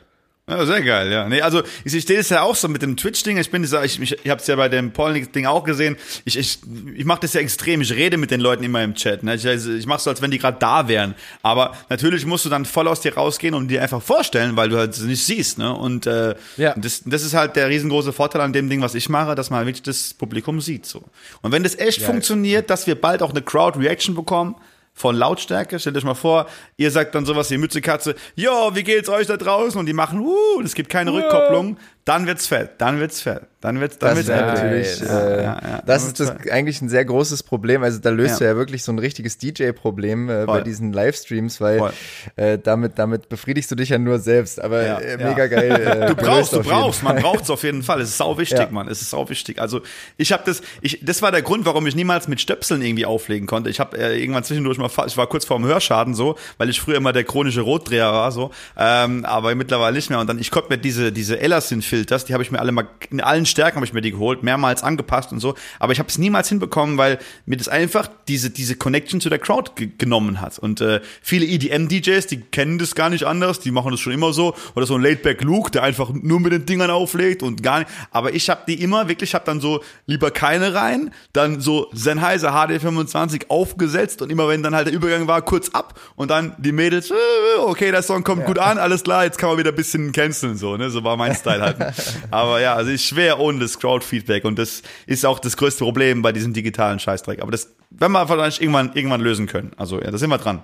Ja, 0.48 0.64
sehr 0.64 0.80
geil, 0.80 1.10
ja. 1.10 1.28
Nee, 1.28 1.40
also 1.40 1.64
ich, 1.84 1.92
ich 1.92 2.04
stehe 2.04 2.20
das 2.20 2.28
ja 2.28 2.42
auch 2.42 2.54
so 2.54 2.68
mit 2.68 2.80
dem 2.80 2.96
Twitch-Ding. 2.96 3.36
Ich 3.36 3.50
bin 3.50 3.62
dieser, 3.62 3.84
ich, 3.84 4.00
ich, 4.00 4.12
ich 4.24 4.30
habe 4.30 4.40
es 4.40 4.46
ja 4.46 4.54
bei 4.54 4.68
dem 4.68 4.92
Paul-Ding 4.92 5.44
auch 5.44 5.64
gesehen. 5.64 5.96
Ich, 6.24 6.38
ich, 6.38 6.60
ich 6.94 7.04
mache 7.04 7.18
das 7.22 7.32
ja 7.34 7.40
extrem. 7.40 7.80
Ich 7.80 7.92
rede 7.92 8.16
mit 8.16 8.30
den 8.30 8.40
Leuten 8.40 8.62
immer 8.62 8.84
im 8.84 8.94
Chat. 8.94 9.24
Ne? 9.24 9.34
Ich, 9.34 9.44
also, 9.44 9.72
ich 9.72 9.86
mache 9.86 9.98
so, 10.02 10.08
als 10.10 10.22
wenn 10.22 10.30
die 10.30 10.38
gerade 10.38 10.58
da 10.60 10.86
wären. 10.86 11.16
Aber 11.42 11.72
natürlich 11.88 12.26
musst 12.26 12.44
du 12.44 12.48
dann 12.48 12.64
voll 12.64 12.86
aus 12.86 13.00
dir 13.00 13.14
rausgehen 13.16 13.54
und 13.54 13.66
dir 13.66 13.82
einfach 13.82 14.00
vorstellen, 14.00 14.54
weil 14.56 14.68
du 14.68 14.76
halt 14.76 14.94
sie 14.94 15.06
nicht 15.08 15.24
siehst. 15.24 15.58
Ne? 15.58 15.74
Und 15.74 16.06
äh, 16.06 16.36
Ja. 16.56 16.74
das, 16.76 17.02
das 17.04 17.24
ist 17.24 17.34
halt 17.34 17.56
der 17.56 17.68
riesengroße 17.68 18.12
Vorteil 18.12 18.40
an 18.42 18.52
dem 18.52 18.70
Ding, 18.70 18.80
was 18.82 18.94
ich 18.94 19.08
mache, 19.08 19.34
dass 19.34 19.50
man 19.50 19.66
wirklich 19.66 19.82
das 19.82 20.14
Publikum 20.14 20.60
sieht. 20.60 20.86
So. 20.86 21.02
Und 21.42 21.50
wenn 21.50 21.64
das 21.64 21.76
echt 21.76 22.02
funktioniert, 22.02 22.70
dass 22.70 22.86
wir 22.86 22.94
bald 22.94 23.20
auch 23.20 23.30
eine 23.30 23.42
Crowd-Reaction 23.42 24.14
bekommen, 24.14 24.54
von 24.96 25.14
Lautstärke. 25.14 25.78
Stellt 25.78 25.96
euch 25.96 26.04
mal 26.04 26.14
vor, 26.14 26.46
ihr 26.76 26.90
sagt 26.90 27.14
dann 27.14 27.26
sowas 27.26 27.50
wie 27.50 27.58
Mützekatze, 27.58 28.16
jo, 28.34 28.70
wie 28.72 28.82
geht's 28.82 29.08
euch 29.08 29.28
da 29.28 29.36
draußen? 29.36 29.78
Und 29.78 29.86
die 29.86 29.92
machen, 29.92 30.20
uh, 30.20 30.60
es 30.64 30.74
gibt 30.74 30.88
keine 30.88 31.12
Rückkopplung. 31.12 31.76
Dann 32.06 32.26
wird's 32.28 32.46
fett, 32.46 32.70
dann 32.78 33.00
wird's 33.00 33.20
fett, 33.20 33.42
dann 33.60 33.80
wird's, 33.80 33.98
dann 33.98 34.14
Das 34.16 34.26
wird's 34.28 34.40
natürlich, 34.40 35.02
äh, 35.02 35.06
ja, 35.42 35.42
ja. 35.60 35.82
das 35.84 36.06
ist 36.06 36.20
das 36.20 36.30
fett. 36.30 36.52
eigentlich 36.52 36.80
ein 36.80 36.88
sehr 36.88 37.04
großes 37.04 37.42
Problem. 37.42 37.82
Also 37.82 37.98
da 37.98 38.10
löst 38.10 38.34
Ja. 38.34 38.38
du 38.38 38.44
ja 38.44 38.56
wirklich 38.56 38.84
so 38.84 38.92
ein 38.92 39.00
richtiges 39.00 39.38
DJ-Problem 39.38 40.30
äh, 40.30 40.44
bei 40.46 40.60
diesen 40.60 40.92
Livestreams, 40.92 41.60
weil 41.60 41.78
Voll. 41.78 41.92
äh, 42.36 42.58
damit, 42.58 42.96
damit 43.00 43.28
befriedigst 43.28 43.68
du 43.72 43.74
dich 43.74 43.88
ja 43.88 43.98
nur 43.98 44.20
selbst. 44.20 44.62
Aber 44.62 44.86
Ja, 44.86 44.98
äh, 45.00 45.16
mega 45.16 45.48
geil. 45.48 45.66
Äh, 46.02 46.06
Du 46.06 46.14
brauchst, 46.14 46.52
du 46.52 46.62
brauchst, 46.62 47.02
man 47.02 47.16
braucht's 47.16 47.50
auf 47.50 47.64
jeden 47.64 47.82
Fall. 47.82 48.00
Es 48.00 48.10
ist 48.10 48.18
sau 48.18 48.38
wichtig, 48.38 48.58
Ja. 48.60 48.68
Mann. 48.70 48.86
Es 48.86 49.02
ist 49.02 49.10
sau 49.10 49.28
wichtig. 49.28 49.60
Also 49.60 49.80
ich 50.16 50.30
habe 50.32 50.44
das, 50.46 50.62
ich, 50.82 51.00
das 51.04 51.20
war 51.22 51.32
der 51.32 51.42
Grund, 51.42 51.66
warum 51.66 51.88
ich 51.88 51.96
niemals 51.96 52.28
mit 52.28 52.40
Stöpseln 52.40 52.82
irgendwie 52.82 53.04
auflegen 53.04 53.48
konnte. 53.48 53.68
Ich 53.68 53.80
habe 53.80 53.98
äh, 53.98 54.16
irgendwann 54.20 54.44
zwischendurch 54.44 54.78
mal, 54.78 54.88
ich 55.08 55.16
war 55.16 55.26
kurz 55.26 55.44
vorm 55.44 55.64
Hörschaden 55.64 56.14
so, 56.14 56.36
weil 56.56 56.70
ich 56.70 56.80
früher 56.80 56.96
immer 56.98 57.12
der 57.12 57.24
chronische 57.24 57.62
Rotdreher 57.62 58.12
war 58.12 58.30
so, 58.30 58.52
ähm, 58.76 59.24
aber 59.24 59.52
mittlerweile 59.56 59.96
nicht 59.96 60.08
mehr. 60.08 60.20
Und 60.20 60.28
dann, 60.28 60.38
ich 60.38 60.52
konnte 60.52 60.68
mir 60.70 60.78
diese 60.78 61.10
diese 61.10 61.40
Elasin 61.40 61.82
Filters, 61.96 62.26
die 62.26 62.34
habe 62.34 62.42
ich 62.42 62.50
mir 62.50 62.60
alle 62.60 62.72
mal, 62.72 62.86
in 63.10 63.22
allen 63.22 63.46
Stärken 63.46 63.76
habe 63.76 63.86
ich 63.86 63.94
mir 63.94 64.02
die 64.02 64.10
geholt, 64.10 64.42
mehrmals 64.42 64.82
angepasst 64.82 65.32
und 65.32 65.40
so, 65.40 65.54
aber 65.78 65.94
ich 65.94 65.98
habe 65.98 66.10
es 66.10 66.18
niemals 66.18 66.50
hinbekommen, 66.50 66.98
weil 66.98 67.18
mir 67.46 67.56
das 67.56 67.68
einfach 67.68 68.10
diese, 68.28 68.50
diese 68.50 68.76
Connection 68.76 69.18
zu 69.22 69.30
der 69.30 69.38
Crowd 69.38 69.72
genommen 69.96 70.42
hat. 70.42 70.58
Und 70.58 70.82
äh, 70.82 71.00
viele 71.22 71.46
EDM-DJs, 71.46 72.26
die 72.26 72.42
kennen 72.42 72.78
das 72.78 72.94
gar 72.94 73.08
nicht 73.08 73.24
anders, 73.24 73.60
die 73.60 73.70
machen 73.70 73.92
das 73.92 74.00
schon 74.00 74.12
immer 74.12 74.34
so, 74.34 74.54
oder 74.74 74.84
so 74.84 74.94
ein 74.94 75.02
Laidback 75.02 75.40
Luke, 75.42 75.70
der 75.70 75.84
einfach 75.84 76.10
nur 76.10 76.38
mit 76.38 76.52
den 76.52 76.66
Dingern 76.66 76.90
auflegt 76.90 77.42
und 77.42 77.62
gar 77.62 77.78
nicht, 77.78 77.90
aber 78.10 78.34
ich 78.34 78.50
habe 78.50 78.60
die 78.68 78.82
immer 78.82 79.08
wirklich, 79.08 79.34
habe 79.34 79.46
dann 79.46 79.62
so 79.62 79.82
lieber 80.04 80.30
keine 80.30 80.74
rein, 80.74 81.12
dann 81.32 81.60
so 81.62 81.88
Sennheiser 81.94 82.50
HD25 82.50 83.48
aufgesetzt 83.48 84.20
und 84.20 84.30
immer 84.30 84.48
wenn 84.48 84.62
dann 84.62 84.74
halt 84.74 84.88
der 84.88 84.94
Übergang 84.94 85.28
war, 85.28 85.40
kurz 85.40 85.70
ab 85.70 85.98
und 86.14 86.30
dann 86.30 86.54
die 86.58 86.72
Mädels, 86.72 87.10
äh, 87.10 87.14
okay, 87.60 87.90
der 87.90 88.02
Song 88.02 88.22
kommt 88.22 88.42
ja. 88.42 88.46
gut 88.48 88.58
an, 88.58 88.76
alles 88.76 89.02
klar, 89.02 89.24
jetzt 89.24 89.38
kann 89.38 89.48
man 89.48 89.56
wieder 89.56 89.70
ein 89.70 89.76
bisschen 89.76 90.12
canceln, 90.12 90.58
so, 90.58 90.76
ne, 90.76 90.90
so 90.90 91.02
war 91.02 91.16
mein 91.16 91.34
Style 91.46 91.62
halt. 91.62 91.85
Aber 92.30 92.60
ja, 92.60 92.74
also 92.74 92.90
ist 92.90 93.04
schwer 93.04 93.38
ohne 93.38 93.60
das 93.60 93.78
Crowd-Feedback 93.78 94.44
und 94.44 94.58
das 94.58 94.82
ist 95.06 95.24
auch 95.26 95.38
das 95.38 95.56
größte 95.56 95.84
Problem 95.84 96.22
bei 96.22 96.32
diesem 96.32 96.52
digitalen 96.52 96.98
Scheißdreck, 96.98 97.42
aber 97.42 97.50
das, 97.50 97.72
wenn 97.90 98.12
wir 98.12 98.26
vielleicht 98.26 98.60
irgendwann, 98.60 98.92
irgendwann 98.94 99.20
lösen 99.20 99.46
können, 99.46 99.72
also 99.76 100.00
ja, 100.00 100.10
da 100.10 100.18
sind 100.18 100.30
wir 100.30 100.38
dran. 100.38 100.62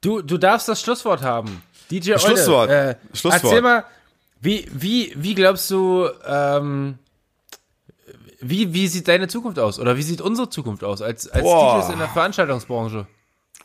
Du, 0.00 0.20
du 0.20 0.36
darfst 0.38 0.68
das 0.68 0.80
Schlusswort 0.80 1.22
haben. 1.22 1.62
DJ 1.90 2.16
Schlusswort. 2.18 2.70
Äh, 2.70 2.96
Schlusswort. 3.12 3.44
Erzähl 3.44 3.60
mal, 3.62 3.84
wie, 4.40 4.66
wie, 4.72 5.12
wie 5.16 5.34
glaubst 5.34 5.70
du, 5.70 6.08
ähm, 6.26 6.98
wie, 8.40 8.74
wie 8.74 8.88
sieht 8.88 9.06
deine 9.06 9.28
Zukunft 9.28 9.60
aus? 9.60 9.78
Oder 9.78 9.96
wie 9.96 10.02
sieht 10.02 10.20
unsere 10.20 10.50
Zukunft 10.50 10.82
aus 10.82 11.00
als, 11.00 11.28
als 11.28 11.44
DJs 11.44 11.92
in 11.92 11.98
der 12.00 12.08
Veranstaltungsbranche? 12.08 13.06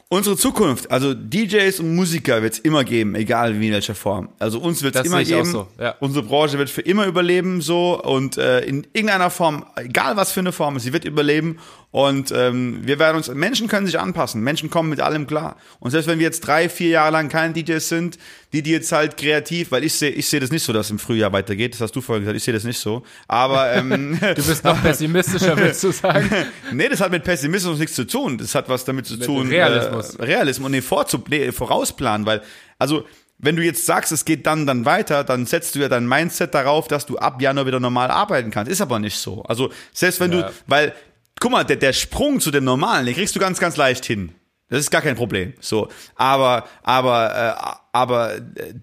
Unsere 0.10 0.38
Zukunft, 0.38 0.90
also 0.90 1.14
DJs 1.14 1.82
und 1.82 1.94
Musiker 1.94 2.42
wird 2.42 2.54
es 2.54 2.60
immer 2.60 2.86
geben, 2.86 3.14
egal 3.16 3.60
wie 3.60 3.68
in 3.68 3.74
welcher 3.74 3.94
Form. 3.94 4.30
Also 4.40 4.60
uns 4.60 4.82
wird 4.82 4.96
es 4.96 5.06
immer 5.06 5.22
geben. 5.22 5.52
So, 5.52 5.68
ja. 5.78 5.96
Unsere 6.00 6.26
Branche 6.26 6.58
wird 6.58 6.70
für 6.70 6.80
immer 6.80 7.06
überleben 7.08 7.60
so 7.60 8.02
und 8.02 8.38
äh, 8.38 8.62
in 8.62 8.88
irgendeiner 8.94 9.30
Form, 9.30 9.66
egal 9.76 10.16
was 10.16 10.32
für 10.32 10.40
eine 10.40 10.54
Form, 10.54 10.80
sie 10.80 10.94
wird 10.94 11.04
überleben 11.04 11.58
und 11.92 12.32
ähm, 12.36 12.82
wir 12.84 13.00
werden 13.00 13.16
uns, 13.16 13.30
Menschen 13.30 13.70
können 13.70 13.86
sich 13.86 13.98
anpassen, 13.98 14.42
Menschen 14.42 14.70
kommen 14.70 14.90
mit 14.90 15.00
allem 15.00 15.26
klar. 15.26 15.56
Und 15.80 15.92
selbst 15.92 16.08
wenn 16.08 16.20
wir 16.20 16.26
jetzt 16.26 16.42
drei, 16.42 16.68
vier 16.68 16.90
Jahre 16.90 17.14
lang 17.14 17.30
keine 17.30 17.54
DJs 17.54 17.88
sind, 17.88 18.18
die, 18.52 18.62
die 18.62 18.72
jetzt 18.72 18.92
halt 18.92 19.16
kreativ, 19.16 19.72
weil 19.72 19.86
ich 19.86 19.94
sehe 19.94 20.10
ich 20.10 20.28
sehe 20.28 20.42
das 20.42 20.52
nicht 20.52 20.64
so, 20.64 20.74
dass 20.74 20.88
es 20.88 20.92
im 20.92 21.00
Frühjahr 21.00 21.32
weitergeht, 21.32 21.74
das 21.74 21.82
hast 21.82 21.96
du 21.96 22.02
vorhin 22.02 22.24
gesagt, 22.24 22.38
ich 22.38 22.44
sehe 22.44 22.54
das 22.54 22.66
nicht 22.66 22.78
so. 22.78 23.04
Aber 23.28 23.72
ähm, 23.72 24.20
Du 24.36 24.44
bist 24.44 24.66
noch 24.66 24.82
pessimistischer, 24.82 25.58
willst 25.58 25.84
du 25.86 25.92
sagen? 25.92 26.30
nee, 26.74 26.90
das 26.90 27.00
hat 27.00 27.12
mit 27.12 27.24
Pessimismus 27.24 27.80
nichts 27.80 27.96
zu 27.96 28.06
tun. 28.06 28.38
Das 28.38 28.54
hat 28.54 28.68
was 28.68 28.84
damit 28.84 29.06
zu 29.06 29.14
mit 29.14 29.26
tun. 29.26 29.48
Realismus. 29.48 30.16
Äh, 30.16 30.24
Realismus 30.24 30.66
und 30.66 30.72
nee, 30.74 30.82
vorzub 30.82 31.30
nee, 31.30 31.54
vorausplanen, 31.54 32.26
weil, 32.26 32.42
also 32.78 33.06
wenn 33.40 33.56
du 33.56 33.64
jetzt 33.64 33.86
sagst, 33.86 34.12
es 34.12 34.26
geht 34.26 34.48
dann 34.48 34.66
dann 34.66 34.86
weiter, 34.86 35.24
dann 35.24 35.46
setzt 35.46 35.76
du 35.76 35.80
ja 35.80 35.90
dein 35.90 36.08
Mindset 36.08 36.54
darauf, 36.54 36.88
dass 36.88 37.06
du 37.06 37.18
ab 37.18 37.42
Januar 37.42 37.68
wieder 37.68 37.80
normal 37.80 38.10
arbeiten 38.10 38.50
kannst. 38.50 38.72
Ist 38.72 38.82
aber 38.82 39.00
nicht 39.00 39.18
so. 39.18 39.44
Also 39.44 39.72
selbst 39.94 40.20
wenn 40.20 40.32
ja. 40.32 40.42
du, 40.42 40.54
weil 40.66 40.94
guck 41.40 41.52
mal, 41.52 41.64
der, 41.64 41.78
der 41.78 41.94
Sprung 41.94 42.40
zu 42.40 42.52
dem 42.52 42.64
Normalen, 42.64 43.06
den 43.06 43.16
kriegst 43.16 43.36
du 43.36 43.40
ganz, 43.40 43.60
ganz 43.60 43.78
leicht 43.78 44.06
hin. 44.06 44.34
Das 44.70 44.80
ist 44.80 44.92
gar 44.92 45.02
kein 45.02 45.16
Problem. 45.16 45.54
So, 45.62 45.88
aber, 46.16 46.68
aber, 46.84 47.56
äh, 47.56 47.98
aber 47.98 48.36
äh, 48.36 48.42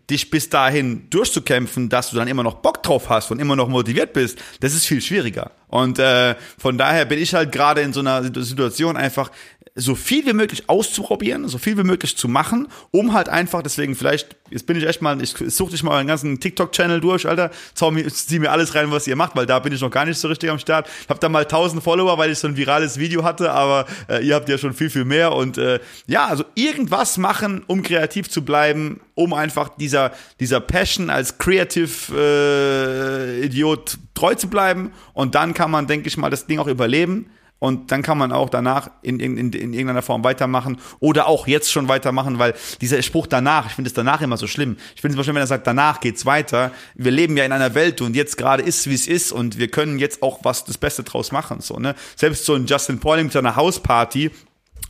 dich 0.08 0.30
bis 0.30 0.48
dahin 0.48 1.10
durchzukämpfen, 1.10 1.90
dass 1.90 2.10
du 2.10 2.16
dann 2.16 2.26
immer 2.26 2.42
noch 2.42 2.54
Bock 2.54 2.82
drauf 2.82 3.10
hast 3.10 3.30
und 3.30 3.38
immer 3.38 3.54
noch 3.54 3.68
motiviert 3.68 4.14
bist, 4.14 4.38
das 4.60 4.74
ist 4.74 4.86
viel 4.86 5.02
schwieriger. 5.02 5.50
Und 5.68 5.98
äh, 5.98 6.36
von 6.56 6.78
daher 6.78 7.04
bin 7.04 7.18
ich 7.18 7.34
halt 7.34 7.52
gerade 7.52 7.82
in 7.82 7.92
so 7.92 8.00
einer 8.00 8.22
Situation 8.42 8.96
einfach 8.96 9.30
so 9.76 9.96
viel 9.96 10.24
wie 10.24 10.32
möglich 10.32 10.68
auszuprobieren, 10.68 11.48
so 11.48 11.58
viel 11.58 11.76
wie 11.76 11.82
möglich 11.82 12.16
zu 12.16 12.28
machen, 12.28 12.68
um 12.92 13.12
halt 13.12 13.28
einfach, 13.28 13.60
deswegen 13.60 13.96
vielleicht, 13.96 14.36
jetzt 14.48 14.66
bin 14.66 14.76
ich 14.76 14.86
echt 14.86 15.02
mal, 15.02 15.20
ich 15.20 15.34
suche 15.48 15.72
dich 15.72 15.82
mal 15.82 15.98
einen 15.98 16.06
ganzen 16.06 16.38
TikTok-Channel 16.38 17.00
durch, 17.00 17.26
Alter, 17.26 17.50
zau 17.74 17.90
mir, 17.90 18.06
zieh 18.08 18.38
mir 18.38 18.52
alles 18.52 18.76
rein, 18.76 18.92
was 18.92 19.08
ihr 19.08 19.16
macht, 19.16 19.34
weil 19.34 19.46
da 19.46 19.58
bin 19.58 19.72
ich 19.72 19.80
noch 19.80 19.90
gar 19.90 20.04
nicht 20.04 20.18
so 20.18 20.28
richtig 20.28 20.48
am 20.48 20.60
Start. 20.60 20.88
Ich 21.02 21.08
habe 21.08 21.18
da 21.18 21.28
mal 21.28 21.42
1000 21.42 21.82
Follower, 21.82 22.16
weil 22.18 22.30
ich 22.30 22.38
so 22.38 22.46
ein 22.46 22.56
virales 22.56 22.98
Video 22.98 23.24
hatte, 23.24 23.50
aber 23.50 23.86
äh, 24.08 24.24
ihr 24.24 24.36
habt 24.36 24.48
ja 24.48 24.58
schon 24.58 24.74
viel, 24.74 24.90
viel 24.90 25.04
mehr 25.04 25.32
und 25.32 25.58
äh, 25.58 25.80
ja, 26.06 26.26
also 26.26 26.44
irgendwas 26.54 27.18
machen, 27.18 27.64
um 27.66 27.82
kreativ 27.82 28.30
zu 28.30 28.44
bleiben, 28.44 29.00
um 29.14 29.32
einfach 29.32 29.70
dieser, 29.70 30.12
dieser 30.38 30.60
Passion 30.60 31.10
als 31.10 31.38
Creative 31.38 31.90
äh, 32.16 33.44
Idiot 33.44 33.98
treu 34.14 34.36
zu 34.36 34.48
bleiben 34.48 34.92
und 35.14 35.34
dann 35.34 35.52
kann 35.52 35.72
man, 35.72 35.88
denke 35.88 36.06
ich 36.06 36.16
mal, 36.16 36.30
das 36.30 36.46
Ding 36.46 36.60
auch 36.60 36.68
überleben 36.68 37.26
und 37.64 37.90
dann 37.92 38.02
kann 38.02 38.18
man 38.18 38.30
auch 38.30 38.50
danach 38.50 38.90
in, 39.00 39.18
in, 39.20 39.38
in, 39.38 39.50
in 39.54 39.72
irgendeiner 39.72 40.02
Form 40.02 40.22
weitermachen 40.22 40.76
oder 41.00 41.26
auch 41.26 41.46
jetzt 41.46 41.72
schon 41.72 41.88
weitermachen, 41.88 42.38
weil 42.38 42.52
dieser 42.82 43.00
Spruch 43.00 43.26
danach, 43.26 43.68
ich 43.68 43.72
finde 43.72 43.88
es 43.88 43.94
danach 43.94 44.20
immer 44.20 44.36
so 44.36 44.46
schlimm. 44.46 44.76
Ich 44.94 45.00
finde 45.00 45.12
es 45.12 45.14
immer 45.14 45.24
schlimm, 45.24 45.36
wenn 45.36 45.44
er 45.44 45.46
sagt, 45.46 45.66
danach 45.66 46.00
geht's 46.00 46.26
weiter. 46.26 46.72
Wir 46.94 47.10
leben 47.10 47.38
ja 47.38 47.44
in 47.46 47.52
einer 47.52 47.74
Welt 47.74 48.02
und 48.02 48.16
jetzt 48.16 48.36
gerade 48.36 48.62
ist, 48.62 48.86
wie 48.86 48.92
es 48.92 49.06
ist 49.06 49.32
und 49.32 49.56
wir 49.56 49.68
können 49.68 49.98
jetzt 49.98 50.22
auch 50.22 50.40
was 50.42 50.66
das 50.66 50.76
Beste 50.76 51.04
draus 51.04 51.32
machen. 51.32 51.62
So, 51.62 51.78
ne? 51.78 51.94
Selbst 52.16 52.44
so 52.44 52.52
ein 52.52 52.66
Justin 52.66 53.00
Pauling 53.00 53.24
mit 53.24 53.32
seiner 53.32 53.56
Hausparty, 53.56 54.30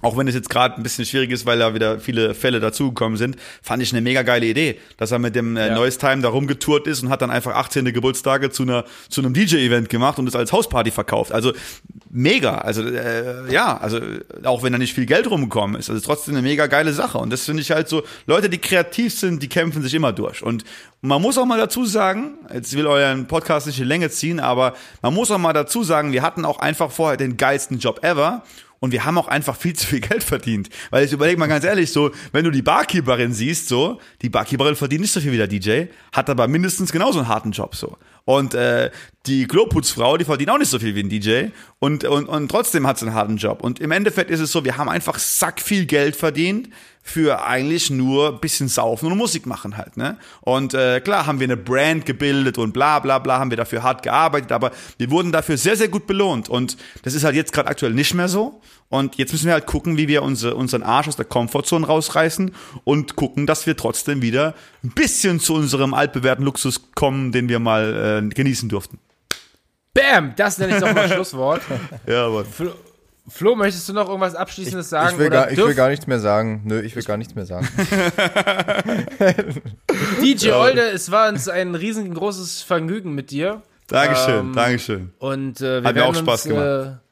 auch 0.04 0.16
wenn 0.16 0.28
es 0.28 0.34
jetzt 0.34 0.50
gerade 0.50 0.76
ein 0.76 0.82
bisschen 0.82 1.06
schwierig 1.06 1.30
ist, 1.30 1.46
weil 1.46 1.58
da 1.58 1.74
wieder 1.74 1.98
viele 1.98 2.34
Fälle 2.34 2.60
dazugekommen 2.60 3.16
sind, 3.16 3.36
fand 3.62 3.82
ich 3.82 3.92
eine 3.92 4.02
mega 4.02 4.22
geile 4.22 4.46
Idee, 4.46 4.78
dass 4.98 5.10
er 5.10 5.18
mit 5.18 5.34
dem 5.34 5.56
äh, 5.56 5.68
ja. 5.68 5.74
Noise 5.74 5.98
Time 5.98 6.20
da 6.20 6.28
rumgetourt 6.28 6.86
ist 6.86 7.02
und 7.02 7.08
hat 7.08 7.22
dann 7.22 7.30
einfach 7.30 7.54
18. 7.54 7.86
Geburtstage 7.86 8.50
zu 8.50 8.64
einer 8.64 8.84
zu 9.08 9.22
einem 9.22 9.32
DJ-Event 9.32 9.88
gemacht 9.88 10.18
und 10.18 10.28
es 10.28 10.36
als 10.36 10.52
Hausparty 10.52 10.90
verkauft. 10.90 11.32
Also 11.32 11.52
mega, 12.10 12.58
also 12.58 12.82
äh, 12.82 13.50
ja, 13.50 13.78
also 13.78 13.98
auch 14.44 14.62
wenn 14.62 14.72
da 14.72 14.78
nicht 14.78 14.94
viel 14.94 15.06
Geld 15.06 15.28
rumgekommen 15.30 15.80
ist, 15.80 15.88
also 15.88 16.02
trotzdem 16.04 16.34
eine 16.34 16.42
mega 16.42 16.66
geile 16.66 16.92
Sache 16.92 17.18
und 17.18 17.32
das 17.32 17.44
finde 17.44 17.62
ich 17.62 17.70
halt 17.70 17.88
so, 17.88 18.02
Leute, 18.26 18.50
die 18.50 18.58
kreativ 18.58 19.18
sind, 19.18 19.42
die 19.42 19.48
kämpfen 19.48 19.82
sich 19.82 19.94
immer 19.94 20.12
durch 20.12 20.42
und 20.42 20.64
man 21.00 21.20
muss 21.20 21.36
auch 21.38 21.44
mal 21.44 21.58
dazu 21.58 21.84
sagen, 21.84 22.38
jetzt 22.52 22.74
will 22.76 22.86
euren 22.86 23.26
Podcast 23.26 23.66
nicht 23.66 23.80
in 23.80 23.86
Länge 23.86 24.10
ziehen, 24.10 24.40
aber 24.40 24.74
man 25.02 25.12
muss 25.12 25.30
auch 25.30 25.38
mal 25.38 25.52
dazu 25.52 25.82
sagen, 25.82 26.12
wir 26.12 26.22
hatten 26.22 26.44
auch 26.44 26.60
einfach 26.60 26.90
vorher 26.90 27.16
den 27.16 27.36
geilsten 27.36 27.78
Job 27.78 28.02
ever 28.02 28.42
und 28.80 28.92
wir 28.92 29.04
haben 29.04 29.18
auch 29.18 29.28
einfach 29.28 29.56
viel 29.56 29.74
zu 29.74 29.86
viel 29.86 30.00
Geld 30.00 30.22
verdient. 30.22 30.68
Weil 30.90 31.02
jetzt 31.02 31.12
überleg 31.12 31.38
mal 31.38 31.46
ganz 31.46 31.64
ehrlich, 31.64 31.92
so, 31.92 32.10
wenn 32.32 32.44
du 32.44 32.50
die 32.50 32.62
Barkeeperin 32.62 33.32
siehst, 33.32 33.68
so, 33.68 34.00
die 34.22 34.28
Barkeeperin 34.28 34.76
verdient 34.76 35.02
nicht 35.02 35.12
so 35.12 35.20
viel 35.20 35.32
wie 35.32 35.36
der 35.36 35.48
DJ, 35.48 35.86
hat 36.12 36.28
aber 36.30 36.48
mindestens 36.48 36.92
genauso 36.92 37.18
einen 37.18 37.28
harten 37.28 37.52
Job, 37.52 37.74
so. 37.74 37.96
Und 38.26 38.54
äh, 38.54 38.90
die 39.26 39.46
Kloputzfrau, 39.46 40.16
die 40.16 40.24
verdient 40.24 40.50
auch 40.50 40.58
nicht 40.58 40.70
so 40.70 40.78
viel 40.78 40.94
wie 40.94 41.02
ein 41.02 41.08
DJ 41.10 41.46
und, 41.78 42.04
und, 42.04 42.26
und 42.26 42.50
trotzdem 42.50 42.86
hat 42.86 42.98
sie 42.98 43.06
einen 43.06 43.14
harten 43.14 43.36
Job. 43.36 43.62
Und 43.62 43.80
im 43.80 43.90
Endeffekt 43.90 44.30
ist 44.30 44.40
es 44.40 44.50
so, 44.50 44.64
wir 44.64 44.78
haben 44.78 44.88
einfach 44.88 45.18
sack 45.18 45.60
viel 45.60 45.84
Geld 45.84 46.16
verdient 46.16 46.70
für 47.02 47.44
eigentlich 47.44 47.90
nur 47.90 48.40
bisschen 48.40 48.68
saufen 48.68 49.12
und 49.12 49.18
Musik 49.18 49.44
machen 49.44 49.76
halt, 49.76 49.98
ne? 49.98 50.16
Und 50.40 50.72
äh, 50.72 51.00
klar 51.00 51.26
haben 51.26 51.38
wir 51.38 51.44
eine 51.44 51.58
Brand 51.58 52.06
gebildet 52.06 52.56
und 52.56 52.72
bla 52.72 52.98
bla 52.98 53.18
bla, 53.18 53.38
haben 53.38 53.50
wir 53.50 53.58
dafür 53.58 53.82
hart 53.82 54.02
gearbeitet, 54.02 54.52
aber 54.52 54.70
wir 54.96 55.10
wurden 55.10 55.30
dafür 55.30 55.58
sehr, 55.58 55.76
sehr 55.76 55.88
gut 55.88 56.06
belohnt. 56.06 56.48
Und 56.48 56.78
das 57.02 57.12
ist 57.12 57.24
halt 57.24 57.36
jetzt 57.36 57.52
gerade 57.52 57.68
aktuell 57.68 57.92
nicht 57.92 58.14
mehr 58.14 58.28
so. 58.28 58.62
Und 58.94 59.16
jetzt 59.16 59.32
müssen 59.32 59.46
wir 59.46 59.54
halt 59.54 59.66
gucken, 59.66 59.98
wie 59.98 60.06
wir 60.06 60.22
unsere, 60.22 60.54
unseren 60.54 60.84
Arsch 60.84 61.08
aus 61.08 61.16
der 61.16 61.24
Komfortzone 61.24 61.84
rausreißen 61.84 62.54
und 62.84 63.16
gucken, 63.16 63.44
dass 63.44 63.66
wir 63.66 63.76
trotzdem 63.76 64.22
wieder 64.22 64.54
ein 64.84 64.90
bisschen 64.90 65.40
zu 65.40 65.54
unserem 65.54 65.94
altbewährten 65.94 66.44
Luxus 66.44 66.92
kommen, 66.94 67.32
den 67.32 67.48
wir 67.48 67.58
mal 67.58 68.22
äh, 68.22 68.28
genießen 68.32 68.68
durften. 68.68 69.00
Bam! 69.94 70.34
Das 70.36 70.58
nenne 70.58 70.76
ich 70.76 70.80
doch 70.80 70.94
mal 70.94 71.08
Schlusswort. 71.12 71.62
ja, 72.06 72.26
aber. 72.26 72.44
Flo, 73.26 73.56
möchtest 73.56 73.88
du 73.88 73.94
noch 73.94 74.06
irgendwas 74.06 74.36
Abschließendes 74.36 74.90
sagen? 74.90 75.14
Ich 75.14 75.18
will, 75.18 75.30
gar, 75.30 75.50
ich 75.50 75.58
will 75.58 75.74
gar 75.74 75.88
nichts 75.88 76.06
mehr 76.06 76.20
sagen. 76.20 76.62
Nö, 76.64 76.80
ich 76.80 76.94
will 76.94 77.02
gar 77.02 77.16
nichts 77.16 77.34
mehr 77.34 77.46
sagen. 77.46 77.66
DJ 80.22 80.52
Olde, 80.52 80.82
es 80.90 81.10
war 81.10 81.30
uns 81.30 81.48
ein 81.48 81.74
riesengroßes 81.74 82.62
Vergnügen 82.62 83.16
mit 83.16 83.32
dir. 83.32 83.62
Dankeschön, 83.88 84.38
ähm, 84.38 84.54
Dankeschön. 84.54 85.12
Und 85.18 85.60
äh, 85.60 85.82
wir 85.82 85.88
Hat 85.88 85.96
mir 85.96 86.04
auch 86.04 86.14
Spaß 86.14 86.46
uns, 86.46 86.54
gemacht. 86.54 87.00
Äh, 87.00 87.03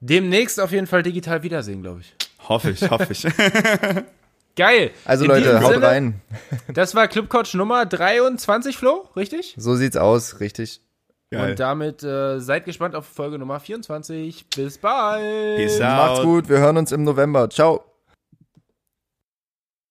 demnächst 0.00 0.60
auf 0.60 0.72
jeden 0.72 0.86
Fall 0.86 1.02
digital 1.02 1.42
wiedersehen, 1.42 1.82
glaube 1.82 2.00
ich. 2.00 2.14
Hoffe 2.48 2.70
ich, 2.70 2.90
hoffe 2.90 3.12
ich. 3.12 3.26
Geil. 4.56 4.90
Also 5.04 5.24
In 5.24 5.30
Leute, 5.30 5.60
haut 5.62 5.74
Sinne, 5.74 5.86
rein. 5.86 6.20
Das 6.74 6.94
war 6.94 7.06
Clubcoach 7.08 7.54
Nummer 7.54 7.86
23, 7.86 8.76
Flo, 8.76 9.08
richtig? 9.16 9.54
So 9.56 9.74
sieht's 9.76 9.96
aus, 9.96 10.40
richtig. 10.40 10.80
Geil. 11.30 11.50
Und 11.50 11.60
damit 11.60 12.02
äh, 12.02 12.40
seid 12.40 12.64
gespannt 12.64 12.96
auf 12.96 13.06
Folge 13.06 13.38
Nummer 13.38 13.60
24. 13.60 14.46
Bis 14.50 14.78
bald. 14.78 15.56
Peace 15.56 15.80
out. 15.80 15.80
Macht's 15.80 16.22
gut, 16.22 16.48
wir 16.48 16.58
hören 16.58 16.76
uns 16.76 16.90
im 16.90 17.04
November. 17.04 17.48
Ciao. 17.48 17.84